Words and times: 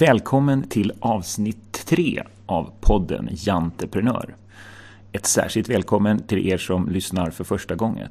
Välkommen 0.00 0.62
till 0.62 0.92
avsnitt 1.00 1.72
3 1.72 2.22
av 2.46 2.72
podden 2.80 3.28
Janteprenör. 3.32 4.34
Ett 5.12 5.26
särskilt 5.26 5.68
välkommen 5.68 6.22
till 6.22 6.46
er 6.46 6.58
som 6.58 6.88
lyssnar 6.88 7.30
för 7.30 7.44
första 7.44 7.74
gången. 7.74 8.08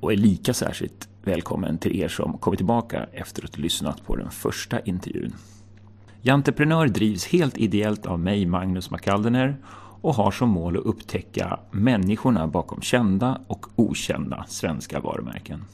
Och 0.00 0.12
är 0.12 0.16
lika 0.16 0.54
särskilt 0.54 1.08
välkommen 1.22 1.78
till 1.78 2.00
er 2.00 2.08
som 2.08 2.38
kommer 2.38 2.56
tillbaka 2.56 3.06
efter 3.12 3.44
att 3.44 3.56
ha 3.56 3.62
lyssnat 3.62 4.06
på 4.06 4.16
den 4.16 4.30
första 4.30 4.80
intervjun. 4.80 5.34
Janteprenör 6.22 6.86
drivs 6.86 7.26
helt 7.26 7.58
ideellt 7.58 8.06
av 8.06 8.20
mig, 8.20 8.46
Magnus 8.46 8.90
McAldener, 8.90 9.56
och 10.00 10.14
har 10.14 10.30
som 10.30 10.48
mål 10.48 10.76
att 10.76 10.84
upptäcka 10.84 11.60
människorna 11.70 12.46
bakom 12.46 12.82
kända 12.82 13.40
och 13.46 13.66
okända 13.76 14.44
svenska 14.48 15.00
varumärken. 15.00 15.64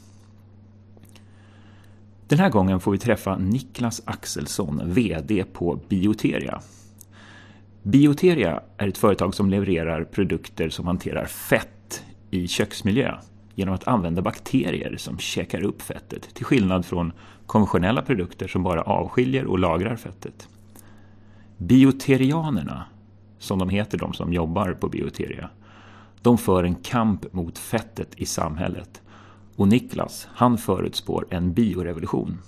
Den 2.30 2.38
här 2.38 2.50
gången 2.50 2.80
får 2.80 2.92
vi 2.92 2.98
träffa 2.98 3.36
Niklas 3.36 4.02
Axelsson, 4.04 4.82
VD 4.84 5.44
på 5.52 5.80
Bioteria. 5.88 6.60
Bioteria 7.82 8.62
är 8.76 8.88
ett 8.88 8.98
företag 8.98 9.34
som 9.34 9.50
levererar 9.50 10.04
produkter 10.04 10.68
som 10.68 10.86
hanterar 10.86 11.26
fett 11.26 12.04
i 12.30 12.48
köksmiljö 12.48 13.14
genom 13.54 13.74
att 13.74 13.88
använda 13.88 14.22
bakterier 14.22 14.96
som 14.96 15.18
käkar 15.18 15.64
upp 15.64 15.82
fettet, 15.82 16.34
till 16.34 16.44
skillnad 16.44 16.86
från 16.86 17.12
konventionella 17.46 18.02
produkter 18.02 18.48
som 18.48 18.62
bara 18.62 18.82
avskiljer 18.82 19.44
och 19.44 19.58
lagrar 19.58 19.96
fettet. 19.96 20.48
Bioterianerna, 21.56 22.84
som 23.38 23.58
de 23.58 23.68
heter 23.68 23.98
de 23.98 24.12
som 24.12 24.32
jobbar 24.32 24.72
på 24.72 24.88
Bioteria, 24.88 25.50
de 26.22 26.38
för 26.38 26.64
en 26.64 26.74
kamp 26.74 27.32
mot 27.32 27.58
fettet 27.58 28.14
i 28.16 28.26
samhället 28.26 29.02
och 29.60 29.68
Niklas, 29.68 30.28
han 30.32 30.58
förutspår 30.58 31.26
en 31.30 31.52
biorevolution. 31.52 32.38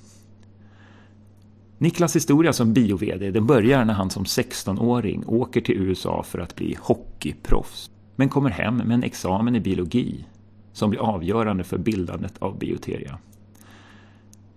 Niklas 1.78 2.16
historia 2.16 2.52
som 2.52 2.72
bio-VD 2.72 3.30
den 3.30 3.46
börjar 3.46 3.84
när 3.84 3.94
han 3.94 4.10
som 4.10 4.24
16-åring 4.24 5.24
åker 5.27 5.60
till 5.60 5.74
USA 5.74 6.22
för 6.22 6.38
att 6.38 6.56
bli 6.56 6.77
hockeyproffs, 6.80 7.91
men 8.16 8.28
kommer 8.28 8.50
hem 8.50 8.77
med 8.77 8.92
en 8.92 9.02
examen 9.02 9.56
i 9.56 9.60
biologi 9.60 10.24
som 10.72 10.91
blir 10.91 11.00
avgörande 11.00 11.64
för 11.64 11.78
bildandet 11.78 12.38
av 12.38 12.58
Bioteria. 12.58 13.19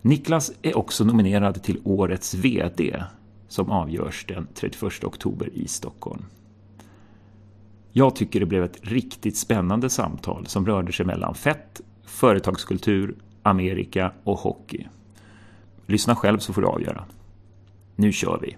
Niklas 0.01 0.51
är 0.61 0.77
också 0.77 1.03
nominerad 1.03 1.63
till 1.63 1.81
Årets 1.83 2.33
VD 2.33 3.03
som 3.47 3.71
avgörs 3.71 4.25
den 4.27 4.47
31 4.53 5.03
oktober 5.03 5.49
i 5.53 5.67
Stockholm. 5.67 6.25
Jag 7.91 8.15
tycker 8.15 8.39
det 8.39 8.45
blev 8.45 8.63
ett 8.63 8.79
riktigt 8.81 9.37
spännande 9.37 9.89
samtal 9.89 10.47
som 10.47 10.65
rörde 10.65 10.91
sig 10.91 11.05
mellan 11.05 11.35
fett, 11.35 11.81
företagskultur, 12.05 13.15
Amerika 13.43 14.11
och 14.23 14.37
hockey. 14.37 14.87
Lyssna 15.87 16.15
själv 16.15 16.39
så 16.39 16.53
får 16.53 16.61
du 16.61 16.67
avgöra. 16.67 17.03
Nu 17.95 18.11
kör 18.11 18.39
vi! 18.41 18.55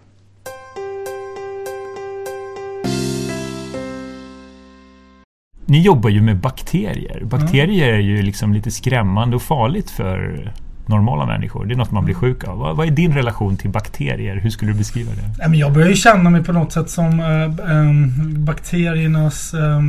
Ni 5.65 5.81
jobbar 5.81 6.09
ju 6.09 6.21
med 6.21 6.37
bakterier. 6.37 7.23
Bakterier 7.23 7.93
är 7.93 7.99
ju 7.99 8.21
liksom 8.21 8.53
lite 8.53 8.71
skrämmande 8.71 9.35
och 9.35 9.41
farligt 9.41 9.89
för 9.89 10.51
normala 10.85 11.25
människor. 11.25 11.65
Det 11.65 11.73
är 11.73 11.77
något 11.77 11.91
man 11.91 12.05
blir 12.05 12.15
sjuk 12.15 12.43
av. 12.43 12.57
Vad, 12.57 12.75
vad 12.75 12.87
är 12.87 12.91
din 12.91 13.13
relation 13.13 13.57
till 13.57 13.69
bakterier? 13.69 14.35
Hur 14.35 14.49
skulle 14.49 14.71
du 14.71 14.77
beskriva 14.77 15.11
det? 15.11 15.57
Jag 15.57 15.73
börjar 15.73 15.89
ju 15.89 15.95
känna 15.95 16.29
mig 16.29 16.43
på 16.43 16.51
något 16.51 16.71
sätt 16.71 16.89
som 16.89 17.19
äh, 17.19 18.39
bakteriernas 18.39 19.53
äh, 19.53 19.81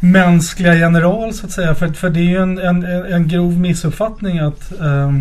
mänskliga 0.00 0.74
general 0.74 1.32
så 1.32 1.46
att 1.46 1.52
säga. 1.52 1.74
För, 1.74 1.88
för 1.88 2.10
det 2.10 2.20
är 2.20 2.28
ju 2.30 2.42
en, 2.42 2.58
en, 2.58 2.84
en 2.84 3.28
grov 3.28 3.58
missuppfattning 3.58 4.38
att, 4.38 4.80
äh, 4.80 5.12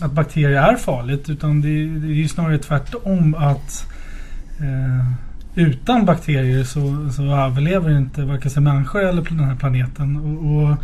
att 0.00 0.12
bakterier 0.12 0.62
är 0.62 0.76
farligt. 0.76 1.30
Utan 1.30 1.60
det, 1.60 1.68
det 1.68 2.06
är 2.06 2.14
ju 2.14 2.28
snarare 2.28 2.58
tvärtom 2.58 3.34
att 3.34 3.86
utan 5.54 6.04
bakterier 6.04 6.64
så, 6.64 7.10
så 7.12 7.22
överlever 7.22 7.98
inte 7.98 8.24
varken 8.24 8.50
sig 8.50 8.62
människor 8.62 9.04
eller 9.04 9.22
den 9.22 9.40
här 9.40 9.54
planeten. 9.54 10.16
Och, 10.16 10.56
och 10.56 10.76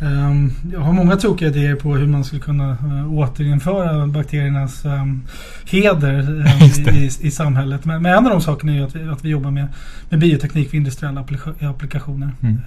um, 0.00 0.52
jag 0.72 0.80
har 0.80 0.92
många 0.92 1.16
tokiga 1.16 1.48
idéer 1.48 1.74
på 1.74 1.94
hur 1.94 2.06
man 2.06 2.24
skulle 2.24 2.42
kunna 2.42 2.70
uh, 2.70 3.18
återinföra 3.18 4.06
bakteriernas 4.06 4.84
um, 4.84 5.22
heder 5.70 6.20
um, 6.30 6.94
i, 6.94 7.10
i, 7.20 7.30
samhället. 7.30 7.84
Men, 7.84 8.02
men 8.02 8.12
en 8.12 8.26
av 8.26 8.32
de 8.32 8.40
sakerna 8.40 8.72
är 8.72 8.82
att 8.82 8.96
vi, 8.96 9.08
att 9.08 9.24
vi 9.24 9.28
jobbar 9.28 9.50
med, 9.50 9.66
med 10.08 10.20
bioteknik 10.20 10.70
för 10.70 10.76
industriella 10.76 11.24
applikationer. 11.60 12.30
Mm. 12.42 12.60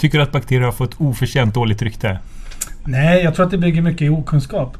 Tycker 0.00 0.18
du 0.18 0.24
att 0.24 0.32
bakterier 0.32 0.64
har 0.64 0.72
fått 0.72 1.00
oförtjänt 1.00 1.54
dåligt 1.54 1.82
rykte? 1.82 2.18
Nej, 2.84 3.22
jag 3.24 3.34
tror 3.34 3.44
att 3.44 3.50
det 3.50 3.58
bygger 3.58 3.82
mycket 3.82 4.02
i 4.02 4.08
okunskap. 4.08 4.76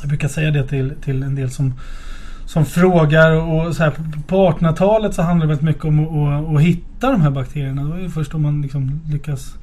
Jag 0.00 0.08
brukar 0.08 0.28
säga 0.28 0.50
det 0.50 0.68
till, 0.68 0.92
till 1.04 1.22
en 1.22 1.34
del 1.34 1.50
som 1.50 1.74
som 2.46 2.64
frågar 2.64 3.30
och 3.30 3.76
så 3.76 3.82
här, 3.82 3.92
på 4.26 4.50
1800-talet 4.50 5.14
så 5.14 5.22
handlade 5.22 5.52
det 5.52 5.56
väldigt 5.56 5.74
mycket 5.74 5.84
om 5.84 6.26
att, 6.28 6.56
att, 6.56 6.62
hitta 6.62 7.10
de 7.10 7.20
här 7.20 7.30
bakterierna. 7.30 7.82
Det 7.82 7.90
var 7.90 7.98
ju 7.98 8.10
först 8.10 8.32
då 8.32 8.38
man 8.38 8.62
liksom 8.62 9.00
lyckas 9.10 9.54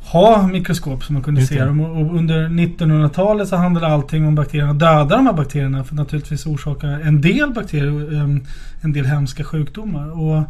ha 0.00 0.46
mikroskop 0.46 1.04
som 1.04 1.14
man 1.14 1.22
kunde 1.22 1.46
se 1.46 1.64
dem. 1.64 1.80
Och 1.80 2.16
under 2.16 2.48
1900-talet 2.48 3.48
så 3.48 3.56
handlade 3.56 3.86
allting 3.86 4.26
om 4.26 4.34
bakterierna. 4.34 4.72
Döda 4.72 5.16
de 5.16 5.26
här 5.26 5.32
bakterierna 5.32 5.84
för 5.84 5.94
naturligtvis 5.94 6.46
orsakar 6.46 6.88
en 6.88 7.20
del 7.20 7.50
bakterier 7.50 8.20
ehm, 8.20 8.44
en 8.80 8.92
del 8.92 9.06
hemska 9.06 9.44
sjukdomar. 9.44 10.20
Och 10.20 10.44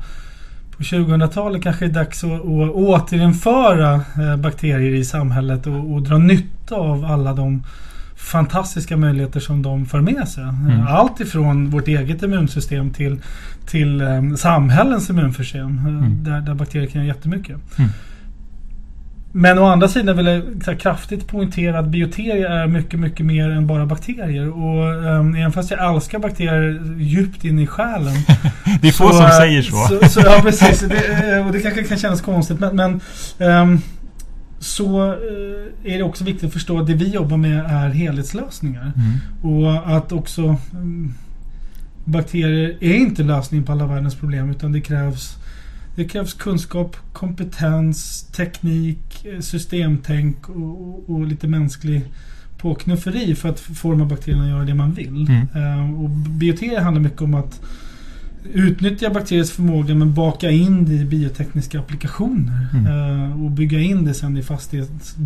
på 0.78 0.84
2000-talet 0.84 1.62
kanske 1.62 1.86
det 1.86 1.90
är 1.90 2.04
dags 2.04 2.24
att, 2.24 2.30
att 2.30 2.74
återinföra 2.74 3.94
eh, 3.94 4.36
bakterier 4.36 4.94
i 4.94 5.04
samhället 5.04 5.66
och, 5.66 5.92
och 5.92 6.02
dra 6.02 6.18
nytta 6.18 6.74
av 6.74 7.04
alla 7.04 7.32
de 7.32 7.62
fantastiska 8.16 8.96
möjligheter 8.96 9.40
som 9.40 9.62
de 9.62 9.86
för 9.86 10.00
med 10.00 10.28
sig. 10.28 10.44
Mm. 10.44 10.86
Allt 10.86 11.20
ifrån 11.20 11.70
vårt 11.70 11.88
eget 11.88 12.22
immunsystem 12.22 12.90
till, 12.90 13.20
till 13.66 14.02
um, 14.02 14.36
samhällens 14.36 15.10
immunsystem. 15.10 15.78
Eh, 15.78 15.86
mm. 15.86 16.24
Där, 16.24 16.40
där 16.40 16.54
bakterier 16.54 16.86
kan 16.86 17.04
göra 17.04 17.14
jättemycket. 17.14 17.56
Mm. 17.78 17.90
Men 19.38 19.58
å 19.58 19.64
andra 19.64 19.88
sidan 19.88 20.16
vill 20.16 20.26
jag 20.66 20.80
kraftigt 20.80 21.26
poängtera 21.26 21.78
att 21.78 21.86
bioterier 21.86 22.50
är 22.50 22.66
mycket, 22.66 23.00
mycket 23.00 23.26
mer 23.26 23.50
än 23.50 23.66
bara 23.66 23.86
bakterier. 23.86 24.48
Och 24.48 25.04
um, 25.04 25.34
även 25.34 25.52
fast 25.52 25.70
jag 25.70 25.94
älskar 25.94 26.18
bakterier 26.18 26.96
djupt 26.98 27.44
in 27.44 27.58
i 27.58 27.66
själen. 27.66 28.14
det 28.82 28.88
är 28.88 28.92
få 28.92 29.12
som 29.12 29.30
säger 29.30 29.62
så. 29.62 29.76
så, 29.76 30.08
så 30.08 30.20
ja, 30.20 30.40
precis. 30.42 30.80
Det, 30.80 31.44
och 31.46 31.52
det 31.52 31.60
kanske 31.60 31.84
kan 31.84 31.98
kännas 31.98 32.20
konstigt. 32.20 32.60
Men, 32.60 32.76
men 32.76 33.00
um, 33.38 33.80
så 34.58 35.06
eh, 35.06 35.92
är 35.94 35.98
det 35.98 36.02
också 36.02 36.24
viktigt 36.24 36.44
att 36.44 36.52
förstå 36.52 36.80
att 36.80 36.86
det 36.86 36.94
vi 36.94 37.08
jobbar 37.08 37.36
med 37.36 37.58
är 37.58 37.88
helhetslösningar. 37.88 38.92
Mm. 38.96 39.54
Och 39.54 39.96
att 39.96 40.12
också 40.12 40.56
mm, 40.72 41.14
bakterier 42.04 42.76
är 42.80 42.94
inte 42.94 43.22
lösningen 43.22 43.66
på 43.66 43.72
alla 43.72 43.86
världens 43.86 44.14
problem 44.14 44.50
utan 44.50 44.72
det 44.72 44.80
krävs 44.80 45.36
det 45.98 46.04
krävs 46.04 46.34
kunskap, 46.34 46.96
kompetens, 47.12 48.22
teknik, 48.22 49.24
eh, 49.24 49.40
systemtänk 49.40 50.48
och, 50.48 51.10
och 51.10 51.26
lite 51.26 51.48
mänsklig 51.48 52.04
påknufferi 52.58 53.34
för 53.34 53.48
att 53.48 53.60
få 53.60 53.90
de 53.90 54.00
här 54.00 54.08
bakterierna 54.08 54.44
att 54.44 54.50
göra 54.50 54.64
det 54.64 54.74
man 54.74 54.92
vill. 54.92 55.26
Mm. 55.28 55.46
Uh, 55.56 56.04
och 56.04 56.10
bioterier 56.10 56.80
handlar 56.80 57.02
mycket 57.02 57.22
om 57.22 57.34
att 57.34 57.60
utnyttja 58.52 59.10
bakteriers 59.10 59.50
förmåga 59.50 59.94
men 59.94 60.14
baka 60.14 60.50
in 60.50 60.84
det 60.84 60.94
i 60.94 61.04
biotekniska 61.04 61.78
applikationer. 61.78 62.66
Mm. 62.72 62.86
Uh, 62.86 63.44
och 63.44 63.50
bygga 63.50 63.80
in 63.80 64.04
det 64.04 64.14
sen 64.14 64.36
i, 64.36 64.42
fastighet, 64.42 65.16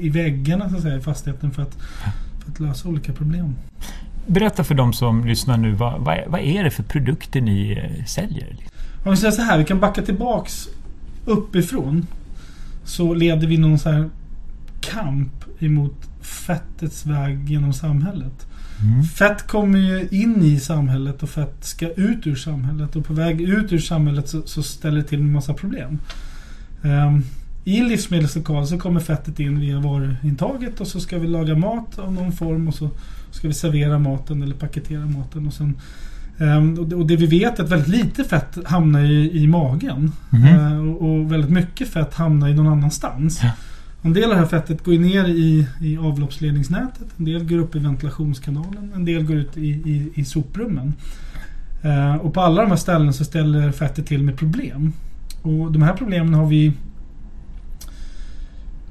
i 0.00 0.08
väggarna 0.08 0.70
så 0.70 0.76
att 0.76 0.82
säga, 0.82 0.96
i 0.96 1.00
fastigheten 1.00 1.50
för 1.50 1.62
att, 1.62 1.74
för 2.44 2.52
att 2.52 2.60
lösa 2.60 2.88
olika 2.88 3.12
problem. 3.12 3.54
Berätta 4.26 4.64
för 4.64 4.74
de 4.74 4.92
som 4.92 5.24
lyssnar 5.24 5.56
nu, 5.56 5.72
vad, 5.72 6.00
vad, 6.00 6.18
vad 6.26 6.40
är 6.40 6.64
det 6.64 6.70
för 6.70 6.82
produkter 6.82 7.40
ni 7.40 7.70
eh, 7.72 8.04
säljer? 8.04 8.56
Om 9.04 9.10
vi 9.10 9.16
säger 9.16 9.32
så 9.32 9.42
här, 9.42 9.58
vi 9.58 9.64
kan 9.64 9.80
backa 9.80 10.02
tillbaks 10.02 10.68
uppifrån. 11.24 12.06
Så 12.84 13.14
leder 13.14 13.46
vi 13.46 13.58
någon 13.58 13.78
så 13.78 13.90
här 13.90 14.10
kamp 14.80 15.44
emot 15.58 16.08
fettets 16.20 17.06
väg 17.06 17.50
genom 17.50 17.72
samhället. 17.72 18.46
Mm. 18.82 19.04
Fett 19.04 19.46
kommer 19.46 19.78
ju 19.78 20.08
in 20.10 20.42
i 20.42 20.60
samhället 20.60 21.22
och 21.22 21.30
fett 21.30 21.64
ska 21.64 21.90
ut 21.90 22.26
ur 22.26 22.36
samhället. 22.36 22.96
Och 22.96 23.04
på 23.04 23.12
väg 23.12 23.40
ut 23.40 23.72
ur 23.72 23.78
samhället 23.78 24.28
så, 24.28 24.42
så 24.44 24.62
ställer 24.62 24.96
det 24.96 25.04
till 25.04 25.20
en 25.20 25.32
massa 25.32 25.54
problem. 25.54 25.98
Um, 26.82 27.24
I 27.64 27.78
en 27.78 27.88
livsmedelslokal 27.88 28.66
så 28.66 28.78
kommer 28.78 29.00
fettet 29.00 29.40
in 29.40 29.60
via 29.60 29.80
varuintaget 29.80 30.80
och 30.80 30.86
så 30.86 31.00
ska 31.00 31.18
vi 31.18 31.26
laga 31.26 31.54
mat 31.54 31.98
av 31.98 32.12
någon 32.12 32.32
form 32.32 32.68
och 32.68 32.74
så 32.74 32.90
ska 33.30 33.48
vi 33.48 33.54
servera 33.54 33.98
maten 33.98 34.42
eller 34.42 34.54
paketera 34.54 35.06
maten. 35.06 35.46
Och, 35.46 35.52
sen, 35.52 35.74
och, 36.96 37.06
det, 37.06 37.16
vi 37.16 37.26
vet 37.26 37.58
är 37.58 37.64
att 37.64 37.70
väldigt 37.70 37.88
lite 37.88 38.24
fett 38.24 38.58
hamnar 38.64 39.04
i, 39.04 39.42
i 39.42 39.46
magen. 39.46 40.12
Mm. 40.32 40.96
Och, 40.96 41.32
väldigt 41.32 41.50
mycket 41.50 41.88
fett 41.88 42.14
hamnar 42.14 42.48
i 42.48 42.54
någon 42.54 42.66
annanstans. 42.66 43.40
Ja. 43.42 43.50
En 44.02 44.12
del 44.12 44.24
av 44.24 44.30
det 44.30 44.36
här 44.36 44.46
fettet 44.46 44.84
går 44.84 44.92
ner 44.92 45.28
i, 45.28 45.66
i 45.80 45.98
avloppsledningsnätet. 45.98 47.06
En 47.16 47.24
del 47.24 47.44
går 47.44 47.58
upp 47.58 47.76
i 47.76 47.78
ventilationskanalen. 47.78 48.92
En 48.94 49.04
del 49.04 49.24
går 49.24 49.36
ut 49.36 49.56
i, 49.56 49.68
i, 49.68 50.12
i 50.14 50.24
soprummen. 50.24 50.94
Eh, 51.82 52.14
och 52.14 52.34
på 52.34 52.40
alla 52.40 52.62
de 52.62 52.70
här 52.70 52.76
ställena 52.76 53.12
så 53.12 53.24
ställer 53.24 53.72
fettet 53.72 54.06
till 54.06 54.22
med 54.22 54.38
problem. 54.38 54.92
Och 55.42 55.72
de 55.72 55.82
här 55.82 55.92
problemen 55.92 56.34
har 56.34 56.46
vi 56.46 56.72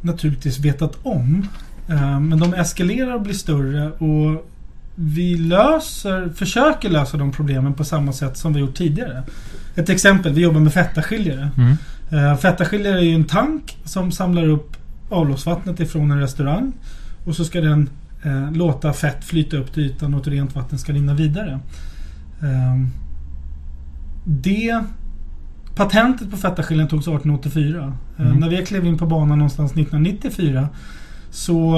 naturligtvis 0.02 0.60
vetat 0.60 0.98
om. 1.04 1.48
Men 2.22 2.40
de 2.40 2.54
eskalerar 2.54 3.16
och 3.16 3.22
blir 3.22 3.34
större 3.34 3.92
och 3.92 4.50
vi 5.00 5.38
löser, 5.38 6.30
försöker 6.30 6.90
lösa 6.90 7.18
de 7.18 7.32
problemen 7.32 7.74
på 7.74 7.84
samma 7.84 8.14
sätt 8.14 8.38
som 8.38 8.54
vi 8.54 8.60
gjort 8.60 8.76
tidigare. 8.76 9.24
Ett 9.76 9.90
exempel, 9.90 10.34
vi 10.34 10.42
jobbar 10.42 10.60
med 10.60 10.74
fettaskiljare. 10.74 11.50
Mm. 11.58 11.78
Uh, 12.14 12.38
fettaskiljare 12.38 13.00
är 13.00 13.04
ju 13.04 13.16
en 13.16 13.24
tank 13.24 13.78
som 13.84 14.12
samlar 14.12 14.44
upp 14.50 14.78
avloppsvattnet 15.10 15.80
ifrån 15.80 16.12
en 16.12 16.20
restaurang. 16.20 16.74
Och 17.26 17.36
så 17.36 17.46
ska 17.46 17.62
den 17.62 17.90
uh, 18.26 18.52
låta 18.52 18.94
fett 18.94 19.24
flyta 19.24 19.58
upp 19.58 19.74
till 19.74 19.84
ytan 19.84 20.14
och 20.14 20.28
rent 20.28 20.56
vatten 20.56 20.80
ska 20.80 20.94
rinna 20.94 21.14
vidare. 21.14 21.60
Uh, 22.44 22.88
det 24.26 24.84
Patentet 25.76 26.32
på 26.32 26.38
fettaskiljaren 26.38 26.90
togs 26.90 27.08
1884. 27.08 27.94
Mm. 28.18 28.38
När 28.38 28.50
vi 28.50 28.66
klev 28.66 28.86
in 28.86 28.98
på 28.98 29.06
banan 29.06 29.38
någonstans 29.38 29.72
1994 29.72 30.70
så 31.30 31.78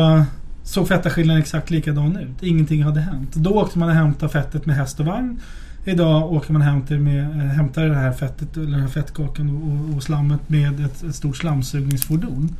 såg 0.69 0.87
fettaskillnaden 0.87 1.41
exakt 1.41 1.69
likadan 1.69 2.17
ut. 2.17 2.43
Ingenting 2.43 2.83
hade 2.83 3.01
hänt. 3.01 3.35
Då 3.35 3.49
åkte 3.49 3.79
man 3.79 3.89
och 3.89 3.95
hämtade 3.95 4.31
fettet 4.31 4.65
med 4.65 4.75
häst 4.75 4.99
och 4.99 5.05
vagn. 5.05 5.39
Idag 5.85 6.33
åker 6.33 6.53
man 6.53 6.61
hem 6.61 6.81
till 6.81 6.99
med, 6.99 7.23
eh, 7.23 7.45
hämtar 7.45 7.85
det 7.85 7.95
här 7.95 8.13
fettet, 8.13 8.57
eller 8.57 8.71
den 8.71 8.79
här 8.79 8.87
fettkakan 8.87 9.49
och, 9.49 9.95
och 9.95 10.03
slammet 10.03 10.49
med 10.49 10.85
ett, 10.85 11.03
ett 11.03 11.15
stort 11.15 11.37
slamsugningsfordon. 11.37 12.55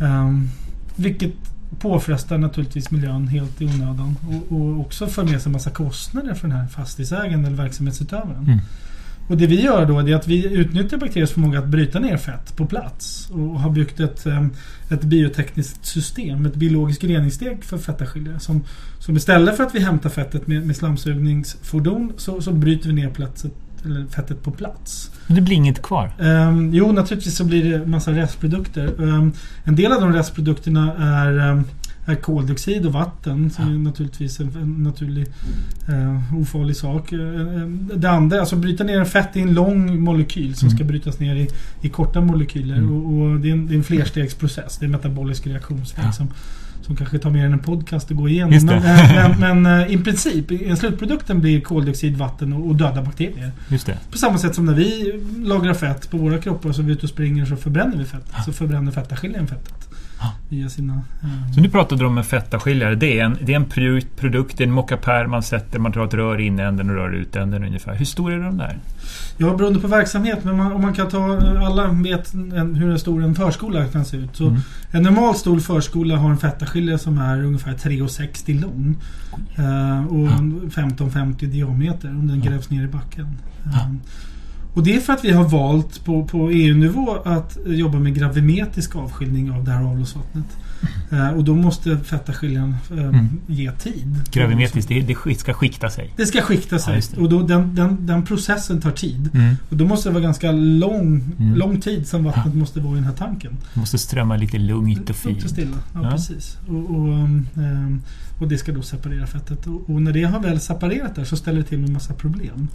Um, 0.00 0.48
vilket 0.96 1.32
påfrestar 1.80 2.38
naturligtvis 2.38 2.90
miljön 2.90 3.28
helt 3.28 3.62
i 3.62 3.64
onödan. 3.64 4.16
Och, 4.28 4.56
och 4.56 4.80
också 4.80 5.06
för 5.06 5.24
med 5.24 5.40
sig 5.40 5.48
en 5.48 5.52
massa 5.52 5.70
kostnader 5.70 6.34
för 6.34 6.48
den 6.48 6.56
här 6.56 6.66
fastighetsägaren 6.66 7.44
eller 7.44 7.56
verksamhetsutövaren. 7.56 8.44
Mm. 8.44 8.58
Och 9.28 9.36
det 9.36 9.46
vi 9.46 9.60
gör 9.60 9.86
då 9.86 9.98
är 9.98 10.14
att 10.14 10.28
vi 10.28 10.46
utnyttjar 10.46 10.98
bakteriers 10.98 11.30
förmåga 11.30 11.58
att 11.58 11.66
bryta 11.66 11.98
ner 11.98 12.16
fett 12.16 12.56
på 12.56 12.66
plats 12.66 13.30
och 13.30 13.60
har 13.60 13.70
byggt 13.70 14.00
ett, 14.00 14.26
ett 14.88 15.02
biotekniskt 15.02 15.86
system, 15.86 16.46
ett 16.46 16.54
biologiskt 16.54 17.04
reningssteg 17.04 17.64
för 17.64 17.78
fettaskiljare. 17.78 18.40
Som, 18.40 18.64
som 18.98 19.16
istället 19.16 19.56
för 19.56 19.64
att 19.64 19.74
vi 19.74 19.80
hämtar 19.80 20.10
fettet 20.10 20.46
med, 20.46 20.66
med 20.66 20.76
slamsugningsfordon 20.76 22.12
så, 22.16 22.40
så 22.40 22.52
bryter 22.52 22.88
vi 22.88 22.94
ner 22.94 23.10
platset, 23.10 23.52
eller 23.84 24.06
fettet 24.06 24.42
på 24.42 24.50
plats. 24.50 25.10
Det 25.26 25.40
blir 25.40 25.56
inget 25.56 25.82
kvar? 25.82 26.12
Um, 26.18 26.74
jo, 26.74 26.92
naturligtvis 26.92 27.36
så 27.36 27.44
blir 27.44 27.70
det 27.70 27.86
massa 27.86 28.12
restprodukter. 28.12 29.00
Um, 29.00 29.32
en 29.64 29.76
del 29.76 29.92
av 29.92 30.00
de 30.00 30.12
restprodukterna 30.12 30.94
är 30.98 31.50
um, 31.50 31.64
är 32.06 32.14
koldioxid 32.14 32.86
och 32.86 32.92
vatten 32.92 33.50
som 33.50 33.64
ja. 33.64 33.74
är 33.74 33.78
naturligtvis 33.78 34.40
en, 34.40 34.76
naturlig 34.78 35.26
uh, 35.88 36.40
ofarlig 36.40 36.76
sak. 36.76 37.12
Uh, 37.12 37.66
det 37.94 38.10
andra, 38.10 38.40
alltså 38.40 38.56
bryta 38.56 38.84
ner 38.84 39.04
fett 39.04 39.36
i 39.36 39.40
en 39.40 39.54
lång 39.54 40.00
molekyl 40.00 40.54
som 40.54 40.68
mm. 40.68 40.76
ska 40.76 40.84
brytas 40.84 41.18
ner 41.18 41.36
i, 41.36 41.48
i 41.80 41.88
korta 41.88 42.20
molekyler. 42.20 42.76
Mm. 42.76 42.92
Och, 42.92 43.12
och 43.12 43.40
det, 43.40 43.48
är 43.48 43.52
en, 43.52 43.66
det, 43.66 43.74
är 43.74 43.76
en, 43.76 43.84
flerstegsprocess. 43.84 44.78
Det 44.78 44.84
är 44.84 44.86
en 44.86 44.92
metabolisk 44.92 45.46
reaktionsväg 45.46 46.04
ja. 46.04 46.12
som, 46.12 46.28
som 46.82 46.96
kanske 46.96 47.18
tar 47.18 47.30
mer 47.30 47.46
än 47.46 47.52
en 47.52 47.58
podcast 47.58 48.10
att 48.10 48.16
gå 48.16 48.28
igenom. 48.28 48.66
Men, 48.66 48.82
men, 49.40 49.62
men, 49.62 49.90
i 49.90 49.98
princip, 49.98 50.50
en 50.50 50.76
slutprodukten 50.76 51.40
blir 51.40 51.60
koldioxid, 51.60 52.16
vatten 52.16 52.52
och, 52.52 52.66
och 52.66 52.76
döda 52.76 53.02
bakterier. 53.02 53.52
Just 53.68 53.86
det. 53.86 53.98
På 54.10 54.18
samma 54.18 54.38
sätt 54.38 54.54
som 54.54 54.66
när 54.66 54.74
vi 54.74 55.20
lagrar 55.44 55.74
fett 55.74 56.10
på 56.10 56.16
våra 56.16 56.38
kroppar 56.38 56.72
så 56.72 56.82
vi 56.82 56.92
är 56.92 56.96
ute 56.96 57.06
och 57.06 57.10
springer 57.10 57.46
så 57.46 57.56
förbränner 57.56 57.96
vi 57.96 58.04
fett. 58.04 58.26
Ja. 58.36 58.42
Så 58.42 58.52
förbränner 58.52 58.92
fettaskiljaren 58.92 59.46
fettet 59.46 59.91
via 60.48 60.68
sina... 60.68 60.92
Eh. 61.22 61.52
Så 61.54 61.60
nu 61.60 61.68
pratade 61.68 62.02
du 62.02 62.06
om 62.06 62.18
en 62.18 62.24
fettaskiljare. 62.24 62.94
Det 62.94 63.20
är 63.20 63.24
en, 63.24 63.38
det 63.40 63.52
är 63.52 63.56
en 63.56 63.64
produkt, 64.16 64.58
det 64.58 64.64
är 64.64 64.68
en 64.68 64.74
mockapär 64.74 65.26
man 65.26 65.42
sätter, 65.42 65.78
man 65.78 65.92
drar 65.92 66.06
ett 66.06 66.14
rör 66.14 66.40
in 66.40 66.58
i 66.58 66.62
änden 66.62 66.90
och 66.90 66.96
rör 66.96 67.14
ut 67.14 67.36
änden 67.36 67.64
ungefär. 67.64 67.94
Hur 67.94 68.04
stor 68.04 68.32
är 68.32 68.38
de 68.38 68.58
där? 68.58 68.78
Ja, 69.36 69.56
beroende 69.56 69.80
på 69.80 69.86
verksamhet. 69.86 70.44
Men 70.44 70.56
man, 70.56 70.72
om 70.72 70.82
man 70.82 70.94
kan 70.94 71.08
ta... 71.08 71.38
Alla 71.66 71.86
vet 71.88 72.34
en, 72.34 72.74
hur 72.74 72.96
stor 72.96 73.24
en 73.24 73.34
förskola 73.34 73.86
kan 73.86 74.04
se 74.04 74.16
ut. 74.16 74.36
Så 74.36 74.48
mm. 74.48 74.60
En 74.90 75.02
normal 75.02 75.34
stor 75.34 75.60
förskola 75.60 76.16
har 76.16 76.30
en 76.30 76.38
fettaskiljare 76.38 76.98
som 76.98 77.18
är 77.18 77.44
ungefär 77.44 77.72
3,60 77.72 78.60
lång. 78.60 78.96
Eh, 79.56 80.06
och 80.06 80.26
ja. 80.26 80.38
15,50 80.82 81.46
diameter 81.46 82.08
om 82.08 82.28
den 82.28 82.40
grävs 82.40 82.70
ner 82.70 82.84
i 82.84 82.88
backen. 82.88 83.26
Ja. 83.64 83.90
Eh, 84.72 84.76
och 84.76 84.82
det 84.82 84.96
är 84.96 85.00
för 85.00 85.12
att 85.12 85.24
vi 85.24 85.32
har 85.32 85.48
valt 85.48 86.04
på, 86.04 86.24
på 86.24 86.50
EU-nivå 86.50 87.16
att 87.24 87.58
jobba 87.66 87.98
med 87.98 88.14
gravimetrisk 88.14 88.96
avskiljning 88.96 89.52
av 89.52 89.64
det 89.64 89.70
här 89.70 89.84
avloppsvattnet. 89.84 90.46
Mm. 91.10 91.24
Uh, 91.24 91.30
och 91.30 91.44
då 91.44 91.54
måste 91.54 91.98
fettaskiljaren 91.98 92.76
uh, 92.92 93.04
mm. 93.04 93.28
ge 93.46 93.72
tid. 93.72 94.20
Gravimetriskt, 94.30 94.88
det, 94.88 95.00
det 95.00 95.34
ska 95.34 95.54
skikta 95.54 95.90
sig? 95.90 96.12
Det 96.16 96.26
ska 96.26 96.42
skikta 96.42 96.78
sig. 96.78 97.02
Ja, 97.16 97.22
och 97.22 97.28
då, 97.28 97.42
den, 97.42 97.74
den, 97.74 98.06
den, 98.06 98.24
processen 98.24 98.80
tar 98.80 98.90
tid. 98.90 99.30
Mm. 99.34 99.56
Och 99.70 99.76
då 99.76 99.84
måste 99.84 100.08
det 100.08 100.12
vara 100.12 100.22
ganska 100.22 100.52
lång, 100.52 101.34
mm. 101.38 101.54
lång 101.54 101.80
tid 101.80 102.06
som 102.08 102.24
vattnet 102.24 102.46
ja. 102.54 102.58
måste 102.58 102.80
vara 102.80 102.92
i 102.92 102.96
den 102.96 103.04
här 103.04 103.12
tanken. 103.12 103.56
Det 103.74 103.80
måste 103.80 103.98
strömma 103.98 104.36
lite 104.36 104.58
lugnt 104.58 105.10
och 105.10 105.16
fint. 105.16 105.50
stilla, 105.50 105.76
ja, 105.94 106.00
ja. 106.02 106.10
precis. 106.10 106.58
Och, 106.68 106.90
och, 106.90 107.08
um, 107.08 108.02
och, 108.40 108.48
det 108.48 108.58
ska 108.58 108.72
då 108.72 108.82
separera 108.82 109.26
fettet. 109.26 109.66
Och, 109.66 109.90
och, 109.90 110.02
när 110.02 110.12
det 110.12 110.22
har 110.22 110.40
väl 110.40 110.60
separerat 110.60 111.14
där 111.14 111.24
så 111.24 111.36
ställer 111.36 111.58
det 111.58 111.64
till 111.64 111.78
med 111.78 111.86
en 111.86 111.92
massa 111.92 112.14
problem 112.14 112.68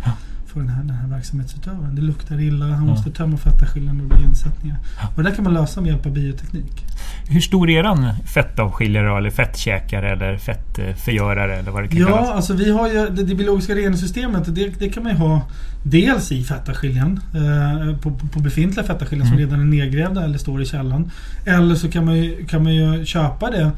för 0.57 0.63
den 0.63 0.75
här, 0.75 0.83
den 0.83 0.95
här 0.95 1.07
verksamhetsutövaren. 1.07 1.95
Det 1.95 2.01
luktar 2.01 2.42
illa, 2.42 2.65
han 2.65 2.74
ja. 2.74 2.80
måste 2.80 3.12
tömma 3.12 3.38
fettaskiljaren 3.38 4.01
och 4.01 4.19
igensättningar. 4.19 4.77
Och 5.15 5.24
det 5.24 5.30
där 5.30 5.36
kan 5.36 5.44
man 5.44 5.54
lösa 5.54 5.81
med 5.81 5.89
hjälp 5.92 6.06
av 6.06 6.12
bioteknik. 6.12 6.86
Hur 7.30 7.42
stor 7.42 7.69
är 7.69 7.80
eran 7.80 8.13
fettavskiljare 8.25 9.18
eller 9.18 9.30
fettkäkare 9.30 10.12
eller 10.12 10.38
fettförgörare 10.38 11.56
eller 11.56 11.71
vad 11.71 11.83
det 11.83 11.88
kan 11.88 12.00
ja, 12.00 12.07
kallas? 12.07 12.30
alltså 12.30 12.54
vi 12.54 12.71
har 12.71 12.88
ju 12.88 12.94
det, 12.94 13.24
det 13.24 13.36
biologiska 13.36 13.75
reningssystemet. 13.75 14.56
Det, 14.56 14.80
det 14.80 14.89
kan 14.89 15.04
man 15.04 15.12
ju 15.12 15.18
ha 15.18 15.42
dels 15.83 16.31
i 16.31 16.44
fettaskiljan 16.44 17.19
eh, 17.36 17.98
på, 17.98 18.12
på, 18.12 18.39
befintliga 18.39 18.86
fettaskiljan 18.86 19.27
mm. 19.27 19.38
som 19.38 19.45
redan 19.45 19.62
är 19.62 19.65
nedgrävda 19.65 20.24
eller 20.24 20.38
står 20.38 20.62
i 20.62 20.65
källan. 20.65 21.12
Eller 21.45 21.75
så 21.75 21.92
kan 21.92 22.06
man 22.06 22.18
ju, 22.18 22.45
kan 22.45 22.63
man 22.63 22.75
ju 22.75 23.06
köpa 23.06 23.50
det 23.51 23.71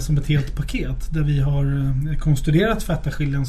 som 0.00 0.18
ett 0.18 0.26
helt 0.26 0.56
paket 0.56 1.08
där 1.10 1.22
vi 1.22 1.40
har 1.40 1.64
eh, 1.64 2.18
konstruerat 2.18 2.82
fettaskiljan 2.82 3.46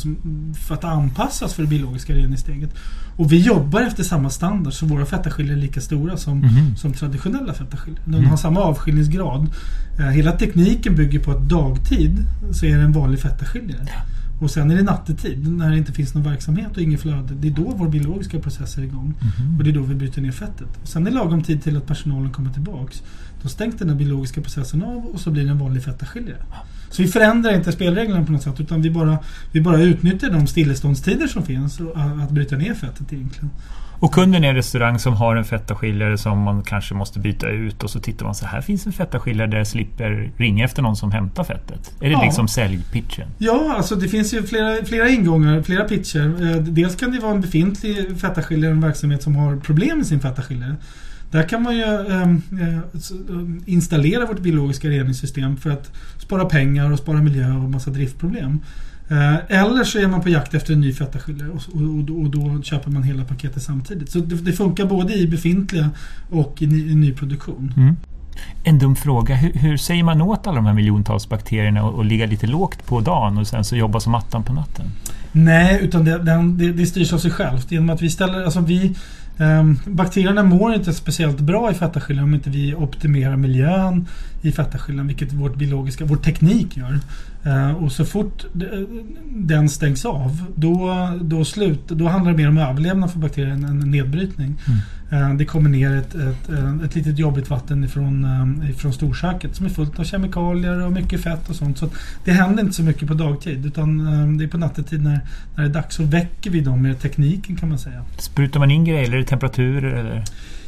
för 0.68 0.76
att 0.76 0.84
anpassas 0.84 1.54
för 1.54 1.64
det 1.64 1.70
biologiska 1.70 2.14
reningssteget. 2.14 2.76
Och 3.18 3.32
vi 3.32 3.42
jobbar 3.42 3.82
efter 3.82 4.04
samma 4.04 4.30
standard 4.30 4.74
så 4.74 4.86
våra 4.86 5.06
fettaskiljor 5.06 5.54
är 5.54 5.62
lika 5.62 5.82
stora 5.82 6.18
som, 6.18 6.44
mm. 6.44 6.76
som 6.76 6.94
traditionella 6.94 7.54
fettaskiljor. 7.54 8.00
De 8.06 8.16
mm. 8.16 8.30
har 8.30 8.38
samma 8.38 8.60
avskiljningsgrad. 8.60 9.50
Eh, 10.00 10.06
hela 10.06 10.32
tekniken 10.32 10.96
bygger 10.96 11.20
på 11.20 11.32
att 11.32 11.50
dagtid 11.50 12.26
så 12.52 12.66
är 12.66 12.78
det 12.78 12.84
en 12.84 12.94
vanlig 12.94 13.20
fettaskiljare. 13.20 13.86
Ja. 13.88 14.02
Och 14.44 14.52
sen 14.52 14.72
är 14.72 14.76
det 14.76 14.84
nattetid 14.84 15.48
när 15.48 15.72
det 15.72 15.78
inte 15.78 15.92
finns 15.92 16.14
någon 16.14 16.24
verksamhet 16.24 16.72
och 16.78 16.82
inget 16.82 17.02
flöde. 17.02 17.34
Det 17.34 17.48
är 17.48 17.52
då 17.52 17.74
vår 17.76 17.90
biologiska 17.90 18.40
process 18.40 18.78
är 18.78 18.82
igång. 18.82 19.14
Mm. 19.40 19.58
Och 19.58 19.64
det 19.64 19.70
är 19.70 19.74
då 19.74 19.82
vi 19.82 19.96
bryter 19.96 20.22
ner 20.22 20.32
fettet. 20.32 20.68
Och 20.82 20.88
sen 20.88 21.08
är 21.08 21.12
det 21.12 21.16
lagom 21.16 21.44
tid 21.44 21.64
till 21.64 21.78
att 21.78 21.88
personalen 21.88 22.32
kommer 22.32 22.50
tillbaks. 22.50 23.04
Då 23.42 23.50
stängs 23.50 23.76
den 23.76 23.98
biologiska 23.98 24.42
processen 24.42 24.84
av 24.84 25.06
och 25.06 25.20
så 25.20 25.32
blir 25.32 25.44
det 25.44 25.50
en 25.50 25.60
vanlig 25.60 25.84
fettaskiljare. 25.84 26.46
Så 26.94 27.02
vi 27.02 27.08
förändrar 27.08 27.56
inte 27.56 27.72
spelreglerna 27.72 28.26
på 28.26 28.32
något 28.32 28.44
sätt 28.44 28.60
utan 28.60 28.82
vi 28.82 28.90
bara, 28.90 29.18
vi 29.52 29.62
bara 29.62 29.82
utnyttjar 29.82 30.30
de 30.30 30.48
stilleståndstider 30.48 31.28
som 31.28 31.44
finns 31.44 31.80
att 32.24 32.30
bryta 32.30 32.56
ner 32.56 32.74
fettet 32.74 33.14
egentligen. 33.14 33.50
Och 34.00 34.14
kunden 34.14 34.44
är 34.44 34.50
en 34.50 34.56
restaurang 34.56 35.00
som 35.00 35.14
har 35.14 35.36
en 35.36 35.46
fettaskiljare 35.46 36.18
som 36.18 36.40
man 36.40 36.64
kanske 36.64 36.94
måste 36.94 37.20
byta 37.20 37.50
ut 37.50 37.84
och 37.84 37.90
så 37.90 38.00
tittar 38.00 38.26
man 38.26 38.36
så 38.36 38.46
här 38.46 38.62
finns 38.62 38.86
en 38.86 38.94
fettaskiljare 38.94 39.48
där 39.48 39.58
jag 39.58 39.68
slipper 39.68 40.32
ringa 40.38 40.66
efter 40.66 40.82
någon 40.82 40.96
som 40.96 41.12
hämtar 41.12 41.44
fettet. 41.44 41.94
Är 42.00 42.06
det 42.06 42.12
ja. 42.12 42.24
liksom 42.24 42.48
säljpitchen? 42.48 43.28
Ja, 43.38 43.74
alltså 43.78 43.96
det 43.96 44.08
finns 44.08 44.34
ju 44.34 44.44
flera, 44.44 44.86
flera 44.86 45.10
ingångar, 45.10 45.62
flera 45.62 45.84
pitcher. 45.84 46.52
Eh, 46.52 46.56
dels 46.58 46.96
kan 46.96 47.12
det 47.12 47.20
vara 47.20 47.32
en 47.32 47.42
befintlig 47.42 48.20
fettaskiljare, 48.22 48.72
en 48.72 48.82
verksamhet 48.82 49.24
som 49.24 49.36
har 49.36 49.56
problem 49.56 49.98
med 49.98 50.08
sin 50.08 50.20
fettaskiljare. 50.20 50.76
Där 51.34 51.44
kan 51.44 51.64
man 51.64 51.76
ju 51.76 51.84
ehm, 51.84 52.42
eh, 52.62 53.74
installera 53.74 54.26
vårt 54.26 54.40
biologiska 54.40 54.90
reningssystem 54.90 55.58
för 55.58 55.70
att 55.70 55.92
spara 56.18 56.46
pengar 56.46 56.92
och 56.92 57.00
spara 57.00 57.22
miljö 57.22 57.54
och 57.54 57.70
massa 57.70 57.92
driftproblem. 57.92 58.60
Eh, 59.10 59.62
eller 59.62 59.84
så 59.84 60.00
är 60.00 60.08
man 60.08 60.22
på 60.22 60.30
jakt 60.30 60.54
efter 60.54 60.74
en 60.74 60.82
ny 60.82 60.94
fettaskiljare 60.94 61.50
och, 61.50 61.62
och, 61.74 62.22
och, 62.22 62.30
då 62.30 62.62
köper 62.62 62.92
man 62.92 63.04
hela 63.04 63.24
paketet 63.24 63.64
samtidigt. 63.64 64.12
Så 64.12 64.20
det, 64.20 64.36
det 64.36 64.54
funkar 64.54 64.86
både 64.86 65.14
i 65.14 65.28
befintliga 65.28 65.90
och 66.30 66.62
i, 66.62 66.68
ny, 66.68 66.92
i 66.92 66.96
nyproduktion. 66.96 67.74
Mm. 67.78 67.96
En 68.64 68.80
dum 68.80 68.96
fråga. 68.96 69.36
Hur, 69.36 69.54
hur, 69.54 69.78
säger 69.78 70.04
man 70.04 70.22
åt 70.22 70.48
alla 70.48 70.56
de 70.56 70.66
här 70.66 70.74
miljontals 70.74 71.30
bakterierna 71.30 71.84
och, 71.84 71.94
och 71.94 72.06
ligga 72.06 72.26
lite 72.26 72.48
lågt 72.48 72.86
på 72.86 73.02
dagen 73.02 73.38
och 73.38 73.48
sen 73.48 73.64
så 73.64 73.76
jobba 73.76 74.00
som 74.00 74.16
attan 74.16 74.44
på 74.44 74.54
natten? 74.54 74.86
Nej, 75.32 75.80
utan 75.82 76.06
det, 76.06 76.18
det, 76.58 76.74
det 76.74 76.86
styrs 76.86 77.14
av 77.14 77.18
sig 77.18 77.32
självt. 77.32 77.72
Genom 77.72 77.90
att 77.90 78.02
vi 78.02 78.10
ställer, 78.10 78.44
alltså 78.44 78.60
vi, 78.60 78.96
Ehm, 79.38 79.80
bakterierna 79.86 80.44
mår 80.44 80.74
inte 80.74 80.94
speciellt 80.94 81.40
bra 81.40 81.72
i 81.72 81.74
fettaskiljan 81.74 82.24
om 82.24 82.34
inte 82.34 82.50
vi 82.50 82.76
optimerar 82.76 83.36
miljön 83.36 84.08
i 84.42 84.52
fettaskiljan, 84.52 85.08
vilket 85.08 85.34
vårt 85.34 85.56
biologiska, 85.56 86.06
vår 86.06 86.16
teknik 86.16 86.78
gör. 86.78 87.00
Ehm, 87.44 87.76
och 87.76 87.92
så 87.92 88.06
fort 88.06 88.46
den 89.30 89.70
stängs 89.70 90.06
av, 90.06 90.46
då, 90.56 91.10
då, 91.22 91.46
slut, 91.46 91.88
då 91.88 92.08
handlar 92.08 92.32
det 92.32 92.38
mer 92.38 92.48
om 92.48 92.58
överlevnad 92.58 93.12
för 93.12 93.20
bakterien 93.20 93.66
än 93.66 93.80
nedbrytning. 93.80 94.56
Mm. 94.66 94.80
Eh, 95.14 95.34
det 95.34 95.46
kommer 95.46 95.70
ner 95.70 95.98
ett, 95.98 96.16
ett, 96.16 96.50
eh, 96.50 96.86
ett 96.86 96.96
litet 96.96 97.20
jobbigt 97.20 97.50
vatten 97.50 97.84
ifrån, 97.84 98.26
eh, 98.64 98.70
ifrån 98.70 98.94
storköket 98.94 99.56
som 99.56 99.66
är 99.66 99.70
fullt 99.70 100.00
av 100.00 100.04
kemikalier 100.04 100.86
och 100.86 100.92
mycket 100.92 101.22
fett 101.22 101.50
och 101.50 101.56
sånt. 101.56 101.78
Så 101.78 101.90
det 102.26 102.32
händer 102.32 102.64
inte 102.64 102.76
så 102.76 102.84
mycket 102.84 103.08
på 103.08 103.14
dagtid 103.14 103.66
utan 103.66 103.98
det 104.38 104.44
är 104.44 104.48
på 104.48 104.58
nattetid 104.58 105.04
när, 105.04 105.20
när 105.56 105.64
det 105.64 105.70
är 105.70 105.74
dags 105.74 105.96
så 105.96 106.04
väcker 106.04 106.50
vi 106.50 106.62
dem 106.62 106.82
med 106.82 107.00
tekniken 107.00 107.56
kan 107.56 107.70
man 107.70 107.80
säga. 107.80 108.06
Sprutar 108.18 108.60
man 108.60 108.72
in 108.72 108.86
grejer 108.86 109.04
eller 109.04 109.18
är 109.18 109.22
det 109.22 109.28
temperaturer? 109.28 109.94
Eller? 109.94 110.24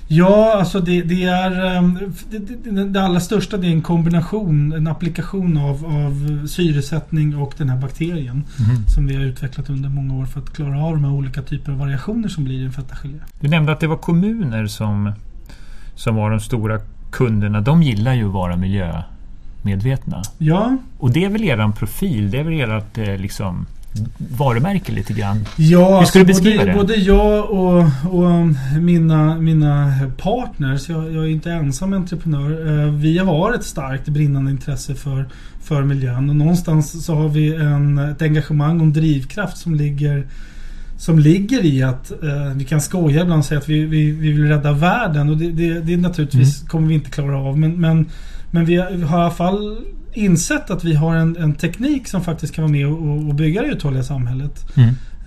Ja, 0.07 0.55
alltså 0.59 0.79
det, 0.79 1.01
det 1.01 1.24
är 1.24 1.75
ehm, 1.77 2.00
det, 2.29 2.39
det, 2.39 2.83
det, 2.83 3.03
allra 3.03 3.19
största 3.19 3.57
det 3.57 3.67
är 3.67 3.71
en 3.71 3.81
kombination, 3.81 4.74
en 4.74 4.88
applikation 4.88 5.57
av, 5.57 5.85
av 5.85 6.47
syresättning 6.47 7.38
och 7.38 7.53
den 7.57 7.69
här 7.69 7.77
bakterien. 7.77 8.43
Mhm. 8.59 8.88
Som 8.88 9.07
vi 9.07 9.15
har 9.15 9.24
utvecklat 9.24 9.69
under 9.69 9.89
många 9.89 10.13
år 10.13 10.25
för 10.25 10.39
att 10.39 10.53
klara 10.53 10.83
av 10.83 10.93
de 10.93 11.03
här 11.03 11.12
olika 11.12 11.41
typer 11.41 11.71
av 11.71 11.77
variationer 11.77 12.27
som 12.27 12.43
blir 12.43 12.62
i 12.62 12.65
en 12.65 12.71
fetagelé. 12.71 13.19
Du 13.39 13.47
nämnde 13.47 13.71
att 13.71 13.79
det 13.79 13.88
var 13.88 13.97
kommuner 13.97 14.67
som, 14.67 15.12
som 15.95 16.15
var 16.15 16.31
de 16.31 16.39
stora 16.39 16.79
kunderna. 17.12 17.62
De 17.62 17.83
gillar 17.83 18.13
ju 18.13 18.27
att 18.27 18.33
vara 18.33 18.55
miljömedvetna. 18.55 20.21
Ja, 20.38 20.77
Och 20.97 21.12
det 21.12 21.25
är 21.25 21.29
väl 21.29 21.43
eran 21.43 21.74
profil? 21.74 22.31
Det 22.31 22.39
är 22.39 22.43
väl 22.43 22.71
ert 22.71 22.97
eh, 22.97 23.17
liksom, 23.17 23.65
varumärke 24.17 24.91
lite 24.91 25.13
grann? 25.13 25.45
Ja, 25.57 25.99
Hur 25.99 26.05
ska 26.05 26.19
du 26.19 26.25
alltså 26.25 26.43
beskriva 26.43 26.63
både, 26.63 26.71
det? 26.71 26.77
både 26.77 26.95
jag 26.95 27.49
och, 27.49 27.85
och 28.05 28.47
mina, 28.81 29.35
mina 29.35 29.91
partners, 30.17 30.89
jag, 30.89 31.11
jag 31.13 31.23
är 31.23 31.29
inte 31.29 31.51
ensam 31.51 31.93
entreprenör, 31.93 32.79
eh, 32.85 32.91
vi 32.93 33.17
har 33.17 33.53
ett 33.53 33.63
starkt 33.65 34.07
brinnande 34.09 34.51
intresse 34.51 34.95
för, 34.95 35.25
för 35.63 35.83
miljön 35.83 36.29
och 36.29 36.35
någonstans 36.35 37.05
så 37.05 37.15
har 37.15 37.29
vi 37.29 37.55
en, 37.55 37.97
ett 37.97 38.21
engagemang 38.21 38.79
och 38.79 38.85
en 38.85 38.93
drivkraft 38.93 39.57
som 39.57 39.75
ligger 39.75 40.27
som 40.97 41.19
ligger 41.19 41.65
i 41.65 41.83
att 41.83 42.11
eh, 42.11 42.53
vi 42.55 42.63
kan 42.65 42.81
skoja 42.81 43.21
ibland 43.21 43.39
och 43.39 43.45
säga 43.45 43.59
att 43.59 43.69
vi, 43.69 43.85
vi, 43.85 44.11
vi 44.11 44.31
vill 44.31 44.47
rädda 44.47 44.71
världen 44.71 45.29
och 45.29 45.37
det, 45.37 45.51
det, 45.51 45.79
det 45.79 45.97
naturligtvis 45.97 46.59
Mm. 46.61 46.67
kommer 46.67 46.87
vi 46.87 46.93
inte 46.93 47.09
klara 47.09 47.37
av 47.37 47.59
men, 47.59 47.81
men, 47.81 48.05
men 48.51 48.65
vi 48.65 48.75
har 48.77 48.91
i 48.91 49.03
alla 49.03 49.31
fall 49.31 49.77
insett 50.17 50.69
att 50.69 50.84
vi 50.84 50.93
har 50.93 51.15
en, 51.15 51.38
en 51.38 51.53
teknik 51.55 52.07
som 52.07 52.22
faktiskt 52.24 52.53
kan 52.55 52.62
vara 52.63 52.72
med 52.72 52.88
och, 52.88 53.27
och 53.27 53.36
bygga 53.36 53.62
det 53.62 53.67
uthålliga 53.67 54.03
samhället. 54.03 54.65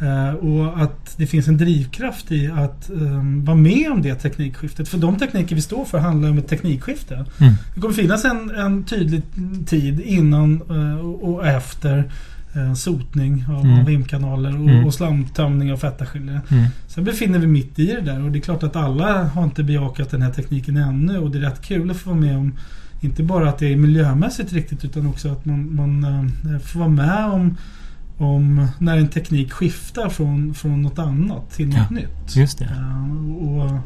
Eh, 0.00 0.34
och 0.34 0.82
att 0.82 1.14
det 1.16 1.26
finns 1.26 1.48
en 1.48 1.56
drivkraft 1.56 2.32
i 2.32 2.46
att 2.46 2.90
eh, 2.90 3.22
vara 3.44 3.56
med 3.56 3.92
om 3.92 4.02
det 4.02 4.14
teknikskiftet. 4.14 4.88
För 4.88 4.98
de 4.98 5.18
tekniker 5.18 5.54
vi 5.56 5.62
står 5.62 5.84
för 5.84 5.98
handlar 5.98 6.30
om 6.30 6.38
ett 6.38 6.48
teknikskifte. 6.48 7.14
Mm. 7.14 7.54
Det 7.74 7.80
kommer 7.80 7.94
finnas 7.94 8.24
en, 8.24 8.50
en 8.50 8.84
tydlig 8.84 9.22
tid 9.66 10.00
innan 10.00 10.62
eh, 10.70 10.98
och 11.06 11.46
efter 11.46 12.10
eh, 12.54 12.74
sotning 12.74 13.44
av, 13.48 13.64
Mm. 13.64 13.80
av 13.80 13.90
imkanaler 13.90 14.50
och, 14.60 14.68
Mm. 14.70 14.84
och 14.86 14.94
slamtömning 14.94 15.72
av 15.72 15.76
fetagelé. 15.76 16.40
Mm. 16.50 16.64
Sen 16.86 17.04
befinner 17.04 17.38
vi 17.38 17.46
mitt 17.46 17.78
i 17.78 17.86
det 17.86 18.00
där 18.00 18.24
och 18.24 18.30
det 18.32 18.38
är 18.38 18.40
klart 18.40 18.62
att 18.62 18.76
alla 18.76 19.24
har 19.24 19.44
inte 19.44 19.62
bejakat 19.62 20.10
den 20.10 20.22
här 20.22 20.30
tekniken 20.32 20.76
ännu 20.76 21.18
och 21.18 21.30
det 21.30 21.38
är 21.38 21.42
rätt 21.42 21.62
kul 21.62 21.90
att 21.90 21.96
få 21.96 22.10
vara 22.10 22.20
med 22.20 22.36
om 22.36 22.52
inte 23.00 23.22
bara 23.22 23.48
att 23.48 23.58
det 23.58 23.72
är 23.72 23.76
miljömässigt 23.76 24.52
riktigt 24.52 24.84
utan 24.84 25.06
också 25.06 25.28
att 25.32 25.44
man, 25.44 25.74
man 25.76 26.04
eh, 26.54 26.58
får 26.60 26.78
vara 26.80 26.88
med 26.88 27.24
om, 27.24 27.56
om 28.18 28.66
när 28.78 28.96
en 28.96 29.08
teknik 29.08 29.52
skiftar 29.52 30.08
från, 30.08 30.54
från 30.54 30.82
något 30.82 30.98
annat 30.98 31.50
till 31.50 31.68
något 31.68 31.76
Ja, 31.76 31.86
nytt. 31.96 32.36
Just 32.36 32.58
det. 32.58 32.64
Eh, 32.64 33.36
och, 33.36 33.66
eh, 33.66 33.78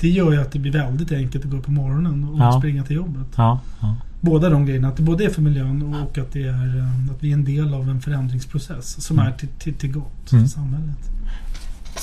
det 0.00 0.08
gör 0.08 0.32
ju 0.32 0.40
att 0.40 0.52
det 0.52 0.58
blir 0.58 0.72
väldigt 0.72 1.12
enkelt 1.12 1.44
att 1.44 1.50
gå 1.50 1.56
upp 1.56 1.64
på 1.64 1.70
morgonen 1.72 2.24
och 2.24 2.38
Ja. 2.40 2.58
springa 2.60 2.84
till 2.84 2.96
jobbet. 2.96 3.26
Ja, 3.36 3.60
ja. 3.80 3.96
Båda 4.20 4.50
de 4.50 4.66
grejerna. 4.66 4.88
Att 4.88 4.96
det 4.96 5.02
både 5.02 5.24
är 5.24 5.30
för 5.30 5.42
miljön 5.42 5.82
och 5.94 6.18
att, 6.18 6.32
det 6.32 6.42
är, 6.42 6.88
att 7.12 7.22
vi 7.22 7.28
är 7.30 7.34
en 7.34 7.44
del 7.44 7.74
av 7.74 7.88
en 7.90 8.00
förändringsprocess 8.00 9.04
som 9.04 9.18
Mm. 9.18 9.32
är 9.32 9.36
till, 9.36 9.48
till, 9.48 9.74
till 9.74 9.92
gott 9.92 10.32
Mm. 10.32 10.44
för 10.44 10.50
samhället. 10.50 11.10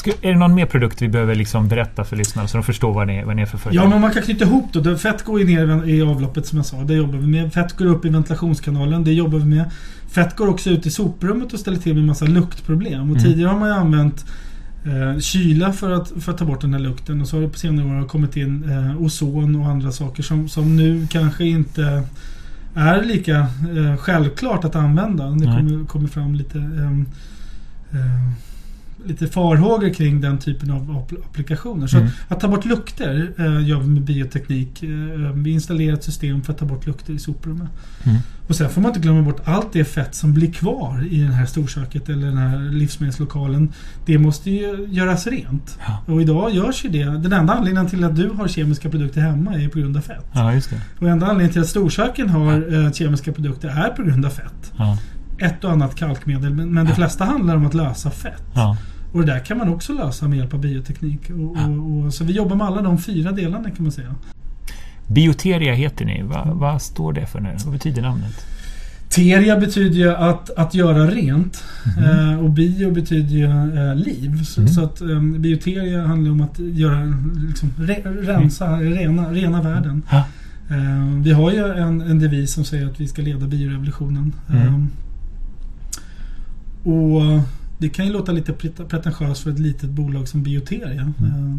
Ska, 0.01 0.12
är 0.22 0.31
det 0.31 0.38
någon 0.38 0.55
mer 0.55 0.65
produkt 0.65 1.01
vi 1.01 1.10
behöver 1.10 1.36
liksom 1.36 1.67
berätta 1.67 2.03
för 2.03 2.15
lyssnarna 2.15 2.48
så 2.48 2.58
de 2.58 2.63
förstår 2.63 2.93
vad 2.93 3.08
ni 3.08 3.24
vad 3.24 3.36
ni 3.36 3.41
är 3.41 3.46
för 3.46 3.58
företag? 3.58 3.84
Ja, 3.86 3.89
men 3.89 4.01
man 4.01 4.12
kan 4.12 4.22
knyta 4.24 4.46
ihop 4.46 4.74
då. 4.74 4.98
Fett 4.98 5.24
går 5.24 5.39
ju 5.39 5.46
ner 5.46 5.86
i 5.88 6.01
avloppet 6.01 6.46
som 6.46 6.58
jag 6.58 6.65
sa. 6.65 6.84
Det 6.84 6.93
jobbar 6.93 7.17
vi 7.20 7.27
med. 7.27 7.53
Fett 7.53 7.74
går 7.77 7.86
upp 7.86 8.05
i 8.05 8.10
ventilationskanalen. 8.10 9.03
Det 9.03 9.12
jobbar 9.13 9.39
vi 9.39 9.46
med. 9.46 9.72
Fett 10.12 10.36
går 10.36 10.48
också 10.48 10.70
ut 10.70 10.86
i 10.86 10.89
soprummet 10.91 11.53
och 11.53 11.60
ställer 11.60 11.77
till 11.77 11.93
med 11.93 12.00
en 12.01 12.05
massa 12.08 12.25
luktproblem. 12.25 13.01
Och 13.12 13.17
Mm. 13.17 13.24
tidigare 13.24 13.50
har 13.50 13.60
man 13.60 13.70
ju 13.70 13.75
använt 13.75 14.25
eh, 14.86 15.20
kyla 15.20 15.74
för 15.74 15.91
att, 15.91 16.12
för 16.20 16.31
att 16.31 16.38
ta 16.38 16.46
bort 16.46 16.62
den 16.62 16.74
här 16.74 16.81
lukten. 16.81 17.22
Och 17.22 17.27
så 17.27 17.36
har 17.38 17.41
det 17.41 17.50
på 17.50 17.60
senare 17.60 18.01
år 18.01 18.08
kommit 18.08 18.38
in 18.38 18.70
eh, 18.70 19.01
ozon 19.01 19.55
och 19.55 19.65
andra 19.65 19.91
saker 19.91 20.24
som, 20.24 20.50
som 20.50 20.75
nu 20.75 21.08
kanske 21.12 21.46
inte 21.46 22.03
är 22.75 23.03
lika 23.03 23.38
eh, 23.77 23.98
självklart 23.98 24.63
att 24.65 24.75
använda. 24.75 25.29
Det 25.29 25.46
kommer, 25.46 25.86
kommer 25.86 26.08
fram 26.08 26.36
lite 26.36 26.58
ehm, 26.58 27.05
eh, 27.91 28.31
lite 29.05 29.27
farhågor 29.27 29.93
kring 29.93 30.22
den 30.22 30.38
typen 30.38 30.72
av 30.72 30.91
app- 30.91 31.25
applikationer. 31.29 31.88
Så 31.88 31.98
Mm. 31.98 32.10
att 32.27 32.39
ta 32.39 32.48
bort 32.48 32.65
lukter 32.65 33.31
eh, 33.38 33.67
gör 33.67 33.79
vi 33.79 33.88
med 33.88 34.01
bioteknik. 34.03 34.84
Eh, 34.84 34.89
vi 35.36 35.50
installerar 35.51 35.93
ett 35.93 36.03
system 36.03 36.41
för 36.41 36.53
att 36.53 36.60
ta 36.60 36.65
bort 36.65 36.86
lukter 36.88 37.13
i 37.13 37.20
soprummet. 37.20 37.70
Mm. 38.03 38.17
Och 38.48 38.55
sen 38.55 38.70
får 38.70 38.81
man 38.81 38.89
inte 38.89 39.00
glömma 39.00 39.22
bort 39.22 39.41
allt 39.43 39.74
det 39.74 39.86
fett 39.86 40.15
som 40.15 40.34
blir 40.34 40.51
kvar 40.51 41.08
i 41.12 41.22
det 41.22 41.34
här 41.34 41.46
storköket 41.46 42.10
eller 42.10 42.27
den 42.27 42.38
här 42.38 42.60
livsmedelslokalen. 42.72 43.70
Det 44.05 44.17
måste 44.17 44.51
ju 44.51 44.88
göras 44.91 45.27
rent. 45.27 45.77
Ja. 45.88 46.13
Och 46.13 46.22
idag 46.22 46.51
görs 46.53 46.86
ju 46.86 46.89
det. 46.89 47.03
Den 47.03 47.34
enda 47.34 47.53
anledningen 47.53 47.89
till 47.89 48.03
att 48.03 48.15
du 48.15 48.29
har 48.29 48.48
kemiska 48.48 48.89
produkter 48.89 49.22
hemma 49.22 49.53
är 49.55 49.67
på 49.70 49.79
grund 49.79 49.98
av 49.98 50.01
fett. 50.01 50.25
ja. 50.34 50.53
Och 51.00 51.10
enda 51.10 51.25
anledningen 51.25 51.51
till 51.53 51.62
att 51.62 51.67
storköken 51.67 52.29
har 52.29 52.74
eh, 52.86 52.91
kemiska 52.91 53.31
produkter 53.34 53.70
är 53.70 53.89
på 53.89 54.03
grund 54.03 54.25
av 54.25 54.29
fett. 54.29 54.72
Ja, 54.77 54.98
Ett 55.41 55.63
och 55.63 55.71
annat 55.71 55.95
kalkmedel. 55.95 56.53
Men, 56.53 56.74
men 56.74 56.86
det 56.86 56.91
Ja. 56.91 56.95
flesta 56.95 57.25
handlar 57.25 57.55
om 57.55 57.65
att 57.65 57.74
lösa 57.74 58.10
fett. 58.12 58.43
ja. 58.53 58.77
Och 59.13 59.19
det 59.25 59.25
där 59.33 59.39
kan 59.39 59.57
man 59.57 59.69
också 59.69 59.93
lösa 59.93 60.27
med 60.27 60.38
hjälp 60.38 60.53
av 60.53 60.60
bioteknik. 60.60 61.29
Och, 61.29 61.57
Ja. 61.57 61.67
och, 61.67 62.05
och, 62.05 62.13
så 62.13 62.24
vi 62.24 62.33
jobbar 62.33 62.55
med 62.55 62.67
alla 62.67 62.81
de 62.81 62.98
fyra 62.98 63.31
delarna 63.31 63.69
kan 63.69 63.83
man 63.83 63.91
säga. 63.91 64.15
Bioteria 65.07 65.74
heter 65.74 66.05
ni. 66.05 66.21
Va, 66.24 66.48
vad 66.53 66.81
står 66.81 67.13
det 67.13 67.25
för 67.25 67.39
nu? 67.39 67.50
Vad 67.65 67.74
betyder 67.74 68.01
namnet? 68.01 68.45
Teria 69.10 69.60
betyder 69.60 69.95
ju 69.95 70.15
att, 70.15 70.50
att 70.57 70.74
göra 70.74 71.07
rent. 71.07 71.63
Mhm. 71.98 72.03
Eh, 72.03 72.39
och 72.39 72.50
bio 72.50 72.91
betyder 72.91 73.36
ju 73.36 73.45
eh, 73.89 73.95
liv. 73.95 74.43
Så, 74.43 74.62
Mm. 74.62 74.74
så 74.74 74.83
att 74.83 75.01
eh, 75.01 75.21
bioteria 75.21 76.05
handlar 76.07 76.31
om 76.31 76.41
att 76.41 76.60
göra, 76.60 77.13
liksom, 77.48 77.69
re, 77.77 77.93
rensa, 78.03 78.71
rena, 78.79 79.29
rena 79.31 79.62
världen. 79.62 80.03
Eh, 80.69 81.21
vi 81.24 81.31
har 81.31 81.51
ju 81.51 81.65
en, 81.74 82.01
en 82.01 82.19
devis 82.19 82.53
som 82.53 82.63
säger 82.63 82.88
att 82.88 83.00
vi 83.01 83.07
ska 83.07 83.21
leda 83.21 83.48
biorevolutionen. 83.48 84.33
Mm. 86.86 86.98
Eh, 86.98 87.36
och 87.36 87.42
det 87.78 87.90
kan 87.90 88.06
ju 88.06 88.12
låta 88.14 88.32
lite 88.32 88.54
pret- 88.54 88.88
pretentiöst 88.90 89.44
för 89.44 89.52
ett 89.52 89.60
litet 89.60 89.90
bolag 89.90 90.28
som 90.28 90.44
Bioteria. 90.44 91.02
Mm. 91.02 91.14
Eh, 91.26 91.56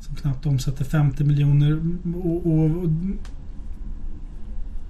som 0.00 0.14
knappt 0.16 0.46
omsätter 0.46 0.84
50 0.84 1.24
miljoner. 1.24 1.80
Och, 2.24 2.46
och, 2.46 2.64
och, 2.64 2.88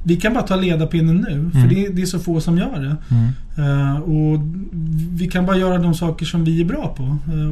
vi 0.04 0.16
kan 0.16 0.34
bara 0.34 0.42
ta 0.46 0.56
ledarpinnen 0.56 1.16
nu. 1.16 1.50
För 1.50 1.58
Mm. 1.58 1.68
det, 1.68 1.88
det 1.88 2.02
är 2.02 2.06
så 2.06 2.18
få 2.18 2.40
som 2.40 2.58
gör 2.58 2.80
det. 2.80 2.96
Mm. 3.14 3.90
Eh, 3.90 3.96
och 4.00 4.40
vi 5.10 5.28
kan 5.28 5.46
bara 5.46 5.56
göra 5.56 5.78
de 5.78 5.94
saker 5.94 6.26
som 6.26 6.44
vi 6.44 6.60
är 6.60 6.64
bra 6.64 6.94
på. 6.96 7.02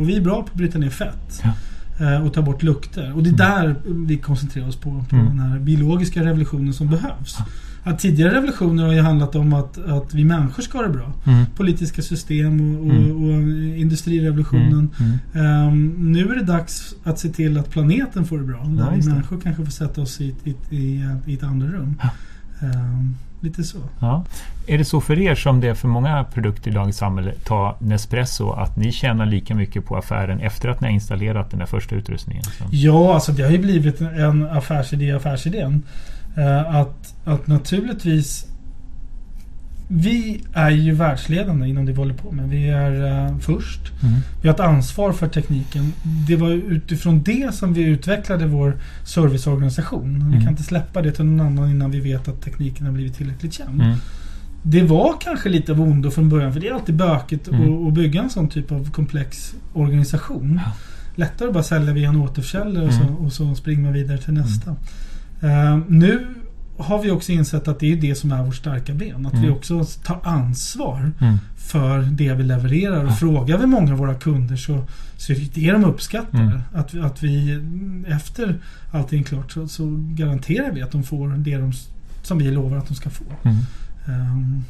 Och 0.01 0.09
vi 0.09 0.17
är 0.17 0.21
bra 0.21 0.35
på 0.43 0.49
att 0.49 0.55
bryta 0.55 0.79
ner 0.79 0.91
fett. 0.91 1.43
Ja. 1.43 2.21
Och 2.23 2.33
ta 2.35 2.43
bort 2.43 2.63
lukter. 2.63 3.13
Och 3.17 3.23
det 3.23 3.31
är 3.31 3.35
där 3.35 3.75
vi 3.87 4.17
koncentrerar 4.17 4.69
oss 4.69 4.77
på. 4.77 5.05
På 5.11 5.17
Mm. 5.17 5.29
den 5.29 5.39
här 5.39 5.59
biologiska 5.59 6.25
revolutionen 6.25 6.75
som 6.75 6.89
behövs. 6.89 7.39
Att 7.85 7.99
tidigare 7.99 8.35
revolutioner 8.35 8.85
har 8.87 8.93
ju 8.93 9.01
handlat 9.01 9.35
om 9.35 9.53
att, 9.53 9.79
att 9.79 10.15
vi 10.15 10.25
människor 10.25 10.63
ska 10.63 10.79
ha 10.79 10.85
det 10.87 10.93
bra. 10.93 11.13
Mm. 11.27 11.47
Politiska 11.57 12.03
system 12.03 12.77
och, 12.77 12.87
och, 12.87 12.91
Mm. 12.93 13.25
och 13.25 13.77
industrirevolutionen. 13.79 14.91
Mm. 15.01 15.19
Ehm, 15.47 16.13
nu 16.13 16.29
är 16.31 16.35
det 16.35 16.45
dags 16.45 16.95
att 17.05 17.19
se 17.19 17.29
till 17.29 17.59
att 17.59 17.71
planeten 17.71 18.25
får 18.25 18.39
det 18.39 18.45
bra. 18.45 18.65
Där 18.65 18.83
Ja, 18.85 18.91
vi 18.91 18.97
just 18.97 19.09
det. 19.09 19.15
människor 19.15 19.41
kanske 19.43 19.65
får 19.65 19.71
sätta 19.73 20.01
oss 20.03 20.21
i, 20.21 20.35
i, 20.45 20.51
i, 20.77 21.05
i 21.27 21.35
ett 21.35 21.43
andra 21.43 21.69
rum. 21.69 21.95
Ja. 22.03 22.09
Ehm, 22.67 23.15
lite 23.41 23.65
så. 23.65 23.79
Ja. 24.01 24.25
Är 24.67 24.79
det 24.79 24.85
så 24.85 25.01
för 25.01 25.19
er 25.19 25.35
som 25.35 25.61
det 25.61 25.69
är 25.69 25.75
för 25.75 25.89
många 25.89 26.25
produkter 26.25 26.71
i 26.71 26.75
dagens 26.75 26.97
samhälle, 26.97 27.33
ta 27.45 27.77
Nespresso, 27.81 28.51
att 28.51 28.77
ni 28.77 28.93
tjänar 28.93 29.27
lika 29.27 29.55
mycket 29.55 29.85
på 29.87 29.97
affären 29.97 30.41
efter 30.41 30.69
att 30.69 30.81
ni 30.81 30.87
har 30.87 30.93
installerat 30.95 31.51
den 31.51 31.59
där 31.59 31.67
första 31.67 31.95
utrustningen? 31.97 32.45
Så. 32.45 32.65
Ja, 32.71 33.15
alltså 33.15 33.33
det 33.33 33.43
har 33.43 33.51
ju 33.51 33.59
blivit 33.59 34.01
en 34.01 34.47
affärsidé 34.47 35.05
i 35.05 35.13
affärsidén. 35.13 35.83
Eh, 36.37 36.75
att, 36.77 37.15
att 37.25 37.47
naturligtvis 37.47 38.47
vi 39.93 40.43
är 40.53 40.71
ju 40.71 40.93
världsledande 40.95 41.69
inom 41.69 41.87
det 41.87 41.93
vi 41.93 41.99
håller 41.99 42.15
på 42.15 42.31
med. 42.33 42.49
Vi 42.49 42.69
är 42.69 43.27
eh, 43.27 43.39
först. 43.39 43.81
Mm. 44.03 44.15
Vi 44.43 44.49
har 44.49 44.55
ett 44.55 44.61
ansvar 44.61 45.13
för 45.13 45.29
tekniken. 45.29 45.93
Det 46.29 46.37
var 46.37 46.51
utifrån 46.51 47.23
det 47.23 47.55
som 47.55 47.73
vi 47.75 47.83
utvecklade 47.83 48.47
vår 48.47 48.77
serviceorganisation. 49.05 50.15
Vi 50.19 50.21
Mm. 50.25 50.41
kan 50.41 50.49
inte 50.51 50.63
släppa 50.63 51.03
det 51.03 51.13
till 51.13 51.25
någon 51.25 51.47
annan 51.47 51.71
innan 51.71 51.91
vi 51.91 52.01
vet 52.01 52.29
att 52.29 52.43
tekniken 52.43 52.87
har 52.87 52.93
blivit 52.93 53.17
tillräckligt 53.17 53.53
känd. 53.53 53.83
Mm. 53.83 53.97
Det 54.63 54.83
var 54.83 55.15
kanske 55.21 55.49
lite 55.49 55.73
av 55.73 55.81
ondo 55.81 56.11
från 56.11 56.29
början 56.29 56.53
för 56.53 56.61
det 56.61 56.69
är 56.69 56.73
alltid 56.75 56.95
bökigt 56.97 57.49
Mm. 57.49 57.63
att, 57.83 57.89
att 57.89 57.95
bygga 57.95 58.23
en 58.23 58.31
sån 58.31 58.49
typ 58.49 58.73
av 58.73 58.91
komplex 58.91 59.55
organisation. 59.73 60.61
Lättare 61.15 61.49
att 61.49 61.55
bara 61.55 61.63
sälja 61.65 61.93
via 61.93 62.09
en 62.09 62.17
återförsäljare 62.17 62.87
och, 62.87 62.93
Mm. 62.93 63.07
så, 63.07 63.25
och 63.25 63.33
så 63.33 63.55
springer 63.55 63.83
man 63.83 63.93
vidare 63.93 64.19
till 64.19 64.33
nästa. 64.35 64.77
Eh, 65.41 65.79
nu 65.89 66.27
har 66.79 67.03
vi 67.03 67.11
också 67.11 67.33
insett 67.33 67.69
att 67.69 67.81
det 67.81 67.93
är 67.93 67.97
det 67.97 68.15
som 68.15 68.33
är 68.33 68.43
vårt 68.45 68.55
starka 68.57 68.95
ben. 68.95 69.27
Att 69.27 69.35
vi 69.35 69.39
Mm. 69.39 69.53
också 69.53 69.85
tar 70.05 70.21
ansvar 70.23 71.13
Mm. 71.21 71.39
för 71.57 71.99
det 72.03 72.35
vi 72.35 72.43
levererar. 72.43 73.05
Och 73.05 73.11
Ja. 73.11 73.15
frågar 73.15 73.59
vi 73.59 73.67
många 73.67 73.93
av 73.93 73.99
våra 73.99 74.15
kunder 74.15 74.57
så, 74.57 74.85
så 75.17 75.33
är 75.33 75.37
det 75.37 75.55
det 75.55 75.71
de 75.73 75.85
uppskattar. 75.85 76.41
Mm. 76.41 76.61
Att, 76.75 76.95
vi- 76.95 77.01
att 77.01 77.23
vi 77.23 77.61
efter 78.09 78.59
allting 78.91 79.21
är 79.21 79.25
klart 79.25 79.53
så, 79.53 79.69
så 79.69 79.97
garanterar 79.99 80.73
vi 80.73 80.83
att 80.83 80.91
de 80.93 81.03
får 81.03 81.29
det 81.29 81.57
de, 81.57 81.73
som 82.23 82.39
vi 82.39 82.51
lovar 82.51 82.77
att 82.77 82.89
de 82.89 82.95
ska 82.95 83.11
få. 83.11 83.25
Ehm, 84.07 84.65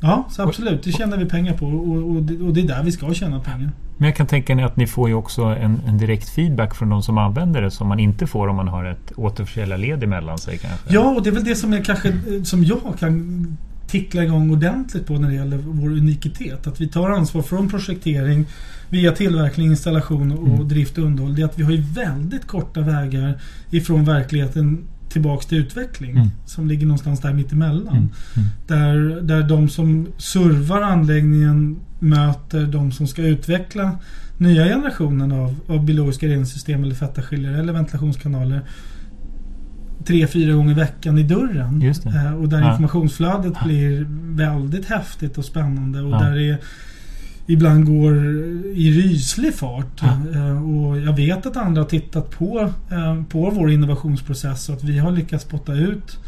ja, 0.00 0.28
så 0.30 0.42
absolut. 0.42 0.82
Det 0.82 0.92
tjänar 0.92 1.16
vi 1.16 1.24
pengar 1.24 1.52
på 1.56 1.66
och, 1.66 2.16
och, 2.16 2.22
det- 2.22 2.38
och 2.44 2.54
det 2.54 2.60
är 2.60 2.68
där 2.68 2.82
vi 2.84 2.92
ska 2.92 3.14
tjäna 3.14 3.40
pengar. 3.40 3.70
Men 3.96 4.06
jag 4.06 4.16
kan 4.16 4.26
tänka 4.26 4.54
mig 4.54 4.64
att 4.64 4.76
ni 4.76 4.86
får 4.86 5.08
ju 5.08 5.14
också 5.14 5.42
en, 5.42 5.80
en, 5.86 5.98
direkt 5.98 6.28
feedback 6.28 6.74
från 6.74 6.88
de 6.88 7.02
som 7.02 7.18
använder 7.18 7.62
det 7.62 7.70
som 7.70 7.88
man 7.88 8.00
inte 8.00 8.26
får 8.26 8.48
om 8.48 8.56
man 8.56 8.68
har 8.68 8.84
ett 8.84 9.12
återförsäljarled 9.16 10.04
emellan 10.04 10.38
sig 10.38 10.58
kanske. 10.58 10.94
Ja, 10.94 11.14
och 11.14 11.22
det 11.22 11.30
är 11.30 11.34
väl 11.34 11.44
det 11.44 11.56
som 11.56 11.72
är 11.72 11.84
kanske 11.84 12.12
som 12.44 12.64
jag 12.64 12.98
kan 12.98 13.56
tickla 13.86 14.24
igång 14.24 14.50
ordentligt 14.50 15.06
på 15.06 15.18
när 15.18 15.28
det 15.28 15.34
gäller 15.34 15.56
vår 15.56 15.88
unikitet. 15.90 16.66
Att 16.66 16.80
vi 16.80 16.88
tar 16.88 17.10
ansvar 17.10 17.42
från 17.42 17.68
projektering 17.68 18.46
via 18.88 19.12
tillverkning, 19.12 19.66
installation 19.66 20.32
och 20.32 20.48
mm. 20.48 20.68
drift 20.68 20.98
och 20.98 21.04
underhåll. 21.04 21.34
Det 21.34 21.42
är 21.42 21.46
att 21.46 21.58
vi 21.58 21.62
har 21.62 21.72
ju 21.72 21.82
väldigt 21.82 22.46
korta 22.46 22.80
vägar 22.80 23.40
ifrån 23.70 24.04
verkligheten 24.04 24.86
tillbaks 25.14 25.46
till 25.46 25.58
utveckling. 25.58 26.10
Mm. 26.10 26.28
Som 26.44 26.68
ligger 26.68 26.86
någonstans 26.86 27.20
där 27.20 27.32
mittemellan. 27.32 27.96
Mm. 27.96 28.08
Mm. 28.36 28.48
Där, 28.66 29.20
där 29.20 29.42
de 29.42 29.68
som 29.68 30.06
servar 30.18 30.82
anläggningen 30.82 31.76
möter 31.98 32.66
de 32.66 32.92
som 32.92 33.06
ska 33.06 33.22
utveckla 33.22 33.98
nya 34.38 34.64
generationen 34.64 35.32
av, 35.32 35.56
av 35.66 35.84
biologiska 35.84 36.26
reningssystem 36.26 36.84
eller 36.84 36.94
fettaskiljare 36.94 37.58
eller 37.58 37.72
ventilationskanaler 37.72 38.62
tre, 40.06 40.26
fyra 40.26 40.54
gånger 40.54 40.72
i 40.72 40.74
veckan 40.74 41.18
i 41.18 41.22
dörren. 41.22 41.82
Eh, 41.82 42.34
och 42.34 42.48
där 42.48 42.60
ja. 42.60 42.70
informationsflödet 42.70 43.52
ja. 43.54 43.64
blir 43.64 44.06
väldigt 44.36 44.86
häftigt 44.86 45.38
och 45.38 45.44
spännande. 45.44 46.00
Och 46.00 46.10
ja. 46.10 46.18
där 46.18 46.34
det 46.34 46.58
ibland 47.46 47.86
går 47.86 48.16
i 48.74 49.02
ryslig 49.02 49.54
fart. 49.54 50.02
Eh, 50.34 50.64
och 50.64 51.00
jag 51.00 51.16
vet 51.16 51.46
att 51.46 51.56
andra 51.56 51.82
har 51.82 51.88
tittat 51.88 52.30
på, 52.30 52.70
eh, 52.90 53.22
på 53.24 53.50
vår 53.50 53.70
innovationsprocess 53.70 54.68
och 54.68 54.74
att 54.74 54.84
vi 54.84 54.98
har 54.98 55.12
lyckats 55.12 55.44
spotta 55.44 55.74
ut 55.74 56.18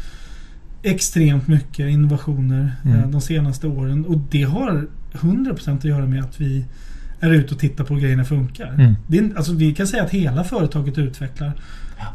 extremt 0.83 1.47
mycket 1.47 1.89
innovationer 1.89 2.75
eh, 2.85 2.97
mm. 2.97 3.11
de 3.11 3.21
senaste 3.21 3.67
åren. 3.67 4.05
Och 4.05 4.17
det 4.31 4.43
har 4.43 4.87
100% 5.13 5.77
att 5.77 5.83
göra 5.83 6.05
med 6.05 6.23
att 6.23 6.41
vi 6.41 6.65
är 7.19 7.31
ute 7.31 7.53
och 7.53 7.59
tittar 7.59 7.83
på 7.83 7.93
hur 7.93 8.01
grejerna 8.01 8.25
funkar. 8.25 8.73
Mm. 8.73 8.95
Det 9.07 9.17
är, 9.17 9.37
alltså, 9.37 9.53
vi 9.53 9.73
kan 9.73 9.87
säga 9.87 10.03
att 10.03 10.09
hela 10.09 10.43
företaget 10.43 10.97
utvecklar. 10.97 11.53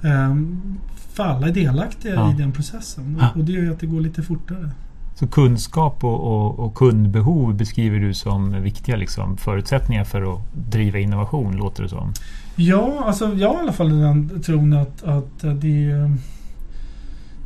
Ja. 0.03 0.27
Um, 0.27 0.79
för 1.15 1.25
alla 1.25 1.49
är 1.49 1.53
delaktiga 1.53 2.15
ja. 2.15 2.35
i 2.35 2.37
den 2.37 2.53
processen. 2.53 3.17
Och, 3.17 3.37
och 3.37 3.45
det 3.45 3.53
gör 3.53 3.63
ju 3.63 3.73
att 3.73 3.81
det 3.81 3.87
går 3.87 4.01
lite 4.01 4.23
fortare. 4.23 4.71
Så 5.15 5.27
kunskap 5.27 6.05
och, 6.05 6.21
och, 6.21 6.59
och, 6.59 6.75
kundbehov 6.75 7.55
beskriver 7.55 7.99
du 7.99 8.15
som 8.15 8.63
viktiga 8.63 8.97
liksom, 8.97 9.37
förutsättningar 9.37 10.05
för 10.05 10.35
att 10.35 10.41
driva 10.53 10.99
innovation, 10.99 11.57
låter 11.57 11.83
det 11.83 11.89
som? 11.89 12.13
Ja, 12.57 13.03
alltså 13.07 13.35
jag 13.35 13.49
har 13.49 13.57
i 13.57 13.63
alla 13.63 13.73
fall 13.73 14.01
den 14.01 14.43
tron 14.43 14.73
att, 14.73 15.03
att 15.03 15.41
det, 15.41 15.85
är, 15.85 16.17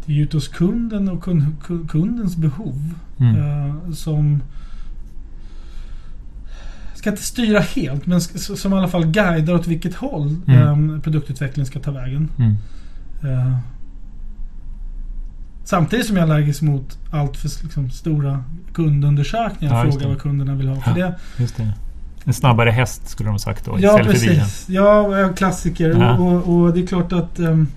det 0.07 0.13
är 0.13 0.23
ute 0.23 0.37
hos 0.37 0.49
kunden 0.49 1.09
och 1.09 1.23
kund, 1.23 1.57
kundens 1.89 2.37
behov 2.37 2.95
mm. 3.19 3.37
uh, 3.37 3.93
som 3.93 4.43
ska 6.95 7.11
inte 7.11 7.23
styra 7.23 7.61
helt, 7.61 8.07
men 8.07 8.21
som 8.21 8.73
i 8.73 8.77
alla 8.77 8.89
fall 8.89 9.07
guidar 9.07 9.55
åt 9.55 9.67
vilket 9.67 9.95
håll 9.95 10.37
mm. 10.47 10.69
um, 10.69 11.01
produktutvecklingen 11.01 11.67
ska 11.67 11.81
ta 11.81 11.91
vägen. 11.91 12.29
Mm. 12.39 12.55
Uh, 13.25 13.57
Samtidigt 15.67 16.07
som 16.07 16.17
jag 16.17 16.29
är 16.29 16.33
allergisk 16.33 16.63
mot 16.63 16.99
allt 17.11 17.37
för 17.37 17.51
liksom, 17.63 17.91
stora 17.91 18.45
kundundersökningar. 18.73 19.85
Ja, 19.85 19.91
fråga 19.91 20.09
vad 20.09 20.21
kunderna 20.21 20.55
vill 20.55 20.69
ha. 20.69 20.81
För 20.81 21.01
ja, 21.01 21.07
det. 21.07 21.15
Just 21.43 21.57
det. 21.57 21.73
En 22.25 22.35
snabbare 22.35 22.71
häst 22.71 23.09
skulle 23.09 23.29
de 23.29 23.33
ha 23.33 23.39
sagt 23.39 23.65
då. 23.65 23.77
Ja, 23.81 24.01
precis. 24.05 24.69
Ja, 24.69 25.29
klassiker. 25.37 25.91
Ja. 25.91 26.19
Och, 26.19 26.37
och, 26.37 26.61
och, 26.61 26.73
det 26.73 26.83
är 26.83 26.87
klart 26.87 27.13
att 27.13 27.41
um, 27.41 27.69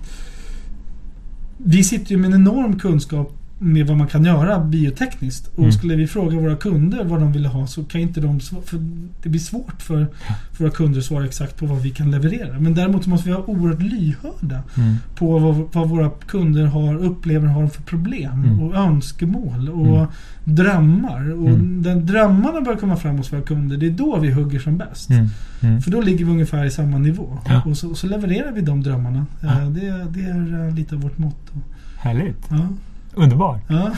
vi 1.56 1.84
sitter 1.84 2.10
ju 2.10 2.16
med 2.16 2.34
en 2.34 2.40
enorm 2.40 2.78
kunskap 2.78 3.32
med 3.62 3.86
vad 3.86 3.96
man 3.96 4.06
kan 4.06 4.24
göra 4.24 4.60
biotekniskt. 4.60 5.46
Och 5.46 5.58
mm. 5.58 5.72
skulle 5.72 5.96
vi 5.96 6.06
fråga 6.06 6.38
våra 6.38 6.56
kunder 6.56 7.04
vad 7.04 7.20
de 7.20 7.32
vill 7.32 7.46
ha 7.46 7.66
så 7.66 7.84
kan 7.84 8.00
inte 8.00 8.20
de... 8.20 8.40
För 8.40 8.78
det 9.22 9.28
blir 9.28 9.40
svårt 9.40 9.82
för, 9.82 10.06
för 10.52 10.64
våra 10.64 10.70
kunder 10.70 10.98
att 10.98 11.04
svara 11.04 11.24
exakt 11.24 11.56
på 11.56 11.66
vad 11.66 11.82
vi 11.82 11.90
kan 11.90 12.10
leverera. 12.10 12.60
Men 12.60 12.74
däremot 12.74 13.06
måste 13.06 13.28
vi 13.28 13.34
vara 13.34 13.50
oerhört 13.50 13.82
lyhörda 13.82 14.62
mm. 14.76 14.96
på 15.14 15.38
vad, 15.38 15.54
vad, 15.72 15.88
våra 15.88 16.10
kunder 16.10 16.66
har, 16.66 16.94
upplever 16.94 17.46
har 17.46 17.66
för 17.66 17.82
problem 17.82 18.44
mm. 18.44 18.60
och 18.60 18.74
önskemål 18.74 19.68
och 19.68 19.96
mm. 19.96 20.08
drömmar. 20.44 21.32
Och 21.32 21.48
mm. 21.48 21.82
när 21.82 21.96
drömmarna 21.96 22.60
börjar 22.60 22.78
komma 22.78 22.96
fram 22.96 23.16
hos 23.16 23.32
våra 23.32 23.42
kunder, 23.42 23.76
det 23.76 23.86
är 23.86 23.90
då 23.90 24.18
vi 24.18 24.30
hugger 24.30 24.58
som 24.58 24.78
bäst. 24.78 25.10
Mm. 25.10 25.80
För 25.80 25.90
då 25.90 26.00
ligger 26.00 26.24
vi 26.24 26.30
ungefär 26.30 26.64
i 26.64 26.70
samma 26.70 26.98
nivå. 26.98 27.38
Ja. 27.48 27.62
Och 27.66 27.76
så, 27.76 27.94
så, 27.94 28.06
levererar 28.06 28.52
vi 28.52 28.60
de 28.60 28.82
drömmarna. 28.82 29.26
Ja. 29.40 29.48
Det, 29.48 30.06
det 30.10 30.20
är 30.20 30.66
eh, 30.66 30.74
lite 30.74 30.94
av 30.94 31.00
vårt 31.00 31.18
motto. 31.18 31.52
Härligt. 31.96 32.46
Ja. 32.48 32.68
Underbar. 33.14 33.60
Ja. 33.68 33.90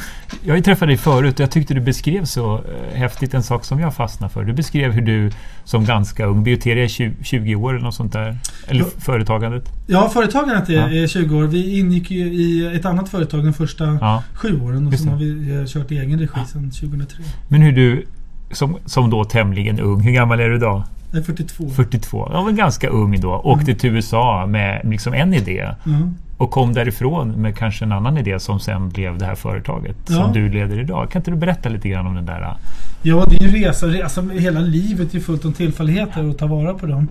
Jag 0.43 0.53
har 0.53 0.57
ju 0.57 0.63
träffat 0.63 0.89
dig 0.89 0.97
förut 0.97 1.35
och 1.35 1.41
jag 1.41 1.51
tyckte 1.51 1.75
du 1.75 1.81
beskrev 1.81 2.25
så 2.25 2.55
eh, 2.55 2.95
häftigt 2.95 3.35
en 3.35 3.43
sak 3.43 3.65
som 3.65 3.81
jag 3.81 3.95
fastnade 3.95 4.33
för. 4.33 4.45
Du 4.45 4.53
beskrev 4.53 4.93
hur 4.93 5.03
du 5.03 5.31
som 5.65 5.85
ganska 5.85 6.27
ung, 6.27 6.45
Bioteria 6.45 6.85
är 6.85 6.89
20, 6.89 7.15
20 7.23 7.55
år 7.55 7.75
eller 7.75 7.85
något 7.85 7.95
sånt 7.95 8.13
där. 8.13 8.39
Eller 8.67 8.81
ja. 8.81 8.87
företagandet. 8.99 9.73
Ja, 9.87 10.09
företagandet 10.09 10.69
är, 10.69 10.75
ja. 10.75 11.03
är 11.03 11.07
20 11.07 11.37
år. 11.37 11.45
Vi 11.45 11.79
ingick 11.79 12.11
ju 12.11 12.35
i 12.35 12.77
ett 12.77 12.85
annat 12.85 13.09
företag 13.09 13.45
de 13.45 13.53
första 13.53 13.99
ja. 14.01 14.23
sju 14.35 14.61
åren 14.61 14.87
och 14.87 14.95
sen 14.95 15.09
har 15.09 15.17
vi 15.17 15.57
eh, 15.57 15.67
kört 15.67 15.93
i 15.93 15.99
egen 15.99 16.19
regi 16.19 16.33
ja. 16.37 16.45
sedan 16.45 16.71
2003. 16.71 17.23
Men 17.49 17.63
hur 17.63 17.73
du, 17.73 18.07
som, 18.51 18.77
som 18.85 19.11
då 19.11 19.25
tämligen 19.25 19.81
ung, 19.81 20.01
hur 20.01 20.13
gammal 20.13 20.41
är 20.41 20.49
du 20.49 20.57
idag? 20.57 20.83
Jag 21.11 21.21
är 21.21 21.25
42. 21.25 21.69
42. 21.69 22.29
Jag 22.33 22.45
var 22.45 22.51
ganska 22.53 22.89
ung 22.89 23.21
då. 23.21 23.35
Åkte 23.45 23.65
mm. 23.71 23.79
till 23.79 23.91
USA 23.91 24.47
med 24.47 24.81
liksom 24.85 25.15
en 25.15 25.35
idé. 25.35 25.69
Mm. 25.87 26.15
Och 26.43 26.51
kom 26.51 26.75
därifrån 26.75 27.29
med 27.29 27.57
kanske 27.57 27.85
en 27.85 27.93
annan 27.93 28.19
idé 28.19 28.41
som 28.41 28.61
sen 28.61 28.89
blev 28.89 29.19
det 29.19 29.25
här 29.25 29.35
företaget 29.35 29.97
ja. 30.07 30.15
som 30.15 30.33
du 30.33 30.49
leder 30.49 30.81
idag. 30.81 31.11
Kan 31.11 31.21
inte 31.21 31.31
du 31.31 31.37
berätta 31.37 31.69
lite 31.69 31.89
grann 31.89 32.07
om 32.07 32.15
den 32.15 32.27
där? 32.27 32.57
Ja, 33.03 33.27
det 33.31 33.37
är 33.37 33.49
en 33.49 33.55
resa. 33.55 33.87
resa 33.87 34.23
hela 34.23 34.61
livet 34.61 35.15
är 35.15 35.21
fullt 35.21 35.45
av 35.45 35.53
tillfälligheter 35.53 36.25
och 36.29 36.39
ta 36.39 36.47
vara 36.47 36.75
på 36.75 36.87
dem. 36.87 37.09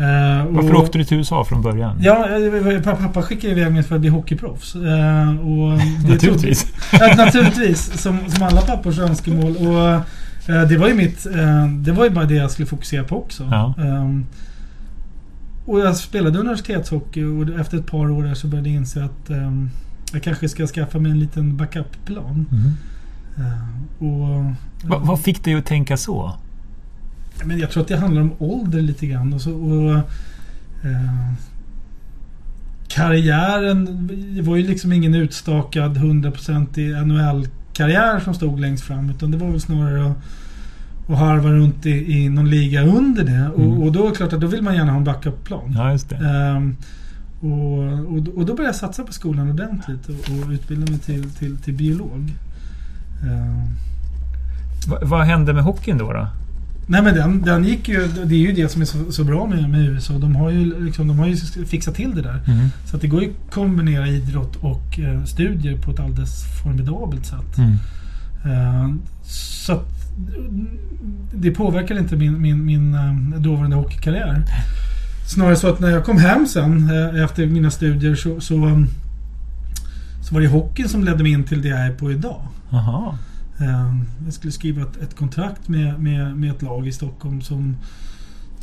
Uh, 0.00 0.46
Varför 0.48 0.74
och, 0.74 0.82
åkte 0.82 0.98
du 0.98 1.04
till 1.04 1.16
USA 1.16 1.44
från 1.44 1.62
början? 1.62 1.96
Ja, 2.00 2.28
eh, 2.72 2.80
pappa 2.82 3.22
skickade 3.22 3.52
iväg 3.52 3.72
mig 3.72 3.82
för 3.82 3.94
att 3.94 4.00
bli 4.00 4.10
hockeyproffs. 4.10 4.76
Uh, 4.76 4.82
och 5.40 5.78
naturligtvis. 6.08 6.64
Tog, 6.90 7.16
naturligtvis, 7.16 8.02
som, 8.02 8.18
som 8.28 8.42
alla 8.42 8.60
pappors 8.60 8.98
önskemål. 8.98 9.56
Och, 9.56 10.00
uh, 10.54 10.68
det 10.68 10.76
var 10.76 10.88
ju 10.88 10.94
mitt... 10.94 11.26
det 11.84 11.92
var 11.92 12.04
ju 12.04 12.10
bara 12.10 12.24
det 12.24 12.34
jag 12.34 12.50
skulle 12.50 12.66
fokusera 12.66 13.04
på 13.04 13.18
också. 13.18 13.48
Ja. 13.50 13.74
Um, 13.78 14.26
och 15.64 15.80
jag 15.80 15.96
spelade 15.96 16.38
universitetshockey 16.38 17.24
och 17.24 17.60
efter 17.60 17.78
ett 17.78 17.86
par 17.86 18.10
år 18.10 18.24
där 18.24 18.34
så 18.34 18.46
började 18.46 18.68
jag 18.68 18.76
inse 18.76 19.04
att 19.04 19.30
um, 19.30 19.70
jag 20.12 20.22
kanske 20.22 20.48
ska 20.48 20.66
skaffa 20.66 20.98
mig 20.98 21.12
en 21.12 21.18
liten 21.18 21.56
backup-plan. 21.56 22.46
Mm. 22.52 22.72
Uh, 23.38 23.74
och, 23.98 24.44
Va, 24.84 24.98
vad 24.98 25.20
fick 25.20 25.44
dig 25.44 25.54
att 25.54 25.66
tänka 25.66 25.96
så? 25.96 26.34
Men 27.44 27.58
jag 27.58 27.70
tror 27.70 27.82
att 27.82 27.88
det 27.88 27.96
handlar 27.96 28.22
om 28.22 28.32
ålder 28.38 28.80
lite 28.80 29.06
grann. 29.06 29.32
Och 29.32 29.40
så, 29.40 29.52
och, 29.52 29.94
uh, 30.84 31.32
karriären 32.88 34.10
var 34.42 34.56
ju 34.56 34.66
liksom 34.66 34.92
ingen 34.92 35.14
utstakad 35.14 35.96
100% 35.96 37.04
NHL-karriär 37.04 38.20
som 38.20 38.34
stod 38.34 38.60
längst 38.60 38.84
fram. 38.84 39.10
Utan 39.10 39.30
det 39.30 39.36
var 39.36 39.50
väl 39.50 39.60
snarare 39.60 40.10
att 40.10 40.18
och 41.06 41.18
harva 41.18 41.50
runt 41.50 41.86
i, 41.86 42.18
i 42.18 42.28
någon 42.28 42.50
liga 42.50 42.82
under 42.82 43.24
det. 43.24 43.32
Mm. 43.32 43.52
Och, 43.52 43.86
och, 43.86 43.92
då 43.92 44.06
är 44.06 44.10
det 44.10 44.16
klart 44.16 44.32
att 44.32 44.40
då 44.40 44.46
vill 44.46 44.62
man 44.62 44.74
gärna 44.74 44.90
ha 44.90 44.98
en 44.98 45.04
backup-plan. 45.04 45.74
Ja, 45.76 45.92
just 45.92 46.08
det. 46.08 46.16
Um, 46.16 46.76
och, 47.40 47.78
och, 47.82 48.36
och, 48.36 48.46
då 48.46 48.54
började 48.54 48.64
jag 48.64 48.74
satsa 48.74 49.02
på 49.02 49.12
skolan 49.12 49.50
ordentligt 49.50 50.08
och, 50.08 50.14
och 50.14 50.50
utbilda 50.50 50.90
mig 50.90 51.00
till, 51.00 51.30
till, 51.30 51.56
till 51.56 51.74
biolog. 51.74 52.32
Um, 53.22 53.74
Va, 54.88 54.98
vad 55.02 55.26
hände 55.26 55.52
med 55.52 55.64
hockeyn 55.64 55.98
då? 55.98 56.12
då? 56.12 56.28
Nej 56.86 57.02
men 57.02 57.14
den, 57.14 57.42
den 57.42 57.64
gick 57.64 57.88
ju, 57.88 58.06
det 58.06 58.34
är 58.34 58.38
ju 58.38 58.52
det 58.52 58.68
som 58.68 58.82
är 58.82 58.86
så, 58.86 59.12
så 59.12 59.24
bra 59.24 59.46
med, 59.46 59.70
med 59.70 59.80
USA. 59.80 60.18
De 60.18 60.36
har, 60.36 60.50
ju, 60.50 60.84
liksom, 60.84 61.08
de 61.08 61.18
har 61.18 61.26
ju 61.26 61.36
fixat 61.66 61.94
till 61.94 62.14
det 62.14 62.22
där. 62.22 62.40
Mm. 62.46 62.68
Så 62.84 62.96
att 62.96 63.02
det 63.02 63.08
går 63.08 63.22
ju 63.22 63.28
att 63.28 63.54
kombinera 63.54 64.08
idrott 64.08 64.56
och 64.56 64.98
eh, 64.98 65.24
studier 65.24 65.76
på 65.76 65.90
ett 65.90 66.00
alldeles 66.00 66.44
formidabelt 66.62 67.26
sätt. 67.26 67.58
Mm. 67.58 67.72
Uh, 68.46 68.94
så 69.22 69.72
att 69.72 70.03
det 71.34 71.50
påverkade 71.50 72.00
inte 72.00 72.16
min, 72.16 72.40
min, 72.42 72.64
min 72.64 72.94
eh, 72.94 73.40
dåvarande 73.40 73.76
hockeykarriär. 73.76 74.44
Snarare 75.26 75.56
så 75.56 75.68
att 75.68 75.80
när 75.80 75.90
jag 75.90 76.04
kom 76.04 76.18
hem 76.18 76.46
sen 76.46 76.90
eh, 76.90 77.22
efter 77.24 77.46
mina 77.46 77.70
studier 77.70 78.14
så, 78.14 78.40
så, 78.40 78.54
um, 78.54 78.86
så 80.22 80.34
var 80.34 80.40
det 80.40 80.48
hockeyn 80.48 80.88
som 80.88 81.04
ledde 81.04 81.22
mig 81.22 81.32
in 81.32 81.44
till 81.44 81.62
det 81.62 81.68
jag 81.68 81.86
är 81.86 81.92
på 81.92 82.12
idag. 82.12 82.40
Aha. 82.70 83.18
Um, 83.58 84.04
jag 84.24 84.34
skulle 84.34 84.52
skriva 84.52 84.82
ett, 84.82 85.02
ett 85.02 85.16
kontrakt 85.16 85.68
med, 85.68 86.00
med, 86.00 86.36
med 86.36 86.50
ett 86.50 86.62
lag 86.62 86.88
i 86.88 86.92
Stockholm 86.92 87.40
som 87.40 87.76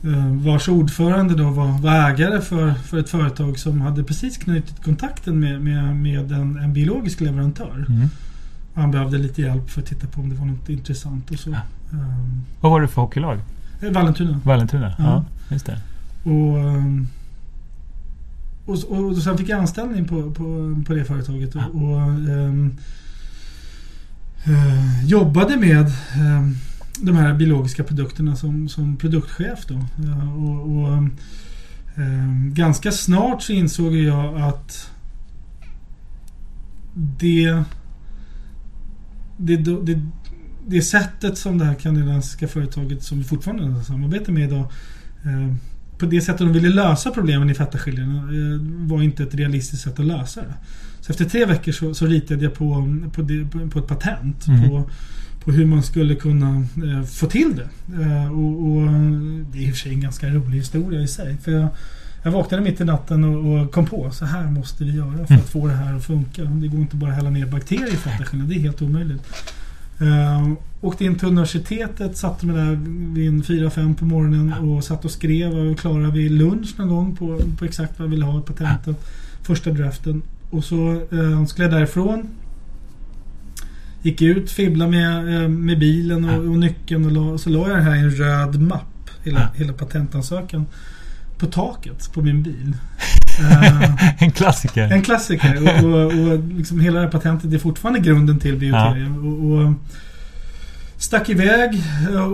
uh, 0.06 0.36
vars 0.36 0.70
ordförande 0.70 1.36
då 1.36 1.50
var, 1.50 1.82
var 1.82 2.10
ägare 2.10 2.42
för, 2.42 2.74
för 2.74 3.00
ett 3.00 3.10
företag 3.10 3.60
som 3.60 3.82
hade 3.82 4.04
precis 4.04 4.38
knutit 4.38 4.84
kontakten 4.84 5.40
med, 5.40 5.62
med, 5.62 5.96
med 5.96 6.32
en, 6.32 6.58
en 6.58 6.74
biologisk 6.74 7.22
leverantör. 7.22 7.86
Mm. 7.90 8.10
Han 8.74 8.92
behövde 8.92 9.18
lite 9.18 9.42
hjälp 9.42 9.70
för 9.70 9.82
att 9.82 9.88
titta 9.88 10.08
på 10.08 10.22
om 10.22 10.30
det 10.30 10.36
var 10.36 10.46
något 10.46 10.70
intressant 10.70 11.32
och 11.32 11.40
så. 11.40 11.50
Ja. 11.50 11.62
Um, 11.92 12.42
Vad 12.62 12.72
var 12.72 12.82
det 12.82 12.88
för 12.88 13.02
hockeylag? 13.02 13.40
Eh, 13.82 13.92
Vallentuna. 13.92 14.42
Vallentuna, 14.44 14.96
ja. 14.98 15.04
ja 15.04 15.26
just 15.50 15.66
det. 15.66 15.82
Och, 16.24 16.58
um, 16.58 17.08
och, 18.66 18.78
och, 18.90 19.06
och 19.06 19.18
sen 19.18 19.38
fick 19.38 19.50
jag 19.50 19.60
anställning 19.60 20.08
på, 20.08 20.32
på, 20.32 20.76
på 20.88 20.94
det 20.94 21.06
företaget. 21.06 21.56
Och, 21.56 21.62
och 21.62 21.98
um, 22.02 22.78
uh, 24.48 25.06
jobbade 25.06 25.58
med 25.58 25.92
um, 26.20 26.56
de 27.02 27.16
här 27.16 27.34
biologiska 27.34 27.84
produkterna 27.84 28.36
som, 28.36 28.70
som 28.70 28.98
produktchef 28.98 29.66
då. 29.68 29.74
Eh, 29.76 30.44
och, 30.44 30.78
och 30.78 30.94
eh, 31.96 32.32
ganska 32.54 32.92
snart 32.92 33.42
så 33.42 33.54
insåg 33.54 33.96
jag 33.96 34.42
att 34.42 34.92
det, 36.94 37.64
det, 39.42 39.86
det, 39.86 40.02
det 40.68 40.82
sättet 40.82 41.38
som 41.38 41.58
det 41.58 41.66
här 41.66 41.76
kanadensiska 41.76 42.48
företaget 42.48 43.04
som 43.04 43.18
vi 43.18 43.24
fortfarande 43.24 43.84
samarbetar 43.84 44.34
med 44.34 44.44
idag 44.44 44.72
eh, 45.24 45.56
på 46.02 46.06
det 46.06 46.22
sättet 46.22 46.40
de 46.40 46.54
ville 46.54 46.70
lösa 46.70 47.12
problemen 47.12 47.50
i 47.50 47.54
fettaskiljarna 47.54 48.18
eh, 48.18 48.88
var 48.88 49.02
inte 49.02 49.24
ett 49.24 49.36
realistiskt 49.36 49.84
sätt 49.84 50.00
att 50.00 50.06
lösa 50.06 50.42
det. 50.42 50.54
Så 51.02 51.12
efter 51.12 51.26
tre 51.26 51.46
veckor 51.46 51.72
så, 51.72 51.94
så 51.94 52.06
ritade 52.06 52.44
jag 52.44 52.54
på, 52.54 52.98
på, 53.14 53.22
det, 53.22 53.46
på 53.72 53.80
ett 53.80 53.88
patent 53.88 54.48
mm. 54.48 54.70
på, 54.70 54.90
på 55.44 55.52
hur 55.52 55.66
man 55.66 55.84
skulle 55.84 56.16
kunna 56.16 56.56
eh, 56.58 57.04
få 57.04 57.28
till 57.28 57.56
det. 57.56 57.70
Eh, 58.04 58.32
och, 58.32 58.68
och, 58.68 58.92
Det 59.52 59.60
är 59.60 59.68
i 59.68 59.72
och 59.72 59.74
för 59.74 59.80
sig 59.80 59.94
en 59.94 60.02
ganska 60.02 60.30
rolig 60.30 60.58
historia 60.58 61.02
i 61.02 61.08
sig. 61.08 61.38
För 61.38 61.52
jag, 61.52 61.68
jag 62.24 62.32
vaknade 62.32 62.64
mitt 62.64 62.82
i 62.82 62.86
natten 62.86 63.24
och, 63.24 63.62
och 63.62 63.72
kom 63.72 63.86
på 63.86 64.12
så 64.12 64.26
här 64.26 64.52
måste 64.52 64.84
vi 64.84 64.96
göra 64.96 65.16
för 65.16 65.24
att 65.24 65.30
mm. 65.30 65.44
få 65.44 65.68
det 65.68 65.74
här 65.74 65.96
att 65.96 66.04
funka. 66.04 66.44
Det 66.44 66.68
går 66.68 66.80
inte 66.80 66.96
bara 66.96 67.10
att 67.10 67.16
hälla 67.16 67.30
ner 67.30 67.46
bakterier 67.46 67.94
i 67.94 67.98
fettaskiljarna. 67.98 68.50
Det 68.50 68.56
är 68.56 68.60
helt 68.60 68.82
omöjligt. 68.82 69.22
Uh, 70.02 70.54
åkte 70.82 71.06
in 71.06 71.16
till 71.16 71.28
universitetet, 71.28 72.18
satte 72.18 72.46
mig 72.46 72.56
där 72.56 72.80
vid 73.14 73.44
4-5 73.44 73.96
på 73.96 74.06
morgonen 74.06 74.54
och 74.54 74.84
satt 74.84 75.06
och 75.06 75.12
skrev. 75.12 75.58
och 75.58 75.66
var 75.66 75.74
klara 75.74 76.10
vid 76.10 76.32
lunch 76.32 76.74
någon 76.78 76.88
gång 76.88 77.16
på, 77.16 77.40
på 77.58 77.66
exakt 77.66 78.00
vad 78.00 78.06
jag 78.06 78.12
ville 78.12 78.26
ha 78.26 78.40
i 78.40 78.42
patentet. 78.42 78.96
Första 79.44 79.72
draften. 79.72 80.22
Och 80.50 80.64
så 80.64 80.76
uh, 81.14 81.46
skulle 81.46 81.66
jag 81.66 81.74
därifrån. 81.74 82.28
Gick 84.02 84.22
ut, 84.22 84.52
fibblade 84.52 84.92
med, 84.92 85.42
uh, 85.42 85.48
med 85.48 85.80
bilen 85.80 86.30
och, 86.30 86.52
och 86.52 86.60
nyckeln 86.60 87.06
och 87.06 87.12
la, 87.12 87.38
så 87.38 87.50
la 87.50 87.68
jag 87.68 87.78
det 87.78 87.84
här 87.84 87.96
i 87.96 88.00
en 88.00 88.12
röd 88.12 88.62
mapp. 88.62 89.10
Hela, 89.24 89.50
hela 89.56 89.74
patentansökan. 89.74 90.66
På 91.42 91.48
taket 91.48 92.14
på 92.14 92.22
min 92.22 92.44
bil. 92.44 92.76
Uh, 93.40 94.14
en 94.24 94.32
klassiker. 94.32 94.92
En 94.92 95.02
klassiker. 95.02 95.62
Och, 95.62 95.92
och, 95.92 96.06
och 96.06 96.40
liksom 96.48 96.80
hela 96.80 97.00
det 97.00 97.06
här 97.06 97.12
patentet 97.12 97.54
är 97.54 97.58
fortfarande 97.58 98.00
grunden 98.00 98.40
till 98.40 98.58
bioteria. 98.58 98.98
Ja. 98.98 99.20
Och, 99.20 99.52
och, 99.52 99.74
stack 100.98 101.30
iväg 101.30 101.84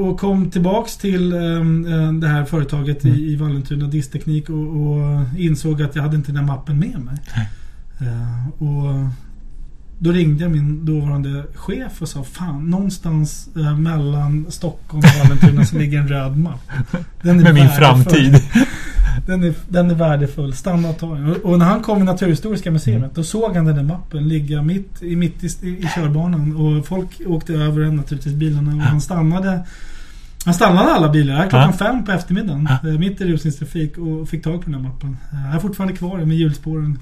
och 0.03 0.19
kom 0.19 0.51
tillbaks 0.51 0.97
till 0.97 1.33
um, 1.33 2.19
det 2.19 2.27
här 2.27 2.45
företaget 2.45 3.03
mm. 3.03 3.17
i, 3.17 3.35
Vallentuna, 3.35 3.87
Disteknik 3.87 4.49
och, 4.49 4.81
och, 4.81 5.25
insåg 5.37 5.81
att 5.81 5.95
jag 5.95 6.03
hade 6.03 6.15
inte 6.15 6.31
den 6.31 6.45
mappen 6.45 6.79
med 6.79 6.99
mig. 6.99 7.17
Uh, 8.01 8.47
och 8.47 9.09
då 9.99 10.11
ringde 10.11 10.43
jag 10.43 10.51
min 10.51 10.85
dåvarande 10.85 11.43
chef 11.55 12.01
och 12.01 12.09
sa 12.09 12.23
Fan, 12.23 12.69
någonstans 12.69 13.49
mellan 13.77 14.45
Stockholm 14.49 15.03
och 15.03 15.19
Vallentuna 15.19 15.65
så 15.65 15.77
ligger 15.77 15.99
en 15.99 16.07
röd 16.07 16.37
mapp. 16.37 16.71
Med 17.21 17.53
min 17.53 17.69
framtid. 17.69 18.41
den, 19.25 19.43
är, 19.43 19.53
den 19.69 19.91
är 19.91 19.95
värdefull. 19.95 20.53
Stanna 20.53 20.89
och 20.89 20.97
ta 20.97 21.13
den. 21.13 21.35
Och, 21.35 21.59
när 21.59 21.65
han 21.65 21.81
kom 21.81 22.01
i 22.01 22.03
Naturhistoriska 22.03 22.71
museet 22.71 22.97
mm. 22.97 23.09
då 23.13 23.23
såg 23.23 23.55
han 23.55 23.65
den 23.65 23.75
där 23.75 23.83
mappen 23.83 24.27
ligga 24.27 24.61
mitt, 24.61 25.03
i, 25.03 25.15
mitt 25.15 25.43
i, 25.43 25.67
i 25.67 25.89
körbanan. 25.95 26.55
Och 26.55 26.85
folk 26.85 27.21
åkte 27.25 27.53
över 27.53 27.81
den 27.81 27.95
naturligtvis, 27.95 28.33
bilarna. 28.33 28.75
Och 28.75 28.81
han 28.81 29.01
stannade 29.01 29.63
han 30.45 30.53
stannade 30.53 30.91
alla 30.91 31.09
bilar 31.09 31.49
klockan 31.49 31.71
ja. 31.71 31.77
fem 31.77 32.05
på 32.05 32.11
eftermiddagen. 32.11 32.69
Ja. 32.83 32.89
Eh, 32.89 32.99
mitt 32.99 33.21
i 33.21 33.25
rusningstrafik 33.25 33.97
och 33.97 34.29
fick 34.29 34.43
tag 34.43 34.63
på 34.63 34.69
den 34.69 34.73
här 34.73 34.89
mappen. 34.89 35.17
Jag 35.45 35.55
är 35.55 35.59
fortfarande 35.59 35.97
kvar 35.97 36.17
med 36.17 36.37
hjulspåren 36.37 36.99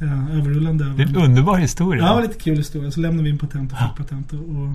eh, 0.00 0.36
överrullande. 0.38 0.84
Det 0.96 1.02
är 1.02 1.06
en 1.06 1.16
underbar 1.16 1.56
historia. 1.56 2.02
Ja, 2.02 2.08
det 2.08 2.14
var 2.14 2.22
lite 2.22 2.38
kul 2.38 2.56
historia. 2.56 2.90
Så 2.90 3.00
lämnade 3.00 3.24
vi 3.24 3.30
in 3.30 3.38
patent 3.38 3.72
och 3.72 3.78
fick 3.78 3.88
ja. 3.88 3.94
patent. 3.96 4.32
Och, 4.32 4.38
och 4.38 4.74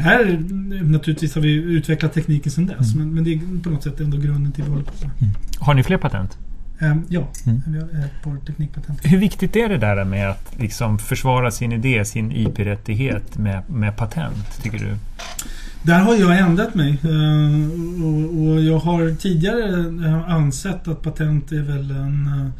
här, 0.00 0.42
naturligtvis 0.82 1.34
har 1.34 1.42
vi 1.42 1.52
utvecklat 1.52 2.12
tekniken 2.14 2.52
sedan 2.52 2.66
dess. 2.66 2.94
Mm. 2.94 3.06
Men, 3.06 3.14
men, 3.14 3.24
det 3.24 3.34
är 3.34 3.62
på 3.62 3.70
något 3.70 3.82
sätt 3.82 4.00
ändå 4.00 4.16
grunden 4.16 4.52
till 4.52 4.64
vad 4.64 4.70
vi 4.70 4.74
håller 4.74 4.84
på 4.84 5.06
med. 5.06 5.10
Mm. 5.20 5.34
Har 5.58 5.74
ni 5.74 5.82
fler 5.82 5.96
patent? 5.96 6.38
Um, 6.78 7.04
ja, 7.08 7.28
mm. 7.46 7.62
vi 7.66 7.78
har 7.78 7.86
ett 7.86 8.22
par 8.24 8.36
teknikpatent. 8.46 9.00
Hur 9.02 9.18
viktigt 9.18 9.56
är 9.56 9.68
det 9.68 9.78
där 9.78 10.04
med 10.04 10.30
att 10.30 10.52
liksom 10.58 10.98
försvara 10.98 11.50
sin 11.50 11.72
idé, 11.72 12.04
sin 12.04 12.32
IP-rättighet 12.32 13.38
med, 13.38 13.70
med 13.70 13.96
patent, 13.96 14.62
tycker 14.62 14.78
du? 14.78 14.96
Där 15.82 15.98
har 15.98 16.14
jag 16.14 16.38
ändrat 16.38 16.74
mig. 16.74 16.98
Uh, 17.04 18.44
och, 18.44 18.60
jag 18.62 18.78
har 18.78 19.14
tidigare 19.14 19.68
eh, 20.06 20.30
ansett 20.30 20.88
att 20.88 21.02
patent 21.02 21.52
är 21.52 21.62
väl 21.62 21.90
en 21.90 22.26
uh, 22.26 22.50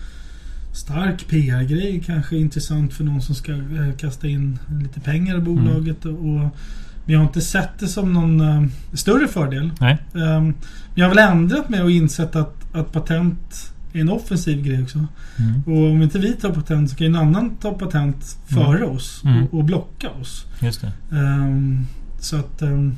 stark 0.75 1.29
PR-grej. 1.29 2.03
Kanske 2.07 2.37
intressant 2.37 2.95
för 2.95 3.05
någon 3.05 3.23
som 3.23 3.35
ska 3.35 3.53
kasta 3.99 4.27
in 4.29 4.59
lite 4.83 5.01
pengar 5.01 5.37
i 5.37 5.41
bolaget. 5.41 6.05
Mm. 6.05 6.17
och 6.17 6.57
men 7.05 7.13
jag 7.13 7.21
har 7.21 7.27
inte 7.27 7.41
sett 7.41 7.79
det 7.79 7.89
som 7.89 8.13
någon 8.13 8.41
uh, 8.41 8.69
större 8.93 9.29
fördel. 9.29 9.71
Nej. 9.81 9.99
Um, 10.13 10.55
jag 10.95 11.09
har 11.09 11.15
väl 11.15 11.31
ändrat 11.31 11.69
mig 11.69 11.83
och 11.83 11.91
insett 11.91 12.37
att, 12.37 12.75
att 12.75 12.93
patent 12.93 13.73
är 13.93 14.01
en 14.01 14.09
offensiv 14.09 14.63
grej 14.63 14.83
också. 14.83 15.07
Mm. 15.37 15.63
Och 15.67 15.91
om 15.91 16.03
inte 16.03 16.19
vi 16.19 16.33
tar 16.33 16.53
patent 16.53 16.91
så 16.91 16.97
kan 16.97 17.07
en 17.07 17.17
annan 17.17 17.57
ta 17.57 17.73
patent 17.73 18.39
före 18.47 18.79
mm. 18.79 18.91
oss 18.91 19.23
mm. 19.25 19.45
Och, 19.45 19.55
och, 19.55 19.65
blocka 19.65 20.11
oss. 20.11 20.47
Just 20.61 20.81
det. 20.81 20.93
Um, 21.11 21.87
så 22.21 22.37
att 22.37 22.63
um, 22.63 22.97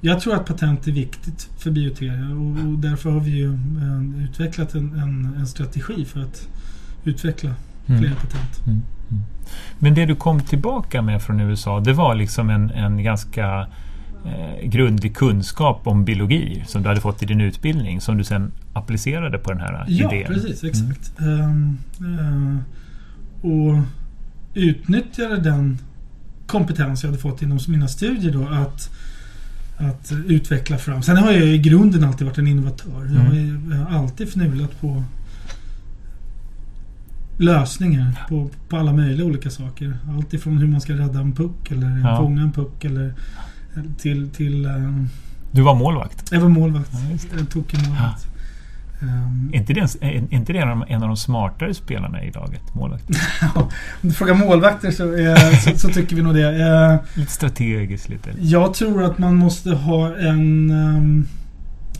jag 0.00 0.20
tror 0.20 0.34
att 0.34 0.46
patent 0.46 0.86
är 0.86 0.92
viktigt 0.92 1.48
för 1.58 1.70
bioteria 1.70 2.30
och, 2.30 2.72
och 2.72 2.78
därför 2.78 3.10
har 3.10 3.20
vi 3.20 3.30
ju 3.30 3.48
uh, 3.48 4.24
utvecklat 4.24 4.74
en, 4.74 4.92
en, 4.94 5.34
en, 5.38 5.46
strategi 5.46 6.04
för 6.04 6.20
att 6.20 6.48
utveckla 7.04 7.54
mm. 7.86 8.00
fler 8.00 8.14
patent. 8.14 8.62
Mm. 9.10 9.22
Men 9.78 9.94
det 9.94 10.06
du 10.06 10.14
kom 10.14 10.40
tillbaka 10.40 11.02
med 11.02 11.22
från 11.22 11.40
USA, 11.40 11.80
det 11.80 11.92
var 11.92 12.14
liksom 12.14 12.50
en, 12.50 12.70
en 12.70 13.02
ganska 13.02 13.66
eh, 14.24 14.68
grundlig 14.68 15.16
kunskap 15.16 15.86
om 15.86 16.04
biologi 16.04 16.64
som 16.66 16.82
du 16.82 16.88
hade 16.88 17.00
fått 17.00 17.22
i 17.22 17.26
din 17.26 17.40
utbildning 17.40 18.00
som 18.00 18.18
du 18.18 18.24
sen 18.24 18.52
applicerade 18.72 19.38
på 19.38 19.52
den 19.52 19.60
här 19.60 19.84
ja, 19.88 20.12
idén. 20.12 20.20
Ja, 20.20 20.26
precis. 20.28 20.64
Exakt. 20.64 21.18
Mm. 21.18 21.78
Um, 21.98 22.18
uh, 22.18 22.58
och 23.42 23.82
utnyttjade 24.54 25.36
den 25.36 25.78
kompetens 26.46 27.02
jag 27.02 27.10
hade 27.10 27.22
fått 27.22 27.42
inom 27.42 27.58
mina 27.68 27.88
studier 27.88 28.32
då 28.32 28.48
att 28.48 28.90
att 29.76 30.12
utveckla 30.26 30.78
fram. 30.78 31.02
Sen 31.02 31.16
har 31.16 31.32
jag 31.32 31.42
i 31.42 31.58
grunden 31.58 32.04
alltid 32.04 32.26
varit 32.26 32.38
en 32.38 32.46
innovatör. 32.46 33.10
Jag 33.14 33.36
mm. 33.36 33.72
har 33.72 33.98
alltid 33.98 34.28
fnulat 34.28 34.80
på 34.80 35.04
lösningar 37.36 38.26
på, 38.28 38.50
på 38.68 38.76
alla 38.76 38.92
möjliga 38.92 39.26
olika 39.26 39.50
saker. 39.50 39.96
Allt 40.16 40.34
ifrån 40.34 40.58
hur 40.58 40.66
man 40.66 40.80
ska 40.80 40.92
rädda 40.92 41.20
en 41.20 41.32
puck 41.32 41.70
eller 41.70 42.00
ja. 42.04 42.16
fånga 42.16 42.42
en 42.42 42.52
puck 42.52 42.84
eller 42.84 43.14
till... 43.98 44.30
till 44.30 44.66
um, 44.66 45.08
du 45.50 45.62
var 45.62 45.74
målvakt? 45.74 46.32
Jag 46.32 46.40
var 46.40 46.48
målvakt. 46.48 46.90
Ja, 46.92 47.18
jag 47.38 47.50
tog 47.50 47.74
en 47.74 47.88
målvakt. 47.88 48.26
Um, 49.02 49.50
är 49.52 49.56
inte 49.56 49.72
det, 49.72 49.80
är 50.00 50.34
inte 50.34 50.52
det 50.52 50.58
en 50.88 51.02
av 51.02 51.08
de 51.08 51.16
smartare 51.16 51.74
spelarna 51.74 52.24
i 52.24 52.30
laget? 52.30 52.74
Målvakt? 52.74 53.04
om 53.54 53.68
du 54.00 54.12
frågar 54.12 54.34
målvakter 54.34 54.90
så, 54.90 55.14
eh, 55.16 55.58
så, 55.58 55.78
så, 55.78 55.88
tycker 55.88 56.16
vi 56.16 56.22
nog 56.22 56.34
det. 56.34 56.66
Eh, 56.66 57.20
lite 57.20 57.32
strategiskt 57.32 58.08
lite. 58.08 58.30
Jag 58.38 58.74
tror 58.74 59.04
att 59.04 59.18
man 59.18 59.36
måste 59.36 59.70
ha 59.70 60.16
en... 60.16 60.70
Um, 60.70 61.26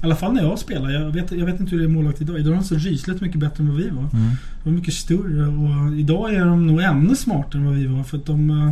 i 0.04 0.06
alla 0.06 0.16
fall 0.16 0.32
när 0.32 0.42
jag 0.42 0.58
spelar. 0.58 0.90
Jag 0.90 1.10
vet, 1.10 1.32
jag 1.32 1.46
vet 1.46 1.60
inte 1.60 1.70
hur 1.70 1.78
det 1.78 1.84
är 1.84 1.88
målvakt 1.88 2.20
idag. 2.20 2.38
Idag 2.38 2.52
är 2.52 2.56
de 2.56 2.64
så 2.64 2.74
rysligt 2.74 3.20
mycket 3.20 3.40
bättre 3.40 3.62
än 3.62 3.68
vad 3.68 3.76
vi 3.76 3.90
var. 3.90 4.08
Mm. 4.12 4.30
De 4.62 4.70
var 4.70 4.72
mycket 4.72 4.94
större 4.94 5.46
och 5.46 5.98
idag 5.98 6.34
är 6.34 6.44
de 6.44 6.66
nog 6.66 6.80
ännu 6.80 7.16
smartare 7.16 7.60
än 7.60 7.66
vad 7.66 7.74
vi 7.74 7.86
var. 7.86 8.02
För 8.02 8.16
att 8.16 8.26
de... 8.26 8.50
Uh, 8.50 8.70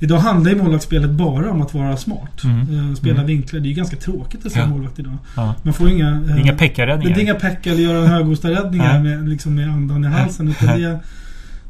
idag 0.00 0.18
handlar 0.18 0.50
ju 0.50 0.56
målvaktsspelet 0.56 1.10
bara 1.10 1.50
om 1.50 1.62
att 1.62 1.74
vara 1.74 1.96
smart. 1.96 2.44
Mm. 2.44 2.70
Uh, 2.70 2.94
spela 2.94 3.14
mm. 3.14 3.26
vinklar. 3.26 3.60
Det 3.60 3.66
är 3.66 3.68
ju 3.68 3.74
ganska 3.74 3.96
tråkigt 3.96 4.46
att 4.46 4.52
se 4.52 4.58
ja. 4.58 4.66
målvakt 4.66 4.98
idag. 4.98 5.18
Ja. 5.36 5.54
Man 5.62 5.74
får 5.74 5.88
inga... 5.88 6.20
Uh, 6.20 6.40
inga 6.40 6.54
peckaräddningar. 6.54 7.14
Det 7.14 7.20
är 7.20 7.22
inga 7.22 7.34
pecka 7.34 7.70
eller 7.70 7.82
göra 7.82 8.06
höghostaräddningar 8.06 9.02
med, 9.02 9.28
liksom 9.28 9.54
med 9.54 9.70
andan 9.70 10.04
i 10.04 10.08
halsen. 10.08 10.48
Utan 10.48 10.80
det 10.80 11.00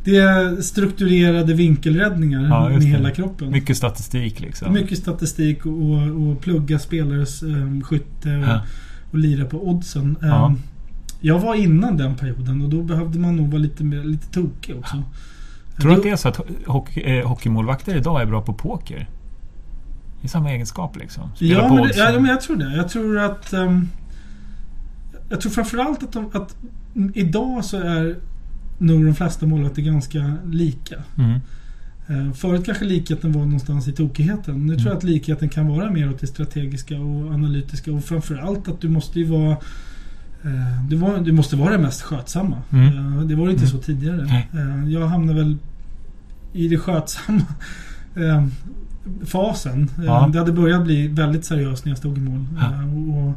det 0.04 0.16
är 0.16 0.62
strukturerade 0.62 1.54
vinkelräddningar 1.54 2.48
ja, 2.48 2.68
med 2.68 2.82
hela 2.82 3.10
kroppen. 3.10 3.50
Mycket 3.50 3.76
statistik 3.76 4.40
liksom. 4.40 4.72
Mycket 4.72 4.98
statistik 4.98 5.66
och, 5.66 6.28
och 6.28 6.40
plugga 6.40 6.78
spelares 6.78 7.42
um, 7.42 7.82
skytte. 7.82 8.36
Och, 8.36 8.44
ja 8.44 8.62
och 9.10 9.18
lira 9.18 9.44
på 9.44 9.68
oddsen. 9.68 10.16
Ja. 10.20 10.46
Ehm, 10.46 10.58
jag 11.20 11.38
var 11.38 11.54
innan 11.54 11.96
den 11.96 12.16
perioden 12.16 12.62
och 12.62 12.68
då 12.68 12.82
behövde 12.82 13.18
man 13.18 13.36
nog 13.36 13.50
vara 13.50 13.62
lite, 13.62 13.84
mer, 13.84 14.04
lite 14.04 14.26
tokig 14.26 14.76
också. 14.76 14.96
Ja. 14.96 15.02
Tror 15.80 15.90
du 15.90 15.96
att 15.96 16.02
det 16.02 16.10
är 16.10 16.16
så 16.16 16.28
att 16.28 16.40
hockey, 16.66 17.00
eh, 17.00 17.28
hockeymålvakter 17.28 17.96
idag 17.96 18.22
är 18.22 18.26
bra 18.26 18.42
på 18.42 18.52
poker? 18.52 19.08
I 20.22 20.28
samma 20.28 20.50
egenskap 20.50 20.96
liksom? 20.96 21.30
Spela 21.36 21.52
ja, 21.52 21.74
men 21.74 21.88
det, 21.88 21.96
ja, 21.96 22.12
men 22.12 22.24
jag 22.24 22.40
tror 22.40 22.56
det. 22.56 22.76
Jag 22.76 22.88
tror 22.88 23.18
att... 23.18 23.52
Um, 23.52 23.88
jag 25.28 25.40
tror 25.40 25.52
framförallt 25.52 26.02
att, 26.02 26.12
de, 26.12 26.30
att 26.32 26.56
idag 27.14 27.64
så 27.64 27.76
är 27.76 28.16
nog 28.78 29.04
de 29.04 29.14
flesta 29.14 29.46
målvakter 29.46 29.82
ganska 29.82 30.36
lika. 30.44 31.02
Mm. 31.18 31.40
Uh, 32.10 32.32
förut 32.32 32.66
kanske 32.66 32.84
likheten 32.84 33.32
var 33.32 33.42
någonstans 33.42 33.88
i 33.88 33.92
tokigheten. 33.92 34.54
Nu 34.54 34.72
mm. 34.72 34.76
tror 34.76 34.88
jag 34.88 34.96
att 34.96 35.04
likheten 35.04 35.48
kan 35.48 35.68
vara 35.68 35.90
mer 35.90 36.10
åt 36.10 36.20
det 36.20 36.26
strategiska 36.26 37.00
och 37.00 37.34
analytiska 37.34 37.92
och 37.92 38.04
framförallt 38.04 38.68
att 38.68 38.80
du 38.80 38.88
måste 38.88 39.18
ju 39.18 39.24
vara 39.24 39.50
uh, 40.44 40.84
du, 40.88 40.96
var, 40.96 41.18
du 41.18 41.32
måste 41.32 41.56
vara 41.56 41.70
det 41.70 41.78
mest 41.78 42.02
skötsamma. 42.02 42.62
Mm. 42.70 43.16
Uh, 43.16 43.24
det 43.24 43.34
var 43.34 43.50
inte 43.50 43.64
mm. 43.64 43.70
så 43.70 43.78
tidigare. 43.78 44.42
jag 44.88 45.06
hamnade 45.08 45.38
väl 45.38 45.56
i 46.52 46.68
det 46.68 46.78
skötsamma 46.78 47.44
fasen. 49.26 49.90
Eh, 49.98 50.04
Ja. 50.04 50.28
Det 50.32 50.38
hade 50.38 50.52
börjat 50.52 50.84
bli 50.84 51.08
väldigt 51.08 51.44
seriöst 51.44 51.84
när 51.84 51.90
jag 51.90 51.98
stod 51.98 52.18
i 52.18 52.20
mål. 52.20 52.44
Ja. 52.60 52.72
Eh, 52.74 52.94
Och, 52.94 53.28
och 53.28 53.34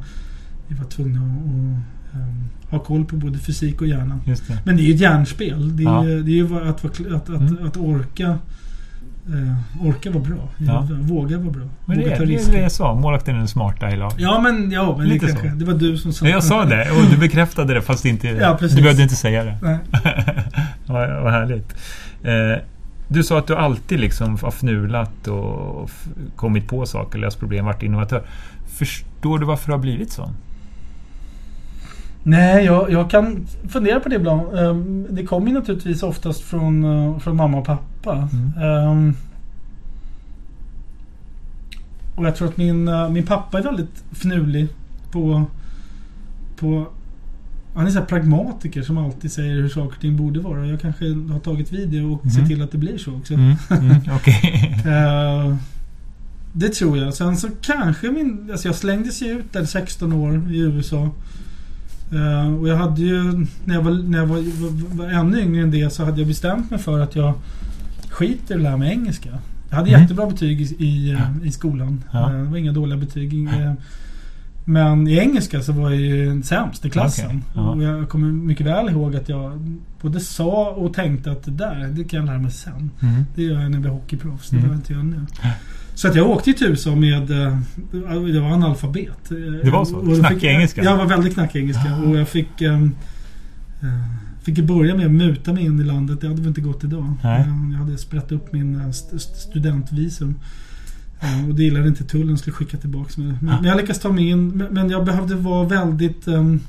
vi 0.68 0.76
var 0.76 0.86
tvungna 0.86 1.20
att 1.20 2.16
ehm, 2.16 2.44
ha 2.70 2.80
koll 2.80 3.06
på 3.06 3.16
både 3.16 3.40
fysik 3.40 3.82
och 3.82 3.88
hjärna. 3.88 4.20
Just 4.26 4.48
det. 4.48 4.58
Men 4.66 4.76
det 4.78 4.82
är 4.82 4.86
ju 4.86 4.94
ett 4.94 5.02
hjärnspel. 5.02 5.78
Det 5.78 5.84
är, 5.84 5.88
Ja. 5.88 6.06
ju- 6.06 6.24
det 6.24 6.32
är 6.32 6.36
ju 6.36 6.70
att, 6.70 6.86
att, 6.86 7.12
att, 7.12 7.30
Mm. 7.30 7.58
att 7.68 7.78
orka 7.78 8.38
eh, 9.28 9.88
Orka 9.88 10.12
vara 10.12 10.24
bra. 10.24 10.50
Ja. 10.58 10.88
Våga 11.02 11.38
vara 11.38 11.52
bra. 11.52 11.64
Men 11.86 11.98
det 11.98 12.04
Våga 12.04 12.16
ta 12.18 12.24
det, 12.24 12.34
är 12.34 12.38
risker. 12.38 12.54
det 12.54 12.60
jag 12.62 12.72
sa. 12.72 12.96
Målvakten 12.96 13.36
är 13.36 13.40
den 13.40 13.48
smarta 13.48 13.90
i 13.92 13.96
laget. 13.98 14.20
Ja 14.20 14.42
men, 14.42 14.72
ja, 14.72 14.96
men 14.98 15.10
det, 15.10 15.20
kanske, 15.20 15.50
så. 15.50 15.56
det 15.56 15.66
var 15.66 15.74
du 15.74 15.98
som 15.98 16.14
sa 16.14 16.26
Ja, 16.26 16.32
jag 16.32 16.44
sa 16.44 16.66
det 16.66 16.92
och 16.92 17.12
du 17.12 17.18
bekräftade 17.18 17.74
det 17.74 17.82
fast 17.82 18.06
inte... 18.06 18.28
Ja, 18.28 18.58
precis. 18.60 18.78
du 18.78 18.82
behövde 18.84 19.04
inte 19.04 19.16
säga 19.16 19.44
det. 19.44 19.58
Nej. 19.62 19.78
Vad 20.88 21.24
vad 21.24 21.32
härligt. 21.32 21.76
Eh, 22.24 22.64
du 23.08 23.24
sa 23.24 23.38
att 23.40 23.48
du 23.48 23.56
alltid 23.56 24.00
liksom 24.00 24.38
har 24.42 24.52
fnulat 24.52 25.28
och 25.28 25.90
kommit 26.36 26.68
på 26.68 26.86
saker, 26.86 27.20
löst 27.20 27.40
problem, 27.40 27.66
varit 27.66 27.84
innovatör. 27.84 28.24
Förstår 28.68 29.40
du 29.40 29.46
varför 29.46 29.68
det 29.68 29.74
har 29.74 29.80
blivit 29.82 30.12
så? 30.12 30.30
Nej, 32.24 32.66
jag, 32.66 32.92
jag 32.92 33.10
kan 33.10 33.46
fundera 33.70 34.00
på 34.00 34.10
det 34.10 34.16
ibland. 34.16 34.58
Ehm, 34.60 35.08
Det 35.10 35.24
kommer 35.26 35.48
ju 35.48 35.54
naturligtvis 35.54 36.04
oftast 36.04 36.42
från, 36.42 36.84
eh, 36.84 37.20
från 37.20 37.36
mamma 37.36 37.58
och 37.58 37.66
pappa. 37.66 37.84
Mm. 38.10 38.52
Ehm, 38.58 39.16
Och 42.16 42.26
jag 42.26 42.36
tror 42.36 42.48
att 42.48 42.58
min, 42.58 42.88
eh, 42.88 43.10
min 43.10 43.26
pappa 43.26 43.60
är 43.60 43.64
väldigt 43.64 44.04
fnulig 44.12 44.68
på... 45.12 45.44
på 46.60 46.88
han 47.76 47.88
är 47.88 47.92
så 47.92 48.02
pragmatiker 48.02 48.82
som 48.82 48.98
alltid 48.98 49.32
säger 49.32 49.54
hur 49.56 49.70
saker 49.70 49.96
och 49.96 50.02
ting 50.02 50.18
borde 50.18 50.40
vara. 50.40 50.66
Jag 50.68 50.82
kanske 50.82 51.06
har 51.14 51.40
tagit 51.40 51.72
vid 51.74 51.90
det 51.90 52.02
och 52.02 52.26
Mhm. 52.26 52.32
sett 52.32 52.48
till 52.48 52.62
att 52.62 52.72
det 52.72 52.78
blir 52.78 52.98
så 52.98 53.16
också. 53.16 53.34
Mm, 53.34 53.56
mm, 53.70 53.96
Okej. 54.16 54.82
Eh, 54.86 55.56
det 56.54 56.70
tror 56.70 56.98
jag. 56.98 57.14
Sen 57.14 57.38
så 57.38 57.48
kanske 57.62 58.12
min... 58.12 58.50
Alltså 58.52 58.68
jag 58.68 58.76
slängdes 58.76 59.22
ju 59.22 59.28
ut 59.40 59.54
där 59.54 59.66
16 59.66 60.14
år 60.14 60.52
i 60.54 60.60
USA. 60.60 61.10
Eh, 62.14 62.54
och 62.54 62.68
jag 62.68 62.78
hade 62.78 63.02
ju... 63.02 63.24
När 63.66 63.76
jag, 63.76 63.82
var, 63.82 63.92
när 63.92 64.18
jag 64.18 64.26
var, 64.28 64.38
var, 64.38 64.96
var 64.98 65.06
ännu 65.06 65.42
yngre 65.42 65.62
än 65.64 65.72
det 65.72 65.94
så 65.94 66.06
hade 66.06 66.18
jag 66.22 66.28
bestämt 66.28 66.70
mig 66.72 66.80
för 66.80 67.00
att 67.00 67.16
jag 67.16 67.34
skiter 68.12 68.60
i 68.60 68.64
det 68.64 68.70
här 68.70 68.78
med 68.78 68.92
engelska. 68.92 69.30
Jag 69.70 69.76
hade 69.78 69.90
Mm. 69.90 70.02
jättebra 70.02 70.26
betyg 70.30 70.62
i, 70.62 70.86
i, 70.86 71.12
eh, 71.12 71.48
i 71.48 71.52
skolan. 71.52 72.04
Ja. 72.12 72.34
Eh, 72.34 72.38
det 72.38 72.44
var 72.50 72.58
inga 72.58 72.72
dåliga 72.72 72.98
betyg. 72.98 73.48
Eh, 73.48 73.74
Men 74.66 75.08
i 75.08 75.18
engelska 75.18 75.62
så 75.62 75.72
var 75.72 75.90
jag 75.90 76.00
ju 76.00 76.44
sämst 76.44 76.86
i 76.86 76.90
klassen. 76.90 77.44
Ja. 77.56 77.70
Och 77.70 77.84
jag 77.84 78.10
kommer 78.10 78.32
mycket 78.32 78.66
väl 78.66 78.90
ihåg 78.90 79.16
att 79.16 79.30
jag 79.30 79.78
både 80.02 80.20
sa 80.20 80.70
och 80.70 80.94
tänkte 80.94 81.32
att 81.32 81.44
det 81.44 81.52
där, 81.52 81.88
det 81.94 82.04
kan 82.04 82.20
jag 82.20 82.26
lära 82.26 82.40
mig 82.40 82.52
sen. 82.52 82.92
Mm. 83.02 83.24
Det 83.36 83.44
gör 83.44 83.54
jag 83.62 83.64
när 83.64 83.72
jag 83.72 83.82
blir 83.82 83.92
hockeyproffs. 83.92 84.50
Det 84.50 84.56
Mm. 84.58 84.70
behöver 84.70 84.76
jag 84.76 84.80
inte 84.80 84.94
göra 84.94 85.22
nu. 85.22 85.26
Så 85.96 86.08
att 86.08 86.16
jag 86.16 86.30
åkte 86.30 86.54
till 86.54 86.68
USA 86.68 86.96
med... 86.96 87.32
eh, 87.32 87.58
Jag 88.34 88.42
var 88.42 88.52
analfabet. 88.52 89.30
Det 89.64 89.70
var 89.72 89.86
så? 89.86 90.16
Knackig 90.20 90.44
engelska? 90.48 90.84
Jag 90.84 90.98
var 90.98 91.06
väldigt 91.06 91.34
knackig 91.34 91.60
engelska. 91.60 91.96
Ah. 91.96 92.04
Och 92.10 92.18
jag 92.18 92.28
fick... 92.28 92.62
ehm, 92.62 92.96
eh, 93.82 93.88
Fick 94.44 94.58
ju 94.58 94.64
börja 94.64 94.96
med 94.96 95.06
att 95.06 95.12
muta 95.12 95.54
mig 95.54 95.64
in 95.66 95.80
i 95.80 95.84
landet. 95.84 96.22
Det 96.22 96.28
hade 96.28 96.40
väl 96.42 96.48
inte 96.48 96.62
gått 96.62 96.84
idag. 96.84 97.14
Nej. 97.24 97.42
Eh, 97.42 97.48
Jag 97.72 97.78
hade 97.80 97.98
sprätt 97.98 98.32
upp 98.32 98.54
min 98.54 98.76
eh, 98.82 98.88
st- 98.90 99.16
st- 99.16 99.36
studentvisum. 99.36 100.36
Eh, 101.22 101.50
Och 101.50 101.56
det 101.56 101.64
gillade 101.64 101.88
inte 101.88 102.04
tullen. 102.04 102.38
Skulle 102.38 102.54
skicka 102.54 102.78
tillbaka 102.78 103.22
mig. 103.22 103.34
Men, 103.42 103.64
jag 103.64 103.78
lyckades 103.78 104.00
ta 104.02 104.12
mig 104.12 104.30
in. 104.30 104.48
Men- 104.72 104.90
jag 104.90 105.06
behövde 105.06 105.36
vara 105.36 105.68
väldigt... 105.68 106.28
Um, 106.28 106.60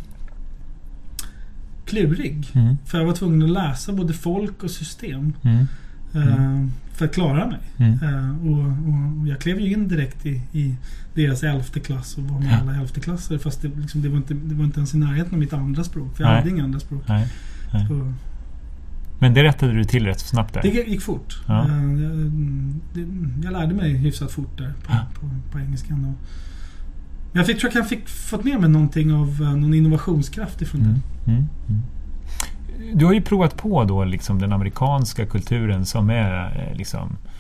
klurig. 1.87 2.49
Mm. 2.53 2.77
För 2.85 2.99
jag 2.99 3.07
var 3.07 3.13
tvungen 3.15 3.43
att 3.43 3.51
läsa 3.51 3.93
både 3.93 4.13
folk 4.13 4.63
och 4.63 4.71
system. 4.71 5.33
Mm. 5.43 5.67
eh, 6.15 6.67
För 6.93 7.05
att 7.05 7.15
klara 7.15 7.47
mig. 7.47 7.59
Mm. 7.77 7.93
Eh, 8.03 8.47
och, 8.47 8.59
och, 8.59 9.21
och 9.21 9.29
jag 9.29 9.39
klev 9.39 9.61
ju 9.61 9.73
in 9.73 9.89
direkt 9.89 10.27
i, 10.27 10.41
i 10.53 10.75
deras 11.15 11.43
elfte 11.43 11.81
klass 11.81 12.17
och 12.19 12.23
var 12.25 12.41
med 12.41 12.53
Ja. 12.53 12.57
alla 12.61 12.75
elfteklasser. 12.81 13.39
Fast 13.39 13.63
det, 13.63 13.71
liksom, 13.81 14.03
det, 14.03 14.09
var 14.09 14.17
inte, 14.17 14.35
det 14.35 14.55
var 14.55 14.65
inte 14.65 14.79
ens 14.81 14.95
i 14.95 14.99
närheten 14.99 15.33
av 15.35 15.39
mitt 15.41 15.53
andra 15.53 15.85
språk. 15.85 16.17
För 16.17 16.25
jag 16.25 16.31
Nej. 16.31 16.39
hade 16.39 16.51
inga 16.51 16.65
andra 16.65 16.81
språk. 16.81 17.03
Nej. 17.09 17.29
Nej. 17.73 17.87
Men 19.19 19.35
det 19.35 19.43
rättade 19.43 19.73
du 19.73 19.85
till 19.85 20.07
rätt 20.07 20.21
snabbt 20.21 20.55
där. 20.55 20.63
det 20.63 20.69
gick 20.69 21.03
fort. 21.03 21.43
Ja. 21.49 21.61
Eh, 21.61 21.67
det, 21.83 23.01
det, 23.01 23.07
jag 23.45 23.53
lärde 23.53 23.75
mig 23.75 23.97
hyfsat 23.97 24.31
fort 24.33 24.59
där 24.59 24.73
på, 24.87 24.93
Ja. 24.93 24.99
på, 25.21 25.27
på 25.53 25.59
engelskan. 25.59 26.05
Och, 26.05 26.27
jag 27.33 27.47
fick, 27.47 27.59
tror 27.61 27.73
jag 27.75 27.83
kan 27.83 27.89
fick 27.89 28.09
fått 28.09 28.45
med 28.45 28.61
mig 28.61 28.71
någonting 28.71 29.13
av 29.15 29.29
eh, 29.43 29.57
någon 29.57 29.75
innovationskraft 29.75 30.63
ifrån 30.63 30.81
Mm. 30.81 30.95
det. 31.25 31.31
Mm. 31.33 31.49
Mm. 31.69 31.83
Du 32.99 33.05
har 33.05 33.13
ju 33.13 33.21
provat 33.21 33.57
på 33.57 33.85
då 33.85 34.05
liksom 34.05 34.39
den 34.39 34.53
amerikanska 34.53 35.27
kulturen 35.27 35.87
som 35.87 36.11
är 36.11 36.61
eh, 36.71 36.77
liksom 36.77 37.09
eh, 37.25 37.32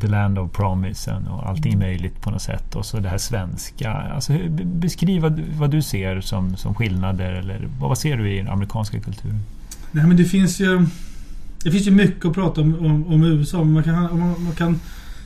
the 0.00 0.06
land 0.06 0.38
of 0.38 0.52
promisen 0.52 1.26
och 1.26 1.48
allting 1.48 1.72
är 1.72 1.76
möjligt 1.76 2.20
på 2.20 2.30
något 2.30 2.42
sätt. 2.42 2.74
Och 2.76 2.86
så 2.86 3.00
det 3.00 3.08
här 3.08 3.18
svenska. 3.18 3.90
Alltså, 3.92 4.32
beskriv 4.64 5.22
vad, 5.22 5.36
du- 5.36 5.44
vad 5.52 5.70
du 5.70 5.82
ser 5.82 6.20
som, 6.20 6.56
som 6.56 6.74
skillnader 6.74 7.32
eller 7.32 7.68
vad, 7.80 7.88
vad 7.88 7.98
ser 7.98 8.16
du 8.16 8.32
i 8.32 8.38
den 8.38 8.48
amerikanska 8.48 9.00
kulturen? 9.00 9.40
Nej 9.92 10.06
men 10.06 10.16
det 10.16 10.24
finns 10.24 10.60
ju 10.60 10.86
Det 11.64 11.70
finns 11.70 11.86
ju 11.86 11.90
mycket 11.90 12.24
att 12.24 12.34
prata 12.34 12.60
om, 12.60 12.74
om, 12.86 13.06
om 13.06 13.22
USA. 13.24 13.58
Men 13.58 13.72
man 13.72 13.82
kan, 13.82 14.10
om 14.10 14.20
man, 14.20 14.42
man 14.44 14.52
kan 14.54 14.80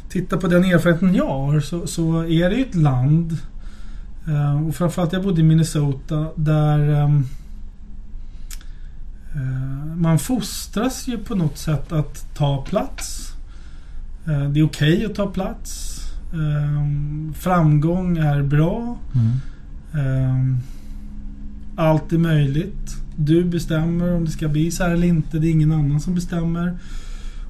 titta 0.08 0.36
på 0.36 0.46
den 0.46 0.64
erfarenheten 0.64 1.14
jag 1.14 1.26
har 1.38 1.60
så, 1.60 1.86
så 1.86 2.24
är 2.24 2.50
det 2.50 2.56
ju 2.56 2.62
ett 2.62 2.74
land 2.74 3.36
eh, 4.28 4.66
och 4.68 4.74
framförallt 4.74 5.12
jag 5.12 5.22
bodde 5.22 5.40
i 5.40 5.44
Minnesota 5.44 6.26
där 6.36 6.78
ehm, 7.04 7.26
eh, 9.34 9.96
man 9.96 10.18
fostras 10.18 11.08
ju 11.08 11.18
på 11.18 11.34
något 11.34 11.58
sätt 11.58 11.92
att 11.92 12.34
ta 12.34 12.62
plats. 12.64 13.29
Eh, 14.30 14.50
det 14.50 14.60
är 14.60 14.64
okej 14.64 15.06
att 15.06 15.14
ta 15.14 15.26
plats. 15.26 15.96
Ehm, 16.34 17.34
framgång 17.36 18.18
är 18.18 18.42
bra. 18.42 18.98
Ehm, 19.94 20.58
allt 21.76 22.12
är 22.12 22.18
möjligt. 22.18 22.96
Du 23.16 23.44
bestämmer 23.44 24.14
om 24.14 24.24
det 24.24 24.30
ska 24.30 24.48
bli 24.48 24.70
så 24.70 24.82
här 24.84 24.90
eller 24.90 25.06
inte. 25.06 25.38
Det 25.38 25.48
är 25.48 25.50
ingen 25.50 25.72
annan 25.72 26.00
som 26.00 26.14
bestämmer. 26.14 26.78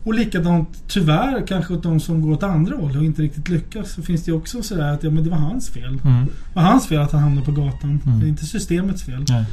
Och 0.04 0.14
likadant 0.14 0.82
tyvärr 0.88 1.46
kanske 1.46 1.74
åt 1.74 1.82
de 1.82 2.00
som 2.00 2.22
går 2.22 2.32
åt 2.32 2.42
andra 2.42 2.76
håll 2.76 2.96
och 2.96 3.04
inte 3.04 3.22
riktigt 3.22 3.48
lyckas. 3.48 3.92
Så 3.92 4.02
finns 4.02 4.24
det 4.24 4.32
också 4.32 4.62
sådär 4.62 4.92
att 4.92 5.02
ja, 5.02 5.10
men 5.10 5.24
det 5.24 5.30
var 5.30 5.36
hans 5.36 5.70
fel. 5.70 5.98
Mm. 6.04 6.26
Det 6.26 6.54
var 6.54 6.62
hans 6.62 6.86
fel 6.86 7.00
att 7.00 7.12
han 7.12 7.22
hamnade 7.22 7.46
på 7.46 7.52
gatan. 7.52 8.00
Mm. 8.06 8.20
Det 8.20 8.26
är 8.26 8.28
inte 8.28 8.46
systemets 8.46 9.02
fel. 9.02 9.24
Nej. 9.28 9.44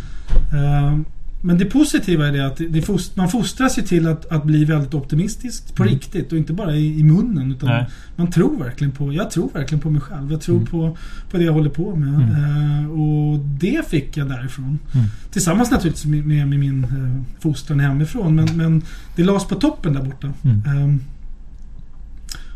Men 1.48 1.58
det 1.58 1.66
positiva 1.66 2.28
är 2.28 2.32
det 2.32 2.46
att 2.46 2.62
det, 2.70 2.82
fost, 2.82 3.16
man 3.16 3.30
fostras 3.30 3.78
ju 3.78 3.82
till 3.82 4.08
att, 4.08 4.26
att 4.26 4.44
bli 4.44 4.66
väldigt 4.66 4.94
optimistisk 4.94 5.76
på 5.76 5.84
Mm. 5.84 5.94
riktigt 5.94 6.32
och 6.32 6.38
inte 6.38 6.54
bara 6.54 6.76
i, 6.76 7.00
i 7.00 7.04
munnen. 7.04 7.52
Utan 7.52 7.70
Nej. 7.70 7.86
man 8.16 8.32
tror 8.32 8.58
verkligen 8.64 8.92
på, 8.92 9.14
jag 9.14 9.32
tror 9.32 9.50
verkligen 9.54 9.82
på 9.82 9.90
mig 9.90 10.02
själv. 10.02 10.32
Jag 10.32 10.42
tror 10.42 10.56
Mm. 10.56 10.68
på, 10.68 10.98
på 11.32 11.38
det 11.38 11.44
jag 11.44 11.54
håller 11.54 11.70
på 11.70 11.96
med. 11.96 12.10
Mm. 12.10 12.30
Ehm, 12.36 12.92
och 12.92 13.40
det 13.40 13.90
fick 13.90 14.18
jag 14.18 14.30
därifrån. 14.30 14.80
Mm. 14.94 15.06
Tillsammans 15.32 15.72
naturligtvis 15.72 16.06
med, 16.06 16.26
med, 16.26 16.48
med 16.48 16.60
min 16.60 16.84
eh, 16.84 17.40
fostran 17.42 17.80
hemifrån. 17.80 18.36
Men, 18.36 18.58
men 18.58 18.82
det 19.16 19.24
lades 19.24 19.48
på 19.48 19.56
toppen 19.56 19.94
där 19.94 20.04
borta. 20.04 20.34
Mm. 20.44 20.62
Ehm, 20.66 21.00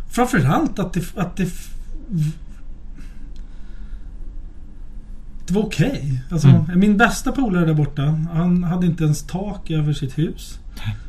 framförallt 0.09 0.79
att 0.79 0.93
det, 0.93 1.03
att 1.15 1.35
det 1.37 1.47
det 5.47 5.53
var 5.53 5.61
okej. 5.61 6.23
Alltså, 6.31 6.47
Mm. 6.47 6.79
Min 6.79 6.97
bästa 6.97 7.31
polare 7.31 7.65
där 7.65 7.73
borta, 7.73 8.01
han 8.33 8.63
hade 8.63 8.85
inte 8.85 9.03
ens 9.03 9.23
tak 9.23 9.71
över 9.71 9.93
sitt 9.93 10.17
hus. 10.17 10.59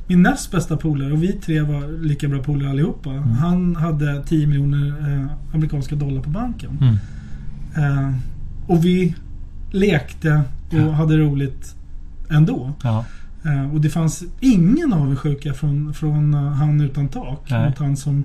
Min 0.07 0.23
näst 0.23 0.51
bästa 0.53 0.77
polare, 0.77 1.13
och 1.13 1.23
vi 1.23 1.33
tre 1.33 1.61
var 1.61 2.03
lika 2.03 2.29
bra 2.29 2.43
polare 2.43 2.71
allihopa. 2.71 3.11
Mm. 3.11 3.31
Han 3.31 3.77
hade 3.77 4.23
10 4.27 4.47
miljoner 4.47 4.89
eh, 4.89 5.27
amerikanska 5.55 5.95
dollar 5.97 6.23
på 6.23 6.31
banken. 6.31 6.79
Mm. 6.81 6.97
Eh, 8.09 8.15
och 8.67 8.85
vi 8.85 9.15
lekte 9.71 10.43
och 10.71 10.75
Ja. 10.79 10.91
hade 10.93 11.17
roligt 11.19 11.75
ändå. 12.31 12.73
Ja. 12.83 13.05
Eh, 13.45 13.75
och 13.75 13.81
det 13.81 13.91
fanns 13.91 14.23
ingen 14.41 14.93
avundsjuka 14.93 15.55
från, 15.55 15.95
från 15.95 16.35
eh, 16.35 16.41
han 16.41 16.81
utan 16.81 17.09
tak. 17.09 17.51
Nej. 17.51 17.69
Mot 17.69 17.79
han 17.79 17.97
som, 17.97 18.25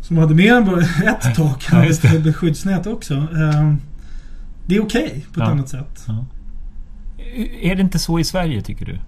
som 0.00 0.18
hade 0.18 0.34
mer 0.34 0.54
än 0.54 0.64
bara 0.64 0.80
ett 1.04 1.34
tak. 1.36 1.64
Han 1.64 1.86
hade 2.02 2.32
skyddsnät 2.32 2.86
också. 2.86 3.26
Det 4.66 4.76
är 4.76 4.82
okej 4.82 5.26
på 5.32 5.40
ett 5.40 5.46
Ja. 5.46 5.52
annat 5.52 5.68
sätt. 5.68 6.04
Ja. 6.08 6.24
Är 7.62 7.74
det 7.74 7.80
inte 7.82 7.98
så 7.98 8.18
i 8.18 8.24
Sverige 8.24 8.62
tycker 8.62 8.86
du? 8.86 8.98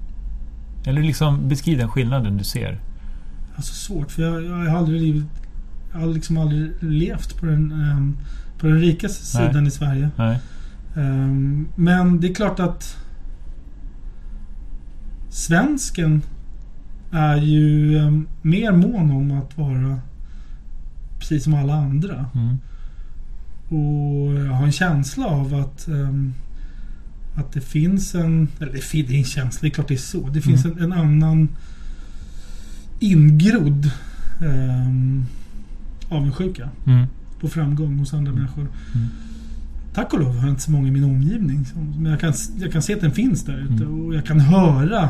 Eller 0.91 1.03
liksom 1.03 1.49
beskriv 1.49 1.79
den 1.79 1.89
skillnaden 1.89 2.37
du 2.37 2.45
ser. 2.45 2.81
Alltså 3.57 3.75
svårt 3.75 4.11
för 4.11 4.23
jag, 4.23 4.45
jag 4.45 4.71
har 4.71 4.79
aldrig 4.79 5.01
livet, 5.01 5.25
jag 5.93 6.01
har 6.01 6.07
liksom 6.07 6.37
aldrig 6.39 6.71
levt 6.81 7.41
på 7.41 7.47
den, 7.47 7.73
eh, 7.73 8.27
på 8.59 8.67
den 8.67 8.81
rika 8.81 9.09
sidan 9.09 9.53
Nej. 9.55 9.67
i 9.67 9.71
Sverige. 9.71 10.11
Ehm, 10.97 11.69
Men 11.75 12.21
det 12.21 12.31
är 12.31 12.35
klart 12.35 12.61
att 12.61 12.97
Svensken 15.29 16.23
är 17.13 17.37
ju 17.37 17.99
em, 17.99 18.29
mer 18.43 18.73
mån 18.73 19.11
om 19.11 19.31
att 19.39 19.59
vara 19.59 19.99
precis 21.19 21.45
som 21.45 21.55
alla 21.55 21.75
andra. 21.75 22.25
Mm. 22.35 22.57
Och 23.69 24.35
jag 24.35 24.53
har 24.53 24.67
en 24.67 24.73
känsla 24.73 25.27
av 25.27 25.55
att 25.55 25.89
em, 25.89 26.35
att 27.35 27.53
det 27.53 27.61
finns 27.61 28.15
en... 28.15 28.49
Eller 28.61 28.73
det 28.73 28.95
är 28.95 29.13
en 29.19 29.25
känsla, 29.25 29.59
det 29.61 29.67
är 29.69 29.71
klart 29.71 29.89
det 29.89 29.95
är 29.95 29.99
så. 29.99 30.29
Det 30.29 30.41
finns 30.41 30.65
Mm. 30.65 30.79
en, 30.79 30.85
en 30.85 30.99
annan 30.99 31.49
ingrodd 33.01 33.91
em, 34.41 35.25
avundsjuka 36.09 36.69
Mm. 36.87 37.07
på 37.41 37.49
framgång 37.49 37.99
hos 37.99 38.15
andra 38.15 38.33
människor. 38.33 38.69
Mm. 38.95 39.07
Tack 39.95 40.13
och 40.13 40.21
lov 40.21 40.35
har 40.37 40.41
jag 40.47 40.51
inte 40.53 40.63
så 40.63 40.71
många 40.71 40.89
i 40.89 40.91
min 40.91 41.05
omgivning. 41.05 41.67
Men 41.99 42.11
jag 42.11 42.21
kan, 42.21 42.33
jag 42.61 42.73
kan 42.73 42.83
se 42.83 42.95
att 42.95 43.01
den 43.01 43.11
finns 43.13 43.45
där 43.45 43.59
ute 43.59 43.85
Mm. 43.85 44.01
och 44.07 44.15
jag 44.15 44.27
kan 44.27 44.41
höra 44.41 45.09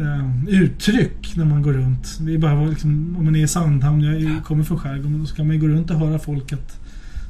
eh, 0.00 0.44
uttryck 0.48 1.36
när 1.36 1.44
man 1.44 1.62
går 1.62 1.72
runt. 1.72 2.18
Det 2.20 2.34
är 2.34 2.38
bara 2.38 2.66
liksom, 2.66 3.16
om 3.18 3.24
man 3.24 3.36
är 3.36 3.44
i 3.44 3.48
Sandhamn, 3.48 4.02
jag 4.02 4.44
kommer 4.44 4.64
från 4.64 4.78
skärgården, 4.78 5.26
så 5.26 5.34
kan 5.34 5.46
man 5.46 5.56
ju 5.56 5.60
gå 5.62 5.68
runt 5.68 5.90
och 5.90 5.98
höra 5.98 6.18
folk 6.18 6.52
att 6.52 6.77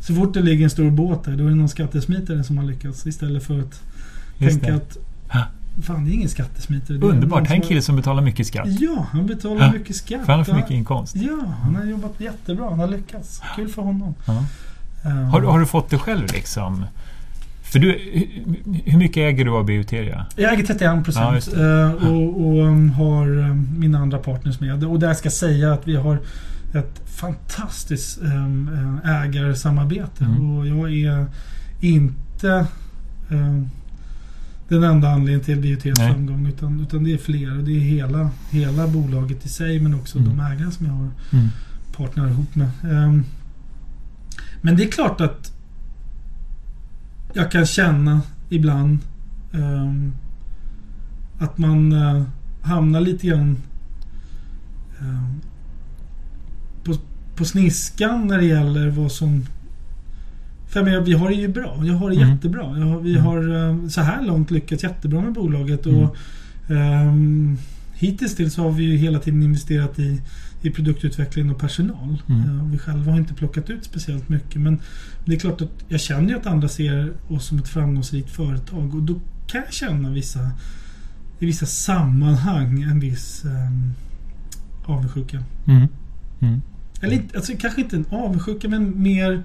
så 0.08 0.14
fort 0.14 0.34
det 0.34 0.40
ligger 0.40 0.64
en 0.64 0.70
stor 0.70 0.90
båt 0.90 1.24
där, 1.24 1.32
då 1.36 1.44
är 1.44 1.48
det 1.48 1.54
någon 1.54 1.68
skattesmitare 1.68 2.44
som 2.44 2.58
har 2.58 2.64
lyckats. 2.64 3.06
Istället 3.06 3.42
för 3.44 3.60
att 3.60 3.82
Just 4.38 4.60
tänka 4.60 4.66
det. 4.70 4.76
att 4.76 4.96
Ja. 5.32 5.44
fan, 5.82 6.04
det 6.04 6.10
är 6.10 6.14
ingen 6.14 6.28
skattesmitare. 6.28 6.98
Underbart. 6.98 7.46
Här 7.46 7.50
är 7.52 7.56
en 7.56 7.62
som 7.62 7.68
kille 7.68 7.82
som 7.82 7.96
betalar 7.96 8.22
mycket 8.22 8.46
skatt. 8.46 8.66
Ja, 8.80 9.06
han 9.10 9.26
betalar 9.26 9.66
Ja. 9.66 9.72
mycket 9.72 9.96
skatt. 9.96 10.20
För 10.24 10.32
han 10.32 10.40
har 10.40 10.44
för 10.44 10.52
Ja. 10.52 10.56
mycket 10.56 10.70
inkomst. 10.70 11.16
Ja, 11.16 11.38
han 11.62 11.76
har 11.76 11.84
jobbat 11.84 12.20
jättebra. 12.20 12.70
Han 12.70 12.78
har 12.78 12.88
lyckats. 12.88 13.40
Kul 13.56 13.68
för 13.68 13.82
honom. 13.82 14.14
Ja. 14.26 14.44
Eh, 15.04 15.10
Har, 15.10 15.40
har 15.42 15.58
du 15.60 15.66
fått 15.66 15.90
det 15.90 15.98
själv 15.98 16.26
liksom? 16.34 16.84
För 17.62 17.78
du, 17.78 17.98
hur, 18.84 18.98
mycket 18.98 19.16
äger 19.16 19.44
du 19.44 19.50
av 19.50 19.64
Bioteria? 19.64 20.26
Jag 20.36 20.52
äger 20.52 20.64
31 20.64 20.80
Ja, 20.96 21.02
procent 21.04 21.34
just 21.34 21.48
och, 21.48 22.46
och 22.46 22.64
um, 22.64 22.90
har 22.90 23.38
um, 23.38 23.68
mina 23.78 23.98
andra 23.98 24.18
partners 24.18 24.60
med. 24.60 24.84
Och 24.84 24.98
där 24.98 25.14
ska 25.14 25.26
jag 25.26 25.32
säga 25.32 25.72
att 25.72 25.88
vi 25.88 25.96
har 25.96 26.18
ett 26.72 27.02
fantastiskt 27.06 28.18
um, 28.22 28.70
eh, 29.04 29.10
ägarsamarbete. 29.22 30.24
Mm. 30.24 30.50
Och 30.50 30.66
jag 30.66 30.92
är 30.92 31.26
inte 31.80 32.66
um, 33.28 33.70
den 34.68 34.82
enda 34.82 35.08
anledningen 35.08 35.78
till 35.80 35.92
Nej. 35.98 36.12
framgång. 36.12 36.46
Utan, 36.46 36.80
utan 36.80 37.04
det 37.04 37.12
är 37.12 37.18
fler. 37.18 37.58
Och 37.58 37.64
det 37.64 37.76
är 37.76 37.80
hela, 37.80 38.30
hela 38.50 38.86
bolaget 38.88 39.46
i 39.46 39.48
sig 39.48 39.80
men 39.80 39.94
också 39.94 40.18
Mm. 40.18 40.36
de 40.36 40.40
ägare 40.44 40.70
som 40.70 40.86
jag 40.86 40.92
har 40.92 41.10
Mm. 41.32 41.48
partner 41.96 42.28
ihop 42.28 42.54
med. 42.54 42.70
Ehm, 42.82 43.24
men 44.60 44.76
det 44.76 44.84
är 44.84 44.90
klart 44.90 45.20
att 45.20 45.52
jag 47.32 47.50
kan 47.50 47.66
känna 47.66 48.20
ibland 48.48 48.98
ehm, 49.52 50.12
att 51.38 51.58
man 51.58 51.92
eh, 51.92 52.22
hamnar 52.62 53.00
lite 53.00 53.26
grann 53.26 53.56
ehm, 55.00 55.40
på, 57.38 57.44
sniskan 57.44 58.26
när 58.26 58.38
det 58.38 58.44
gäller 58.44 58.90
vad 58.90 59.12
som... 59.12 59.46
För 60.68 60.80
jag 60.80 60.84
menar, 60.84 61.00
vi 61.00 61.12
har 61.12 61.28
det 61.28 61.34
ju 61.34 61.48
bra. 61.48 61.82
Jag 61.84 61.94
har 61.94 62.10
det 62.10 62.16
Mm. 62.16 62.28
jättebra. 62.30 62.62
Har, 62.64 63.00
vi 63.00 63.12
Mm. 63.12 63.24
har 63.24 63.68
eh, 63.68 63.88
så 63.88 64.00
här 64.00 64.22
långt 64.26 64.50
lyckats 64.50 64.82
jättebra 64.82 65.20
med 65.20 65.32
bolaget. 65.32 65.86
Och, 65.86 66.16
ehm, 66.70 67.58
hittills 67.94 68.36
till 68.36 68.50
så 68.50 68.62
har 68.62 68.70
vi 68.70 68.84
ju 68.84 68.96
hela 68.96 69.18
tiden 69.18 69.42
investerat 69.42 69.98
i, 69.98 70.20
i 70.62 70.70
produktutveckling 70.70 71.50
och 71.50 71.58
personal. 71.60 72.22
Mm. 72.28 72.40
Eh, 72.58 72.64
och 72.64 72.74
vi 72.74 72.78
själva 72.78 73.10
har 73.12 73.18
inte 73.18 73.34
plockat 73.34 73.70
ut 73.70 73.84
speciellt 73.84 74.28
mycket. 74.28 74.60
Men 74.60 74.80
det 75.24 75.34
är 75.34 75.38
klart 75.38 75.60
att 75.60 75.70
jag 75.88 76.00
känner 76.00 76.28
ju 76.28 76.36
att 76.36 76.46
andra 76.46 76.68
ser 76.68 77.12
oss 77.28 77.46
som 77.46 77.58
ett 77.58 77.68
framgångsrikt 77.68 78.30
företag. 78.30 78.94
Och 78.94 79.02
då 79.02 79.14
kan 79.46 79.62
jag 79.64 79.72
känna 79.72 80.10
vissa, 80.10 80.50
i 81.38 81.46
vissa 81.46 81.66
sammanhang 81.66 82.82
en 82.82 83.00
viss 83.00 83.44
um, 83.44 83.92
avundsjuka. 84.84 85.42
Mm. 85.66 85.88
Mm. 86.40 86.60
Eller 87.00 87.22
alltså, 87.36 87.52
kanske 87.58 87.80
inte 87.80 87.96
en 87.96 88.04
avundsjuka 88.10 88.68
men 88.68 89.02
mer 89.02 89.42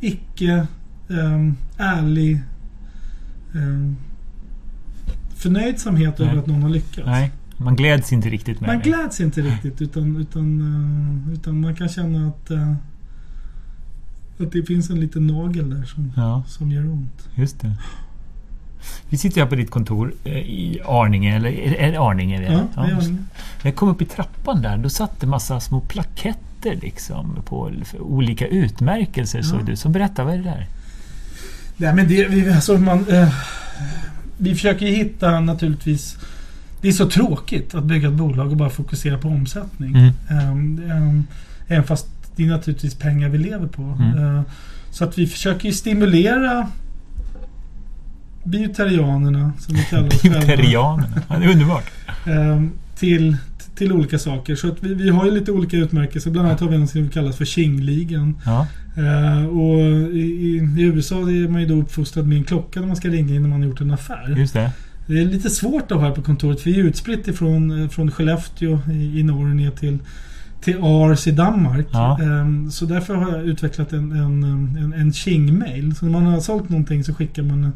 icke 0.00 0.66
um, 1.08 1.56
ärlig 1.78 2.42
um, 3.54 3.96
förnöjdsamhet 5.36 6.18
Nej. 6.18 6.28
över 6.28 6.38
att 6.38 6.46
någon 6.46 6.62
har 6.62 6.68
lyckats. 6.70 7.06
Nej, 7.06 7.30
man 7.56 7.76
gläds 7.76 8.12
inte 8.12 8.28
riktigt 8.30 8.60
med 8.60 8.68
Man 8.68 8.78
det. 8.78 8.84
gläds 8.84 9.20
inte 9.20 9.40
riktigt 9.42 9.82
utan, 9.82 10.16
utan, 10.16 10.60
eh, 11.28 11.34
utan 11.34 11.60
man 11.60 11.74
kan 11.76 11.88
känna 11.88 12.28
att, 12.28 12.50
eh, 12.50 12.72
att 14.38 14.52
det 14.52 14.62
finns 14.62 14.90
en 14.90 15.00
liten 15.00 15.26
nagel 15.26 15.70
där 15.70 15.82
som, 15.84 16.12
Ja, 16.16 16.42
som 16.46 16.72
gör 16.72 16.88
ont. 16.90 17.28
just 17.34 17.60
det. 17.60 17.72
Vi 19.08 19.16
sitter 19.16 19.40
här 19.40 19.48
på 19.48 19.54
ditt 19.54 19.70
kontor 19.70 20.14
eh, 20.24 20.36
i 20.38 20.80
Arninge, 20.84 21.36
eller 21.36 21.50
är 21.80 21.92
det 21.92 22.00
Arninge? 22.00 22.40
vi 22.40 22.46
är? 22.46 22.52
Ja, 22.52 22.66
Ja, 22.76 22.98
ni. 22.98 23.08
När 23.12 23.18
jag 23.62 23.76
kom 23.76 23.88
upp 23.88 24.02
i 24.02 24.04
trappan 24.04 24.62
där, 24.62 24.76
då 24.78 24.88
satt 24.88 25.20
det 25.20 25.26
massa 25.26 25.60
små 25.60 25.80
plaketter 25.80 26.40
liksom 26.70 27.42
på 27.44 27.70
olika 28.00 28.46
utmärkelser 28.46 29.42
såg 29.42 29.60
Ja. 29.60 29.64
du. 29.66 29.76
Så 29.76 29.88
berätta, 29.88 30.24
vad 30.24 30.34
är 30.34 30.38
det 30.38 30.44
där? 30.44 30.66
Nej 31.76 31.94
men 31.94 32.08
det, 32.08 32.28
vi, 32.28 32.50
alltså 32.52 32.78
man, 32.78 33.08
eh, 33.08 33.28
vi 34.38 34.54
försöker 34.54 34.86
ju 34.86 34.92
hitta 34.92 35.40
naturligtvis 35.40 36.16
Det 36.80 36.88
är 36.88 36.92
så 36.92 37.08
tråkigt 37.08 37.74
att 37.74 37.84
bygga 37.84 38.08
ett 38.08 38.14
bolag 38.14 38.50
och 38.50 38.56
bara 38.56 38.70
fokusera 38.70 39.18
på 39.18 39.28
omsättning. 39.28 39.96
Mm. 39.96 40.12
Ehm, 40.88 41.26
även 41.68 41.84
fast 41.84 42.06
det 42.36 42.44
är 42.44 42.48
naturligtvis 42.48 42.94
pengar 42.94 43.28
vi 43.28 43.38
lever 43.38 43.66
på. 43.66 43.82
Mm. 43.82 44.36
Eh, 44.36 44.42
så 44.90 45.04
att 45.04 45.18
vi 45.18 45.26
försöker 45.26 45.66
ju 45.68 45.72
stimulera 45.74 46.66
biotarianerna 48.44 49.52
som 49.58 49.74
vi 49.74 49.84
kallar 49.84 50.06
oss 50.06 50.20
själva. 50.22 50.38
Bioterianerna. 50.40 51.22
Ja, 51.28 51.36
det 51.38 51.44
är 51.44 51.50
underbart. 51.52 51.90
Ehm, 52.26 52.70
till, 52.98 53.36
till 53.74 53.92
olika 53.92 54.18
saker. 54.18 54.54
Så 54.54 54.68
att 54.68 54.82
vi, 54.82 54.94
vi 54.94 55.08
har 55.08 55.24
ju 55.24 55.30
lite 55.30 55.52
olika 55.52 55.76
utmärkelser. 55.76 56.30
Bland 56.30 56.48
annat 56.48 56.60
har 56.60 56.68
vi 56.68 56.76
en 56.76 56.88
som 56.88 57.08
kallas 57.08 57.36
för 57.36 57.44
Qing-ligan. 57.44 58.34
Ja. 58.44 58.66
Eh, 58.96 59.46
och 59.46 59.80
i, 60.12 60.18
i, 60.18 60.82
USA 60.82 61.16
är 61.16 61.48
man 61.48 61.60
ju 61.60 61.66
då 61.66 61.74
uppfostrad 61.74 62.26
med 62.26 62.38
en 62.38 62.44
klocka 62.44 62.80
när 62.80 62.86
man 62.86 62.96
ska 62.96 63.08
ringa 63.08 63.34
innan 63.34 63.50
man 63.50 63.60
har 63.60 63.68
gjort 63.68 63.80
en 63.80 63.90
affär. 63.90 64.34
Just 64.38 64.54
det. 64.54 64.70
Det 65.06 65.20
är 65.20 65.24
lite 65.24 65.50
svårt 65.50 65.92
att 65.92 65.98
ha 65.98 66.06
här 66.06 66.14
på 66.14 66.22
kontoret 66.22 66.60
för 66.60 66.70
vi 66.70 66.80
är 66.80 66.84
utspritt 66.84 67.28
ifrån 67.28 67.88
från 67.88 68.10
Skellefteå 68.10 68.78
i, 68.92 69.20
i 69.20 69.22
norr 69.22 69.54
ner 69.54 69.70
till, 69.70 69.98
till 70.60 70.76
Ars 70.82 71.26
i 71.26 71.30
Danmark. 71.30 71.86
Ja. 71.92 72.18
Ehm, 72.22 72.70
så 72.70 72.84
därför 72.84 73.14
har 73.14 73.32
jag 73.32 73.44
utvecklat 73.46 73.92
en, 73.92 74.12
en, 74.12 74.44
en, 74.44 74.92
en 74.92 75.12
Qing-mail. 75.12 75.94
Så 75.94 76.04
när 76.04 76.12
man 76.12 76.26
har 76.26 76.40
sålt 76.40 76.68
någonting 76.68 77.04
så 77.04 77.14
skickar 77.14 77.42
man 77.42 77.72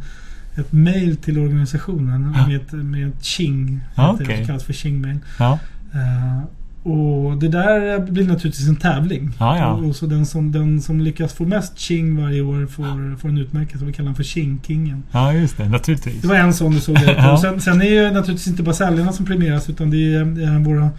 ett 0.57 0.73
mail 0.73 1.17
till 1.17 1.39
organisationen 1.39 2.35
Ja. 2.37 2.47
med, 2.47 2.57
ett, 2.57 2.73
med 2.73 3.09
ett 3.09 3.23
Qing. 3.23 3.81
Ja, 3.95 4.13
okej. 4.13 4.27
Det 4.27 4.47
kallas 4.47 4.65
för 4.65 4.73
Qing-mail. 4.73 5.19
Ja. 5.39 5.59
Eh, 5.97 6.43
och 6.93 7.37
det 7.39 7.49
där 7.49 7.99
blir 8.11 8.27
naturligtvis 8.27 8.69
en 8.69 8.77
tävling. 8.77 9.31
Ja, 9.39 9.59
ja. 9.59 9.73
Och, 9.73 9.89
och 9.89 9.97
så 9.97 10.07
den 10.07 10.27
som, 10.27 10.53
den 10.53 10.83
som 10.83 11.01
lyckas 11.01 11.33
få 11.33 11.45
mest 11.45 11.79
Qing 11.79 12.23
varje 12.23 12.43
år 12.43 12.67
får, 12.67 13.17
får 13.17 13.29
en 13.29 13.39
utmärkelse. 13.39 13.85
Vi 13.85 13.93
kallar 13.93 14.07
den 14.07 14.15
för 14.15 14.23
Qing-kingen. 14.23 15.03
ja, 15.13 15.33
just 15.33 15.57
det. 15.57 15.69
Naturligtvis. 15.69 16.23
Det 16.23 16.29
var 16.29 16.37
en 16.37 16.55
sån 16.55 16.73
du 16.73 16.81
såg. 16.81 16.97
Ja. 17.17 17.33
Och 17.33 17.41
sen, 17.41 17.61
sen 17.61 17.81
är 17.83 17.87
ju 17.87 18.11
naturligtvis 18.11 18.47
inte 18.47 18.63
bara 18.63 18.75
säljarna 18.75 19.13
som 19.13 19.27
premieras 19.27 19.71
utan 19.71 19.91
det 19.91 20.15
är, 20.15 20.25
det 20.25 20.45
är 20.45 20.59
våra 20.59 20.91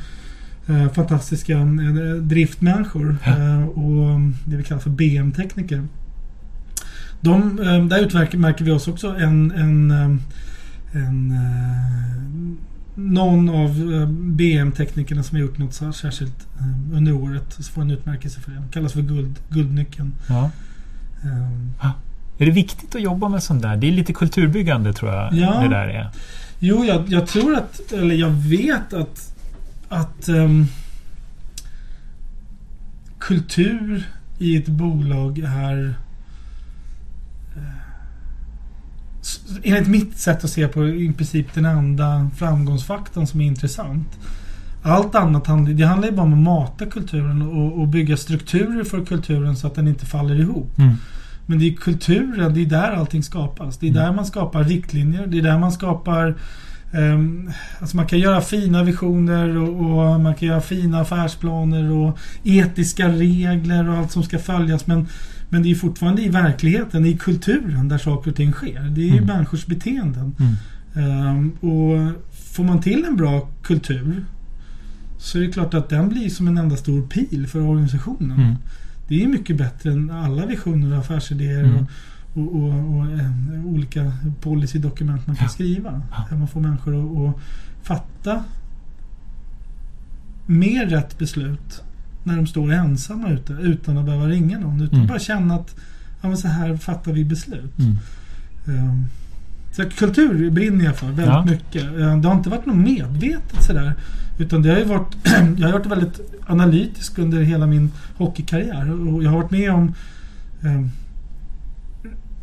eh, 0.68 0.92
fantastiska 0.94 1.54
eh, 1.54 2.16
driftmänniskor. 2.22 3.18
Eh, 3.26 3.66
och 3.68 4.20
det 4.46 4.58
vi 4.58 4.64
kallar 4.64 4.82
för 4.82 4.90
BM-tekniker. 4.90 5.88
De, 7.22 7.60
eh, 7.60 7.86
där 7.86 8.00
utmärker 8.00 8.66
vi 8.66 8.72
oss 8.72 8.88
också 8.88 9.08
en, 9.08 9.52
en, 9.52 9.92
eh, 9.92 11.02
en 11.04 11.34
någon 13.00 13.50
av 13.50 13.94
eh, 13.94 14.08
BM-teknikerna 14.10 15.24
som 15.24 15.36
har 15.36 15.42
gjort 15.42 15.58
något 15.58 15.74
särskilt 15.96 16.48
eh, 16.60 16.96
under 16.98 17.12
året 17.14 17.54
så 17.60 17.64
får 17.72 17.82
en 17.82 17.92
utmärkelse 17.92 18.40
för 18.40 18.52
det. 18.52 18.58
Det 18.58 18.72
kallas 18.74 18.94
för 18.94 19.02
guld, 19.02 19.40
Guldnyckeln. 19.50 20.14
Ja. 20.30 20.52
Eh, 21.24 21.92
Är 22.38 22.46
det 22.46 22.52
viktigt 22.52 22.96
att 22.96 23.02
jobba 23.02 23.30
med 23.30 23.44
sånt 23.44 23.62
där? 23.62 23.78
Det 23.78 23.88
är 23.88 23.92
lite 23.92 24.14
kulturbyggande 24.14 24.94
tror 24.94 25.12
jag 25.14 25.34
Ja. 25.34 25.60
det 25.62 25.68
där 25.70 25.88
är. 25.88 26.10
Jo, 26.60 26.86
jag, 26.86 27.10
jag 27.10 27.28
tror 27.28 27.56
att, 27.56 27.92
eller 27.92 28.16
jag 28.16 28.30
vet 28.30 28.94
att, 28.94 29.34
att 29.90 30.28
ehm, 30.28 30.66
kultur 33.20 34.04
i 34.38 34.58
ett 34.58 34.68
bolag 34.68 35.40
är 35.40 35.96
eh, 37.56 37.64
s- 39.17 39.17
enligt 39.64 39.88
mitt 39.88 40.18
sätt 40.18 40.44
att 40.44 40.50
se 40.50 40.68
på 40.68 40.88
i 40.88 41.14
princip 41.14 41.54
den 41.54 41.66
enda 41.66 42.30
framgångsfaktorn 42.38 43.28
som 43.28 43.42
är 43.42 43.46
intressant. 43.46 44.08
Allt 44.84 45.16
annat 45.16 45.48
handlar, 45.48 45.74
det 45.74 45.84
handlar 45.84 46.08
ju 46.08 46.16
bara 46.16 46.24
om 46.24 46.34
att 46.34 46.40
mata 46.40 46.86
kulturen 46.86 47.42
och, 47.42 47.82
och 47.82 47.88
bygga 47.88 48.18
strukturer 48.18 48.84
för 48.84 49.06
kulturen 49.06 49.56
så 49.56 49.68
att 49.68 49.76
den 49.76 49.88
inte 49.88 50.06
faller 50.06 50.40
ihop. 50.40 50.80
Mm. 50.80 50.94
Men 51.46 51.60
det 51.60 51.68
är 51.68 51.76
kulturen, 51.76 52.54
det 52.54 52.62
är 52.62 52.66
där 52.66 52.92
allting 52.92 53.24
skapas. 53.24 53.78
Det 53.78 53.88
är 53.88 53.92
Mm. 53.92 54.04
där 54.04 54.12
man 54.12 54.26
skapar 54.26 54.64
riktlinjer. 54.64 55.28
Det 55.28 55.38
är 55.38 55.42
där 55.42 55.60
man 55.60 55.72
skapar 55.72 56.36
ehm, 56.92 57.52
Alltså 57.80 57.96
man 57.96 58.08
kan 58.08 58.20
göra 58.20 58.42
fina 58.42 58.84
visioner 58.84 59.58
och, 59.58 59.70
och 59.70 60.20
man 60.20 60.36
kan 60.36 60.48
göra 60.48 60.62
fina 60.62 61.02
affärsplaner 61.02 61.92
och 61.92 62.18
etiska 62.44 63.08
regler 63.10 63.90
och 63.90 63.98
allt 63.98 64.12
som 64.12 64.24
ska 64.24 64.40
följas. 64.40 64.88
Men, 64.88 65.08
men 65.50 65.64
det 65.64 65.72
är 65.72 65.76
fortfarande 65.76 66.22
i 66.22 66.30
verkligheten, 66.30 67.06
i 67.06 67.18
kulturen 67.18 67.88
där 67.88 67.98
saker 67.98 68.32
och 68.32 68.38
ting 68.38 68.52
sker. 68.52 68.82
Det 68.90 69.02
är 69.02 69.06
ju 69.06 69.12
Mm. 69.12 69.26
människors 69.26 69.66
beteenden. 69.66 70.36
Mm. 70.40 70.56
Ehm, 70.94 71.52
och 71.52 72.12
får 72.54 72.64
man 72.64 72.82
till 72.82 73.06
en 73.06 73.16
bra 73.16 73.50
kultur 73.64 74.26
så 75.18 75.38
är 75.38 75.42
det 75.42 75.52
klart 75.52 75.74
att 75.74 75.90
den 75.90 76.10
blir 76.10 76.30
som 76.30 76.48
en 76.48 76.58
enda 76.58 76.76
stor 76.76 77.08
pil 77.08 77.48
för 77.48 77.62
organisationen. 77.62 78.40
Mm. 78.40 78.56
Det 79.08 79.24
är 79.24 79.28
mycket 79.28 79.58
bättre 79.58 79.92
än 79.92 80.10
alla 80.12 80.46
visioner 80.46 80.92
och 80.92 80.98
affärsidéer 81.00 81.64
Mm. 81.64 81.86
och, 82.34 82.56
och, 82.56 82.64
och, 82.64 82.98
och 82.98 83.06
eh, 83.20 83.66
olika 83.66 84.12
policydokument 84.42 85.28
man 85.28 85.36
kan 85.36 85.46
Ja. 85.46 85.50
skriva. 85.50 86.02
Där 86.30 86.38
man 86.38 86.48
får 86.48 86.62
människor 86.62 86.96
att, 87.30 87.36
att 87.36 87.42
fatta 87.84 88.44
mer 90.46 90.86
rätt 90.86 91.18
beslut 91.18 91.84
när 92.28 92.36
de 92.36 92.48
står 92.48 92.72
ensamma 92.74 93.30
ute 93.30 93.54
utan 93.54 93.98
att 93.98 94.06
behöva 94.06 94.26
ringa 94.28 94.60
någon. 94.60 94.82
Utan 94.82 94.96
Mm. 94.96 95.08
bara 95.08 95.20
känna 95.20 95.56
att 95.56 95.76
ja, 96.22 96.28
men 96.28 96.38
så 96.38 96.48
här 96.48 96.78
fattar 96.78 97.12
vi 97.12 97.26
beslut. 97.26 97.80
Mm. 97.80 97.98
Ehm, 98.68 99.06
Så 99.72 99.84
kultur 99.90 100.50
brinner 100.52 100.86
jag 100.86 100.96
för 100.96 101.08
väldigt 101.08 101.26
Ja. 101.26 101.46
mycket. 101.46 101.84
Ehm, 101.84 102.22
Det 102.22 102.28
har 102.28 102.36
inte 102.36 102.50
varit 102.50 102.66
något 102.66 102.76
medvetet 102.78 103.64
sådär. 103.64 103.94
Utan 104.40 104.62
det 104.62 104.70
har 104.70 104.78
ju 104.78 104.86
varit, 104.86 105.16
jag 105.58 105.68
har 105.68 105.74
varit 105.74 105.86
väldigt 105.86 106.20
analytisk 106.48 107.18
under 107.20 107.42
hela 107.42 107.68
min 107.68 107.92
hockeykarriär. 108.18 108.92
Och 109.14 109.24
jag 109.24 109.30
har 109.32 109.38
varit 109.42 109.52
med 109.52 109.72
om 109.72 109.94
ehm, 110.64 110.90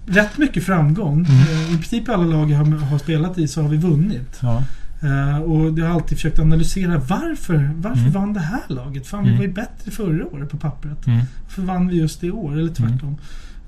rätt 0.07 0.39
mycket 0.39 0.65
framgång. 0.65 1.27
Mm. 1.27 1.75
I 1.75 1.77
princip 1.77 2.09
alla 2.09 2.25
lag 2.25 2.51
jag 2.51 2.59
har, 2.59 2.65
har 2.79 2.99
spelat 2.99 3.39
i 3.39 3.49
så 3.49 3.63
har 3.63 3.69
vi 3.69 3.77
vunnit. 3.77 4.39
Ja. 4.43 4.63
Eh, 5.05 5.39
och 5.39 5.79
jag 5.79 5.87
har 5.87 5.95
alltid 5.95 6.19
försökt 6.19 6.39
analysera 6.39 6.99
varför. 6.99 7.71
Varför 7.77 8.01
Mm. 8.01 8.13
vann 8.13 8.33
det 8.33 8.41
här 8.41 8.61
laget? 8.69 9.07
Fan, 9.07 9.23
vi 9.25 9.29
Mm. 9.29 9.39
var 9.39 9.47
ju 9.47 9.53
bättre 9.53 9.91
förra 9.91 10.27
året 10.27 10.51
på 10.51 10.57
pappret. 10.57 11.07
Mm. 11.07 11.21
Varför 11.45 11.63
vann 11.63 11.89
vi 11.89 11.97
just 11.97 12.25
i 12.25 12.31
år? 12.31 12.53
Eller 12.59 12.73
tvärtom. 12.75 13.17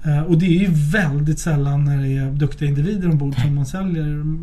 Eh, 0.05 0.21
och 0.23 0.39
det 0.39 0.47
är 0.47 0.61
ju 0.61 0.69
väldigt 0.93 1.39
sällan 1.39 1.85
när 1.85 2.03
det 2.03 2.17
är 2.17 2.31
duktiga 2.31 2.69
individer 2.69 3.11
ombord 3.11 3.35
som 3.41 3.55
man 3.55 3.67
säljer 3.67 4.03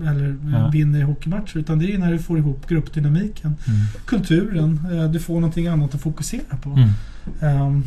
eller 0.09 0.29
eh, 0.29 0.51
Ja. 0.51 0.67
vinner 0.69 0.99
i 0.99 1.01
hockeymatcher. 1.01 1.57
Utan 1.57 1.79
det 1.79 1.85
är 1.85 1.91
ju 1.91 1.97
när 1.97 2.11
du 2.11 2.19
får 2.19 2.37
ihop 2.37 2.67
gruppdynamiken, 2.67 3.55
Mm. 3.67 3.79
kulturen. 4.05 4.79
eh, 4.93 5.11
du 5.11 5.19
får 5.19 5.33
någonting 5.33 5.67
annat 5.67 5.95
att 5.95 6.01
fokusera 6.01 6.57
på. 6.63 6.69
Mm. 6.69 6.89
Ehm, 7.41 7.83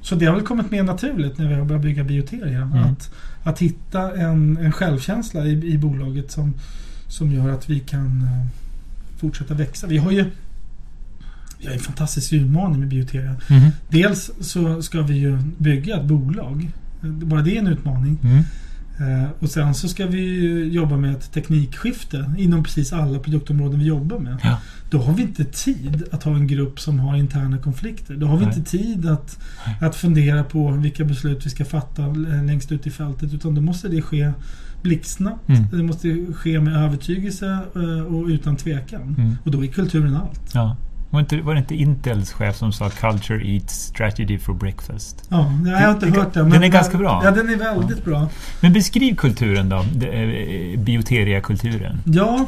så 0.00 0.14
det 0.14 0.26
har 0.26 0.34
väl 0.34 0.44
kommit 0.44 0.70
mer 0.70 0.82
naturligt 0.82 1.38
när 1.38 1.48
vi 1.48 1.54
har 1.54 1.64
börjat 1.64 1.82
bygga 1.82 2.04
Bioteria. 2.04 2.62
Mm. 2.62 2.78
Att, 2.78 3.10
att 3.42 3.58
hitta 3.58 4.16
en, 4.16 4.56
en 4.56 4.72
självkänsla 4.72 5.44
i, 5.46 5.72
i 5.72 5.78
bolaget 5.78 6.30
som, 6.30 6.54
som 7.14 7.32
gör 7.32 7.48
att 7.48 7.70
vi 7.70 7.80
kan 7.80 8.22
eh, 8.22 8.46
fortsätta 9.16 9.54
växa. 9.54 9.86
Vi 9.86 9.98
har 9.98 10.10
ju 10.10 10.24
vi 11.58 11.66
har 11.66 11.74
en 11.74 11.80
fantastisk 11.80 12.32
utmaning 12.32 12.80
med 12.80 12.88
Bioteria. 12.88 13.36
Mm. 13.48 13.70
Dels 13.88 14.30
så 14.40 14.82
ska 14.82 15.02
vi 15.02 15.14
ju 15.14 15.38
bygga 15.58 15.96
ett 15.96 16.04
bolag. 16.04 16.70
Eh, 17.02 17.08
Bara 17.10 17.42
det 17.42 17.56
är 17.56 17.58
en 17.58 17.66
utmaning. 17.66 18.18
Mm. 18.22 18.44
Och 19.38 19.50
sen 19.50 19.74
så 19.74 19.88
ska 19.88 20.06
vi 20.06 20.64
jobba 20.64 20.96
med 20.96 21.12
ett 21.16 21.32
teknikskifte 21.32 22.34
inom 22.38 22.64
precis 22.64 22.92
alla 22.92 23.18
produktområden 23.18 23.78
vi 23.78 23.84
jobbar 23.86 24.18
med. 24.18 24.38
Ja. 24.42 24.60
Då 24.90 24.98
har 25.02 25.14
vi 25.14 25.22
inte 25.22 25.44
tid 25.44 26.04
att 26.12 26.22
ha 26.22 26.34
en 26.34 26.46
grupp 26.46 26.80
som 26.80 26.98
har 26.98 27.16
interna 27.16 27.58
konflikter. 27.58 28.14
Då 28.14 28.26
har 28.26 28.38
vi 28.38 28.46
Nej. 28.46 28.54
inte 28.58 28.70
tid 28.70 29.06
att, 29.06 29.38
Nej. 29.66 29.76
att 29.80 29.96
fundera 29.96 30.44
på 30.44 30.70
vilka 30.70 31.04
beslut 31.04 31.46
vi 31.46 31.50
ska 31.50 31.64
fatta 31.64 32.06
längst 32.46 32.72
ut 32.72 32.86
i 32.86 32.90
fältet. 32.90 33.34
Utan 33.34 33.54
då 33.54 33.60
måste 33.60 33.88
det 33.88 34.02
ske 34.02 34.32
blixtsnabbt. 34.84 35.48
Mm. 35.48 35.62
Det 35.72 35.82
måste 35.82 36.26
ske 36.34 36.60
med 36.60 36.76
övertygelse 36.84 37.58
eh, 37.74 38.14
och 38.14 38.26
utan 38.26 38.56
tvekan. 38.56 39.14
Mm. 39.18 39.36
Och 39.44 39.50
då 39.50 39.64
är 39.64 39.68
kulturen 39.68 40.16
allt. 40.16 40.40
Ja. 40.54 40.76
Var, 41.10 41.20
inte, 41.20 41.40
var 41.40 41.54
det 41.54 41.60
inte 41.60 41.74
Intels 41.74 42.32
chef 42.32 42.56
som 42.56 42.72
sa 42.72 42.90
“Culture 42.90 43.48
eats 43.54 43.74
strategy 43.74 44.38
for 44.38 44.54
breakfast”? 44.54 45.26
Ja, 45.28 45.52
jag 45.66 45.78
har 45.78 45.90
inte 45.94 46.06
Det- 46.06 46.12
hört 46.20 46.34
det. 46.34 46.42
den 46.42 46.62
är 46.62 46.68
ganska 46.68 46.98
bra. 46.98 47.20
Ja, 47.24 47.30
den 47.30 47.48
är 47.48 47.56
väldigt 47.56 48.04
bra. 48.04 48.28
Men 48.60 48.72
beskriv 48.72 49.14
kulturen 49.16 49.68
då, 49.68 49.76
eh, 50.06 50.78
Bioteria-kulturen. 50.80 51.98
Ja. 52.04 52.46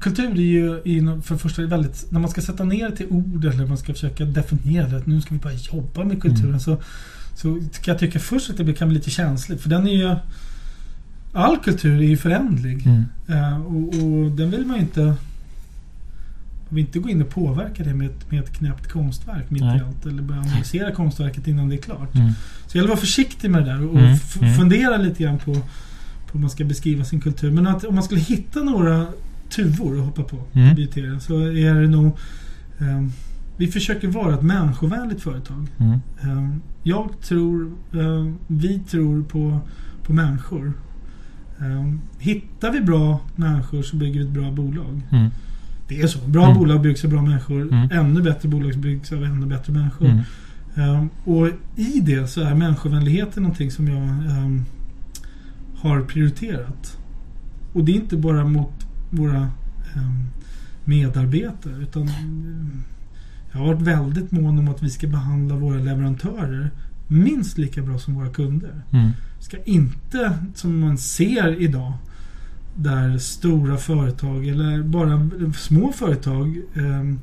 Kultur 0.00 0.30
är 0.30 0.40
ju 0.40 1.22
för 1.22 1.34
det 1.34 1.38
första 1.38 1.62
väldigt... 1.62 2.06
När 2.10 2.20
man 2.20 2.30
ska 2.30 2.40
sätta 2.40 2.64
ner 2.64 2.90
det 2.90 2.96
till 2.96 3.06
ord 3.10 3.44
eller 3.44 3.66
man 3.66 3.78
ska 3.78 3.92
försöka 3.92 4.24
definiera 4.24 4.88
det. 4.88 5.02
Nu 5.06 5.20
ska 5.20 5.34
vi 5.34 5.40
bara 5.40 5.52
jobba 5.52 6.04
med 6.04 6.22
kulturen. 6.22 6.48
Mm. 6.48 6.60
Så, 6.60 6.76
så 7.38 7.60
jag 7.84 7.98
tycka 7.98 8.18
först 8.18 8.50
att 8.50 8.56
det 8.56 8.72
kan 8.72 8.88
bli 8.88 8.98
lite 8.98 9.10
känsligt. 9.10 9.60
För 9.60 9.68
den 9.68 9.86
är 9.86 9.92
ju... 9.92 10.16
All 11.32 11.58
kultur 11.58 11.98
är 11.98 12.06
ju 12.06 12.16
förändlig. 12.16 12.86
Mm. 12.86 13.04
Eh, 13.28 13.60
och, 13.66 13.88
och 13.88 14.30
den 14.30 14.50
vill 14.50 14.66
man 14.66 14.76
ju 14.76 14.82
inte... 14.82 15.00
Man 15.00 15.16
vill 16.76 16.84
inte 16.84 16.98
gå 16.98 17.08
in 17.08 17.22
och 17.22 17.28
påverka 17.28 17.84
det 17.84 17.94
med 17.94 18.06
ett, 18.06 18.30
med 18.30 18.40
ett 18.44 18.52
knäppt 18.52 18.86
konstverk 18.92 19.50
mitt 19.50 19.62
Nej. 19.62 19.78
i 19.78 19.82
allt. 19.82 20.06
Eller 20.06 20.22
börja 20.22 20.40
analysera 20.40 20.92
konstverket 20.92 21.46
innan 21.48 21.68
det 21.68 21.74
är 21.74 21.82
klart. 21.82 22.14
Mm. 22.14 22.32
Så 22.66 22.78
jag 22.78 22.82
vill 22.82 22.88
vara 22.88 23.00
försiktig 23.00 23.50
med 23.50 23.62
det 23.62 23.70
där 23.72 23.86
och 23.86 23.98
Mm, 23.98 24.16
mm. 24.40 24.54
fundera 24.56 24.96
lite 24.96 25.22
grann 25.22 25.38
på, 25.38 25.54
på 25.54 26.32
hur 26.32 26.40
man 26.40 26.50
ska 26.50 26.64
beskriva 26.64 27.04
sin 27.04 27.20
kultur. 27.20 27.50
Men 27.50 27.66
att 27.66 27.84
om 27.84 27.94
man 27.94 28.04
skulle 28.04 28.20
hitta 28.20 28.60
några 28.60 29.06
tuvor 29.50 29.98
att 29.98 30.04
hoppa 30.04 30.22
på 30.22 30.36
Mm. 30.52 30.74
Bioteria, 30.74 31.20
så 31.20 31.40
är 31.40 31.74
det 31.74 31.88
nog... 31.88 32.16
ehm, 32.78 33.12
vi 33.58 33.66
försöker 33.66 34.08
vara 34.08 34.34
ett 34.34 34.42
människovänligt 34.42 35.22
företag. 35.22 35.66
Mm. 35.78 35.98
Ehm, 36.22 36.60
jag 36.82 37.08
tror... 37.22 37.72
ehm, 37.92 38.36
vi 38.46 38.78
tror 38.78 39.22
på, 39.22 39.60
på 40.02 40.12
människor. 40.12 40.72
Ehm, 41.58 42.00
hittar 42.18 42.72
vi 42.72 42.80
bra 42.80 43.20
människor 43.36 43.82
så 43.82 43.96
bygger 43.96 44.20
vi 44.20 44.26
ett 44.26 44.32
bra 44.32 44.50
bolag. 44.50 45.00
Mm. 45.10 45.30
Det 45.88 46.00
är 46.00 46.06
så. 46.06 46.18
Bra 46.28 46.44
Mm. 46.44 46.58
bolag 46.58 46.80
byggs 46.80 47.04
av 47.04 47.10
bra 47.10 47.22
människor. 47.22 47.62
Mm. 47.62 47.88
Ännu 47.92 48.22
bättre 48.22 48.48
bolag 48.48 48.78
byggs 48.78 49.12
av 49.12 49.24
ännu 49.24 49.46
bättre 49.46 49.72
människor. 49.72 50.06
Mm. 50.74 51.08
Och 51.24 51.48
i 51.76 52.00
det 52.00 52.26
så 52.30 52.40
är 52.40 52.54
människovänligheten 52.54 53.42
någonting 53.42 53.70
som 53.70 53.88
jag 53.88 54.08
har 55.80 56.00
prioriterat. 56.00 56.98
Och 57.72 57.84
det 57.84 57.92
är 57.92 57.96
inte 57.96 58.16
bara 58.16 58.44
mot 58.44 58.86
våra 59.10 59.48
medarbetare 60.84 61.74
utan 61.82 62.10
jag 63.52 63.58
har 63.58 63.66
varit 63.66 63.82
väldigt 63.82 64.32
mån 64.32 64.58
om 64.58 64.68
att 64.68 64.82
vi 64.82 64.90
ska 64.90 65.06
behandla 65.06 65.56
våra 65.56 65.78
leverantörer 65.78 66.70
minst 67.08 67.58
lika 67.58 67.82
bra 67.82 67.98
som 67.98 68.14
våra 68.14 68.28
kunder. 68.28 68.82
Mm. 68.90 69.10
Ska 69.40 69.56
inte, 69.64 70.38
som 70.54 70.80
man 70.80 70.98
ser 70.98 71.62
idag, 71.62 71.92
där 72.74 73.18
stora 73.18 73.76
företag 73.76 74.48
eller 74.48 74.82
bara 74.82 75.30
små 75.56 75.92
företag 75.92 76.60
ehm, 76.74 77.20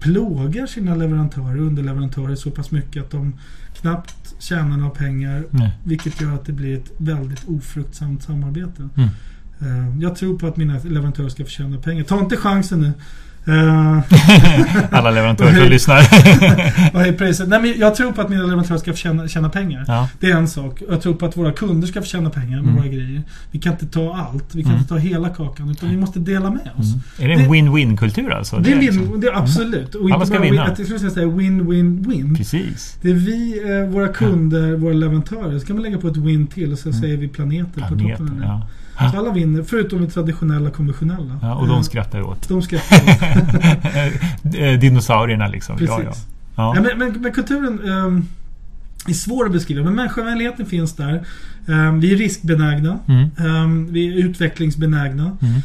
plågar 0.00 0.66
sina 0.66 0.94
leverantörer 0.94 1.60
och 1.60 1.66
underleverantörer 1.66 2.34
så 2.34 2.50
pass 2.50 2.70
mycket 2.70 3.02
att 3.02 3.10
de 3.10 3.34
knappt 3.80 4.34
tjänar 4.38 4.76
några 4.76 4.90
pengar. 4.90 5.44
Nej. 5.50 5.78
Vilket 5.84 6.20
gör 6.20 6.34
att 6.34 6.44
det 6.44 6.52
blir 6.52 6.78
ett 6.78 6.92
väldigt 6.96 7.48
ofruktsamt 7.48 8.22
samarbete. 8.22 8.88
Mm. 8.96 9.08
Ehm, 9.60 10.00
jag 10.00 10.16
tror 10.16 10.38
på 10.38 10.46
att 10.46 10.56
mina 10.56 10.78
leverantörer 10.78 11.28
ska 11.28 11.44
förtjäna 11.44 11.78
pengar. 11.78 12.04
Ta 12.04 12.20
inte 12.20 12.36
chansen 12.36 12.80
nu. 12.80 12.92
Ehm, 13.46 14.00
Alla 14.90 15.10
leverantörer 15.10 15.54
som 15.54 15.68
lyssnar. 15.68 16.02
vad 16.94 17.06
är 17.06 17.12
priset? 17.12 17.48
Nej, 17.48 17.62
men 17.62 17.74
jag 17.78 17.94
tror 17.94 18.12
på 18.12 18.20
att 18.20 18.28
mina 18.30 18.42
leverantörer 18.42 18.78
ska 18.78 18.92
förtjäna 18.92 19.28
tjäna 19.28 19.48
pengar. 19.48 19.84
ja. 19.88 20.08
Det 20.20 20.30
är 20.30 20.36
en 20.36 20.48
sak. 20.48 20.82
Jag 20.90 21.00
tror 21.02 21.14
på 21.14 21.26
att 21.26 21.36
våra 21.36 21.52
kunder 21.52 21.86
ska 21.88 22.02
tjäna 22.02 22.30
pengar 22.30 22.56
med 22.56 22.62
Mm. 22.70 22.76
våra 22.76 22.86
grejer. 22.86 23.22
Vi 23.50 23.58
kan 23.58 23.72
inte 23.72 23.86
ta 23.86 24.16
allt. 24.32 24.54
Vi 24.54 24.62
kan 24.62 24.70
Mm. 24.72 24.78
inte 24.82 24.88
ta 24.94 24.96
hela 25.00 25.28
kakan. 25.28 25.70
Utan 25.70 25.90
vi 25.90 25.96
måste 25.96 26.18
dela 26.18 26.50
med 26.50 26.70
oss. 26.78 26.94
Mm. 27.18 27.32
Är 27.32 27.36
det 27.38 27.44
en 27.44 27.52
win-win-kultur 27.52 28.30
alltså? 28.32 28.56
Det 28.58 28.70
är, 28.72 28.76
är 28.76 28.80
win, 28.80 28.86
liksom- 28.98 29.20
det 29.20 29.26
är 29.26 29.36
absolut. 29.38 29.94
Och 29.94 30.10
Alla 30.10 30.26
ska 30.26 30.38
vinna. 30.40 30.50
Win, 30.64 30.72
att 30.72 30.78
jag 30.78 30.88
skulle 30.88 31.10
säga 31.10 31.26
win-win-win. 31.26 32.36
Precis. 32.36 32.96
Det 33.02 33.10
är 33.10 33.14
vi, 33.14 33.62
eh, 33.80 33.88
våra 33.94 34.08
kunder, 34.08 34.76
våra 34.76 34.92
leverantörer. 34.94 35.58
Så 35.58 35.66
kan 35.66 35.76
man 35.76 35.82
lägga 35.82 35.98
på 35.98 36.08
ett 36.08 36.16
win 36.16 36.46
till 36.46 36.72
och 36.72 36.78
så 36.78 36.88
Mm. 36.88 37.00
säger 37.00 37.16
vi 37.16 37.28
planeter 37.28 37.80
på 37.80 37.86
Planeter, 37.86 38.16
toppen. 38.16 38.40
ja. 38.42 38.66
Så 39.10 39.18
alla 39.18 39.32
vinner, 39.32 39.62
förutom 39.62 40.00
det 40.00 40.08
traditionella 40.10 40.70
konventionella. 40.70 41.38
ja. 41.42 41.54
Och 41.54 41.64
Eh, 41.64 41.68
de 41.74 41.84
skrattar 41.84 42.18
ju 42.18 42.24
åt. 42.24 42.48
de 42.48 42.62
skrattar. 42.62 42.96
åt. 42.96 44.54
Eh, 44.54 44.78
Dinosaurierna 44.78 45.46
liksom. 45.48 45.76
Precis. 45.76 45.94
Ja, 45.98 46.02
ja. 46.04 46.12
Ja. 46.56 46.72
Ja, 46.76 46.82
men, 46.82 46.98
men, 46.98 47.22
men 47.22 47.32
kulturen 47.32 47.80
ehm, 47.90 48.24
är 49.08 49.12
svår 49.12 49.46
att 49.46 49.52
beskriva. 49.52 49.84
Men 49.84 49.94
människovänligheten 49.94 50.66
finns 50.66 50.92
där. 50.96 51.26
Ehm, 51.68 52.00
vi 52.00 52.12
är 52.12 52.16
riskbenägna. 52.16 52.98
Mm. 53.08 53.30
Ehm, 53.38 53.92
vi 53.92 54.06
är 54.08 54.12
utvecklingsbenägna. 54.26 55.36
Mm. 55.40 55.60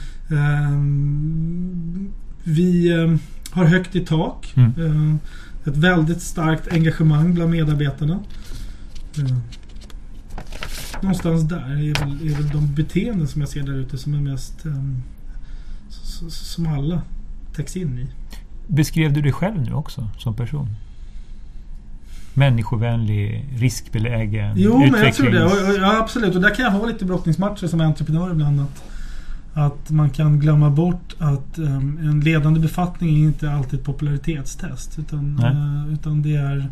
Vi 2.44 2.90
har 3.52 3.66
högt 3.66 3.96
i 3.96 4.00
tak. 4.06 4.54
Mm. 4.56 5.20
Ett 5.66 5.78
väldigt 5.78 6.22
starkt 6.22 6.74
engagemang 6.74 7.34
bland 7.34 7.52
medarbetarna. 7.52 8.20
Någonstans 11.02 11.44
där 11.44 11.58
är 11.58 12.06
väl, 12.06 12.30
är 12.32 12.36
väl 12.36 12.50
de 12.50 12.74
beteenden 12.76 13.28
som 13.28 13.42
jag 13.42 13.50
ser 13.50 13.64
där 13.64 13.74
ute 13.74 13.98
som 13.98 14.14
är 14.14 14.22
mest 14.22 14.64
s- 15.90 16.24
som 16.54 16.68
alla 16.68 17.02
täcks 17.56 17.78
in 17.78 18.00
i. 18.00 18.08
Beskrev 18.68 19.14
du 19.14 19.22
dig 19.22 19.32
själv 19.32 19.62
nu 19.62 19.74
också 19.74 20.10
som 20.18 20.36
person? 20.36 20.68
Människovänlig, 22.34 23.46
riskbelägen, 23.56 24.54
Jo, 24.58 24.80
men 24.80 24.94
jag 25.04 25.14
tror 25.14 25.30
det. 25.30 25.38
utvecklings- 25.40 25.64
Och- 25.64 25.70
och- 25.70 25.82
Ja, 25.82 25.98
absolut. 26.00 26.36
Och 26.36 26.42
där 26.42 26.56
kan 26.56 26.66
jag 26.66 26.72
ha 26.72 26.86
lite 26.86 27.06
brottningsmatcher 27.06 27.68
som 27.68 27.82
entreprenör 27.82 28.32
ibland. 28.32 28.62
Att, 28.62 28.84
att 29.54 29.90
man 29.90 30.10
kan 30.10 30.40
glömma 30.40 30.70
bort 30.70 31.16
att 31.20 31.58
ehm, 31.58 31.98
en 32.02 32.20
ledande 32.20 32.60
befattning 32.60 33.16
är 33.16 33.28
inte 33.28 33.52
alltid 33.52 33.80
ett 33.80 33.86
popularitetstest. 33.86 35.00
Utan, 35.00 35.40
eh, 35.44 35.94
utan 35.94 36.22
det 36.22 36.36
är 36.36 36.70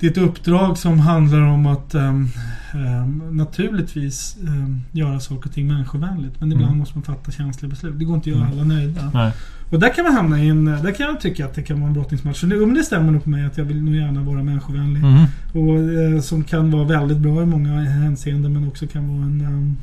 det 0.00 0.06
är 0.06 0.10
ett 0.10 0.18
uppdrag 0.18 0.78
som 0.78 0.98
handlar 1.00 1.40
om 1.40 1.66
att 1.66 1.94
ehm, 1.94 2.28
ehm, 2.74 3.22
naturligtvis 3.36 4.36
ehm, 4.48 4.80
göra 4.92 5.20
saker 5.20 5.48
och 5.48 5.54
ting 5.54 5.66
människovänligt. 5.68 6.40
Men 6.40 6.52
ibland 6.52 6.66
Mm. 6.68 6.78
måste 6.78 6.96
man 6.98 7.02
fatta 7.02 7.30
känsliga 7.32 7.70
beslut. 7.70 7.98
Det 7.98 8.04
går 8.04 8.14
inte 8.16 8.30
att 8.30 8.36
göra 8.36 8.46
Mm. 8.46 8.58
alla 8.58 8.64
nöjda. 8.74 9.10
Nej. 9.14 9.32
Och 9.70 9.80
där 9.80 9.94
kan 9.94 10.04
man 10.04 10.14
hamna 10.14 10.44
i 10.44 10.48
en... 10.48 10.64
Där 10.64 10.94
kan 10.94 11.06
jag 11.06 11.20
tycka 11.20 11.44
att 11.44 11.54
det 11.54 11.62
kan 11.62 11.80
vara 11.80 11.88
en 11.88 11.94
brottningsmatch. 11.94 12.42
Det, 12.42 12.60
om 12.62 12.74
det 12.74 12.82
stämmer 12.82 13.12
nog 13.12 13.24
på 13.24 13.30
mig 13.30 13.44
att 13.46 13.58
jag 13.58 13.64
vill 13.64 13.82
nog 13.82 13.94
gärna 13.96 14.22
vara 14.22 14.42
människovänlig. 14.42 15.02
Mm. 15.04 15.24
Och 15.52 15.78
eh, 16.02 16.20
som 16.20 16.44
kan 16.44 16.70
vara 16.70 16.84
väldigt 16.84 17.18
bra 17.18 17.42
i 17.42 17.46
många 17.46 17.80
hänseenden 17.80 18.52
men 18.52 18.68
också 18.68 18.86
kan 18.86 19.08
vara 19.08 19.24
en, 19.26 19.76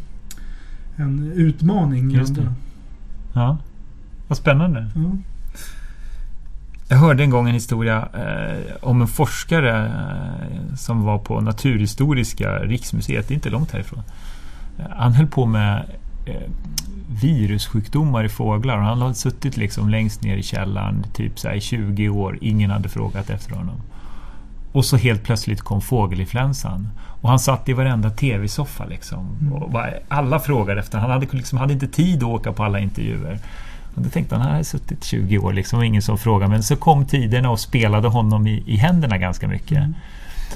en 0.95 1.32
utmaning. 1.36 2.11
Just 2.11 2.36
det. 2.36 2.53
Ja. 3.34 3.57
Vad 4.28 4.38
spännande. 4.38 4.88
Mm. 4.95 5.24
Jag 6.90 6.98
hörde 6.98 7.24
en 7.24 7.30
gång 7.30 7.48
en 7.48 7.54
historia 7.54 8.08
eh, 8.14 8.76
om 8.82 9.02
en 9.02 9.08
forskare 9.08 9.86
eh, 9.86 10.76
som 10.76 11.04
var 11.04 11.18
på 11.18 11.42
Naturhistoriska 11.42 12.60
riksmuseet, 12.60 13.32
inte 13.32 13.50
långt 13.50 13.72
härifrån. 13.72 14.04
Eh, 14.80 14.86
han 14.98 15.14
höll 15.14 15.28
på 15.28 15.46
med 15.46 15.86
eh, 16.26 16.52
virussjukdomar 17.22 18.24
i 18.24 18.30
fåglar 18.30 18.78
och 18.78 18.84
han 18.84 19.02
hade 19.02 19.14
suttit 19.14 19.58
liksom 19.58 19.90
längst 19.90 20.22
ner 20.22 20.38
i 20.38 20.44
källaren 20.44 21.06
typ 21.14 21.40
så 21.40 21.52
i 21.52 21.62
20 21.62 22.10
år. 22.10 22.38
Ingen 22.42 22.72
hade 22.72 22.90
frågat 22.90 23.30
efter 23.30 23.56
honom. 23.56 23.82
Och 24.72 24.86
så 24.86 24.98
helt 24.98 25.24
plötsligt 25.24 25.62
kom 25.62 25.82
fågelinfluensan. 25.82 26.90
Och 27.22 27.30
han 27.30 27.40
satt 27.40 27.70
i 27.70 27.74
varenda 27.74 28.10
TV-soffa 28.10 28.86
liksom. 28.86 29.38
Mm. 29.42 29.54
Och 29.54 29.82
alla 30.08 30.40
frågade 30.40 30.80
efter 30.80 30.98
Han 30.98 31.12
hade, 31.12 31.28
liksom, 31.32 31.58
hade 31.58 31.74
inte 31.74 31.88
tid 31.88 32.18
att 32.18 32.30
åka 32.30 32.52
på 32.52 32.64
alla 32.64 32.80
intervjuer. 32.80 33.40
Och 33.98 34.04
då 34.04 34.10
tänkte 34.10 34.36
han, 34.36 34.41
han 34.41 34.52
hade 34.52 34.64
suttit 34.64 35.04
20 35.04 35.38
år 35.38 35.54
liksom 35.54 35.80
och 35.80 35.86
ingen 35.86 36.02
som 36.02 36.18
frågade. 36.18 36.52
Men 36.52 36.64
så 36.64 36.76
kom 36.76 37.06
tiderna 37.06 37.50
och 37.50 37.60
spelade 37.60 38.08
honom 38.08 38.48
i, 38.48 38.64
i 38.66 38.76
händerna 38.76 39.18
ganska 39.18 39.48
mycket. 39.48 39.78
Mm. 39.78 39.93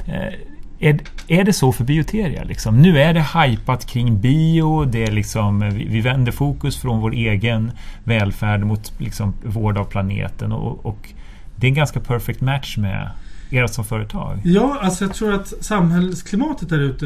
Eh, 0.06 0.34
är, 0.80 1.00
är 1.28 1.44
det 1.44 1.54
så 1.54 1.72
för 1.72 1.84
bioteria? 1.84 2.44
Liksom? 2.44 2.82
Nu 2.82 3.00
är 3.02 3.14
det 3.14 3.26
hypat 3.40 3.86
kring 3.86 4.22
bio. 4.22 4.86
Det 4.86 5.04
är 5.04 5.12
liksom, 5.12 5.60
vi, 5.60 5.88
vi 5.88 6.02
vänder 6.02 6.32
fokus 6.32 6.78
från 6.78 7.00
vår 7.00 7.14
egen 7.14 7.72
välfärd 8.04 8.64
mot 8.64 8.94
liksom, 8.98 9.34
vård 9.44 9.78
av 9.78 9.86
planeten. 9.86 10.52
Och, 10.52 10.86
och 10.86 11.10
det 11.56 11.68
är 11.68 11.70
en 11.70 11.76
ganska 11.76 12.00
perfect 12.00 12.42
match 12.42 12.78
med 12.78 13.10
er 13.50 13.68
som 13.68 13.86
företag. 13.86 14.42
Ja, 14.44 14.80
alltså 14.82 15.06
jag 15.06 15.14
tror 15.14 15.34
att 15.34 15.54
samhällsklimatet 15.60 16.70
där 16.70 16.80
ute. 16.80 17.06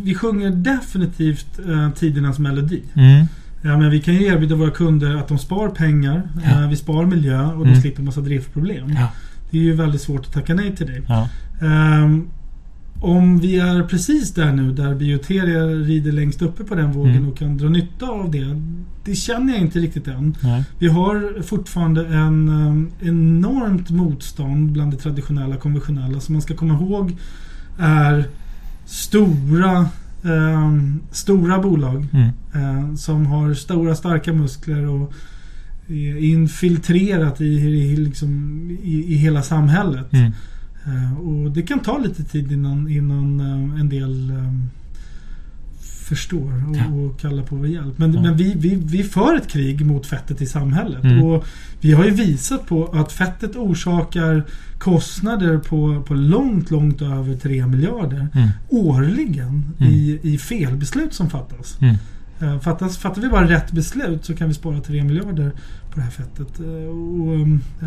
Vi 0.00 0.14
sjunger 0.14 0.50
definitivt 0.50 1.58
eh, 1.58 1.90
tidernas 1.90 2.38
melodi. 2.38 2.82
Mm. 2.94 3.26
Ja, 3.62 3.78
men 3.78 3.90
vi 3.90 4.00
kan 4.00 4.14
ju 4.14 4.24
erbjuda 4.24 4.54
våra 4.54 4.70
kunder 4.70 5.14
att 5.16 5.28
de 5.28 5.38
spar 5.38 5.68
pengar, 5.68 6.22
Ja. 6.44 6.62
eh, 6.62 6.68
vi 6.68 6.76
spar 6.76 7.06
miljö 7.06 7.44
och 7.46 7.64
de 7.64 7.68
Mm. 7.70 7.80
slipper 7.80 8.02
massa 8.02 8.20
driftproblem. 8.20 8.90
Ja. 8.92 9.08
Det 9.50 9.58
är 9.58 9.62
ju 9.62 9.72
väldigt 9.74 10.00
svårt 10.00 10.26
att 10.26 10.32
tacka 10.32 10.54
nej 10.54 10.76
till 10.76 10.86
det. 10.86 11.02
Ja. 11.08 11.28
Ehm, 11.66 12.28
om 13.00 13.38
vi 13.38 13.58
är 13.58 13.82
precis 13.82 14.34
där 14.34 14.52
nu, 14.52 14.72
där 14.72 14.94
bioteria 14.94 15.64
rider 15.66 16.12
längst 16.12 16.42
uppe 16.42 16.64
på 16.64 16.74
den 16.74 16.92
vågen 16.92 17.16
Mm. 17.16 17.28
och 17.28 17.38
kan 17.38 17.56
dra 17.56 17.68
nytta 17.68 18.06
av 18.06 18.30
det. 18.30 18.62
Det 19.04 19.14
känner 19.14 19.52
jag 19.52 19.62
inte 19.62 19.78
riktigt 19.78 20.08
än. 20.08 20.34
Nej. 20.40 20.64
Vi 20.78 20.88
har 20.88 21.42
fortfarande 21.42 22.06
en 22.06 22.48
um, 22.48 22.90
enormt 23.00 23.90
motstånd 23.90 24.72
bland 24.72 24.92
det 24.92 24.96
traditionella 24.96 25.56
konventionella 25.56 26.20
som 26.20 26.32
man 26.32 26.42
ska 26.42 26.54
komma 26.54 26.74
ihåg 26.74 27.16
är 27.78 28.24
stora 28.86 29.88
ehm, 30.24 31.00
stora 31.10 31.58
bolag 31.58 32.06
Mm. 32.12 32.28
eh, 32.54 32.94
som 32.94 33.26
har 33.26 33.54
stora 33.54 33.94
starka 33.94 34.32
muskler 34.32 34.86
och 34.88 35.12
är 35.88 36.16
infiltrerat 36.16 37.40
i, 37.40 37.44
i, 37.54 37.96
liksom, 37.96 38.30
i, 38.82 39.14
i 39.14 39.16
hela 39.16 39.42
samhället. 39.42 40.12
Mm. 40.12 40.32
Eh, 40.86 41.18
och 41.18 41.50
det 41.50 41.62
kan 41.62 41.80
ta 41.80 41.98
lite 41.98 42.24
tid 42.24 42.52
innan, 42.52 42.88
innan 42.88 43.40
eh, 43.40 43.80
en 43.80 43.88
del 43.88 44.30
eh, 44.30 44.52
förstår 46.08 46.68
och, 46.70 46.76
Ja. 46.76 46.84
och 46.94 47.20
kallar 47.20 47.42
på 47.42 47.56
vår 47.56 47.66
hjälp. 47.66 47.98
Men, 47.98 48.14
Ja. 48.14 48.22
men 48.22 48.36
vi, 48.36 48.54
vi, 48.56 48.74
vi 48.84 49.02
för 49.02 49.36
ett 49.36 49.48
krig 49.48 49.86
mot 49.86 50.06
fettet 50.06 50.42
i 50.42 50.46
samhället. 50.46 51.04
Mm. 51.04 51.22
Och 51.24 51.44
vi 51.80 51.92
har 51.92 52.04
ju 52.04 52.10
visat 52.10 52.66
på 52.66 52.84
att 52.86 53.12
fettet 53.12 53.56
orsakar 53.56 54.44
kostnader 54.78 55.58
på, 55.58 56.02
på 56.06 56.14
långt, 56.14 56.70
långt 56.70 57.02
över 57.02 57.34
3 57.36 57.66
miljarder 57.66 58.28
Mm. 58.34 58.48
årligen 58.68 59.64
Mm. 59.80 59.92
i, 59.92 60.18
i 60.22 60.38
felbeslut 60.38 61.14
som 61.14 61.30
fattas. 61.30 61.78
Mm. 61.80 61.96
Eh, 62.40 62.60
Fattas, 62.60 62.98
fattar 62.98 63.22
vi 63.22 63.28
bara 63.28 63.48
rätt 63.50 63.72
beslut 63.72 64.24
så 64.24 64.34
kan 64.34 64.48
vi 64.48 64.54
spara 64.54 64.80
3 64.80 65.04
miljarder 65.04 65.50
på 65.90 65.94
det 65.94 66.00
här 66.02 66.10
fettet. 66.10 66.60
Eh, 66.60 66.66
Och, 66.66 67.34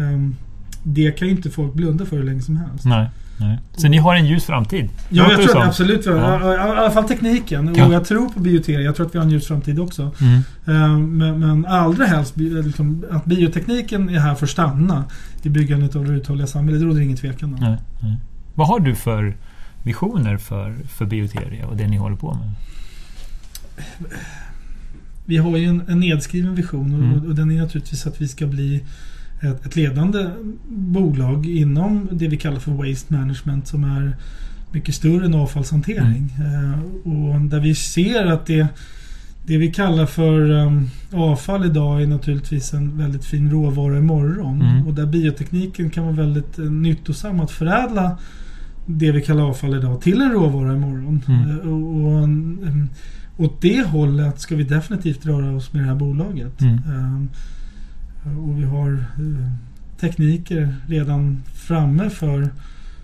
ehm, 0.01 0.35
det 0.83 1.11
kan 1.11 1.27
ju 1.27 1.33
inte 1.33 1.49
folk 1.49 1.73
blunda 1.73 2.05
för 2.05 2.17
hur 2.17 2.23
länge 2.23 2.41
som 2.41 2.57
helst. 2.57 2.85
Nej. 2.85 3.09
Nej. 3.41 3.59
Så 3.77 3.87
ni 3.87 3.97
har 3.97 4.15
en 4.15 4.25
ljus 4.25 4.45
framtid? 4.45 4.89
Ja, 5.09 5.31
jag 5.31 5.49
tror 5.49 5.61
absolut. 5.63 6.05
Ja. 6.05 6.53
I, 6.53 6.57
alla 6.57 6.91
fall 6.91 7.03
tekniken. 7.03 7.73
Ja. 7.75 7.85
Och 7.85 7.93
jag 7.93 8.05
tror 8.05 8.29
på 8.29 8.39
bioteria. 8.39 8.81
Jag 8.81 8.95
tror 8.95 9.05
att 9.05 9.15
vi 9.15 9.19
har 9.19 9.25
en 9.25 9.31
ljus 9.31 9.47
framtid 9.47 9.79
också. 9.79 10.11
Mm. 10.21 10.33
Eh, 10.65 10.97
Men, 10.99 11.39
men 11.39 11.65
allra 11.65 12.05
helst 12.05 12.33
liksom, 12.37 13.05
att 13.11 13.25
biotekniken 13.25 14.09
är 14.09 14.19
här 14.19 14.35
för 14.35 14.45
att 14.45 14.49
stanna 14.49 15.03
i 15.43 15.49
byggandet 15.49 15.95
av 15.95 16.05
det 16.05 16.13
uthålliga 16.13 16.47
samhället. 16.47 16.81
Det 16.81 16.87
råder 16.87 17.01
ingen 17.01 17.17
tvekan 17.17 17.53
om. 17.53 17.77
Vad 18.55 18.67
har 18.67 18.79
du 18.79 18.95
för 18.95 19.37
visioner 19.83 20.37
för, 20.37 20.75
för 20.89 21.05
bioteria 21.05 21.67
och 21.67 21.77
det 21.77 21.87
ni 21.87 21.97
håller 21.97 22.15
på 22.15 22.33
med? 22.33 22.51
Vi 25.25 25.37
har 25.37 25.57
ju 25.57 25.65
en, 25.65 25.83
en 25.87 25.99
nedskriven 25.99 26.55
vision 26.55 26.93
och, 26.93 26.99
Mm. 26.99 27.29
och 27.29 27.35
den 27.35 27.51
är 27.51 27.61
naturligtvis 27.61 28.07
att 28.07 28.21
vi 28.21 28.27
ska 28.27 28.47
bli 28.47 28.83
ett, 29.41 29.65
ett 29.65 29.75
ledande 29.75 30.29
bolag 30.67 31.45
inom 31.45 32.07
det 32.11 32.27
vi 32.27 32.37
kallar 32.37 32.59
för 32.59 32.71
Waste 32.71 33.13
Management 33.13 33.67
som 33.67 33.83
är 33.83 34.15
mycket 34.71 34.95
större 34.95 35.25
än 35.25 35.33
avfallshantering. 35.33 36.35
Mm. 36.37 36.73
Eh, 36.73 36.79
och 37.03 37.41
där 37.41 37.59
vi 37.59 37.75
ser 37.75 38.25
att 38.25 38.45
det, 38.45 38.67
det 39.45 39.57
vi 39.57 39.71
kallar 39.71 40.05
för 40.05 40.49
um, 40.49 40.89
avfall 41.11 41.65
idag 41.65 42.01
är 42.01 42.07
naturligtvis 42.07 42.73
en 42.73 42.97
väldigt 42.97 43.25
fin 43.25 43.51
råvara 43.51 43.97
imorgon. 43.97 44.61
Mm. 44.61 44.87
Och 44.87 44.93
där 44.93 45.05
biotekniken 45.05 45.89
kan 45.89 46.03
vara 46.03 46.15
väldigt 46.15 46.59
uh, 46.59 46.71
nyttosam 46.71 47.39
att 47.39 47.51
förädla 47.51 48.17
det 48.85 49.11
vi 49.11 49.21
kallar 49.21 49.43
avfall 49.43 49.75
idag 49.75 50.01
till 50.01 50.21
en 50.21 50.31
råvara 50.31 50.73
imorgon. 50.73 51.21
Mm. 51.27 51.49
Eh, 51.49 51.57
och, 51.57 52.05
och, 52.05 52.23
um, 52.23 52.89
åt 53.37 53.61
det 53.61 53.87
hållet 53.87 54.39
ska 54.39 54.55
vi 54.55 54.63
definitivt 54.63 55.25
röra 55.25 55.55
oss 55.55 55.73
med 55.73 55.83
det 55.83 55.87
här 55.87 55.95
bolaget. 55.95 56.61
Mm. 56.61 56.79
Um, 56.85 57.29
och 58.23 58.59
vi 58.59 58.63
har 58.63 58.91
eh, 58.93 59.51
tekniker 59.99 60.75
redan 60.87 61.43
framme 61.53 62.09
för, 62.09 62.49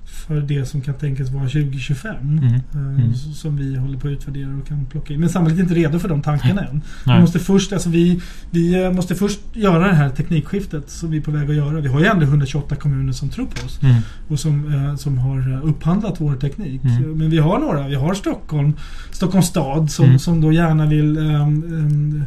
för 0.05 0.41
det 0.41 0.65
som 0.65 0.81
kan 0.81 0.93
tänkas 0.93 1.29
vara 1.29 1.43
2025. 1.43 2.15
Mm. 2.21 2.43
eh, 2.43 2.59
Mm. 2.73 3.13
Som 3.15 3.57
vi 3.57 3.75
håller 3.75 3.97
på 3.99 4.07
att 4.07 4.11
utvärdera 4.11 4.49
och 4.61 4.67
kan 4.67 4.85
plocka 4.85 5.13
in. 5.13 5.19
Men 5.19 5.29
samhället 5.29 5.57
är 5.59 5.63
inte 5.63 5.73
redo 5.75 5.99
för 5.99 6.09
de 6.09 6.21
tankarna 6.21 6.61
än. 6.61 6.81
Vi 7.05 7.19
måste, 7.21 7.39
först, 7.39 7.73
alltså 7.73 7.89
vi, 7.89 8.21
vi 8.51 8.83
eh, 8.83 8.91
måste 8.91 9.15
först 9.15 9.39
göra 9.53 9.87
det 9.87 9.93
här 9.93 10.09
teknikskiftet 10.09 10.89
som 10.89 11.11
vi 11.11 11.17
är 11.17 11.21
på 11.21 11.31
väg 11.31 11.49
att 11.49 11.55
göra. 11.55 11.79
Vi 11.81 11.87
har 11.87 11.99
ju 11.99 12.05
ändå 12.05 12.23
128 12.25 12.75
kommuner 12.75 13.13
som 13.13 13.29
tror 13.29 13.45
på 13.45 13.65
oss 13.65 13.79
Mm. 13.83 13.95
och 14.27 14.39
som, 14.39 14.95
som 14.99 15.17
har 15.17 15.61
upphandlat 15.63 16.21
vår 16.21 16.35
teknik. 16.35 16.83
Mm. 16.83 17.11
Men 17.17 17.29
vi 17.29 17.37
har 17.37 17.59
några. 17.59 17.87
Vi 17.87 17.95
har 17.95 18.13
Stockholm, 18.13 18.73
Stockholms 19.11 19.45
stad 19.47 19.91
som, 19.91 20.05
Mm. 20.05 20.19
som 20.19 20.41
då 20.41 20.51
gärna 20.51 20.85
vill 20.85 21.17
ehm, 21.17 21.25
ehm, 21.63 22.23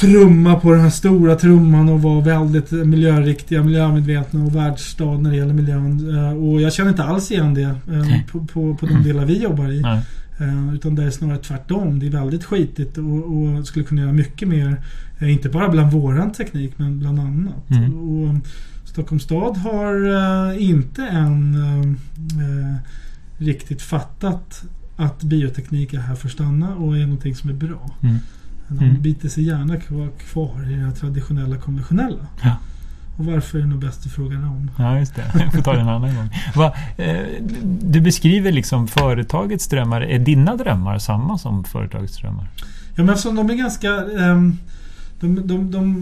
trumma 0.00 0.60
på 0.60 0.72
den 0.72 0.80
här 0.80 0.90
stora 0.90 1.34
trumman 1.36 1.88
och 1.88 2.02
vara 2.02 2.20
väldigt 2.20 2.70
miljöriktiga, 2.70 3.62
miljömedvetna 3.62 4.44
och 4.44 4.56
världsstad 4.56 5.18
när 5.18 5.30
det 5.30 5.36
gäller 5.36 5.54
miljön. 5.54 6.16
Eh, 6.16 6.32
Och 6.32 6.60
jag 6.60 6.72
känner 6.72 6.90
inte 6.90 7.04
alls 7.04 7.30
igen 7.30 7.54
det 7.54 7.62
eh, 7.62 8.20
på, 8.32 8.44
på, 8.46 8.74
på 8.74 8.86
de 8.86 9.02
delar 9.02 9.24
vi 9.24 9.42
jobbar 9.42 9.68
i. 9.72 9.80
Nej. 9.80 10.02
Eh, 10.40 10.74
Utan 10.74 10.94
det 10.94 11.02
är 11.04 11.10
snarare 11.10 11.38
tvärtom. 11.38 11.98
Det 11.98 12.06
är 12.06 12.10
väldigt 12.10 12.44
skitigt 12.44 12.98
och, 12.98 13.36
och 13.36 13.66
skulle 13.66 13.84
kunna 13.84 14.02
göra 14.02 14.12
mycket 14.12 14.48
mer. 14.48 14.80
Inte 15.20 15.48
bara 15.48 15.68
bland 15.68 15.92
våran 15.92 16.32
teknik 16.32 16.72
men 16.76 16.98
bland 16.98 17.20
annat. 17.20 17.70
Mm. 17.70 17.94
Och 17.94 18.34
Stockholms 18.84 19.22
stad 19.22 19.56
har 19.56 20.52
inte 20.58 21.02
än 21.06 21.54
eh, 21.54 22.74
riktigt 23.38 23.82
fattat 23.82 24.62
att 24.96 25.22
bioteknik 25.22 25.94
är 25.94 25.98
här 25.98 26.14
för 26.14 26.28
att 26.28 26.32
stanna 26.32 26.74
och 26.74 26.96
är 26.96 27.00
någonting 27.02 27.34
som 27.34 27.50
är 27.50 27.54
bra. 27.54 27.90
Mm. 28.02 28.16
De 28.68 28.84
Mm. 28.84 29.02
biter 29.02 29.28
sig 29.28 29.44
gärna 29.44 29.76
kvar, 29.76 30.08
kvar 30.18 30.70
i 30.70 30.74
det 30.74 30.84
här 30.84 30.92
traditionella 30.92 31.56
konventionella. 31.56 32.26
Ja. 32.42 32.56
Och 33.18 33.24
varför 33.24 33.58
är 33.58 33.64
nog 33.66 33.78
bäst 33.80 34.06
att 34.06 34.12
fråga 34.12 34.36
dem. 34.38 34.70
Ja, 34.78 34.98
just 34.98 35.14
det. 35.14 35.22
Jag 35.38 35.52
får 35.52 35.62
ta 35.62 35.72
det 35.72 35.80
en 35.80 35.88
annan 35.88 36.16
gång. 36.16 36.30
Va, 36.56 36.74
eh, 36.96 37.16
du 37.82 38.00
beskriver 38.00 38.52
liksom 38.52 38.88
företagets 38.88 39.68
drömmar. 39.68 40.00
Är 40.00 40.18
dina 40.18 40.56
drömmar 40.56 40.98
samma 40.98 41.38
som 41.38 41.64
företagets 41.64 42.16
drömmar? 42.16 42.48
Ja 42.94 43.02
men 43.04 43.08
eftersom 43.08 43.34
de 43.36 43.50
är 43.50 43.54
ganska 43.54 43.88
ehm, 44.18 44.58
de, 45.20 45.46
de, 45.46 45.70
de, 45.70 46.00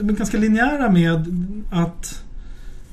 de 0.00 0.08
är 0.08 0.12
ganska 0.12 0.38
linjära 0.38 0.90
med 0.90 1.24
att 1.70 2.24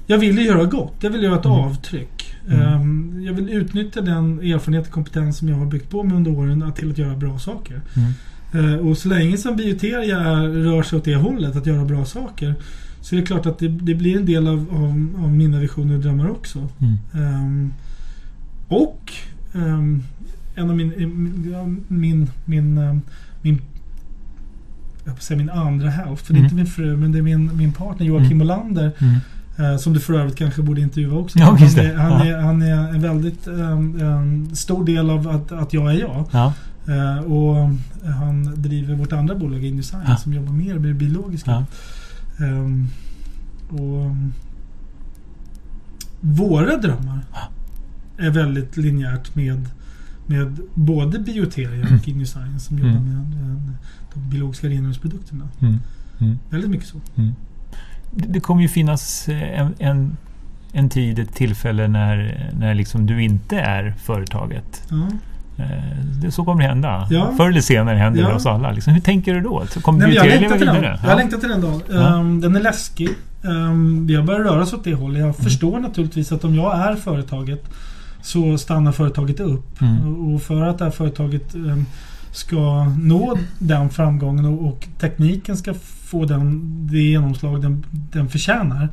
jag 0.07 0.17
vill 0.17 0.37
ju 0.37 0.43
göra 0.45 0.65
gott. 0.65 0.93
Jag 1.01 1.09
vill 1.11 1.23
göra 1.23 1.39
ett 1.39 1.45
Mm. 1.45 1.57
avtryck. 1.57 2.35
Mm. 2.49 2.61
Ehm, 2.61 3.21
jag 3.25 3.33
vill 3.33 3.49
utnyttja 3.49 4.01
den 4.01 4.39
erfarenhet 4.39 4.85
och 4.87 4.91
kompetens 4.93 5.37
som 5.37 5.49
jag 5.49 5.55
har 5.55 5.65
byggt 5.65 5.89
på 5.89 6.03
mig 6.03 6.17
under 6.17 6.31
åren 6.31 6.63
att- 6.63 6.75
till 6.75 6.91
att 6.91 6.97
göra 6.97 7.15
bra 7.15 7.39
saker. 7.39 7.81
Mm. 7.95 8.73
Eh, 8.73 8.79
och 8.79 8.97
så 8.97 9.09
länge 9.09 9.37
som 9.37 9.55
bioteria 9.55 10.19
rör 10.43 10.83
sig 10.83 10.97
åt 10.97 11.05
det 11.05 11.15
hållet, 11.15 11.55
att 11.55 11.65
göra 11.65 11.85
bra 11.85 12.05
saker. 12.05 12.55
Så 13.01 13.15
är 13.15 13.19
det 13.19 13.25
klart 13.25 13.45
att 13.45 13.59
det, 13.59 13.67
det 13.67 13.95
blir 13.95 14.17
en 14.17 14.25
del 14.25 14.47
av, 14.47 14.65
av, 14.71 15.23
av 15.25 15.31
mina 15.33 15.59
visioner 15.59 15.95
och 15.95 16.01
drömmar 16.01 16.29
också. 16.29 16.69
Mm. 16.79 16.97
Ehm, 17.13 17.73
och 18.67 19.11
ehm, 19.55 20.03
en 20.55 20.69
av 20.69 20.75
min, 20.75 20.93
min, 20.97 21.83
min, 21.87 22.29
min, 22.45 22.77
ehm, 22.77 23.01
min 23.41 23.61
jag 25.05 25.21
säga 25.21 25.37
min 25.37 25.49
andra 25.49 25.89
hälft. 25.89 26.27
För 26.27 26.33
det 26.33 26.37
är 26.37 26.39
Mm. 26.39 26.45
inte 26.45 26.55
min 26.55 26.65
fru 26.65 26.97
men 26.97 27.11
det 27.11 27.17
är 27.17 27.21
min, 27.21 27.57
min 27.57 27.71
partner 27.71 28.05
Joakim 28.07 28.25
Mm. 28.31 28.41
Olander. 28.41 28.91
Mm. 28.99 29.15
Eh, 29.57 29.77
som 29.77 29.93
du 29.93 29.99
för 29.99 30.13
övrigt 30.13 30.35
kanske 30.35 30.61
borde 30.61 30.81
intervjua 30.81 31.17
också. 31.17 31.39
Ja, 31.39 31.45
han, 31.45 31.55
är, 31.57 31.95
han, 31.95 32.21
är, 32.21 32.37
han 32.37 32.61
är 32.61 32.89
en 32.93 33.01
väldigt 33.01 33.47
ehm, 33.47 34.01
ehm, 34.01 34.55
stor 34.55 34.85
del 34.85 35.09
av 35.09 35.27
att, 35.27 35.51
att 35.51 35.73
jag 35.73 35.91
är 35.93 35.99
jag. 35.99 36.25
Ja. 36.31 36.53
Eh, 36.87 37.19
och 37.19 37.69
han 38.13 38.61
driver 38.61 38.95
vårt 38.95 39.13
andra 39.13 39.35
bolag 39.35 39.63
Indesign 39.63 40.01
Ja. 40.07 40.17
som 40.17 40.33
jobbar 40.33 40.53
mer 40.53 40.73
med 40.79 40.89
det 40.89 40.93
biologiska. 40.93 41.65
Ehm, 42.39 42.87
och 43.69 44.15
våra 46.21 46.77
drömmar 46.77 47.25
är 48.17 48.29
väldigt 48.29 48.77
linjärt 48.77 49.35
med, 49.35 49.69
med 50.25 50.57
både 50.73 51.19
Bioteria 51.19 51.87
och 52.01 52.07
Indesign 52.07 52.59
som 52.59 52.77
Mm. 52.77 52.87
jobbar 52.89 53.05
med 53.05 53.17
eh, 53.41 53.57
de 54.13 54.29
biologiska 54.29 54.67
rengöringsprodukterna. 54.67 55.49
Mm. 55.59 55.77
Mm. 56.19 56.37
Väldigt 56.49 56.69
mycket 56.69 56.87
så. 56.87 56.97
Det 58.27 58.39
kommer 58.39 58.61
ju 58.61 58.67
finnas 58.67 59.27
eh, 59.29 59.59
en, 59.59 59.73
en, 59.79 60.17
en 60.71 60.89
tid, 60.89 61.19
ett 61.19 61.33
tillfälle 61.35 61.87
när, 61.87 62.47
när 62.59 62.73
liksom 62.75 63.05
du 63.05 63.23
inte 63.23 63.59
är 63.59 63.93
företaget. 64.03 64.83
Ja. 64.89 65.07
Eh, 65.63 65.97
Det, 66.21 66.31
så 66.31 66.45
kommer 66.45 66.61
det 66.61 66.67
hända. 66.69 67.07
Ja. 67.09 67.31
Förr 67.37 67.49
eller 67.49 67.61
senare 67.61 67.97
händer 67.97 68.21
Ja. 68.21 68.27
det 68.29 68.35
oss 68.35 68.45
alla. 68.45 68.71
Liksom, 68.71 68.93
hur 68.93 69.01
tänker 69.01 69.33
du 69.33 69.41
då? 69.41 69.63
Så 69.69 69.81
kommer 69.81 69.99
Nej, 69.99 70.07
men 70.07 70.15
jag 70.15 70.27
längtar 70.41 70.57
till 70.57 70.65
den. 70.67 70.97
Jag 71.07 71.17
längtar 71.17 71.37
till 71.37 71.49
den 71.49 71.61
dagen. 71.61 71.81
Ja. 71.91 72.19
Ehm, 72.19 72.41
den 72.41 72.55
är 72.55 72.59
läskig. 72.59 73.09
Um, 73.41 74.07
vi 74.07 74.15
har 74.15 74.23
börjat 74.23 74.45
röra 74.45 74.61
oss 74.61 74.73
åt 74.73 74.83
det 74.83 74.93
hållet. 74.93 75.15
Mm. 75.17 75.27
Jag 75.27 75.35
förstår 75.35 75.79
naturligtvis 75.79 76.31
att 76.31 76.43
om 76.43 76.55
jag 76.55 76.77
är 76.79 76.95
företaget 76.95 77.63
så 78.21 78.57
stannar 78.57 78.91
företaget 78.91 79.39
upp. 79.39 79.81
Mm. 79.81 80.33
Och- 80.35 80.41
för 80.41 80.61
att 80.67 80.77
det 80.77 80.83
här 80.83 80.91
företaget 80.91 81.55
ehm, 81.55 81.85
ska 82.31 82.83
nå 82.83 83.37
den 83.59 83.89
framgången 83.89 84.45
och, 84.45 84.67
och 84.67 84.87
tekniken 84.99 85.57
ska 85.57 85.73
få 86.07 86.25
den, 86.25 86.61
det 86.91 86.99
genomslag 86.99 87.61
den, 87.61 87.85
den 87.91 88.29
förtjänar. 88.29 88.89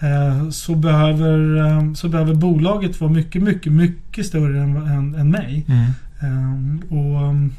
eh, 0.00 0.50
så, 0.50 0.74
behöver, 0.74 1.56
ehm, 1.66 1.94
så 1.94 2.08
behöver 2.08 2.34
bolaget 2.34 3.00
vara 3.00 3.10
mycket, 3.12 3.42
mycket, 3.42 3.72
mycket 3.72 4.26
större 4.26 4.60
än, 4.62 4.76
än, 4.76 5.14
än 5.14 5.30
mig. 5.30 5.64
Mm. 5.68 5.90
Ehm, 6.20 6.82
och 6.88 7.28
ehm, 7.28 7.52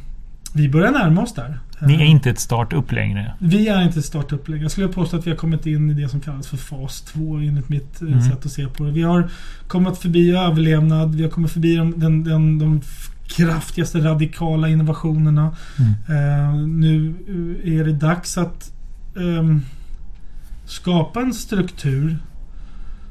vi 0.53 0.69
börjar 0.69 0.91
närma 0.91 1.21
oss 1.21 1.33
där. 1.33 1.59
Ni 1.81 1.93
är 1.93 2.05
inte 2.05 2.29
ett 2.29 2.39
startup 2.39 2.91
längre. 2.91 3.33
vi 3.39 3.67
är 3.67 3.81
inte 3.81 3.99
ett 3.99 4.05
startup 4.05 4.47
längre. 4.47 4.63
Jag 4.63 4.71
skulle 4.71 4.87
påstå 4.87 5.17
att 5.17 5.27
vi 5.27 5.31
har 5.31 5.37
kommit 5.37 5.65
in 5.65 5.89
i 5.89 5.93
det 5.93 6.09
som 6.09 6.19
kallas 6.19 6.47
för 6.47 6.57
fas 6.57 7.01
2 7.01 7.37
enligt 7.37 7.69
mitt 7.69 8.01
eh, 8.01 8.07
Mm. 8.07 8.21
sätt 8.21 8.45
att 8.45 8.51
se 8.51 8.67
på 8.67 8.83
det. 8.83 8.91
Vi 8.91 9.01
har 9.01 9.29
kommit 9.67 9.97
förbi 9.97 10.31
överlevnad. 10.31 11.15
Vi 11.15 11.23
har 11.23 11.29
kommit 11.29 11.51
förbi 11.51 11.75
de, 11.75 11.99
den, 11.99 12.23
den, 12.23 12.59
de 12.59 12.81
kraftigaste 13.27 13.99
radikala 13.99 14.69
innovationerna. 14.69 15.55
Mm. 15.79 15.91
Eh, 16.07 16.55
nu 16.67 17.13
eh, 17.65 17.73
är 17.79 17.83
det 17.83 17.93
dags 17.93 18.37
att 18.37 18.71
ehm, 19.17 19.61
skapa 20.65 21.21
en 21.21 21.33
struktur 21.33 22.17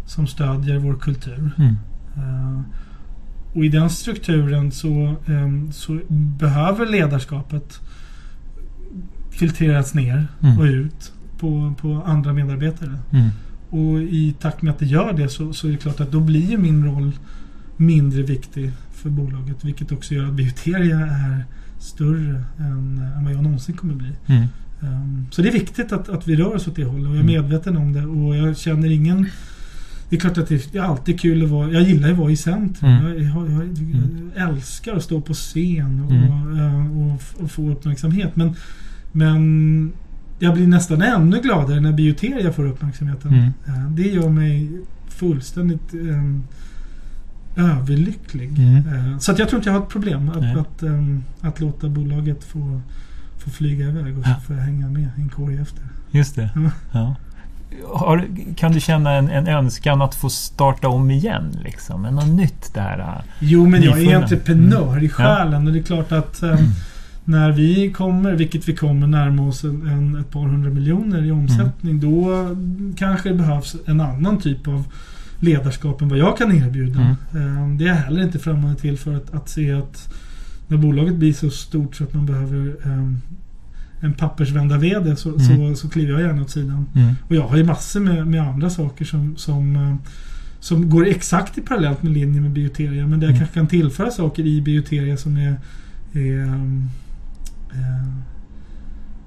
som 0.06 0.26
stödjer 0.26 0.78
vår 0.78 0.94
kultur. 0.94 1.50
Mm. 1.58 1.74
Eh, 2.16 2.60
och 3.54 3.64
i 3.64 3.68
den 3.68 3.90
strukturen 3.90 4.72
så, 4.72 5.16
ehm, 5.26 5.72
så 5.72 6.00
behöver 6.10 6.86
ledarskapet 6.86 7.80
filtreras 9.30 9.94
ner 9.94 10.26
Mm. 10.42 10.58
och 10.58 10.64
ut 10.64 11.12
på, 11.38 11.74
på 11.80 12.02
andra 12.06 12.32
medarbetare. 12.32 12.98
Mm. 13.10 13.28
Och 13.70 14.00
i 14.02 14.34
takt 14.40 14.62
med 14.62 14.70
att 14.72 14.78
det 14.78 14.86
gör 14.86 15.12
det 15.12 15.28
så, 15.28 15.52
så 15.52 15.68
är 15.68 15.72
det 15.72 15.78
klart 15.78 16.00
att 16.00 16.12
då 16.12 16.20
blir 16.20 16.50
ju 16.50 16.58
min 16.58 16.84
roll 16.84 17.12
mindre 17.76 18.22
viktig 18.22 18.72
för 18.92 19.10
bolaget. 19.10 19.64
Vilket 19.64 19.92
också 19.92 20.14
gör 20.14 20.24
att 20.26 20.34
Bioteria 20.34 20.98
är 21.00 21.44
större 21.78 22.44
än, 22.58 22.98
än 23.16 23.24
vad 23.24 23.32
jag 23.34 23.42
någonsin 23.42 23.76
kommer 23.76 23.94
bli. 23.94 24.12
Mm. 24.26 24.46
Um, 24.80 25.26
så 25.30 25.42
det 25.42 25.48
är 25.48 25.52
viktigt 25.52 25.92
att, 25.92 26.08
att 26.08 26.28
vi 26.28 26.36
rör 26.36 26.54
oss 26.54 26.68
åt 26.68 26.76
det 26.76 26.84
hållet 26.84 27.06
och 27.08 27.16
jag 27.16 27.24
är 27.24 27.30
Mm. 27.30 27.42
medveten 27.42 27.76
om 27.76 27.92
det 27.92 28.06
och 28.06 28.36
jag 28.36 28.56
känner 28.56 28.90
ingen 28.90 29.26
det 30.10 30.16
är 30.16 30.20
klart 30.20 30.38
att 30.38 30.48
det 30.48 30.74
är 30.74 30.80
alltid 30.80 31.20
kul 31.20 31.44
att 31.44 31.50
vara... 31.50 31.70
Jag 31.72 31.82
gillar 31.82 32.10
att 32.10 32.16
vara 32.18 32.30
i 32.30 32.36
centrum. 32.36 32.90
Mm. 32.90 33.06
Jag, 33.06 33.22
jag, 33.22 33.50
jag, 33.50 33.62
Mm. 33.62 34.30
älskar 34.36 34.96
att 34.96 35.02
stå 35.02 35.20
på 35.20 35.34
scen 35.34 36.02
och, 36.06 36.12
Mm. 36.12 36.58
eh, 36.58 36.98
och, 36.98 37.20
och 37.44 37.50
få 37.50 37.70
uppmärksamhet. 37.70 38.36
Men, 38.36 38.54
men 39.12 39.92
jag 40.38 40.54
blir 40.54 40.66
nästan 40.66 41.02
ännu 41.02 41.40
gladare 41.40 41.80
när 41.80 41.92
Bioteria 41.92 42.52
får 42.52 42.66
uppmärksamheten. 42.66 43.32
Mm. 43.32 43.52
Eh, 43.66 43.90
Det 43.90 44.02
gör 44.08 44.28
mig 44.28 44.70
fullständigt 45.08 45.94
um, 45.94 46.44
överlycklig. 47.56 48.58
Mm. 48.58 48.76
Eh, 48.76 49.18
Så 49.18 49.32
att 49.32 49.38
jag 49.38 49.48
tror 49.48 49.58
inte 49.58 49.68
jag 49.70 49.74
har 49.74 49.82
ett 49.82 49.88
problem 49.92 50.28
att, 50.28 50.56
att, 50.56 50.82
ehm, 50.82 51.22
att 51.40 51.60
låta 51.60 51.88
bolaget 51.88 52.44
få, 52.44 52.80
få 53.38 53.50
flyga 53.50 53.86
iväg 53.88 54.18
och 54.18 54.24
så 54.24 54.34
får 54.46 54.56
jag 54.56 54.62
hänga 54.62 54.88
med 54.88 55.08
en 55.16 55.28
korg 55.28 55.56
efter. 55.58 55.82
Just 56.10 56.36
det. 56.36 56.50
Ja. 56.54 56.70
Ja. 56.92 57.14
Har, 57.94 58.24
kan 58.56 58.72
du 58.72 58.80
känna 58.80 59.12
en, 59.12 59.28
en 59.30 59.46
önskan 59.46 60.02
att 60.02 60.14
få 60.14 60.30
starta 60.30 60.88
om 60.88 61.10
igen? 61.10 61.56
Liksom? 61.64 62.02
Något 62.02 62.28
nytt 62.28 62.74
där? 62.74 62.98
äh? 62.98 63.24
Jo, 63.38 63.66
men 63.66 63.82
jag 63.82 64.02
är 64.02 64.16
entreprenör 64.16 64.92
Mm. 64.92 65.04
i 65.04 65.08
själen 65.08 65.66
och 65.66 65.72
det 65.72 65.78
är 65.78 65.82
klart 65.82 66.12
att 66.12 66.42
ehm, 66.42 66.56
när 67.24 67.52
vi 67.52 67.92
kommer, 67.92 68.32
vilket 68.32 68.68
vi 68.68 68.76
kommer 68.76 69.06
närma 69.06 69.42
oss 69.48 69.64
en, 69.64 69.88
en, 69.88 70.16
ett 70.20 70.30
par 70.30 70.40
hundra 70.48 70.70
miljoner 70.70 71.24
i 71.24 71.30
omsättning, 71.30 71.98
Mm. 71.98 72.00
då 72.00 72.48
kanske 72.96 73.28
det 73.28 73.34
behövs 73.34 73.76
en 73.86 74.00
annan 74.00 74.38
typ 74.40 74.68
av 74.68 74.84
ledarskap 75.40 76.02
än 76.02 76.08
vad 76.08 76.18
jag 76.18 76.38
kan 76.38 76.52
erbjuda. 76.52 77.00
Mm. 77.32 77.56
Ehm, 77.58 77.78
Det 77.78 77.84
är 77.84 77.88
jag 77.88 77.94
heller 77.94 78.22
inte 78.22 78.38
främmande 78.38 78.76
till 78.80 78.98
för 78.98 79.16
att, 79.16 79.34
att 79.34 79.48
se 79.48 79.72
att 79.72 80.14
när 80.68 80.76
bolaget 80.78 81.14
blir 81.14 81.32
så 81.32 81.50
stort 81.50 81.96
så 81.96 82.04
att 82.04 82.14
man 82.14 82.26
behöver 82.26 82.76
ehm, 82.84 83.20
en 84.00 84.12
pappersvända 84.12 84.78
VD 84.78 85.16
så, 85.16 85.28
Mm. 85.28 85.40
så, 85.40 85.74
så 85.80 85.88
kliver 85.88 86.12
jag 86.12 86.20
gärna 86.20 86.42
åt 86.42 86.50
sidan. 86.50 86.86
Mm. 86.94 87.14
Och 87.28 87.34
jag 87.34 87.48
har 87.48 87.56
ju 87.56 87.64
massor 87.64 88.00
med, 88.00 88.26
med 88.26 88.42
andra 88.42 88.70
saker 88.70 89.04
som, 89.04 89.36
som, 89.36 89.76
eh, 89.76 89.94
som 90.60 90.90
går 90.90 91.06
exakt 91.06 91.58
i 91.58 91.60
parallellt 91.60 92.02
med 92.02 92.12
linje 92.12 92.40
med 92.40 92.50
Bioteria. 92.50 93.06
Men 93.06 93.20
där 93.20 93.26
jag 93.26 93.30
Mm. 93.36 93.38
kanske 93.38 93.54
kan 93.54 93.66
tillföra 93.66 94.10
saker 94.10 94.46
i 94.46 94.60
Bioteria 94.62 95.16
som 95.16 95.36
är, 95.36 95.56
är 96.12 96.40
um, 96.42 96.88
eh, 97.70 98.08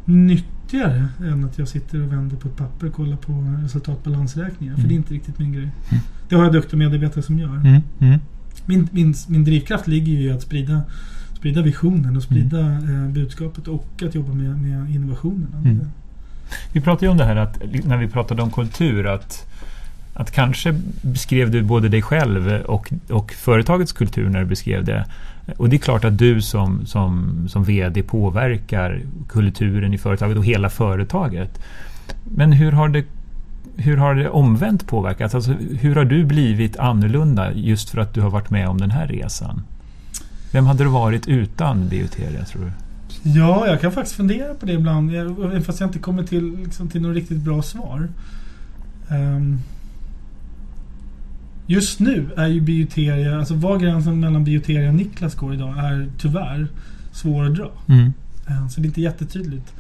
nyttigare 0.06 1.08
än 1.26 1.44
att 1.44 1.58
jag 1.58 1.68
sitter 1.68 2.02
och 2.02 2.12
vänder 2.14 2.36
på 2.38 2.48
ett 2.48 2.56
papper 2.58 2.88
och 2.88 2.94
kollar 2.94 3.18
på 3.18 3.58
resultatbalansräkningar. 3.64 4.74
För 4.74 4.80
Mm. 4.80 4.90
det 4.90 4.94
är 4.96 4.98
inte 4.98 5.14
riktigt 5.14 5.40
min 5.40 5.52
grej. 5.54 5.70
Mm. 5.90 6.04
Det 6.30 6.36
har 6.36 6.44
jag 6.44 6.54
duktiga 6.54 6.78
medarbetare 6.78 7.24
som 7.24 7.40
gör. 7.40 7.56
Mm. 7.56 7.82
Mm. 8.00 8.20
Min, 8.66 8.88
min, 8.92 9.14
min 9.28 9.44
drivkraft 9.44 9.88
ligger 9.88 10.14
ju 10.14 10.22
i 10.22 10.32
att 10.32 10.42
sprida, 10.42 10.82
sprida 11.42 11.62
visionen 11.62 12.18
och 12.18 12.24
sprida 12.24 12.60
eh, 12.60 13.08
budskapet 13.08 13.68
och 13.68 14.04
att 14.06 14.16
jobba 14.16 14.34
med, 14.34 14.62
med 14.62 14.96
innovationerna. 14.96 15.58
Mm. 15.66 15.88
Vi 16.74 16.82
pratade 16.82 17.06
ju 17.06 17.12
om 17.12 17.18
det 17.18 17.26
här 17.26 17.36
att, 17.36 17.62
när 17.84 17.98
vi 17.98 18.08
pratade 18.08 18.42
om 18.42 18.52
kultur 18.52 19.08
att, 19.08 19.48
att 20.14 20.32
kanske 20.32 20.76
beskrev 21.02 21.52
du 21.52 21.62
både 21.62 21.90
dig 21.90 22.02
själv 22.02 22.62
och, 22.66 22.94
och 23.10 23.32
företagets 23.32 23.92
kultur 23.92 24.30
när 24.30 24.40
du 24.40 24.46
beskrev 24.46 24.86
det. 24.86 25.06
Och 25.58 25.70
det 25.70 25.76
är 25.76 25.78
klart 25.78 26.06
att 26.06 26.18
du 26.18 26.42
som, 26.42 26.86
som, 26.86 27.34
som 27.50 27.64
VD 27.64 28.04
påverkar 28.04 29.02
kulturen 29.30 29.94
i 29.94 29.98
företaget 29.98 30.38
och 30.38 30.46
hela 30.46 30.70
företaget. 30.70 31.60
Men 32.24 32.52
hur 32.52 32.72
har 32.72 32.90
det, 32.90 33.06
hur 33.76 33.98
har 33.98 34.16
det 34.16 34.30
omvänt 34.30 34.88
påverkat? 34.88 35.36
Alltså, 35.36 35.52
hur 35.80 35.96
har 35.96 36.06
du 36.06 36.26
blivit 36.26 36.78
annorlunda 36.78 37.54
just 37.54 37.90
för 37.90 38.02
att 38.02 38.14
du 38.14 38.22
har 38.22 38.30
varit 38.30 38.50
med 38.50 38.68
om 38.68 38.78
den 38.78 38.92
här 38.92 39.08
resan? 39.08 39.62
Vem 40.52 40.66
hade 40.66 40.84
du 40.84 40.90
varit 40.90 41.28
utan 41.28 41.90
Bioteria 41.90 42.46
tror 42.46 42.62
du? 42.62 42.72
Ja, 43.24 43.68
jag 43.68 43.82
kan 43.82 43.92
faktiskt 43.92 44.16
fundera 44.16 44.54
på 44.54 44.66
det 44.66 44.74
ibland. 44.74 45.14
Jag, 45.14 45.66
fast 45.66 45.80
jag 45.80 45.88
inte 45.88 46.00
kommer 46.00 46.24
till, 46.24 46.58
liksom, 46.58 46.90
till 46.90 47.02
något 47.02 47.16
riktigt 47.16 47.38
bra 47.38 47.62
svar. 47.62 48.10
Ehm, 49.10 49.60
just 51.68 52.00
nu 52.00 52.30
är 52.36 52.48
ju 52.48 52.62
Bioteria, 52.62 53.40
alltså 53.40 53.54
var 53.54 53.78
gränsen 53.78 54.20
mellan 54.20 54.44
Bioteria 54.44 54.90
och 54.90 54.96
Niklas 54.96 55.36
går 55.36 55.54
idag 55.54 55.78
är 55.78 56.10
tyvärr 56.18 56.68
svår 57.12 57.46
att 57.46 57.56
dra. 57.56 57.72
Mm. 57.88 58.14
Ehm, 58.48 58.70
så 58.70 58.82
det 58.82 58.86
är 58.86 58.88
inte 58.88 59.02
jättetydligt. 59.02 59.74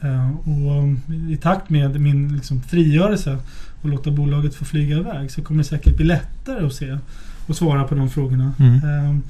Ehm, 0.00 0.36
och 0.36 0.82
um, 0.82 1.00
i 1.30 1.36
takt 1.36 1.70
med 1.70 2.00
min 2.00 2.34
liksom, 2.36 2.62
frigörelse 2.62 3.38
och 3.82 3.88
låta 3.88 4.10
bolaget 4.10 4.54
få 4.54 4.64
flyga 4.64 4.96
iväg 4.96 5.30
så 5.30 5.42
kommer 5.42 5.62
det 5.62 5.68
säkert 5.68 5.96
bli 5.96 6.06
lättare 6.06 6.66
att 6.66 6.74
se 6.74 6.98
och 7.46 7.56
svara 7.56 7.84
på 7.84 7.94
de 7.94 8.10
frågorna. 8.10 8.52
Mm. 8.58 8.74
Ehm, 8.74 9.22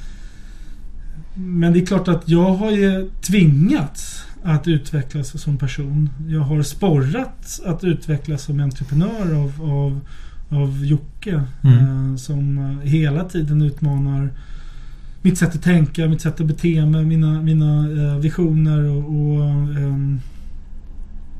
Men 1.36 1.72
det 1.72 1.80
är 1.80 1.86
klart 1.86 2.08
att 2.08 2.28
jag 2.28 2.54
har 2.54 2.70
ju 2.70 3.10
tvingats 3.20 4.22
att 4.42 4.68
utvecklas 4.68 5.40
som 5.42 5.56
person. 5.56 6.10
Jag 6.28 6.40
har 6.40 6.62
sporrats 6.62 7.60
att 7.66 7.84
utvecklas 7.84 8.42
som 8.42 8.60
entreprenör 8.60 9.34
av, 9.34 9.52
av, 9.70 10.00
av 10.60 10.84
Jocke. 10.84 11.42
Mm. 11.62 11.78
eh, 12.10 12.16
som 12.16 12.58
eh, 12.58 12.88
hela 12.88 13.24
tiden 13.24 13.62
utmanar 13.62 14.30
mitt 15.22 15.38
sätt 15.38 15.54
att 15.54 15.62
tänka, 15.62 16.08
mitt 16.08 16.20
sätt 16.20 16.40
att 16.40 16.46
bete 16.46 16.86
mig, 16.86 17.04
mina, 17.04 17.42
mina 17.42 17.90
eh, 18.02 18.18
visioner 18.18 18.84
och, 18.84 19.04
och 19.04 19.44
ehm, 19.76 20.20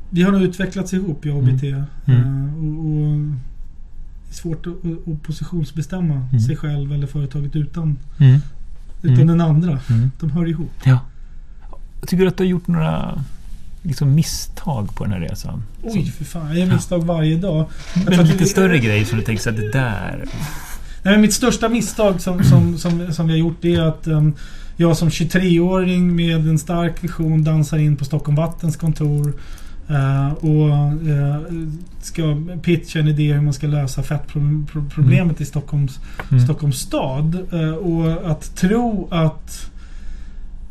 vi 0.09 0.21
har 0.23 0.31
nog 0.31 0.41
utvecklats 0.41 0.93
ihop, 0.93 1.25
jag 1.25 1.37
och 1.37 1.43
Mm. 1.43 1.55
BT. 1.57 1.63
Mm. 1.67 1.85
Eh, 2.05 2.57
och, 2.57 2.85
och 2.85 3.17
det 4.25 4.31
är 4.31 4.33
svårt 4.33 4.67
att, 4.67 4.73
att, 4.85 5.07
att 5.13 5.23
positionsbestämma 5.23 6.13
Mm. 6.15 6.39
sig 6.39 6.55
själv 6.55 6.93
eller 6.93 7.07
företaget 7.07 7.55
utan, 7.55 7.97
Mm. 8.17 8.39
Utan 9.01 9.15
Mm. 9.15 9.27
den 9.27 9.41
andra. 9.41 9.79
Mm. 9.89 10.11
De 10.19 10.29
hör 10.31 10.47
ihop. 10.49 10.71
Ja. 10.83 10.99
Tycker 12.07 12.23
du 12.23 12.27
att 12.27 12.37
du 12.37 12.43
har 12.43 12.49
gjort 12.49 12.67
några 12.67 13.23
liksom, 13.81 14.15
misstag 14.15 14.95
på 14.95 15.03
den 15.03 15.13
här 15.13 15.19
resan? 15.19 15.63
Oj, 15.83 16.11
för 16.17 16.25
fan. 16.25 16.47
Jag 16.47 16.57
gör 16.57 16.73
misstag 16.73 17.05
varje 17.05 17.37
dag. 17.37 17.65
Men 18.05 18.19
att 18.19 18.27
lite 18.27 18.37
det- 18.37 18.45
större 18.45 18.77
grejer 18.79 19.05
som 19.05 19.17
du 19.19 19.23
tänker 19.25 19.43
så 19.43 19.49
att 19.49 19.55
det 19.55 19.71
där... 19.71 20.17
Nej, 20.17 20.27
Nej, 21.03 21.17
mitt 21.17 21.33
största 21.33 21.69
misstag 21.69 22.21
som, 22.21 22.43
som, 22.43 22.77
som, 22.77 23.13
som 23.13 23.27
vi 23.27 23.33
har 23.33 23.37
gjort 23.39 23.65
är 23.65 23.81
att 23.81 24.07
um, 24.07 24.33
jag 24.75 24.97
som 24.97 25.09
23-åring 25.09 26.15
med 26.15 26.47
en 26.49 26.59
stark 26.59 27.03
vision 27.03 27.43
dansar 27.43 27.77
in 27.77 27.95
på 27.95 28.05
Stockholm 28.05 28.35
Vattens 28.35 28.75
kontor 28.77 29.33
uh, 29.89 30.33
och 30.33 30.93
uh, 31.07 31.37
ska 32.01 32.37
pitcha 32.61 32.99
en 32.99 33.07
idé 33.07 33.33
hur 33.33 33.41
man 33.41 33.53
ska 33.53 33.67
lösa 33.67 34.03
fettproblemet 34.03 35.19
mm. 35.19 35.35
i 35.37 35.45
Stockholms, 35.45 35.99
mm. 36.31 36.43
Stockholms 36.43 36.79
stad. 36.79 37.53
Uh, 37.53 37.73
och 37.73 38.31
att 38.31 38.55
tro 38.55 39.07
att 39.11 39.71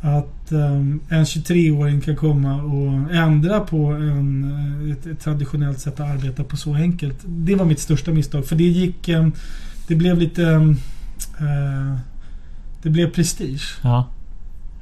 att 0.01 0.51
um, 0.51 0.99
en 1.09 1.23
23-åring 1.23 2.01
kan 2.01 2.15
komma 2.15 2.61
och 2.61 3.15
ändra 3.15 3.59
på 3.59 3.85
en, 3.85 4.91
ett, 4.91 5.07
ett, 5.07 5.19
traditionellt 5.19 5.79
sätt 5.79 5.99
att 5.99 6.09
arbeta 6.09 6.43
på 6.43 6.57
så 6.57 6.75
enkelt. 6.75 7.17
Det 7.25 7.55
var 7.55 7.65
mitt 7.65 7.79
största 7.79 8.11
misstag. 8.11 8.45
För 8.45 8.55
det 8.55 8.63
gick... 8.63 9.09
Um, 9.09 9.33
det 9.87 9.95
blev 9.95 10.17
lite... 10.17 10.75
Det 12.81 12.89
blev 12.89 13.11
prestige. 13.11 13.79
Ja. 13.81 14.07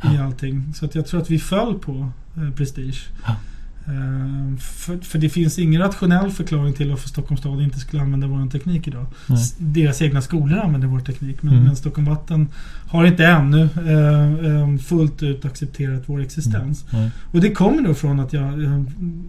I 0.03 0.17
allting. 0.17 0.73
Så 0.75 0.85
att 0.85 0.95
jag 0.95 1.07
tror 1.07 1.21
att 1.21 1.29
vi 1.29 1.39
föll 1.39 1.79
på 1.79 2.11
prestige. 2.55 3.07
Ja. 3.25 3.35
Uh, 3.89 4.57
för, 4.57 4.97
för, 4.97 5.19
det 5.19 5.29
finns 5.29 5.59
ingen 5.59 5.81
rationell 5.81 6.31
förklaring 6.31 6.73
till 6.73 6.89
varför 6.89 7.09
Stockholms 7.09 7.39
stad 7.39 7.61
inte 7.61 7.79
skulle 7.79 8.01
använda 8.01 8.27
vår 8.27 8.49
teknik 8.49 8.87
idag. 8.87 9.05
Nej. 9.27 9.51
Deras 9.57 10.01
egna 10.01 10.21
skolor 10.21 10.59
använder 10.59 10.87
vår 10.87 10.99
teknik 10.99 11.43
men, 11.43 11.53
mm. 11.53 11.65
men 11.65 11.75
Stockholm 11.75 12.07
Vatten 12.07 12.47
har 12.87 13.05
inte 13.05 13.25
ännu 13.25 13.69
um, 14.41 14.79
fullt 14.79 15.23
ut 15.23 15.45
accepterat 15.45 16.03
vår 16.05 16.21
existens. 16.21 16.85
Mm. 16.93 17.09
Och 17.31 17.41
det 17.41 17.51
kommer 17.51 17.81
då 17.81 17.93
från 17.93 18.19
att 18.19 18.33
jag 18.33 18.59
uh, 18.59 18.81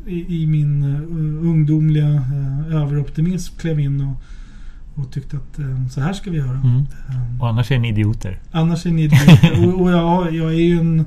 i, 0.07 0.42
i, 0.42 0.46
min 0.46 0.84
ungdomliga 1.42 2.22
överoptimism 2.70 3.59
klev 3.59 3.80
in 3.80 4.00
och 4.00 4.22
och 4.96 5.12
tyckte 5.12 5.36
att 5.36 5.59
eh, 5.59 5.86
så 5.90 6.00
här 6.00 6.12
ska 6.12 6.30
vi 6.30 6.38
göra. 6.38 6.61
Mm. 6.64 6.76
Um, 6.76 7.40
och 7.40 7.48
annars 7.48 7.70
är 7.70 7.78
ni 7.78 7.88
idioter? 7.88 8.38
Annars 8.50 8.86
är 8.86 8.90
ni 8.90 9.04
idioter. 9.04 9.66
och, 9.66 9.80
och 9.80 9.90
jag, 9.90 10.34
jag 10.34 10.50
är 10.50 10.59
ju 10.59 10.78
en... 10.78 11.04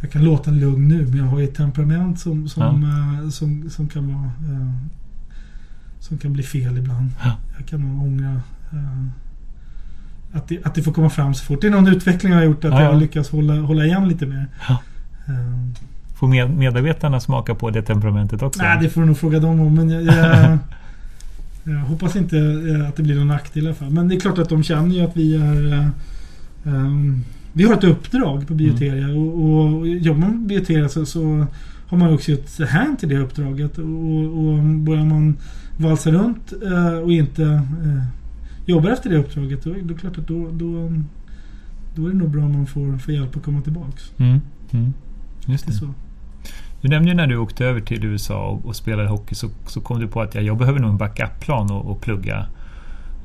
Jag 0.00 0.10
kan 0.10 0.24
låta 0.24 0.50
lugn 0.50 0.88
nu 0.88 1.06
men 1.06 1.16
jag 1.16 1.24
har 1.24 1.38
ju 1.38 1.44
ett 1.44 1.54
temperament 1.54 2.20
som, 2.20 2.48
som, 2.48 2.82
ja. 2.82 3.22
uh, 3.22 3.30
som, 3.30 3.70
som, 3.70 3.88
kan 3.88 4.14
vara... 4.14 4.32
Uh, 4.52 4.72
som 6.00 6.18
kan 6.18 6.32
bli 6.32 6.42
fel 6.42 6.78
ibland. 6.78 7.10
Ja. 7.22 7.36
Jag 7.58 7.66
kan 7.66 8.00
ångra... 8.00 8.40
Uh, 8.72 9.06
att, 10.32 10.48
det, 10.48 10.66
att 10.66 10.74
det 10.74 10.82
får 10.82 10.92
komma 10.92 11.10
fram 11.10 11.34
så 11.34 11.44
fort. 11.44 11.60
Det 11.60 11.66
är 11.66 11.70
någon 11.70 11.88
utveckling 11.88 12.32
jag 12.32 12.38
har 12.38 12.44
gjort 12.44 12.64
att 12.64 12.72
ja, 12.72 12.82
jag 12.82 13.00
lyckas 13.00 13.30
hålla, 13.30 13.54
hålla 13.54 13.84
igen 13.84 14.08
lite 14.08 14.26
mer. 14.26 14.46
Får 16.14 16.28
med, 16.28 16.50
medarbetarna 16.50 17.20
smaka 17.20 17.54
på 17.54 17.70
det 17.70 17.82
temperamentet 17.82 18.42
också? 18.42 18.62
Nej, 18.62 18.78
det 18.80 18.88
får 18.88 19.00
du 19.00 19.06
nog 19.06 19.18
fråga 19.18 19.40
dem 19.40 19.60
om. 19.60 19.74
Men 19.74 19.90
jag, 19.90 20.02
jag 20.02 20.58
Jag 21.64 21.78
hoppas 21.78 22.16
inte 22.16 22.38
eh, 22.38 22.88
att 22.88 22.96
det 22.96 23.02
blir 23.02 23.14
någon 23.14 23.28
nackdel 23.28 23.64
i 23.64 23.66
alla 23.66 23.74
fall. 23.74 23.90
Men 23.90 24.08
det 24.08 24.14
är 24.14 24.20
klart 24.20 24.38
att 24.38 24.48
de 24.48 24.62
känner 24.62 24.94
ju 24.94 25.00
att 25.00 25.16
vi 25.16 25.36
är... 25.36 25.90
Um, 26.64 27.24
vi 27.52 27.64
har 27.64 27.74
ett 27.74 27.84
uppdrag 27.84 28.48
på 28.48 28.54
Bioteria 28.54 29.04
mm. 29.04 29.16
och, 29.16 29.78
och 29.78 29.88
jobbar 29.88 30.20
man 30.20 30.30
med 30.30 30.46
Bioteria 30.46 30.88
så, 30.88 31.06
så 31.06 31.46
har 31.86 31.98
man 31.98 32.14
också 32.14 32.32
ett 32.32 32.68
hand 32.68 32.98
till 32.98 33.08
det 33.08 33.18
uppdraget. 33.18 33.78
Och, 33.78 33.84
och 33.84 34.62
börjar 34.62 35.04
man 35.04 35.36
valsa 35.76 36.10
runt 36.10 36.52
uh, 36.62 36.98
och 36.98 37.12
inte 37.12 37.42
uh, 37.42 38.02
jobbar 38.66 38.90
efter 38.90 39.10
det 39.10 39.16
uppdraget 39.16 39.64
då, 39.64 39.74
då 39.82 39.94
är 39.94 39.98
klart 39.98 40.18
att 40.18 40.26
då, 40.26 40.48
då, 40.52 40.92
då 41.94 42.06
är 42.06 42.10
det 42.10 42.16
nog 42.16 42.30
bra 42.30 42.42
om 42.42 42.52
man 42.52 42.66
får, 42.66 42.98
får 42.98 43.14
hjälp 43.14 43.36
att 43.36 43.42
komma 43.42 43.60
tillbaks. 43.60 44.12
Mm. 44.16 44.40
Mm. 44.70 44.92
Just 45.46 45.66
det. 45.66 45.72
Så. 45.72 45.94
Du 46.80 46.88
nämnde 46.88 47.10
ju 47.10 47.16
när 47.16 47.26
du 47.26 47.36
åkte 47.36 47.64
över 47.66 47.80
till 47.80 48.04
USA 48.04 48.46
och, 48.46 48.66
och 48.66 48.76
spelade 48.76 49.08
hockey 49.08 49.34
så, 49.34 49.48
så 49.66 49.80
kom 49.80 50.00
du 50.00 50.08
på 50.08 50.20
att 50.20 50.34
ja, 50.34 50.40
jag 50.40 50.58
behöver 50.58 50.80
nog 50.80 50.90
en 50.90 50.96
backup-plan 50.96 51.70
och, 51.70 51.90
och 51.90 52.00
plugga. 52.00 52.46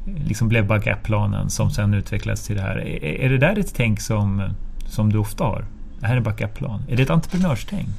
Liksom 0.06 0.48
blev 0.48 0.68
backup-planen 0.68 1.50
som 1.50 1.72
sen 1.72 1.94
utvecklades 1.94 2.48
till 2.48 2.56
det 2.56 2.62
här. 2.62 2.78
Är, 2.78 3.04
är 3.04 3.30
det 3.30 3.38
där 3.38 3.60
ett 3.60 3.74
tänk 3.76 4.02
som, 4.02 4.50
som 4.88 5.12
du 5.14 5.18
ofta 5.18 5.44
har? 5.44 5.66
Det 6.00 6.08
här 6.08 6.14
är 6.14 6.18
en 6.18 6.24
backup-plan. 6.24 6.84
Är 6.90 6.98
det 6.98 7.04
ett 7.04 7.10
entreprenörstänk? 7.10 7.90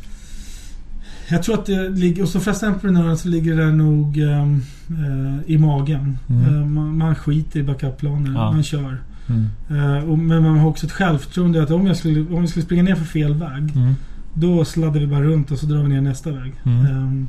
Jag 1.28 1.42
tror 1.42 1.54
att 1.54 1.66
det 1.66 1.88
ligger, 1.88 2.22
hos 2.22 2.32
de 2.32 2.40
flesta 2.40 2.66
entreprenörer 2.66 3.14
så 3.14 3.28
ligger 3.28 3.56
det 3.56 3.72
nog 3.72 4.18
um, 4.18 4.62
uh, 4.90 5.38
i 5.46 5.58
magen. 5.58 6.18
Mm. 6.28 6.54
Uh, 6.54 6.66
man, 6.66 6.98
man, 6.98 7.14
skiter 7.14 7.60
i 7.60 7.62
backup-planer, 7.62 8.32
ja. 8.34 8.52
man 8.52 8.62
kör. 8.62 8.98
Mm. 9.28 9.48
Uh, 9.70 10.10
och, 10.10 10.18
men 10.18 10.42
man 10.42 10.58
har 10.58 10.68
också 10.68 10.86
ett 10.86 10.92
självförtroende 10.92 11.62
att 11.62 11.70
om 11.70 11.86
jag 11.86 11.96
skulle, 11.96 12.20
om 12.20 12.40
jag 12.40 12.48
skulle 12.48 12.64
springa 12.64 12.82
ner 12.82 12.94
för 12.94 13.04
fel 13.04 13.34
väg 13.34 13.76
mm. 13.76 13.94
Då 14.38 14.64
sladdar 14.64 15.00
vi 15.00 15.06
bara 15.06 15.22
runt 15.22 15.50
och 15.50 15.58
så 15.58 15.66
drar 15.66 15.82
vi 15.82 15.88
ner 15.88 16.00
nästa 16.00 16.30
väg. 16.30 16.52
Mm. 16.64 17.28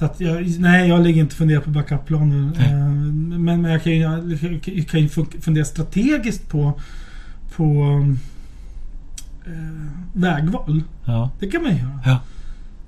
Så 0.00 0.06
att 0.06 0.20
jag, 0.20 0.58
nej, 0.58 0.88
jag 0.88 1.02
ligger 1.02 1.20
inte 1.20 1.32
och 1.32 1.38
funderar 1.38 1.60
på 1.60 1.70
backup-planer. 1.70 2.36
Uh, 2.36 2.90
men, 3.38 3.62
men 3.62 3.64
jag 3.64 3.82
kan 3.82 3.92
ju, 3.92 3.98
jag 3.98 4.88
kan 4.88 5.00
ju 5.00 5.08
fundera 5.40 5.64
strategiskt 5.64 6.48
på, 6.48 6.80
på 7.56 7.64
uh, 9.48 9.86
vägval. 10.12 10.82
Ja. 11.04 11.30
Det 11.40 11.46
kan 11.46 11.62
man 11.62 11.76
göra. 11.76 12.00
Ja. 12.04 12.20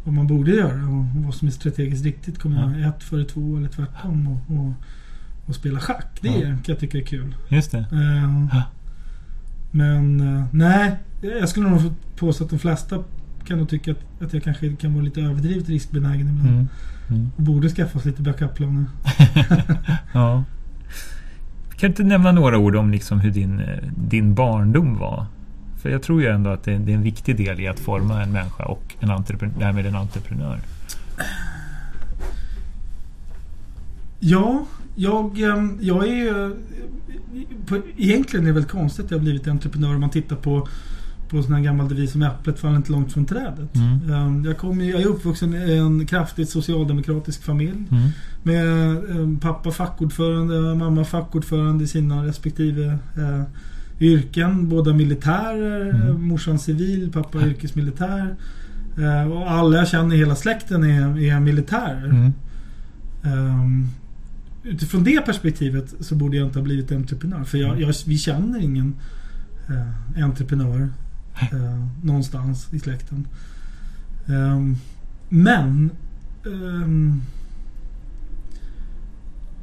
Vad 0.04 0.14
man 0.14 0.26
borde 0.26 0.50
göra 0.50 0.88
och 0.88 1.24
vad 1.24 1.34
som 1.34 1.48
är 1.48 1.52
strategiskt 1.52 2.04
riktigt. 2.04 2.38
Kommer 2.38 2.80
ja. 2.80 2.88
ett 2.88 3.02
före 3.02 3.24
två 3.24 3.56
eller 3.56 3.68
tvärtom. 3.68 4.28
Och, 4.28 4.56
och, 4.56 4.72
och 5.46 5.54
spela 5.54 5.80
schack. 5.80 6.18
Det 6.20 6.28
ja. 6.28 6.40
kan 6.40 6.62
jag 6.66 6.78
tycka 6.78 6.98
är 6.98 7.02
kul. 7.02 7.34
Just 7.48 7.70
det. 7.70 7.86
Ja. 8.52 8.62
Men 9.70 10.16
nej, 10.52 10.94
jag 11.40 11.48
skulle 11.48 11.70
nog 11.70 11.94
påstå 12.16 12.44
att 12.44 12.50
de 12.50 12.58
flesta 12.58 12.98
kan 13.46 13.58
nog 13.58 13.68
tycka 13.68 13.90
att, 13.92 14.22
att 14.22 14.34
jag 14.34 14.42
kanske 14.42 14.76
kan 14.76 14.94
vara 14.94 15.04
lite 15.04 15.20
överdrivet 15.20 15.68
riskbenägen 15.68 16.28
ibland. 16.28 16.48
Mm. 16.48 16.68
Mm. 17.10 17.30
Och 17.36 17.42
borde 17.42 17.68
skaffa 17.68 17.98
oss 17.98 18.04
lite 18.04 18.22
backup-planer. 18.22 18.84
ja. 20.12 20.44
Kan 21.70 21.78
du 21.78 21.86
inte 21.86 22.02
nämna 22.02 22.32
några 22.32 22.58
ord 22.58 22.76
om 22.76 22.90
liksom 22.90 23.20
hur 23.20 23.30
din, 23.30 23.60
eh, 23.60 23.78
din 24.08 24.34
barndom 24.34 24.98
var? 24.98 25.26
För 25.82 25.90
jag 25.90 26.02
tror 26.02 26.22
ju 26.22 26.28
ändå 26.28 26.50
att 26.50 26.64
det 26.64 26.72
är, 26.72 26.78
det 26.78 26.92
är 26.92 26.96
en 26.96 27.02
viktig 27.02 27.36
del 27.36 27.60
i 27.60 27.68
att 27.68 27.80
forma 27.80 28.22
en 28.22 28.32
människa 28.32 28.64
och 28.64 28.94
en 29.00 29.10
entreprenör, 29.10 29.58
därmed 29.58 29.86
en 29.86 29.94
entreprenör. 29.94 30.60
Ja, 34.20 34.66
jag, 34.94 35.40
ehm, 35.40 35.78
jag 35.80 36.08
är... 36.08 36.56
Egentligen 37.96 38.44
är 38.44 38.48
det 38.48 38.52
väl 38.52 38.64
konstigt 38.64 39.04
att 39.04 39.10
jag 39.10 39.20
blivit 39.20 39.48
entreprenör 39.48 39.94
om 39.94 40.00
man 40.00 40.10
tittar 40.10 40.36
på 40.36 40.68
på 41.32 41.38
en 41.38 41.44
sån 41.44 41.54
här 41.54 41.62
gammal 41.62 41.88
devis 41.88 42.12
som 42.12 42.22
äpplet 42.22 42.58
faller 42.58 42.76
inte 42.76 42.92
långt 42.92 43.12
från 43.12 43.26
trädet. 43.26 43.76
Mm. 43.76 44.12
Ehm, 44.12 44.44
jag, 44.44 44.58
kom, 44.58 44.80
jag 44.80 45.00
är 45.00 45.06
uppvuxen 45.06 45.54
i 45.54 45.76
en 45.76 46.06
kraftigt 46.06 46.48
socialdemokratisk 46.48 47.42
familj. 47.42 47.84
Mm. 47.90 48.08
Med 48.42 48.66
ehm, 49.10 49.38
pappa 49.38 49.70
fackordförande 49.70 50.58
och 50.58 50.76
mamma 50.76 51.04
fackordförande 51.04 51.84
i 51.84 51.86
sina 51.86 52.26
respektive 52.26 52.98
eh, 53.16 53.42
yrken. 54.00 54.68
Båda 54.68 54.92
militärer, 54.92 55.90
mm. 55.90 56.22
morsan 56.28 56.58
civil, 56.58 57.12
pappa 57.12 57.46
yrkesmilitär. 57.46 58.36
Eh, 58.98 59.32
och 59.32 59.50
alla 59.50 59.76
jag 59.76 59.88
känner 59.88 60.14
i 60.14 60.18
hela 60.18 60.34
släkten 60.34 60.84
är, 60.84 61.18
är 61.18 61.40
militärer. 61.40 62.04
Mm. 62.04 62.32
Um, 63.24 63.88
utifrån 64.62 65.04
det 65.04 65.20
perspektivet 65.26 65.94
så 66.00 66.14
borde 66.14 66.36
jag 66.36 66.46
inte 66.46 66.58
ha 66.58 66.64
blivit 66.64 66.92
entreprenör. 66.92 67.44
För 67.44 67.58
jag, 67.58 67.80
jag, 67.80 67.94
vi 68.06 68.18
känner 68.18 68.60
ingen 68.60 68.94
eh, 69.68 70.24
entreprenör 70.24 70.88
eh, 71.40 71.86
någonstans 72.02 72.68
i 72.72 72.78
släkten. 72.78 73.26
Um, 74.26 74.76
men 75.28 75.90
um, 76.44 77.22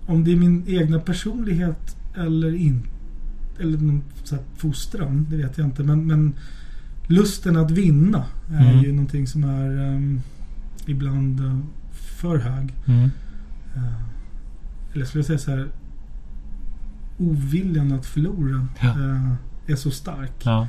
om 0.05 0.23
det 0.23 0.31
är 0.31 0.35
min 0.35 0.63
egna 0.67 0.99
personlighet 0.99 1.97
eller 2.15 2.55
inte 2.55 2.89
eller 3.59 3.77
någon 3.77 4.03
så 4.23 4.35
här 4.35 4.43
fostran, 4.55 5.27
det 5.29 5.37
vet 5.37 5.57
jag 5.57 5.67
inte. 5.67 5.83
Men, 5.83 6.07
men 6.07 6.33
lusten 7.07 7.57
att 7.57 7.71
vinna 7.71 8.25
är 8.51 8.71
mm. 8.71 8.83
ju 8.83 8.91
någonting 8.91 9.27
som 9.27 9.43
är 9.43 9.93
um, 9.93 10.21
ibland 10.85 11.39
uh, 11.39 11.59
för 11.91 12.37
hög. 12.37 12.73
Mm. 12.85 13.03
Uh, 13.75 14.01
eller 14.93 15.05
skulle 15.05 15.19
jag 15.19 15.25
säga 15.25 15.39
så 15.39 15.51
här 15.51 15.67
oviljan 17.17 17.91
att 17.91 18.05
förlora 18.05 18.67
ja. 18.81 18.89
uh, 18.89 19.33
är 19.67 19.75
så 19.75 19.91
stark. 19.91 20.33
Ja 20.43 20.67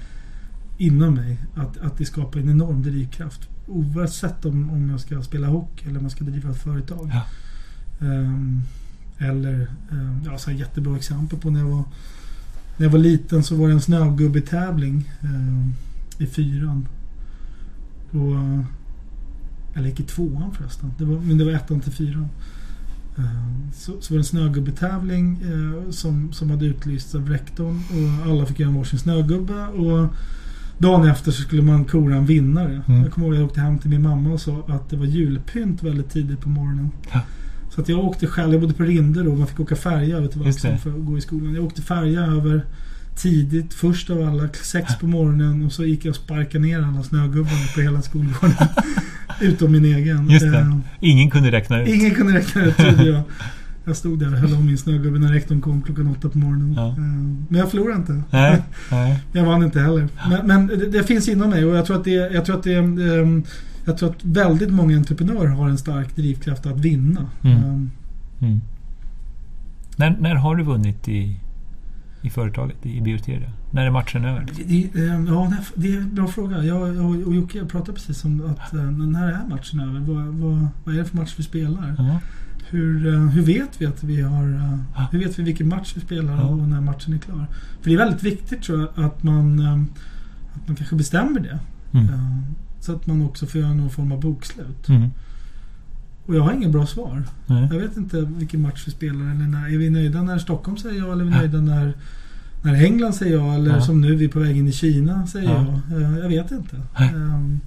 inom 0.80 1.14
mig. 1.14 1.38
Att, 1.54 1.78
att 1.78 1.98
det 1.98 2.04
skapar 2.04 2.40
en 2.40 2.50
enorm 2.50 2.82
drivkraft. 2.82 3.48
Oavsett 3.66 4.44
om, 4.44 4.70
om 4.70 4.90
jag 4.90 5.00
ska 5.00 5.22
spela 5.22 5.46
hockey 5.46 5.88
eller 5.88 5.98
om 5.98 6.04
jag 6.04 6.12
ska 6.12 6.24
driva 6.24 6.50
ett 6.50 6.62
företag. 6.62 7.10
Ja. 7.12 7.22
Um, 8.06 8.62
eller, 9.18 9.70
um, 9.90 10.22
ja, 10.24 10.38
så 10.38 10.50
jättebra 10.50 10.96
exempel 10.96 11.38
på 11.38 11.50
när 11.50 11.60
jag 11.60 11.66
var 11.66 11.84
när 12.76 12.86
jag 12.86 12.90
var 12.90 12.98
liten 12.98 13.42
så 13.42 13.56
var 13.56 13.68
det 13.68 13.74
en 13.74 13.80
snögubbetävling 13.80 15.10
um, 15.22 15.74
i 16.18 16.26
fyran. 16.26 16.88
Då, 18.10 18.34
eller 19.74 19.88
gick 19.88 20.00
i 20.00 20.02
tvåan 20.02 20.52
förresten. 20.52 20.92
Det 20.98 21.04
var, 21.04 21.20
men 21.20 21.38
det 21.38 21.44
var 21.44 21.52
ettan 21.52 21.80
till 21.80 21.92
fyran. 21.92 22.28
Så, 23.74 23.92
så 24.00 24.14
var 24.14 24.18
det 24.18 24.20
en 24.20 24.24
snögubbetävling 24.24 25.42
uh, 25.44 25.90
som, 25.90 26.32
som 26.32 26.50
hade 26.50 26.66
utlysts 26.66 27.14
av 27.14 27.28
rektorn 27.28 27.82
och 27.90 28.30
alla 28.30 28.46
fick 28.46 28.58
göra 28.58 28.70
varsin 28.70 28.98
snögubbe. 28.98 29.66
Och 29.66 30.14
Dagen 30.80 31.08
efter 31.08 31.30
så 31.32 31.42
skulle 31.42 31.62
man 31.62 31.84
kora 31.84 32.14
en 32.16 32.26
vinnare. 32.26 32.82
Mm. 32.88 33.02
Jag 33.02 33.12
kommer 33.12 33.26
ihåg 33.26 33.34
att 33.34 33.40
jag 33.40 33.46
åkte 33.48 33.60
hem 33.60 33.78
till 33.78 33.90
min 33.90 34.02
mamma 34.02 34.30
och 34.30 34.40
sa 34.40 34.64
att 34.68 34.90
det 34.90 34.96
var 34.96 35.06
julpynt 35.06 35.82
väldigt 35.82 36.10
tidigt 36.10 36.40
på 36.40 36.48
morgonen. 36.48 36.90
Ja. 37.12 37.20
Så 37.70 37.80
att 37.80 37.88
jag 37.88 37.98
åkte 37.98 38.26
själv. 38.26 38.52
Jag 38.52 38.60
bodde 38.60 38.74
på 38.74 38.82
Rinde 38.82 39.22
då. 39.22 39.34
Man 39.34 39.46
fick 39.46 39.60
åka 39.60 39.76
färja 39.76 40.16
över 40.16 40.28
till. 40.28 40.42
Vaxholm 40.42 40.78
för 40.78 40.90
att 40.90 41.06
gå 41.06 41.18
i 41.18 41.20
skolan. 41.20 41.54
Jag 41.54 41.64
åkte 41.64 41.82
färja 41.82 42.20
över 42.20 42.64
tidigt. 43.16 43.74
Först 43.74 44.10
av 44.10 44.22
alla 44.22 44.48
sex 44.48 44.98
på 45.00 45.06
morgonen. 45.06 45.66
Och 45.66 45.72
så 45.72 45.84
gick 45.84 46.04
jag 46.04 46.10
och 46.10 46.16
sparkade 46.16 46.64
ner 46.64 46.82
alla 46.82 47.02
snögubbarna 47.02 47.66
på 47.74 47.80
hela 47.80 48.02
skolgården. 48.02 48.56
Utom 49.40 49.72
min 49.72 49.84
egen. 49.84 50.30
Just 50.30 50.52
det. 50.52 50.58
Eh, 50.58 50.76
Ingen 51.00 51.30
kunde 51.30 51.52
räkna 51.52 51.82
ut. 51.82 51.88
Ingen 51.88 52.14
kunde 52.14 52.32
räkna 52.32 52.64
ut 52.64 52.76
trodde 52.76 53.04
jag. 53.04 53.22
Jag 53.84 53.96
stod 53.96 54.18
där 54.18 54.32
och 54.32 54.38
höll 54.38 54.54
om 54.54 54.66
min 54.66 54.78
snögubbe 54.78 55.18
när 55.18 55.32
rektorn 55.32 55.60
kom 55.60 55.82
klockan 55.82 56.06
åtta 56.06 56.28
på 56.28 56.38
morgonen. 56.38 56.74
Ja. 56.76 56.88
Eh, 56.88 56.96
Men 57.48 57.58
jag 57.60 57.70
förlorade 57.70 57.96
inte. 57.96 58.22
Nej, 58.30 58.62
nej. 58.90 59.22
Jag 59.32 59.44
vann 59.46 59.62
inte 59.62 59.80
heller. 59.80 60.08
Men, 60.30 60.46
men 60.46 60.66
det, 60.66 60.86
det 60.90 61.02
finns 61.04 61.28
inom 61.28 61.50
mig 61.50 61.64
och 61.64 61.76
jag 61.76 61.86
tror 61.86 61.96
att 61.96 62.04
det, 62.04 62.10
jag 62.10 62.44
tror 62.44 62.56
att 62.56 62.62
det 62.62 62.74
ehm, 62.74 63.44
jag 63.84 63.98
tror 63.98 64.10
att 64.10 64.24
väldigt 64.24 64.70
många 64.72 64.96
entreprenörer 64.96 65.46
har 65.48 65.68
en 65.68 65.78
stark 65.78 66.16
drivkraft 66.16 66.66
att 66.66 66.80
vinna. 66.80 67.26
Mm. 67.42 67.56
Ehm, 67.58 67.90
Mm. 68.42 68.60
När, 69.96 70.16
när 70.20 70.34
har 70.34 70.56
du 70.56 70.64
vunnit 70.64 71.08
i, 71.08 71.36
i 72.22 72.30
företaget, 72.30 72.86
i 72.86 73.00
Bioteria? 73.00 73.52
När 73.70 73.86
är 73.86 73.90
matchen 73.90 74.24
över? 74.24 74.46
Det, 74.56 74.88
det, 74.92 75.08
ehm, 75.08 75.26
ja, 75.26 75.52
det 75.74 75.94
är 75.94 75.98
en 75.98 76.14
bra 76.14 76.26
fråga. 76.26 76.64
Jag 76.64 76.94
jag 76.96 77.26
och 77.26 77.34
Jocke 77.34 77.64
pratade 77.64 77.92
precis 77.92 78.24
om 78.24 78.46
att 78.50 78.74
eh, 78.74 78.82
när 78.90 79.28
är 79.28 79.48
matchen 79.48 79.80
över? 79.80 80.00
Vad, 80.00 80.24
vad, 80.26 80.68
vad 80.84 80.94
är 80.94 80.98
det 80.98 81.04
för 81.04 81.16
match 81.16 81.34
vi 81.36 81.42
spelar? 81.42 81.94
Ja. 81.98 82.20
Hur, 82.70 83.06
eh, 83.14 83.20
hur 83.20 83.42
vet 83.42 83.80
vi 83.80 83.86
att 83.86 84.02
vi 84.04 84.20
har... 84.22 84.48
eh. 84.54 85.08
Hur 85.12 85.18
vet 85.18 85.38
vi 85.38 85.42
vilken 85.42 85.68
match 85.68 85.92
vi 85.96 86.00
spelar 86.00 86.44
och 86.50 86.58
när 86.58 86.80
matchen 86.80 87.14
är 87.14 87.18
klar? 87.18 87.46
För 87.80 87.90
det 87.90 87.94
är 87.94 87.98
väldigt 87.98 88.22
viktigt 88.22 88.62
tror 88.62 88.80
jag 88.80 89.04
att 89.06 89.22
man, 89.22 89.58
eh, 89.58 89.72
att 90.54 90.66
man 90.68 90.76
kanske 90.76 90.96
bestämmer 90.96 91.40
det. 91.40 91.58
Mm. 91.98 92.08
Så 92.80 92.92
att 92.92 93.06
man 93.06 93.22
också 93.22 93.46
får 93.46 93.60
göra 93.60 93.74
någon 93.74 93.90
form 93.90 94.12
av 94.12 94.20
bokslut. 94.20 94.88
Mm. 94.88 95.10
Och 96.26 96.34
jag 96.36 96.42
har 96.42 96.52
inga 96.52 96.68
bra 96.68 96.86
svar. 96.86 97.22
Nej. 97.46 97.68
Jag 97.72 97.80
vet 97.80 97.96
inte 97.96 98.20
vilken 98.20 98.62
match 98.62 98.82
vi 98.86 98.90
spelar 98.92 99.20
eller 99.20 99.46
när. 99.46 99.74
Är 99.74 99.78
vi 99.78 99.90
nöjda 99.90 100.22
när 100.22 100.38
Stockholm 100.38 100.76
säger 100.76 100.98
ja 100.98 101.12
eller 101.12 101.24
är 101.24 101.28
vi 101.30 101.36
nöjda 101.36 101.60
när, 101.60 101.92
när 102.62 102.84
England 102.84 103.12
säger 103.12 103.36
ja 103.36 103.54
eller 103.54 103.70
Ja. 103.74 103.80
som 103.80 104.00
nu 104.00 104.14
vi 104.14 104.24
är 104.24 104.28
på 104.28 104.38
väg 104.40 104.56
in 104.56 104.68
i 104.68 104.72
Kina 104.72 105.26
säger 105.26 105.50
Ja. 105.50 105.80
ja. 105.90 106.00
Jag 106.18 106.28
vet 106.28 106.50
inte. 106.50 106.76
Nej. 106.98 107.08
Ehm, 107.14 107.60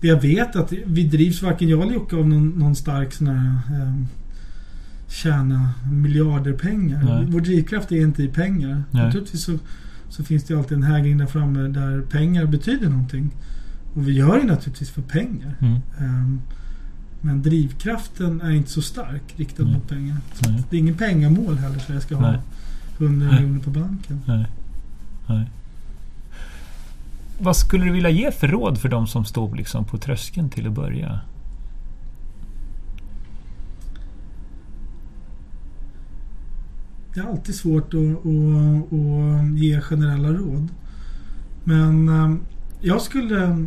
jag 0.00 0.20
vet 0.20 0.56
att 0.56 0.72
vi 0.86 1.08
drivs 1.08 1.42
varken 1.42 1.68
jag 1.68 1.82
eller 1.82 1.92
Jocke 1.94 2.16
av 2.16 2.28
någon, 2.28 2.48
någon 2.48 2.76
stark 2.76 3.12
sån 3.12 3.26
här 3.26 3.82
um, 3.82 4.06
tjäna 5.14 5.70
miljarder 5.92 6.52
pengar. 6.52 7.02
Nej. 7.02 7.26
Vår 7.28 7.40
drivkraft 7.40 7.92
är 7.92 8.00
inte 8.00 8.22
i 8.22 8.28
pengar. 8.28 8.84
Nej. 8.90 9.04
Naturligtvis 9.04 9.44
så, 9.44 9.58
så 10.08 10.24
finns 10.24 10.44
det 10.44 10.54
alltid 10.54 10.76
en 10.76 10.82
hägring 10.82 11.18
där 11.18 11.26
framme 11.26 11.60
där 11.60 12.00
pengar 12.00 12.46
betyder 12.46 12.88
någonting. 12.88 13.30
Och 13.94 14.08
vi 14.08 14.12
gör 14.12 14.38
det 14.38 14.44
naturligtvis 14.46 14.90
för 14.90 15.02
pengar. 15.02 15.54
Mm. 15.60 15.80
Ehm, 15.98 16.40
Men 17.20 17.42
drivkraften 17.42 18.40
är 18.40 18.50
inte 18.50 18.70
så 18.70 18.82
stark 18.82 19.22
riktad 19.36 19.64
Nej. 19.64 19.72
mot 19.72 19.88
pengar. 19.88 20.16
Det 20.70 20.76
är 20.76 20.80
ingen 20.80 20.96
pengamål 20.96 21.58
heller 21.58 21.78
så 21.78 21.92
jag 21.92 22.02
ska 22.02 22.16
ha 22.16 22.30
Nej. 22.30 22.40
100 22.98 23.26
Nej. 23.26 23.34
miljoner 23.34 23.60
på 23.60 23.70
banken. 23.70 24.20
Nej. 24.26 24.46
Nej. 25.26 25.50
Vad 27.38 27.56
skulle 27.56 27.84
du 27.84 27.92
vilja 27.92 28.10
ge 28.10 28.30
för 28.30 28.48
råd 28.48 28.78
för 28.78 28.88
de 28.88 29.06
som 29.06 29.24
står 29.24 29.56
liksom 29.56 29.84
på 29.84 29.98
tröskeln 29.98 30.50
till 30.50 30.66
att 30.66 30.72
börja? 30.72 31.20
Det 37.14 37.20
är 37.20 37.24
alltid 37.24 37.54
svårt 37.54 37.94
att, 37.94 38.00
att, 38.00 38.92
att 38.92 39.58
ge 39.58 39.80
generella 39.80 40.32
råd. 40.32 40.68
Men 41.64 42.08
ehm, 42.08 42.40
jag 42.80 43.02
skulle... 43.02 43.66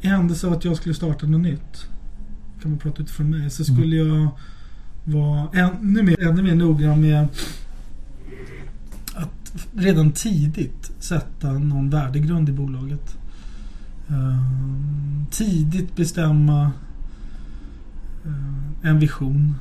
I 0.00 0.06
händelse 0.06 0.46
av 0.46 0.52
att 0.52 0.64
jag 0.64 0.76
skulle 0.76 0.94
starta 0.94 1.26
något 1.26 1.40
nytt. 1.40 1.86
Kan 2.62 2.70
man 2.70 2.78
prata 2.78 3.02
utifrån 3.02 3.30
mig. 3.30 3.50
Så 3.50 3.64
skulle 3.64 3.96
jag 3.96 4.28
vara 5.04 5.48
ännu 5.52 6.02
mer, 6.02 6.22
ännu 6.22 6.42
mer 6.42 6.54
noggrann 6.54 7.00
med 7.00 7.28
att 9.14 9.66
redan 9.74 10.12
tidigt 10.12 10.92
sätta 10.98 11.52
någon 11.52 11.90
värdegrund 11.90 12.48
i 12.48 12.52
bolaget. 12.52 13.16
Ehm, 14.08 15.26
tidigt 15.30 15.96
bestämma 15.96 16.72
eh, 18.24 18.90
en 18.90 18.98
vision. 18.98 19.54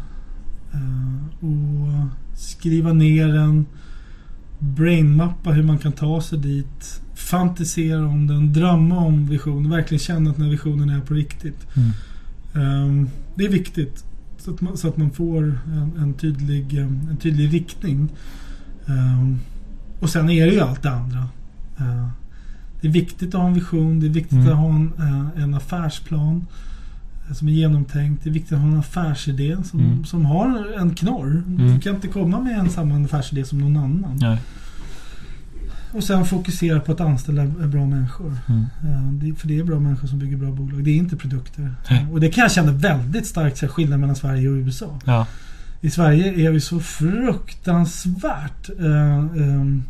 Eh, 0.74 1.46
och 1.46 2.08
skriva 2.38 2.94
ner 2.94 3.28
den. 3.28 3.66
Brainmappa 4.60 5.52
hur 5.52 5.64
man 5.64 5.78
kan 5.78 5.92
ta 5.92 6.22
sig 6.22 6.40
dit. 6.40 7.02
Fantisera 7.16 8.06
om 8.08 8.28
den. 8.28 8.54
Drömma 8.54 8.98
om 8.98 9.26
visionen. 9.28 9.72
Verkligen 9.72 10.00
känna 10.00 10.30
att 10.30 10.36
den 10.36 10.46
här 10.46 10.52
visionen 10.52 10.90
är 10.90 11.02
på 11.02 11.14
riktigt. 11.14 11.68
Mm. 11.76 11.92
Ehm, 12.56 13.10
det 13.36 13.46
är 13.46 13.50
viktigt. 13.50 14.04
Så 14.38 14.54
att 14.54 14.62
man, 14.62 14.78
så 14.78 14.88
att 14.88 14.98
man 14.98 15.12
får 15.12 15.44
en, 15.68 15.92
en, 16.00 16.14
tydlig, 16.14 16.74
en 16.78 17.18
tydlig 17.22 17.54
riktning. 17.54 18.10
Ehm, 18.88 19.40
och 20.00 20.10
sen 20.10 20.30
är 20.30 20.46
det 20.46 20.54
ju 20.54 20.60
allt 20.60 20.84
det 20.84 20.92
andra. 20.92 21.20
Eh, 21.78 22.08
det 22.82 22.88
är 22.88 22.92
viktigt 22.92 23.36
att 23.36 23.42
ha 23.42 23.48
en 23.48 23.54
vision. 23.54 24.00
Det 24.00 24.06
är 24.06 24.10
viktigt 24.10 24.34
Mm. 24.38 24.48
att 24.48 24.56
ha 24.58 24.76
en, 24.76 24.92
eh, 25.00 25.44
en 25.44 25.54
affärsplan 25.54 26.46
som 27.34 27.48
är 27.48 27.52
genomtänkt. 27.52 28.24
Det 28.24 28.30
är 28.30 28.34
viktigt 28.34 28.54
att 28.54 28.60
ha 28.60 28.68
en 28.68 28.78
affärsidé 28.80 29.58
som, 29.64 29.80
Mm. 29.80 30.06
som 30.06 30.26
har 30.26 30.74
en 30.80 30.96
knorr. 30.96 31.44
Du 31.48 31.64
Mm. 31.64 31.80
kan 31.80 31.96
inte 31.96 32.08
komma 32.08 32.40
med 32.40 32.60
en 32.60 32.70
samma 32.70 33.06
affärsidé 33.06 33.46
som 33.46 33.58
någon 33.60 33.78
annan. 33.78 34.18
Nej. 34.22 34.38
Och 35.92 36.04
sen 36.04 36.26
fokusera 36.26 36.80
på 36.80 36.92
att 36.92 37.02
anställa 37.02 37.46
bra 37.46 37.86
människor. 37.86 38.38
Mm. 38.50 38.62
Eh, 38.84 39.12
Det, 39.12 39.36
för 39.36 39.48
det 39.48 39.60
är 39.60 39.64
bra 39.64 39.80
människor 39.80 40.08
som 40.08 40.20
bygger 40.20 40.38
bra 40.38 40.52
bolag. 40.52 40.84
Det 40.84 40.90
är 40.92 40.96
inte 40.96 41.16
produkter. 41.18 41.76
Nej. 41.90 42.06
Och 42.12 42.20
det 42.20 42.30
kan 42.30 42.42
jag 42.42 42.52
känna 42.52 42.72
väldigt 42.72 43.28
starkt 43.28 43.58
så 43.58 43.66
här, 43.66 43.74
skillnad 43.74 44.00
mellan 44.00 44.16
Sverige 44.16 44.50
och 44.50 44.56
USA. 44.56 45.00
Ja. 45.06 45.28
I 45.82 45.90
Sverige 45.90 46.48
är 46.48 46.52
vi 46.52 46.62
så 46.62 46.80
fruktansvärt 46.80 48.70
eh, 48.80 49.18
ehm, 49.18 49.84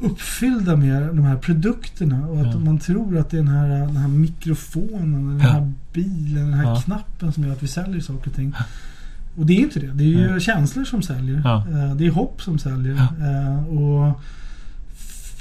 uppfyllda 0.00 0.76
med 0.76 1.02
de 1.02 1.24
här 1.24 1.36
produkterna. 1.36 2.26
Och 2.28 2.40
att 2.40 2.54
Ja. 2.54 2.58
man 2.58 2.78
tror 2.78 3.18
att 3.18 3.30
det 3.30 3.36
är 3.36 3.42
den 3.42 3.48
här, 3.48 3.68
den 3.68 3.96
här 3.96 4.08
mikrofonen, 4.08 5.28
den 5.28 5.38
Ja. 5.40 5.52
här 5.52 5.72
bilen, 5.92 6.44
den 6.50 6.54
här 6.54 6.64
Ja. 6.64 6.76
knappen 6.84 7.32
som 7.32 7.44
gör 7.44 7.52
att 7.52 7.62
vi 7.62 7.68
säljer 7.68 8.00
saker 8.00 8.30
och 8.30 8.36
ting. 8.36 8.54
Och 9.36 9.46
det 9.46 9.52
är 9.52 9.60
inte 9.60 9.80
det. 9.80 9.86
Det 9.92 10.04
är 10.04 10.32
ju 10.34 10.40
känslor 10.40 10.84
som 10.84 11.02
säljer. 11.02 11.40
Ja. 11.44 11.64
Eh, 11.70 11.94
Det 11.94 12.06
är 12.06 12.10
hopp 12.10 12.42
som 12.42 12.58
säljer. 12.58 12.94
Ja. 12.94 13.26
Eh, 13.26 13.64
Och 13.66 14.20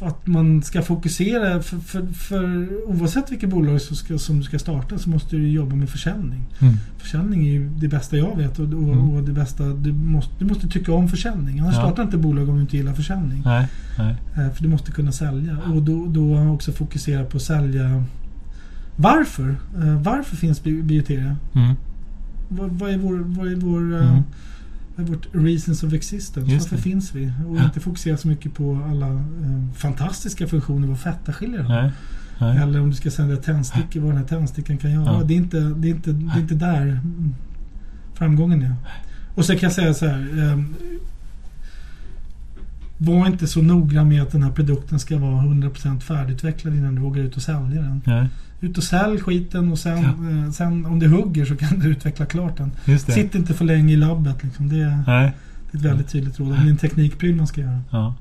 att 0.01 0.27
man 0.27 0.61
ska 0.63 0.81
fokusera. 0.81 1.61
För, 1.61 1.77
för, 1.79 2.05
för 2.07 2.69
oavsett 2.89 3.31
vilket 3.31 3.49
bolag 3.49 3.81
som 3.81 3.95
ska, 3.95 4.17
som 4.17 4.43
ska 4.43 4.59
starta 4.59 4.97
så 4.97 5.09
måste 5.09 5.35
du 5.35 5.47
jobba 5.51 5.75
med 5.75 5.89
försäljning. 5.89 6.43
Mm. 6.59 6.73
Försäljning 6.97 7.47
är 7.47 7.51
ju 7.51 7.69
det 7.69 7.87
bästa 7.87 8.17
jag 8.17 8.37
vet 8.37 8.59
och, 8.59 8.65
och, 8.65 8.73
Mm. 8.73 9.09
och 9.09 9.23
det 9.23 9.31
bästa, 9.31 9.63
du 9.67 9.93
måste, 9.93 10.31
du 10.39 10.45
måste 10.45 10.67
tycka 10.67 10.93
om 10.93 11.09
försäljning. 11.09 11.59
Annars 11.59 11.75
Ja. 11.75 11.81
startar 11.81 12.03
inte 12.03 12.17
bolag 12.17 12.49
om 12.49 12.55
du 12.55 12.61
inte 12.61 12.77
gillar 12.77 12.93
försäljning. 12.93 13.41
Nej. 13.45 13.67
Nej. 13.97 14.15
Eh, 14.37 14.51
För 14.53 14.63
du 14.63 14.69
måste 14.69 14.91
kunna 14.91 15.11
sälja. 15.11 15.57
Och 15.73 15.81
då, 15.83 16.05
då 16.05 16.39
också 16.39 16.71
fokusera 16.71 17.25
på 17.25 17.37
att 17.37 17.43
sälja 17.43 18.03
varför. 18.95 19.49
Eh, 19.77 20.01
Varför 20.01 20.35
finns 20.35 20.63
bi- 20.63 20.81
Bioteria? 20.83 21.35
Mm. 21.55 21.75
Vad, 22.49 22.69
vad 22.71 22.89
är 22.91 22.97
vår, 22.97 23.15
vad 23.25 23.51
är 23.51 23.55
vår 23.55 23.93
eh, 23.95 24.09
Mm. 24.11 24.23
Är 24.99 25.03
vårt 25.05 25.27
reasons 25.31 25.83
of 25.83 25.93
existence? 25.93 26.51
Just 26.51 26.65
Varför 26.65 26.75
det. 26.75 26.81
finns 26.81 27.15
vi? 27.15 27.31
Och 27.47 27.57
Ja. 27.57 27.63
inte 27.65 27.79
fokusera 27.79 28.17
så 28.17 28.27
mycket 28.27 28.53
på 28.53 28.79
alla 28.89 29.07
eh, 29.07 29.73
fantastiska 29.75 30.47
funktioner 30.47 30.87
vad 30.87 30.99
fettaskiljare 30.99 31.61
har. 31.63 31.81
Nej. 31.81 31.91
Nej. 32.41 32.57
Eller 32.57 32.81
om 32.81 32.89
du 32.89 32.95
ska 32.95 33.11
sälja 33.11 33.37
tändstickor, 33.37 33.99
vad 34.01 34.09
den 34.09 34.17
här 34.17 34.25
tändstickan 34.25 34.77
kan 34.77 34.91
göra. 34.91 35.05
Ja. 35.05 35.23
Det, 35.23 35.33
är 35.33 35.37
inte, 35.37 35.59
det, 35.59 35.87
är 35.87 35.91
inte, 35.91 36.11
det 36.11 36.31
är 36.35 36.39
inte 36.39 36.55
där 36.55 36.99
framgången 38.13 38.61
är. 38.61 38.75
Och 39.35 39.45
så 39.45 39.53
kan 39.53 39.59
jag 39.61 39.71
säga 39.73 39.93
så 39.93 40.05
här. 40.07 40.51
ehm, 40.51 40.75
var 43.01 43.27
inte 43.27 43.47
så 43.47 43.61
noggrann 43.61 44.09
med 44.09 44.21
att 44.21 44.31
den 44.31 44.43
här 44.43 44.51
produkten 44.51 44.99
ska 44.99 45.17
vara 45.17 45.41
100% 45.43 45.99
färdigutvecklad 45.99 46.75
innan 46.75 46.95
du 46.95 47.01
vågar 47.01 47.23
ut 47.23 47.35
och 47.37 47.41
sälja 47.41 47.81
den. 47.81 48.01
Nej. 48.05 48.27
Ut 48.61 48.77
och 48.77 48.83
sälj 48.83 49.19
skiten 49.19 49.71
och 49.71 49.79
sen, 49.79 49.97
Ja. 50.03 50.45
eh, 50.45 50.51
sen 50.51 50.85
om 50.85 50.99
det 50.99 51.07
hugger 51.07 51.45
så 51.45 51.55
kan 51.55 51.79
du 51.79 51.87
utveckla 51.87 52.25
klart 52.25 52.57
den. 52.57 52.99
Sitt 52.99 53.35
inte 53.35 53.53
för 53.53 53.65
länge 53.65 53.93
i 53.93 53.95
labbet. 53.95 54.43
Liksom. 54.43 54.69
Det, 54.69 54.75
det 54.75 55.11
är 55.11 55.27
ett 55.73 55.81
väldigt 55.81 56.07
tydligt 56.09 56.39
råd. 56.39 56.47
Om 56.47 56.55
det 56.55 56.67
är 56.67 56.69
en 56.69 56.77
teknikpryl 56.77 57.35
man 57.35 57.47
ska 57.47 57.61
göra. 57.61 57.81
Ja. 57.91 58.15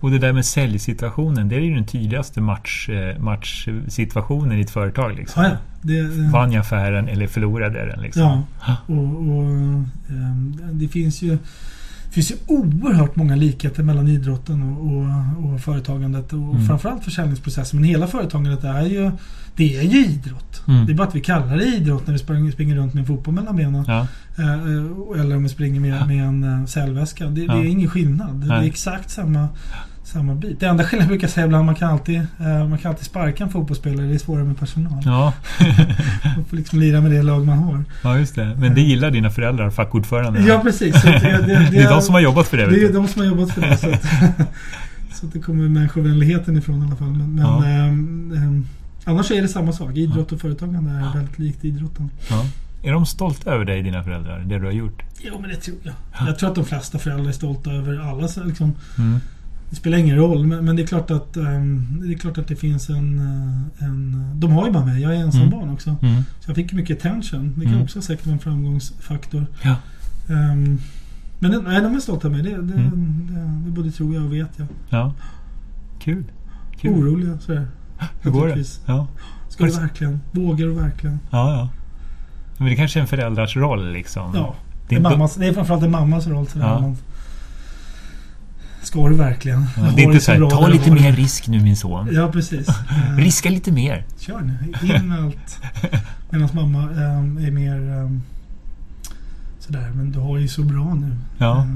Och 0.00 0.10
det 0.10 0.18
där 0.18 0.32
med 0.32 0.44
säljsituationen, 0.44 1.48
det 1.48 1.56
är 1.56 1.60
ju 1.60 1.74
den 1.74 1.86
tydligaste 1.86 2.40
match, 2.40 2.88
eh, 2.88 3.18
matchsituationen 3.18 4.58
i 4.58 4.60
ett 4.60 4.70
företag. 4.70 5.16
Liksom. 5.16 5.44
Ja. 5.44 5.50
Det, 5.82 5.98
eh, 5.98 6.30
Vann 6.32 6.52
jag 6.52 6.60
affären 6.60 7.08
eller 7.08 7.26
förlorade 7.26 7.78
jag 7.78 7.88
den? 7.88 8.00
Liksom. 8.02 8.42
Ja, 8.66 8.76
och, 8.86 9.36
och 9.36 9.84
det 10.72 10.88
finns 10.88 11.22
ju 11.22 11.38
finns 12.16 12.30
ju 12.32 12.36
oerhört 12.46 13.16
många 13.16 13.36
likheter 13.36 13.82
mellan 13.82 14.08
idrotten 14.08 14.62
och, 14.62 14.86
och, 14.86 15.52
och 15.54 15.60
företagandet 15.60 16.32
och 16.32 16.38
Mm. 16.54 16.66
framförallt 16.66 17.04
försäljningsprocessen. 17.04 17.80
Men 17.80 17.88
hela 17.88 18.06
företagandet 18.06 18.64
är 18.64 18.82
ju 18.82 19.10
Det 19.56 19.76
är 19.78 19.82
ju 19.82 20.06
idrott. 20.06 20.62
Mm. 20.68 20.86
Det 20.86 20.92
är 20.92 20.94
bara 20.94 21.08
att 21.08 21.14
vi 21.14 21.20
kallar 21.20 21.56
det 21.56 21.64
idrott 21.64 22.06
när 22.06 22.12
vi 22.12 22.18
springer, 22.18 22.52
springer 22.52 22.76
runt 22.76 22.94
med 22.94 23.00
en 23.00 23.06
fotboll 23.06 23.34
mellan 23.34 23.56
benen. 23.56 23.84
Ja. 23.88 24.06
Eh, 24.38 24.52
eh, 24.52 25.20
eller 25.20 25.36
om 25.36 25.42
vi 25.42 25.48
springer 25.48 25.80
med, 25.80 26.06
med 26.06 26.24
en 26.28 26.44
uh, 26.44 26.66
säljväska. 26.66 27.26
Det, 27.26 27.40
Ja. 27.40 27.54
det 27.54 27.60
är 27.60 27.64
ingen 27.64 27.90
skillnad. 27.90 28.34
Det 28.40 28.46
Nej. 28.46 28.58
är 28.58 28.62
exakt 28.70 29.10
samma, 29.10 29.48
samma 30.06 30.34
bit. 30.34 30.60
Det 30.60 30.66
enda 30.66 30.84
skillnaden 30.84 31.08
brukar 31.08 31.24
jag 31.24 31.32
säga 31.32 31.46
ibland, 31.46 31.66
man 31.66 31.74
kan 31.74 31.90
alltid, 31.90 32.16
eh, 32.40 32.68
man 32.68 32.78
kan 32.78 32.90
alltid 32.90 33.06
sparka 33.06 33.44
en 33.44 33.50
fotbollsspelare. 33.50 34.06
Det 34.06 34.14
är 34.14 34.18
svårare 34.18 34.44
med 34.44 34.58
personal. 34.58 35.02
Ja. 35.04 35.32
Man 36.36 36.44
får 36.44 36.56
liksom 36.56 36.80
lira 36.80 37.00
med 37.00 37.10
det 37.10 37.22
lag 37.22 37.46
man 37.46 37.58
har. 37.58 37.84
ja, 38.02 38.18
just 38.18 38.34
det. 38.34 38.56
Men 38.58 38.74
det 38.74 38.80
gillar 38.80 39.10
dina 39.10 39.30
föräldrar, 39.30 39.70
fackordförande? 39.70 40.40
Ja, 40.40 40.60
precis. 40.62 41.02
Det, 41.02 41.10
det, 41.10 41.18
det, 41.46 41.68
Det 41.70 41.82
är 41.82 41.90
de 41.90 42.02
som 42.02 42.14
har 42.14 42.20
jobbat 42.20 42.48
för 42.48 42.56
det. 42.56 42.66
Det 42.66 42.84
är 42.84 42.92
de 42.92 43.08
som 43.08 43.20
har 43.22 43.28
jobbat 43.28 43.50
för 43.50 43.60
det. 43.60 43.76
Så 43.76 43.90
att, 43.90 44.02
så 45.14 45.26
att 45.26 45.32
det 45.32 45.38
kommer 45.40 45.68
människovänligheten 45.68 46.56
ifrån 46.56 46.82
i 46.82 46.86
alla 46.86 46.96
fall. 46.96 47.08
Men, 47.08 47.34
men 47.34 47.44
Ja. 47.44 47.66
ehm, 47.66 48.66
annars 49.04 49.30
är 49.30 49.42
det 49.42 49.48
samma 49.48 49.72
sak. 49.72 49.96
Idrott 49.96 50.32
och 50.32 50.40
företagande 50.40 50.90
är 50.90 51.14
väldigt 51.14 51.38
likt 51.38 51.64
idrotten. 51.64 52.10
Ja. 52.30 52.46
Är 52.82 52.92
de 52.92 53.06
stolta 53.06 53.50
över 53.50 53.64
dig, 53.64 53.82
dina 53.82 54.02
föräldrar? 54.02 54.38
Det 54.46 54.58
du 54.58 54.64
har 54.64 54.72
gjort? 54.72 55.02
Jo, 55.20 55.38
men 55.40 55.50
det 55.50 55.56
tror 55.56 55.76
jag. 55.82 55.94
Jag 56.28 56.38
tror 56.38 56.48
att 56.48 56.54
de 56.54 56.64
flesta 56.64 56.98
föräldrar 56.98 57.28
är 57.28 57.32
stolta 57.32 57.70
över 57.72 58.10
alla. 58.10 58.28
så 58.28 58.44
Liksom, 58.44 58.72
Mm. 58.98 59.20
Det 59.70 59.76
spelar 59.76 59.98
ingen 59.98 60.16
roll, 60.16 60.46
men, 60.46 60.64
men 60.64 60.76
det, 60.76 60.82
är 60.82 60.86
klart 60.86 61.10
att, 61.10 61.36
ehm, 61.36 62.00
det 62.04 62.14
är 62.14 62.18
klart 62.18 62.38
att 62.38 62.48
det 62.48 62.56
finns 62.56 62.88
en, 62.90 63.18
eh, 63.18 63.84
en... 63.88 64.30
De 64.40 64.52
har 64.52 64.66
ju 64.66 64.72
bara 64.72 64.84
mig. 64.84 65.02
Jag 65.02 65.14
är 65.16 65.20
ensam 65.20 65.40
Mm. 65.40 65.50
barn 65.58 65.70
också. 65.70 65.96
Mm. 66.02 66.22
Så 66.40 66.50
jag 66.50 66.56
fick 66.56 66.72
mycket 66.72 66.98
attention. 66.98 67.54
Det 67.56 67.64
kan 67.64 67.72
Mm. 67.72 67.84
också 67.84 68.02
säkert 68.02 68.26
vara 68.26 68.32
en 68.34 68.38
framgångsfaktor. 68.40 69.46
Ja. 69.62 69.74
Ehm, 70.28 70.78
men 71.38 71.50
nej, 71.64 71.82
de 71.82 71.94
är 71.94 72.00
stolta 72.00 72.28
över 72.28 72.42
mig. 72.42 72.52
Det, 72.52 72.62
det, 72.62 72.74
Mm. 72.80 73.26
det, 73.30 73.64
det 73.64 73.70
både 73.70 73.90
tror 73.90 74.14
jag 74.14 74.24
och 74.24 74.32
vet 74.34 74.50
jag. 74.56 74.66
ja. 74.88 75.12
Kul. 76.00 76.24
Kul. 76.80 76.90
Oroliga 76.92 77.38
sådär. 77.38 77.66
Hur 78.20 78.30
går 78.30 78.46
det? 78.48 78.64
Ja. 78.86 79.06
Ska 79.48 79.64
du 79.64 79.70
verkligen? 79.72 80.20
Vågar 80.32 80.66
du 80.66 80.72
verkligen? 80.72 81.18
Ja, 81.30 81.50
ja. 81.52 81.68
Men 82.58 82.68
det 82.68 82.76
kanske 82.76 82.98
är 82.98 83.00
en 83.00 83.06
föräldrars 83.06 83.56
roll 83.56 83.92
liksom. 83.92 84.30
Ja. 84.34 84.54
Det 84.88 84.94
Det 84.94 84.96
är 84.96 85.10
mammas, 85.10 85.34
det 85.34 85.46
är 85.46 85.52
framförallt 85.52 85.82
en 85.84 85.90
mammas 85.90 86.26
roll. 86.26 86.46
Sådär, 86.46 86.66
Ja. 86.66 86.80
man, 86.80 86.96
ska 88.86 89.08
du 89.08 89.14
verkligen? 89.14 89.64
Ja, 89.76 89.82
det 89.96 90.02
är 90.02 90.04
inte 90.04 90.20
så 90.20 90.32
här, 90.32 90.50
ta 90.50 90.68
lite 90.68 90.90
mer 90.90 91.12
det." 91.12 91.18
risk 91.18 91.48
nu 91.48 91.60
min 91.60 91.76
son. 91.76 92.08
Ja, 92.12 92.32
precis. 92.32 92.68
Riska 93.18 93.50
lite 93.50 93.72
mer. 93.72 94.04
Kör 94.18 94.40
nu. 94.40 94.58
In 94.82 95.08
med 95.08 95.18
allt. 95.24 95.58
Medan 96.30 96.48
mamma 96.52 96.82
eh, 96.82 97.46
är 97.46 97.50
mer 97.50 97.90
eh, 98.02 98.10
sådär, 99.58 99.90
men 99.94 100.12
du 100.12 100.18
har 100.18 100.38
ju 100.38 100.48
så 100.48 100.62
bra 100.62 100.94
nu. 100.94 101.16
Ja. 101.38 101.58
Eh, 101.58 101.66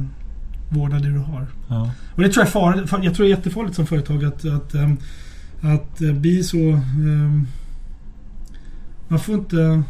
vårda 0.68 0.98
det 0.98 1.08
du 1.10 1.18
har. 1.18 1.46
Ja. 1.68 1.90
Och 2.14 2.22
det 2.22 2.28
tror 2.28 2.40
jag 2.42 2.46
är 2.46 2.50
farligt. 2.52 2.90
Jag 3.04 3.14
tror 3.14 3.26
det 3.26 3.32
är 3.32 3.36
jättefarligt 3.36 3.76
som 3.76 3.86
företag 3.86 4.24
att, 4.24 4.44
att, 4.44 4.74
ehm, 4.74 4.96
att 5.60 6.02
eh, 6.02 6.12
bli 6.12 6.42
så... 6.44 6.56
ehm, 6.58 7.46
Man 9.08 9.18
får 9.20 9.34
inte... 9.34 9.82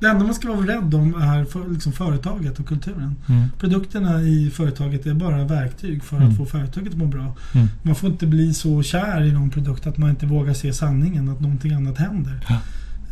Det 0.00 0.06
enda 0.06 0.24
man 0.24 0.34
ska 0.34 0.48
vara 0.52 0.66
rädd 0.66 0.94
om 0.94 1.14
är 1.14 1.44
för, 1.44 1.68
liksom 1.68 1.92
företaget 1.92 2.58
och 2.60 2.66
kulturen. 2.66 3.16
Mm. 3.28 3.48
Produkterna 3.58 4.22
i 4.22 4.50
företaget 4.50 5.06
är 5.06 5.14
bara 5.14 5.44
verktyg 5.44 6.04
för 6.04 6.16
Mm. 6.16 6.28
att 6.30 6.36
få 6.36 6.46
företaget 6.46 6.92
att 6.92 6.98
må 6.98 7.06
bra. 7.06 7.36
Mm. 7.54 7.66
Man 7.82 7.94
får 7.94 8.10
inte 8.10 8.26
bli 8.26 8.54
så 8.54 8.82
kär 8.82 9.22
i 9.22 9.32
någon 9.32 9.50
produkt 9.50 9.86
att 9.86 9.98
man 9.98 10.10
inte 10.10 10.26
vågar 10.26 10.54
se 10.54 10.72
sanningen, 10.72 11.28
att 11.28 11.40
någonting 11.40 11.72
annat 11.72 11.98
händer. 11.98 12.40
Ja. 12.48 12.58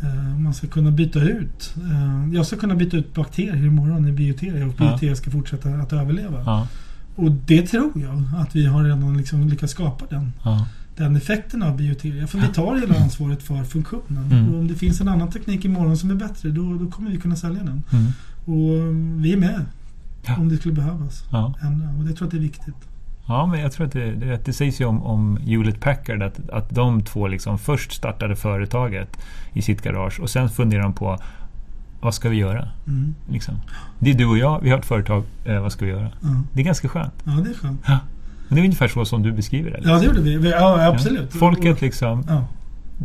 Eh, 0.03 0.39
Man 0.39 0.55
ska 0.55 0.67
kunna 0.67 0.91
byta 0.91 1.21
ut. 1.23 1.75
eh, 1.77 2.35
Jag 2.35 2.47
ska 2.47 2.57
kunna 2.57 2.75
byta 2.75 2.97
ut 2.97 3.15
bakterier 3.15 3.67
imorgon 3.67 4.09
i 4.09 4.13
bioteria 4.13 4.67
och 4.67 4.75
Ja. 4.79 4.85
bioteria 4.89 5.17
ska 5.17 5.31
fortsätta 5.31 5.69
att 5.69 5.93
överleva. 5.93 6.43
Ja. 6.47 6.69
Och 7.17 7.31
det 7.33 7.63
tror 7.67 7.93
jag 7.95 8.23
att 8.41 8.57
vi 8.57 8.67
har 8.67 8.85
redan 8.85 9.17
liksom 9.17 9.49
lyckats 9.49 9.73
skapa 9.73 10.05
den, 10.11 10.33
Ja. 10.45 10.67
Den 10.97 11.17
effekten 11.17 11.63
av 11.63 11.77
bioteria. 11.77 12.27
För 12.27 12.39
vi 12.39 12.49
tar 12.49 12.77
hela 12.77 12.95
ansvaret 12.99 13.43
för 13.43 13.65
funktionen. 13.65 14.33
Mm. 14.33 14.49
Och 14.55 14.59
om 14.61 14.69
det 14.69 14.75
finns 14.75 15.01
en 15.01 15.09
annan 15.09 15.31
teknik 15.31 15.65
imorgon 15.65 15.97
som 15.97 16.11
är 16.11 16.15
bättre 16.15 16.49
då, 16.49 16.75
då 16.75 16.91
kommer 16.91 17.11
vi 17.11 17.17
kunna 17.17 17.37
sälja 17.37 17.63
den. 17.63 17.83
Mm. 17.93 18.13
Och 18.45 18.95
vi 19.25 19.33
är 19.33 19.37
med 19.37 19.65
Ja. 20.27 20.37
om 20.37 20.49
det 20.49 20.57
skulle 20.57 20.75
behövas. 20.75 21.25
Ja. 21.33 21.55
Ändra. 21.63 21.89
Och 21.99 22.05
det 22.05 22.13
tror 22.15 22.27
jag 22.27 22.31
det 22.31 22.37
är 22.37 22.49
viktigt. 22.49 22.75
ja, 23.27 23.47
men 23.47 23.61
jag 23.61 23.73
tror 23.73 23.87
att 23.87 23.93
det, 23.93 24.15
det, 24.15 24.45
det 24.45 24.53
sägs 24.53 24.81
ju 24.81 24.85
om, 24.85 25.03
om 25.03 25.37
Hewlett 25.37 25.81
Packard 25.81 26.23
att, 26.23 26.51
att 26.51 26.71
de 26.71 27.03
två 27.03 27.29
liksom 27.29 27.59
först 27.59 27.93
startade 27.93 28.37
företaget 28.37 29.19
i 29.53 29.63
sitt 29.63 29.83
garage 29.83 30.21
och 30.21 30.31
sen 30.31 30.49
funderade 30.49 30.87
de 30.87 30.93
på 30.93 31.19
vad 32.01 32.15
ska 32.15 32.29
vi 32.29 32.37
göra? 32.37 32.69
Mm. 32.87 33.15
Liksom. 33.31 33.55
Det 33.99 34.11
är 34.11 34.15
du 34.15 34.27
och 34.27 34.39
jag, 34.39 34.61
vi 34.63 34.71
har 34.71 34.79
ett 34.79 34.85
företag, 34.87 35.25
eh, 35.45 35.61
vad 35.61 35.73
ska 35.73 35.85
vi 35.85 35.91
göra? 35.91 36.11
Ja. 36.21 36.43
Det 36.53 36.61
är 36.61 36.65
ganska 36.65 36.89
skönt. 36.89 37.15
ja, 37.25 37.33
det 37.33 37.51
är 37.51 37.55
skönt. 37.55 37.81
Och 38.49 38.55
det 38.55 38.61
är 38.61 38.65
ungefär 38.65 38.89
så 38.89 39.05
som 39.05 39.23
du 39.23 39.33
beskriver 39.33 39.71
det. 39.71 39.81
Ja, 39.85 39.99
det 39.99 40.05
gjorde 40.05 40.21
vi. 40.21 40.51
ja, 40.51 40.87
absolut. 40.87 41.29
Ja. 41.33 41.39
Folket 41.39 41.81
liksom, 41.81 42.25
Ja, 42.29 42.47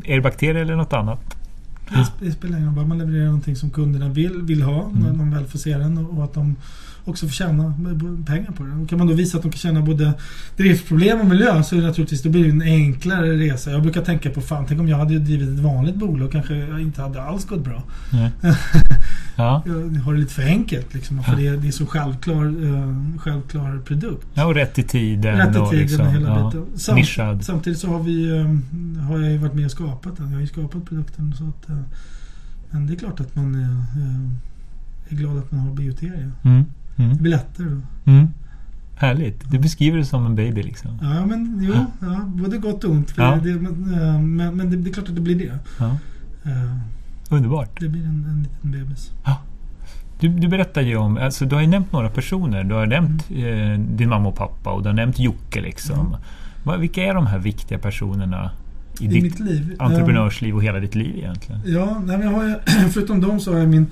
är 0.05 0.15
det 0.15 0.21
bakterier 0.21 0.61
eller 0.61 0.75
något 0.75 0.93
annat? 0.93 1.19
det, 2.19 2.31
spelar 2.31 2.57
ingen 2.57 2.67
roll. 2.67 2.75
Bara 2.75 2.85
man 2.85 2.97
levererar 2.97 3.25
någonting 3.25 3.55
som 3.55 3.69
kunderna 3.69 4.09
vill, 4.09 4.41
vill 4.41 4.61
ha 4.61 4.83
Mm. 4.85 4.99
när 4.99 5.09
de 5.09 5.31
väl 5.31 5.45
får 5.45 5.59
se 5.59 5.77
den 5.77 5.97
och 5.97 6.23
att 6.23 6.33
de 6.33 6.55
också 7.05 7.27
får 7.27 7.33
tjäna 7.33 7.73
pengar 8.27 8.51
på 8.51 8.63
det. 8.63 8.71
Och 8.71 8.89
kan 8.89 8.97
man 8.97 9.07
då 9.07 9.13
visa 9.13 9.37
att 9.37 9.43
de 9.43 9.51
kan 9.51 9.59
tjäna 9.59 9.81
både 9.81 10.13
driftproblem 10.57 11.19
och 11.19 11.25
miljö 11.25 11.63
så 11.63 11.75
är 11.75 11.81
det 11.81 11.87
naturligtvis 11.87 12.23
då 12.23 12.29
blir 12.29 12.43
det 12.43 12.49
en 12.49 12.61
enklare 12.61 13.37
resa. 13.37 13.71
Jag 13.71 13.81
brukar 13.81 14.01
tänka 14.01 14.29
på 14.29 14.41
fan, 14.41 14.65
tänk 14.67 14.79
om 14.79 14.87
jag 14.87 14.97
hade 14.97 15.19
drivit 15.19 15.49
ett 15.49 15.59
vanligt 15.59 15.95
bolag 15.95 16.31
kanske 16.31 16.55
jag 16.55 16.81
inte 16.81 17.01
hade 17.01 17.21
alls 17.21 17.45
gått 17.45 17.63
bra. 17.63 17.83
Nej. 18.11 18.31
Ja. 19.39 19.63
Jag 19.65 20.01
har 20.01 20.13
det 20.13 20.19
lite 20.19 20.33
för 20.33 20.43
enkelt 20.43 20.93
liksom. 20.93 21.23
För 21.23 21.35
det, 21.35 21.57
det 21.57 21.67
är 21.67 21.71
så 21.71 21.85
självklar, 21.85 22.45
eh, 22.45 23.19
självklar 23.19 23.79
produkt. 23.85 24.27
ja, 24.33 24.45
och 24.45 24.55
rätt 24.55 24.79
i 24.79 24.83
tiden. 24.83 25.37
Rätt 25.37 25.55
i 25.55 25.59
och 25.59 25.69
tiden 25.69 25.85
liksom, 25.85 26.07
och 26.07 26.13
hela 26.13 26.29
ja, 26.29 26.45
biten. 26.45 27.07
Samt, 27.07 27.45
samtidigt 27.45 27.79
så 27.79 27.87
har 27.87 28.03
vi 28.03 28.29
eh, 28.29 29.03
har 29.03 29.19
jag 29.19 29.31
ju 29.31 29.37
varit 29.37 29.53
med 29.53 29.65
och 29.65 29.71
skapat 29.71 30.17
den. 30.17 30.27
Jag 30.27 30.33
har 30.33 30.41
ju 30.41 30.47
skapat 30.47 30.85
produkten. 30.85 31.33
Så 31.37 31.43
att, 31.43 31.69
eh, 31.69 31.75
men 32.69 32.87
det 32.87 32.93
är 32.93 32.97
klart 32.97 33.19
att 33.19 33.35
man 33.35 33.55
är, 33.55 33.85
är 35.09 35.15
glad 35.15 35.37
att 35.37 35.51
man 35.51 35.59
har 35.59 35.73
bioteria. 35.73 36.31
Mm. 36.43 36.65
Mm. 36.99 37.13
Det 37.17 37.21
blir 37.21 37.31
lättare 37.31 37.67
då. 37.67 38.11
Mm. 38.11 38.27
Härligt. 38.95 39.51
Du 39.51 39.59
beskriver 39.59 39.97
det 39.97 40.05
som 40.05 40.25
en 40.25 40.35
baby 40.35 40.63
liksom. 40.63 40.99
Ja 41.01 41.25
men 41.25 41.59
jo, 41.63 41.73
ja, 42.01 42.19
både 42.25 42.57
gott 42.57 42.83
och 42.83 42.91
ont. 42.91 43.13
Ja. 43.17 43.39
det, 43.43 43.53
men 43.53 43.93
eh, 43.93 44.19
men, 44.21 44.55
men 44.57 44.69
det, 44.71 44.77
det 44.77 44.89
är 44.89 44.93
klart 44.93 45.09
att 45.09 45.15
det 45.15 45.21
blir 45.21 45.35
det. 45.35 45.59
Ja. 45.79 45.97
Eh, 46.45 46.75
Underbart. 47.29 47.79
Det 47.79 47.89
blir 47.89 48.01
en, 48.03 48.25
en 48.29 48.43
liten 48.43 48.71
bebis. 48.71 49.11
Du, 50.19 50.27
du 50.29 50.47
berättar 50.47 50.81
ju 50.81 50.95
om, 50.97 51.17
alltså 51.17 51.45
du 51.45 51.55
har 51.55 51.61
ju 51.61 51.67
nämnt 51.67 51.91
några 51.91 52.09
personer. 52.09 52.63
Du 52.63 52.75
har 52.75 52.85
nämnt 52.85 53.29
Mm. 53.29 53.71
eh, 53.73 53.79
din 53.95 54.09
mamma 54.09 54.29
och 54.29 54.35
pappa 54.35 54.71
och 54.71 54.83
du 54.83 54.89
har 54.89 54.93
nämnt 54.95 55.19
Jocke 55.19 55.61
liksom. 55.61 56.15
Vad, 56.63 56.79
vilka 56.79 57.03
är 57.03 57.13
de 57.13 57.27
här 57.27 57.39
viktiga 57.39 57.77
personerna 57.79 58.51
i, 58.99 59.05
I 59.05 59.07
ditt 59.07 59.39
liv. 59.39 59.75
Eh, 59.79 59.85
entreprenörsliv 59.85 60.55
och 60.55 60.63
hela 60.63 60.79
ditt 60.79 60.95
liv 60.95 61.15
egentligen? 61.17 61.61
Ja, 61.65 62.01
nej, 62.05 62.19
jag 62.21 62.31
har 62.31 62.59
förutom 62.89 63.21
dem 63.21 63.39
så 63.39 63.51
har 63.53 63.59
jag 63.59 63.69
min 63.69 63.87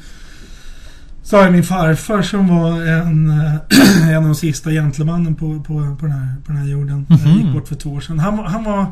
så 1.27 1.35
har 1.37 1.43
jag 1.43 1.51
min 1.53 1.63
farfar 1.63 2.21
som 2.21 2.47
var 2.47 2.81
en, 2.85 3.29
eh, 3.29 3.55
en 4.09 4.15
av 4.17 4.23
de 4.23 4.35
sista 4.35 4.69
gentlemannen 4.71 5.35
på, 5.35 5.59
på, 5.63 5.95
på, 5.99 6.05
den, 6.05 6.11
här, 6.11 6.35
på 6.45 6.51
den 6.51 6.61
här 6.61 6.67
jorden. 6.67 7.05
Mhm. 7.09 7.19
Jag 7.25 7.35
gick 7.37 7.53
bort 7.53 7.67
för 7.67 7.75
två 7.75 7.89
år 7.89 8.01
sedan. 8.01 8.19
Han, 8.19 8.39
han 8.39 8.63
var... 8.63 8.91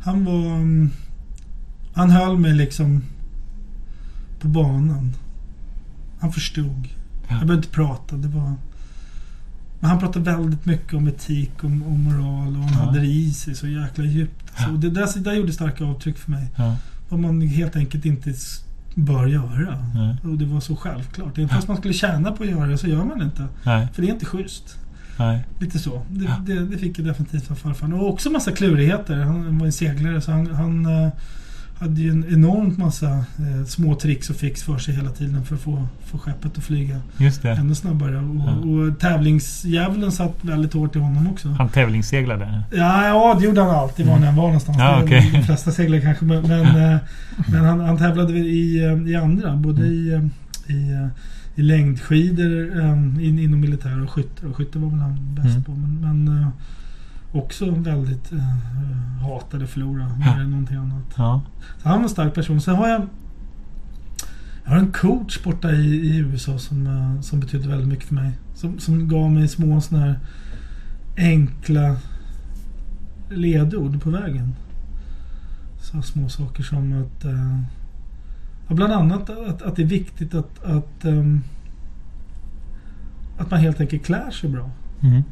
Han 0.00 0.24
var... 0.24 0.56
mm, 0.56 0.90
Han 1.94 2.10
höll 2.10 2.38
mig 2.38 2.54
liksom 2.54 3.02
på 4.40 4.48
banan. 4.48 5.14
Han 6.20 6.32
förstod. 6.32 6.88
Jag 7.28 7.28
behövde 7.38 7.54
inte 7.54 7.68
prata. 7.68 8.16
Det 8.16 8.28
var... 8.28 8.54
Men 9.80 9.90
han 9.90 9.98
pratade 9.98 10.24
väldigt 10.36 10.66
mycket 10.66 10.94
om 10.94 11.08
etik 11.08 11.52
och, 11.56 11.64
och 11.64 11.98
moral 11.98 12.56
och 12.56 12.62
han 12.64 12.72
Ja. 12.72 12.84
hade 12.84 13.00
det 13.00 13.06
i 13.06 13.32
sig 13.32 13.54
så 13.54 13.66
jäkla 13.66 14.04
djupt. 14.04 14.52
Så 14.64 14.70
det 14.70 14.90
där, 14.90 15.08
det 15.14 15.20
där 15.20 15.32
gjorde 15.32 15.52
starka 15.52 15.84
avtryck 15.84 16.18
för 16.18 16.30
mig. 16.30 16.46
Ja. 16.56 16.76
Vad 17.08 17.20
man 17.20 17.40
helt 17.40 17.76
enkelt 17.76 18.04
inte 18.04 18.34
bör 18.98 19.26
göra. 19.26 19.84
Nej. 19.94 20.16
Och 20.22 20.38
det 20.38 20.44
var 20.44 20.60
så 20.60 20.76
självklart. 20.76 21.38
Även 21.38 21.48
fast 21.48 21.68
man 21.68 21.76
skulle 21.76 21.94
tjäna 21.94 22.32
på 22.32 22.42
att 22.42 22.50
göra 22.50 22.66
det 22.66 22.78
så 22.78 22.86
gör 22.86 23.04
man 23.04 23.22
inte. 23.22 23.46
Nej. 23.62 23.88
För 23.94 24.02
det 24.02 24.08
är 24.08 24.12
inte 24.12 24.26
schysst. 24.26 24.76
Nej. 25.18 25.44
Lite 25.60 25.78
så. 25.78 26.02
Det, 26.10 26.24
Ja. 26.24 26.36
det, 26.46 26.66
det 26.66 26.78
fick 26.78 26.98
jag 26.98 27.06
definitivt 27.06 27.50
av 27.50 27.54
farfar. 27.54 27.94
Och 27.94 28.08
också 28.08 28.30
massa 28.30 28.52
klurigheter. 28.52 29.16
Han 29.16 29.58
var 29.58 29.66
en 29.66 29.72
seglare 29.72 30.20
så 30.20 30.30
han, 30.32 30.46
han 30.54 30.86
eh, 30.86 31.08
hade 31.80 32.00
ju 32.00 32.10
en 32.10 32.24
enormt 32.32 32.78
massa 32.78 33.08
eh, 33.08 33.64
små 33.66 33.94
tricks 33.94 34.30
och 34.30 34.36
fix 34.36 34.62
för 34.62 34.78
sig 34.78 34.94
hela 34.94 35.10
tiden 35.10 35.44
för 35.44 35.54
att 35.54 35.60
få, 35.60 35.86
få 36.04 36.18
skeppet 36.18 36.58
att 36.58 36.64
flyga 36.64 37.00
ännu 37.58 37.74
snabbare. 37.74 38.16
Och, 38.18 38.34
Ja. 38.36 38.52
och 38.52 38.98
tävlingsdjävulen 38.98 40.12
satt 40.12 40.34
väldigt 40.40 40.72
hårt 40.72 40.96
i 40.96 40.98
honom 40.98 41.28
också. 41.28 41.48
Han 41.48 41.68
tävlingsseglade. 41.68 42.62
Ja, 42.72 43.06
ja, 43.06 43.36
det 43.38 43.44
gjorde 43.44 43.60
han 43.62 43.70
alltid 43.70 44.06
var 44.06 44.12
han 44.14 44.22
än 44.22 44.36
var 44.36 44.44
någonstans. 44.44 44.78
Ja, 44.78 45.00
okej. 45.04 45.30
De 45.32 45.42
flesta 45.42 45.70
seglar 45.70 46.00
kanske. 46.00 46.24
Men, 46.24 46.42
men, 46.42 46.92
eh, 46.92 46.98
men 47.48 47.64
han, 47.64 47.80
han 47.80 47.98
tävlade 47.98 48.32
i, 48.38 48.84
eh, 48.84 49.10
i 49.12 49.16
andra. 49.16 49.56
Både 49.56 49.82
i, 49.86 50.12
eh, 50.14 50.74
i, 50.76 51.08
i 51.54 51.62
längdskidor 51.62 52.80
in, 53.20 53.38
inom 53.38 53.60
militär 53.60 54.02
och 54.02 54.10
skytte. 54.10 54.46
Och 54.46 54.56
skytte 54.56 54.78
var 54.78 54.90
väl 54.90 54.98
han 55.00 55.34
bäst 55.34 55.48
Mm. 55.48 55.64
på. 55.64 55.72
Men, 55.72 56.00
men 56.24 56.46
också 57.32 57.70
väldigt 57.70 58.32
eh, 58.32 58.38
hatade 59.28 59.66
förlora 59.66 60.08
mer 60.08 60.26
Ja. 60.26 60.40
än 60.40 60.50
någonting 60.50 60.76
annat. 60.76 61.04
Ja. 61.16 61.42
Så 61.82 61.88
han 61.88 61.96
var 61.98 62.02
en 62.04 62.08
stark 62.10 62.34
person. 62.34 62.60
Sen 62.60 62.74
har 62.76 62.88
jag 62.88 63.06
jag 64.64 64.70
har 64.72 64.78
en 64.78 64.92
coach 64.92 65.42
borta 65.42 65.70
i, 65.72 65.84
i 65.96 66.16
USA 66.18 66.58
som, 66.58 66.86
eh, 66.86 67.20
som 67.20 67.40
betydde 67.40 67.68
väldigt 67.68 67.88
mycket 67.88 68.04
för 68.04 68.14
mig. 68.14 68.32
Som, 68.54 68.78
som 68.78 69.08
gav 69.08 69.30
mig 69.30 69.48
små 69.48 69.80
sådana 69.80 70.06
här 70.06 70.18
enkla 71.16 71.96
ledord 73.30 74.02
på 74.02 74.10
vägen. 74.10 74.54
Så 75.80 76.02
små 76.02 76.28
saker 76.28 76.62
som 76.62 77.02
att... 77.02 77.24
eh, 77.24 77.58
ja, 78.68 78.74
bland 78.74 78.92
annat 78.92 79.30
att, 79.30 79.62
att 79.62 79.76
det 79.76 79.82
är 79.82 79.86
viktigt 79.86 80.34
att, 80.34 80.64
att, 80.64 81.04
ehm, 81.04 81.42
att 83.38 83.50
man 83.50 83.60
helt 83.60 83.80
enkelt 83.80 84.04
klär 84.06 84.30
sig 84.30 84.50
bra. 84.50 84.70
Mm. 85.02 85.22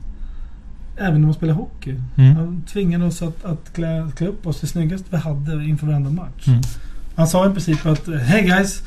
Även 0.96 1.14
när 1.20 1.26
man 1.26 1.34
spelar 1.34 1.54
hockey. 1.54 1.94
Mm. 2.16 2.36
Han 2.36 2.62
tvingade 2.72 3.04
oss 3.04 3.22
att, 3.22 3.44
att 3.44 3.72
klä, 3.72 4.10
klä 4.16 4.26
upp 4.26 4.46
oss 4.46 4.60
det 4.60 4.66
snyggaste 4.66 5.06
vi 5.10 5.16
hade 5.16 5.64
inför 5.64 5.86
varenda 5.86 6.10
match. 6.10 6.46
Mm. 6.48 6.60
Han 7.16 7.26
sa 7.28 7.50
i 7.50 7.52
princip 7.52 7.86
att 7.86 8.08
Hey 8.08 8.42
guys! 8.42 8.82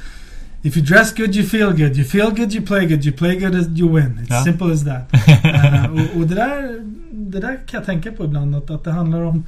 If 0.61 0.77
you 0.77 0.85
dress 0.85 1.13
good 1.15 1.35
you 1.35 1.45
feel 1.47 1.69
good. 1.71 1.97
You 1.97 2.03
feel 2.03 2.29
good 2.29 2.53
you 2.53 2.65
play 2.65 2.85
good. 2.87 3.05
You 3.05 3.17
play 3.17 3.39
good 3.39 3.77
you 3.79 3.95
win. 3.95 4.19
It's 4.19 4.25
Ja. 4.29 4.43
simple 4.43 4.73
as 4.73 4.83
that. 4.85 5.09
Eh, 5.43 5.85
och 5.85 5.99
och 6.21 6.27
det, 6.27 6.35
där, 6.35 6.79
det 7.11 7.39
där 7.39 7.55
kan 7.67 7.77
jag 7.77 7.85
tänka 7.85 8.11
på 8.11 8.25
ibland. 8.25 8.55
Att, 8.55 8.69
att 8.69 8.83
det 8.83 8.91
handlar 8.91 9.21
om 9.21 9.43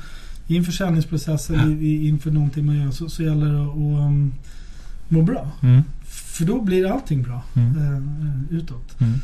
i 0.47 0.57
en 0.57 0.63
försäljningsprocess 0.63 1.49
eller 1.49 1.67
i, 1.83 2.07
inför 2.07 2.31
någonting 2.31 2.65
man 2.65 2.75
gör 2.81 2.91
så, 2.91 3.09
så 3.09 3.23
gäller 3.23 3.53
det 3.53 3.61
att 3.61 3.75
um, 3.75 4.33
må 5.07 5.21
bra. 5.21 5.51
Mm. 5.63 5.81
För 6.05 6.45
då 6.45 6.61
blir 6.61 6.91
allting 6.93 7.21
bra 7.23 7.43
Mm. 7.55 7.75
eh, 8.49 8.55
utåt. 8.57 9.01
Mm. 9.01 9.19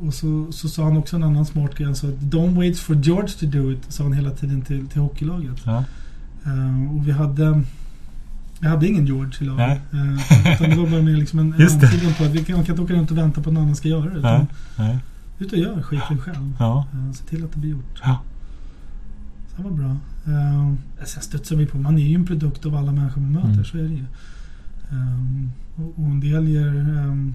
Och 0.00 0.14
så, 0.14 0.52
så 0.52 0.68
sa 0.68 0.84
han 0.84 0.96
också 0.96 1.16
en 1.16 1.22
annan 1.22 1.46
smart 1.46 1.74
grej. 1.74 1.86
Han 1.86 1.96
sa 1.96 2.08
att 2.08 2.14
Don't 2.14 2.56
wait 2.56 2.78
for 2.78 2.96
George 2.96 3.28
to 3.28 3.46
do 3.46 3.72
it. 3.72 3.78
Sa 3.88 4.02
han 4.02 4.12
hela 4.12 4.30
tiden 4.30 4.62
till, 4.62 4.86
till 4.86 5.00
hockeylaget. 5.00 5.62
Ja. 5.64 5.84
Eh, 6.44 6.96
och 6.96 7.08
vi 7.08 7.12
hade 7.12 7.62
vi 8.60 8.68
hade 8.68 8.86
ingen 8.86 9.06
George 9.06 9.32
i 9.40 9.44
laget. 9.44 9.80
Eh, 9.92 10.52
utan 10.54 10.70
det 10.70 10.76
var 10.76 10.90
bara 10.90 11.02
mer 11.02 11.16
liksom 11.16 11.38
en, 11.38 11.52
en 11.52 11.62
antydan 11.62 12.14
på 12.18 12.24
att 12.24 12.30
vi 12.30 12.44
kan, 12.44 12.56
man 12.56 12.64
kan 12.64 12.72
inte 12.72 12.82
åka 12.82 12.94
runt 12.94 13.10
och 13.10 13.18
vänta 13.18 13.42
på 13.42 13.50
att 13.50 13.54
någon 13.54 13.62
annan 13.62 13.76
ska 13.76 13.88
göra 13.88 14.10
det. 14.10 14.18
Utan 14.18 14.46
Nej. 14.78 14.98
Ut 15.38 15.52
och 15.52 15.58
gör 15.58 15.82
skiten 15.82 16.18
själv. 16.18 16.54
Ja. 16.58 16.86
Eh, 16.92 17.12
se 17.12 17.24
till 17.24 17.44
att 17.44 17.52
det 17.52 17.58
blir 17.58 17.70
gjort. 17.70 18.00
Ja. 18.02 18.20
Så 19.48 19.56
det 19.56 19.68
var 19.68 19.76
bra. 19.76 19.96
Uh, 20.28 20.74
sen 21.04 21.22
studsar 21.22 21.56
vi 21.56 21.66
på. 21.66 21.78
Man 21.78 21.98
är 21.98 22.02
ju 22.02 22.14
en 22.14 22.26
produkt 22.26 22.66
av 22.66 22.76
alla 22.76 22.92
människor 22.92 23.20
man 23.20 23.32
möter. 23.32 23.48
Mm. 23.48 23.64
Så 23.64 23.78
är 23.78 23.82
det 23.82 23.88
ju. 23.88 24.04
Ehm, 24.90 25.50
och, 25.76 26.02
och 26.02 26.10
en 26.10 26.20
del 26.20 26.48
ger, 26.48 26.68
um, 26.68 27.34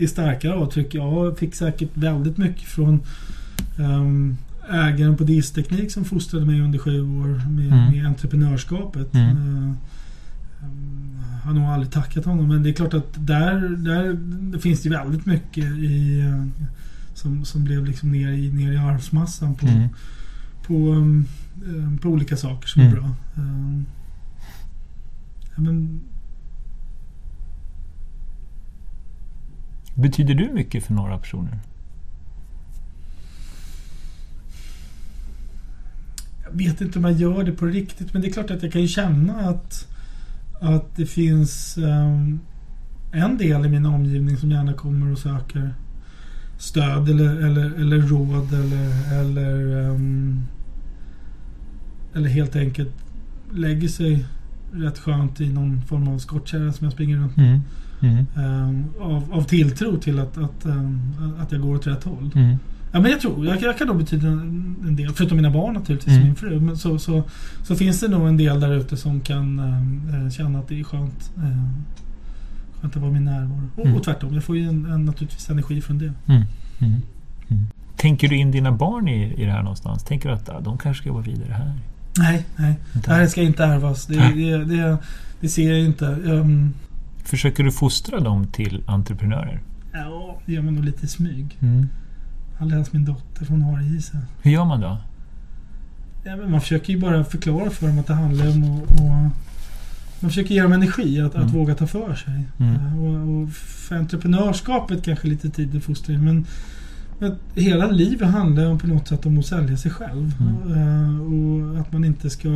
är 0.00 0.06
starkare 0.06 0.54
avtryck. 0.54 0.94
Jag 0.94 1.38
fick 1.38 1.54
säkert 1.54 1.90
väldigt 1.94 2.38
mycket 2.38 2.68
från 2.68 3.00
um, 3.78 4.36
ägaren 4.70 5.16
på 5.16 5.24
Disteknik 5.24 5.92
som 5.92 6.04
fostrade 6.04 6.46
mig 6.46 6.60
under 6.60 6.78
sju 6.78 7.00
år 7.02 7.48
med, 7.50 7.66
Mm. 7.66 7.90
med 7.92 8.06
entreprenörskapet. 8.06 9.14
Mm. 9.14 9.28
Eh, 9.28 9.72
um, 10.64 11.18
har 11.44 11.52
nog 11.52 11.64
aldrig 11.64 11.92
tackat 11.92 12.24
honom 12.24 12.48
men 12.48 12.62
det 12.62 12.68
är 12.70 12.72
klart 12.74 12.94
att 12.94 13.26
där, 13.26 13.68
där 13.68 14.58
finns 14.58 14.82
det 14.82 14.88
väldigt 14.90 15.26
mycket 15.26 15.64
i 15.64 16.20
eh, 16.20 16.66
som, 17.14 17.44
som 17.44 17.64
blev 17.64 17.84
liksom 17.86 18.12
ner 18.12 18.32
i, 18.32 18.52
ner 18.52 18.72
i 18.72 18.76
arvsmassan 18.76 19.54
på, 19.54 19.66
Mm. 19.66 19.88
på, 20.66 20.74
um, 20.74 21.26
um, 21.64 21.98
på 21.98 22.08
olika 22.08 22.36
saker 22.36 22.68
som 22.68 22.82
Mm. 22.82 22.92
är 22.94 23.00
bra. 23.00 23.10
Um, 23.36 23.86
ja, 25.56 25.62
men, 25.62 26.00
Betyder 29.94 30.34
du 30.34 30.52
mycket 30.52 30.84
för 30.84 30.94
några 30.94 31.18
personer? 31.18 31.58
jag 36.50 36.58
vet 36.58 36.80
inte 36.80 36.98
om 36.98 37.04
jag 37.04 37.12
gör 37.12 37.44
det 37.44 37.52
på 37.52 37.66
riktigt 37.66 38.12
men 38.12 38.22
det 38.22 38.28
är 38.28 38.32
klart 38.32 38.50
att 38.50 38.62
jag 38.62 38.72
kan 38.72 38.80
ju 38.80 38.88
känna 38.88 39.34
att, 39.34 39.88
att 40.60 40.96
det 40.96 41.06
finns 41.06 41.78
um, 41.78 42.40
en 43.12 43.38
del 43.38 43.66
i 43.66 43.68
min 43.68 43.86
omgivning 43.86 44.36
som 44.36 44.50
gärna 44.50 44.72
kommer 44.72 45.12
och 45.12 45.18
söker 45.18 45.74
stöd 46.58 47.08
eller, 47.08 47.36
eller, 47.36 47.64
eller 47.80 47.98
råd 47.98 48.54
eller, 48.54 49.14
eller, 49.20 49.88
um, 49.90 50.42
eller 52.14 52.28
helt 52.28 52.56
enkelt 52.56 52.94
lägger 53.52 53.88
sig 53.88 54.24
rätt 54.72 54.98
skönt 54.98 55.40
i 55.40 55.48
någon 55.52 55.82
form 55.82 56.08
av 56.08 56.18
skottkärra 56.18 56.72
som 56.72 56.84
jag 56.84 56.92
springer 56.92 57.16
runt 57.16 57.36
med. 57.36 57.46
Mm. 57.46 57.60
Mm. 58.00 58.26
Ehm, 58.36 58.84
av, 59.00 59.32
av 59.32 59.42
tilltro 59.42 59.96
till 59.96 60.18
att, 60.18 60.38
att, 60.38 60.64
ehm, 60.64 61.00
att 61.40 61.52
jag 61.52 61.60
går 61.60 61.74
åt 61.74 61.86
rätt 61.86 62.04
håll. 62.04 62.30
Mm. 62.34 62.56
Ja, 62.92 63.00
men 63.00 63.10
jag 63.10 63.20
tror, 63.20 63.46
jag, 63.46 63.62
jag 63.62 63.78
kan 63.78 63.86
nog 63.86 63.96
betyda 63.98 64.28
en, 64.28 64.76
en 64.86 64.96
del, 64.96 65.12
förutom 65.12 65.36
mina 65.36 65.50
barn 65.50 65.74
naturligtvis, 65.74 66.14
Mm. 66.14 66.26
min 66.26 66.34
fru. 66.36 66.60
Men 66.60 66.76
så, 66.76 66.98
så, 66.98 67.22
så 67.62 67.76
finns 67.76 68.00
det 68.00 68.08
nog 68.08 68.28
en 68.28 68.36
del 68.36 68.60
där 68.60 68.74
ute 68.74 68.96
som 68.96 69.20
kan 69.20 69.58
eh, 69.58 70.30
känna 70.30 70.58
att 70.58 70.68
det 70.68 70.80
är 70.80 70.84
skönt, 70.84 71.30
skönt 72.80 72.96
att 72.96 73.02
vara 73.02 73.12
min 73.12 73.24
närvaro. 73.24 73.68
Och, 73.76 73.84
Mm. 73.86 73.96
och 73.96 74.04
tvärtom, 74.04 74.34
jag 74.34 74.44
får 74.44 74.56
ju 74.56 74.68
en, 74.68 74.86
en, 74.86 75.04
naturligtvis 75.04 75.50
energi 75.50 75.80
från 75.80 75.98
det. 75.98 76.12
Mm. 76.26 76.42
Mm. 76.78 76.92
Mm. 77.48 77.64
Tänker 77.96 78.28
du 78.28 78.36
in 78.36 78.50
dina 78.50 78.72
barn 78.72 79.08
i, 79.08 79.34
i 79.42 79.44
det 79.44 79.52
här 79.52 79.62
någonstans? 79.62 80.04
Tänker 80.04 80.28
du 80.28 80.34
att 80.34 80.48
ah, 80.48 80.60
de 80.60 80.78
kanske 80.78 81.02
ska 81.02 81.12
vara 81.12 81.22
vidare 81.22 81.52
här? 81.52 81.72
Nej, 82.18 82.46
nej. 82.56 82.74
Det 82.92 83.12
här 83.12 83.26
ska 83.26 83.42
inte 83.42 83.64
ärvas. 83.64 84.06
Det, 84.06 84.14
det, 84.34 84.64
det, 84.64 84.96
det 85.40 85.48
ser 85.48 85.70
jag 85.70 85.80
inte. 85.84 86.06
Um, 86.06 86.74
Försöker 87.30 87.64
du 87.64 87.72
fostra 87.72 88.20
dem 88.20 88.46
till 88.46 88.82
entreprenörer? 88.86 89.60
ja, 89.92 90.38
det 90.46 90.52
gör 90.52 90.62
man 90.62 90.74
nog 90.74 90.84
lite 90.84 91.04
i 91.04 91.08
smyg. 91.08 91.56
Mm. 91.60 91.88
Allra 92.58 92.76
helst 92.76 92.92
min 92.92 93.04
dotter, 93.04 93.46
hon 93.48 93.62
har 93.62 93.78
det 93.78 93.84
i 93.84 94.02
sig. 94.02 94.20
Hur 94.42 94.50
gör 94.50 94.64
man 94.64 94.80
då? 94.80 94.98
Ja, 96.24 96.36
man 96.36 96.60
försöker 96.60 96.92
ju 96.92 97.00
bara 97.00 97.24
förklara 97.24 97.70
för 97.70 97.86
dem 97.86 97.98
att 97.98 98.06
det 98.06 98.14
handlar 98.14 98.50
om 98.50 98.62
att... 98.82 98.90
Och, 99.00 99.10
man 100.22 100.30
försöker 100.30 100.54
ge 100.54 100.62
dem 100.62 100.72
energi 100.72 101.20
att, 101.20 101.34
att 101.34 101.42
Mm. 101.42 101.48
våga 101.54 101.74
ta 101.74 101.86
för 101.86 102.14
sig. 102.14 102.44
Mm. 102.58 102.74
Eh, 102.74 102.98
Och, 103.02 103.42
och 103.42 103.50
för 103.52 103.96
entreprenörskapet 103.96 105.04
kanske 105.04 105.28
lite 105.28 105.50
tid 105.50 105.74
i 105.74 105.80
fostran. 105.80 106.24
Men, 106.24 106.46
men 107.18 107.36
hela 107.54 107.90
livet 107.90 108.28
handlar 108.30 108.66
om 108.70 108.78
på 108.78 108.86
något 108.86 109.08
sätt 109.08 109.26
om 109.26 109.38
att 109.38 109.46
sälja 109.46 109.76
sig 109.76 109.90
själv. 109.90 110.32
Mm. 110.40 110.72
Eh, 110.76 111.20
Och 111.20 111.80
att 111.80 111.92
man 111.92 112.04
inte 112.04 112.30
ska... 112.30 112.48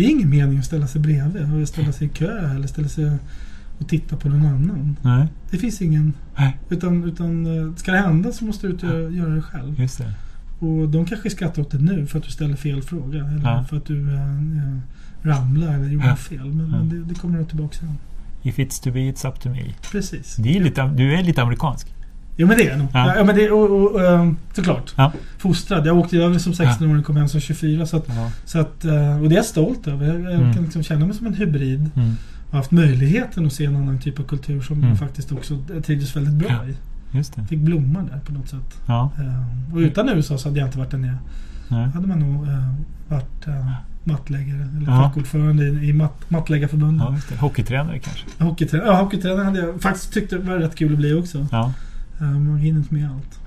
Det 0.00 0.04
är 0.06 0.10
ingen 0.10 0.30
mening 0.30 0.58
att 0.58 0.64
ställa 0.64 0.86
sig 0.86 1.00
bredvid 1.00 1.62
och 1.62 1.68
ställa 1.68 1.92
sig 1.92 2.06
i 2.06 2.10
kö 2.10 2.50
eller 2.54 2.66
ställa 2.66 2.88
sig 2.88 3.10
och 3.78 3.88
titta 3.88 4.16
på 4.16 4.28
någon 4.28 4.46
annan. 4.46 4.96
Nej, 5.02 5.26
Det 5.50 5.56
finns 5.58 5.82
ingen... 5.82 6.12
Nej. 6.38 6.58
Utan, 6.70 7.04
utan 7.04 7.46
eh, 7.68 7.74
ska 7.74 7.92
det 7.92 7.98
hända 7.98 8.32
så 8.32 8.44
måste 8.44 8.66
du 8.66 8.72
ut 8.72 8.82
och 8.82 9.12
göra, 9.12 9.34
det 9.34 9.42
själv. 9.42 9.80
just 9.80 9.98
det. 9.98 10.14
Och 10.66 10.88
de 10.88 11.04
kanske 11.06 11.30
skrattar 11.30 11.62
åt 11.62 11.70
det 11.70 11.78
nu 11.78 12.06
för 12.06 12.18
att 12.18 12.24
du 12.24 12.30
ställer 12.30 12.56
fel 12.56 12.82
fråga. 12.82 13.24
Eller 13.24 13.42
Ja. 13.50 13.64
för 13.68 13.76
att 13.76 13.86
du 13.86 14.08
äh, 14.14 14.14
äh, 14.14 14.78
ramlar 15.22 15.74
eller 15.74 15.88
gjorde 15.88 16.06
Ja. 16.06 16.16
fel. 16.16 16.44
Men, 16.52 16.70
Ja. 16.70 16.78
men 16.78 16.88
det, 16.88 17.04
det 17.04 17.14
kommer 17.14 17.38
nog 17.38 17.48
tillbaka 17.48 17.74
sen. 17.78 17.98
If 18.42 18.58
it's 18.58 18.82
to 18.84 18.90
be, 18.92 18.98
it's 19.00 19.28
up 19.28 19.40
to 19.40 19.48
me. 19.50 19.62
Precis. 19.92 20.38
Är 20.38 20.60
lite, 20.60 20.86
du 20.96 21.14
är 21.14 21.22
lite 21.22 21.42
amerikansk. 21.42 21.94
Jo 22.40 22.46
men 22.46 22.56
det 22.56 22.66
är 22.66 22.70
det 22.70 22.76
nog. 22.76 22.88
Ja. 22.92 23.16
Ja. 23.16 23.24
Men 23.24 23.36
det, 23.36 23.50
och, 23.50 23.92
och, 23.94 24.04
ähm, 24.04 24.36
såklart. 24.52 24.92
Ja. 24.96 25.12
Fostrad. 25.38 25.86
Jag 25.86 25.98
åkte 25.98 26.16
över 26.16 26.38
som 26.38 26.52
16-åring 26.52 26.98
och 26.98 27.04
kom 27.04 27.16
hem 27.16 27.28
som 27.28 27.40
24. 27.40 27.86
Så 27.86 27.96
att, 27.96 28.04
Ja. 28.08 28.30
så 28.44 28.58
att, 28.58 28.84
äh, 28.84 29.22
och 29.22 29.28
det 29.28 29.34
är 29.34 29.36
jag 29.36 29.44
stolt 29.44 29.86
över. 29.88 30.06
Jag, 30.06 30.20
jag 30.20 30.32
Mm. 30.32 30.52
kan 30.54 30.62
liksom 30.62 30.82
känna 30.82 31.06
mig 31.06 31.14
som 31.16 31.26
en 31.26 31.34
hybrid. 31.34 31.90
Mm. 31.96 32.14
Och 32.50 32.56
haft 32.56 32.70
möjligheten 32.70 33.46
att 33.46 33.52
se 33.52 33.64
en 33.64 33.76
annan 33.76 33.98
typ 33.98 34.18
av 34.18 34.22
kultur 34.24 34.60
som 34.60 34.76
Mm. 34.76 34.88
jag 34.88 34.98
faktiskt 34.98 35.32
också 35.32 35.58
trivdes 35.86 36.16
väldigt 36.16 36.34
bra 36.34 36.48
Ja. 36.48 36.64
i. 36.68 36.76
Just 37.16 37.36
det. 37.36 37.44
Fick 37.44 37.58
blomma 37.58 38.02
där 38.02 38.20
på 38.26 38.32
något 38.32 38.48
sätt. 38.48 38.80
Ja. 38.86 39.10
Äh, 39.18 39.74
och 39.74 39.78
utan 39.78 40.08
USA 40.08 40.38
så 40.38 40.48
hade 40.48 40.58
jag 40.60 40.68
inte 40.68 40.78
varit 40.78 40.90
där 40.90 40.98
nere. 40.98 41.18
Nej. 41.68 41.88
hade 41.94 42.06
man 42.06 42.18
nog 42.18 42.46
äh, 42.48 42.72
varit 43.08 43.46
äh, 43.46 43.70
mattläggare 44.04 44.68
eller 44.76 44.90
Ja. 44.92 45.02
fackordförande 45.02 45.64
i, 45.64 45.88
i 45.88 45.92
matt, 45.92 46.30
Mattläggarförbundet. 46.30 47.06
Ja. 47.30 47.36
Hockeytränare 47.36 47.98
kanske. 47.98 48.44
Hockeytränare, 48.44 48.88
ja, 48.88 49.02
hockeytränare 49.02 49.44
hade 49.44 49.58
jag 49.58 49.80
faktiskt 49.82 50.12
tyckte 50.12 50.38
var 50.38 50.54
rätt 50.56 50.74
kul 50.76 50.92
att 50.92 50.98
bli 50.98 51.14
också. 51.14 51.46
Ja. 51.52 51.72
Äh, 52.20 52.26
man 52.30 52.58
hinner 52.58 52.78
inte 52.78 52.94
med 52.94 53.10
allt. 53.10 53.40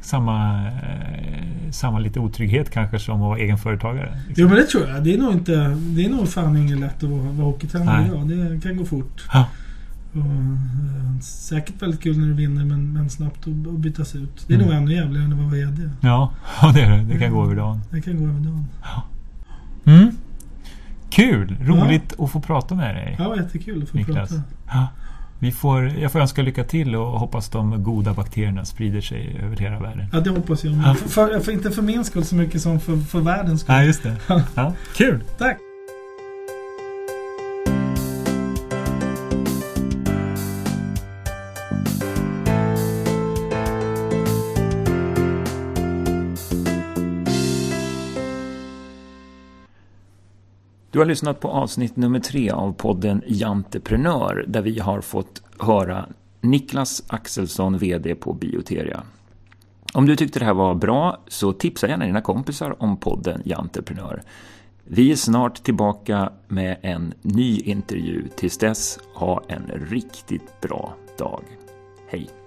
Samma, 0.00 0.66
eh, 0.66 1.70
samma 1.70 1.98
lite 1.98 2.20
otrygghet 2.20 2.70
kanske 2.70 2.98
som 2.98 3.14
att 3.14 3.20
vara 3.20 3.38
egenföretagare. 3.38 4.12
Jo 4.16 4.28
Liksom. 4.28 4.44
men 4.46 4.54
det 4.56 4.64
tror 4.66 4.88
jag. 4.88 5.04
Det 5.04 5.14
är 5.14 5.18
nog 5.18 5.32
inte... 5.32 5.52
Det 5.78 6.04
är 6.04 6.10
nog 6.10 6.28
fan 6.28 6.56
inget 6.56 6.80
lätt 6.80 7.02
att 7.04 7.10
vara, 7.10 7.22
vara 7.22 7.46
hockeytränare 7.46 8.06
idag. 8.06 8.28
Det 8.28 8.60
kan 8.62 8.76
gå 8.76 8.84
fort. 8.84 9.28
Ja. 9.32 9.46
Och, 10.12 10.18
äh, 10.18 11.20
säkert 11.20 11.82
väldigt 11.82 12.02
kul 12.02 12.18
när 12.18 12.26
du 12.26 12.32
vinner 12.34 12.64
men, 12.64 12.92
men 12.92 13.10
snabbt 13.10 13.46
att, 13.46 13.78
bytas 13.78 14.14
ut. 14.14 14.44
Det 14.46 14.54
är 14.54 14.58
Mm. 14.58 14.68
nog 14.68 14.76
ännu 14.76 14.92
jävligare 14.94 15.24
än 15.26 15.32
att 15.32 15.38
vara 15.38 15.48
VD. 15.48 15.82
Ja, 16.00 16.32
ja, 16.62 16.72
det 16.74 16.80
är 16.80 16.90
det. 16.90 17.02
Det 17.04 17.18
kan 17.18 17.32
gå 17.32 17.44
över 17.44 17.56
dagen. 17.56 17.80
Det 17.90 18.00
kan 18.00 18.16
gå 18.16 18.24
över 18.28 18.40
dagen. 18.40 18.66
Mm. 19.84 20.10
Kul! 21.10 21.56
Roligt 21.60 22.20
att 22.20 22.30
få 22.30 22.40
prata 22.40 22.74
med 22.74 22.94
dig. 22.94 23.16
Ja, 23.18 23.36
jättekul 23.36 23.82
att 23.82 23.88
få 23.88 23.96
Niklas. 23.96 24.28
prata. 24.28 24.42
Ja. 24.66 24.88
Vi 25.42 25.52
får, 25.52 25.88
jag 25.88 26.12
får 26.12 26.20
önska 26.20 26.42
lycka 26.42 26.64
till 26.64 26.96
och 26.96 27.20
hoppas 27.20 27.48
de 27.48 27.82
goda 27.82 28.14
bakterierna 28.14 28.64
sprider 28.64 29.00
sig 29.00 29.40
över 29.42 29.56
hela 29.56 29.80
världen. 29.80 30.06
Ja, 30.12 30.20
det 30.20 30.30
hoppas 30.30 30.64
jag. 30.64 30.74
Ja. 30.74 30.94
För, 30.94 31.40
för, 31.40 31.52
inte 31.52 31.70
för 31.70 31.82
min 31.82 32.04
skull 32.04 32.24
så 32.24 32.34
mycket 32.34 32.62
som 32.62 32.80
för, 32.80 32.96
för 32.96 33.20
världens 33.20 33.60
skull. 33.60 33.74
Ja, 33.74 33.84
just 33.84 34.02
det. 34.02 34.16
Ja. 34.54 34.74
Kul! 34.96 35.22
Tack! 35.38 35.71
Du 50.92 50.98
har 50.98 51.06
lyssnat 51.06 51.40
på 51.40 51.48
avsnitt 51.48 51.96
nummer 51.96 52.20
tre 52.20 52.50
av 52.50 52.72
podden 52.72 53.22
Janteprenör 53.26 54.44
där 54.48 54.62
vi 54.62 54.78
har 54.78 55.00
fått 55.00 55.42
höra 55.58 56.06
Niklas 56.40 57.02
Axelsson, 57.06 57.78
VD 57.78 58.14
på 58.14 58.32
Bioteria. 58.32 59.02
Om 59.92 60.06
du 60.06 60.16
tyckte 60.16 60.38
det 60.38 60.44
här 60.44 60.54
var 60.54 60.74
bra 60.74 61.20
så 61.28 61.52
tipsa 61.52 61.88
gärna 61.88 62.04
dina 62.04 62.20
kompisar 62.20 62.82
om 62.82 62.96
podden 62.96 63.42
Janteprenör. 63.44 64.22
Vi 64.84 65.12
är 65.12 65.16
snart 65.16 65.62
tillbaka 65.62 66.32
med 66.48 66.76
en 66.82 67.14
ny 67.22 67.60
intervju. 67.60 68.28
Tills 68.36 68.58
dess, 68.58 68.98
ha 69.14 69.42
en 69.48 69.66
riktigt 69.90 70.60
bra 70.60 70.94
dag. 71.18 71.42
Hej! 72.06 72.41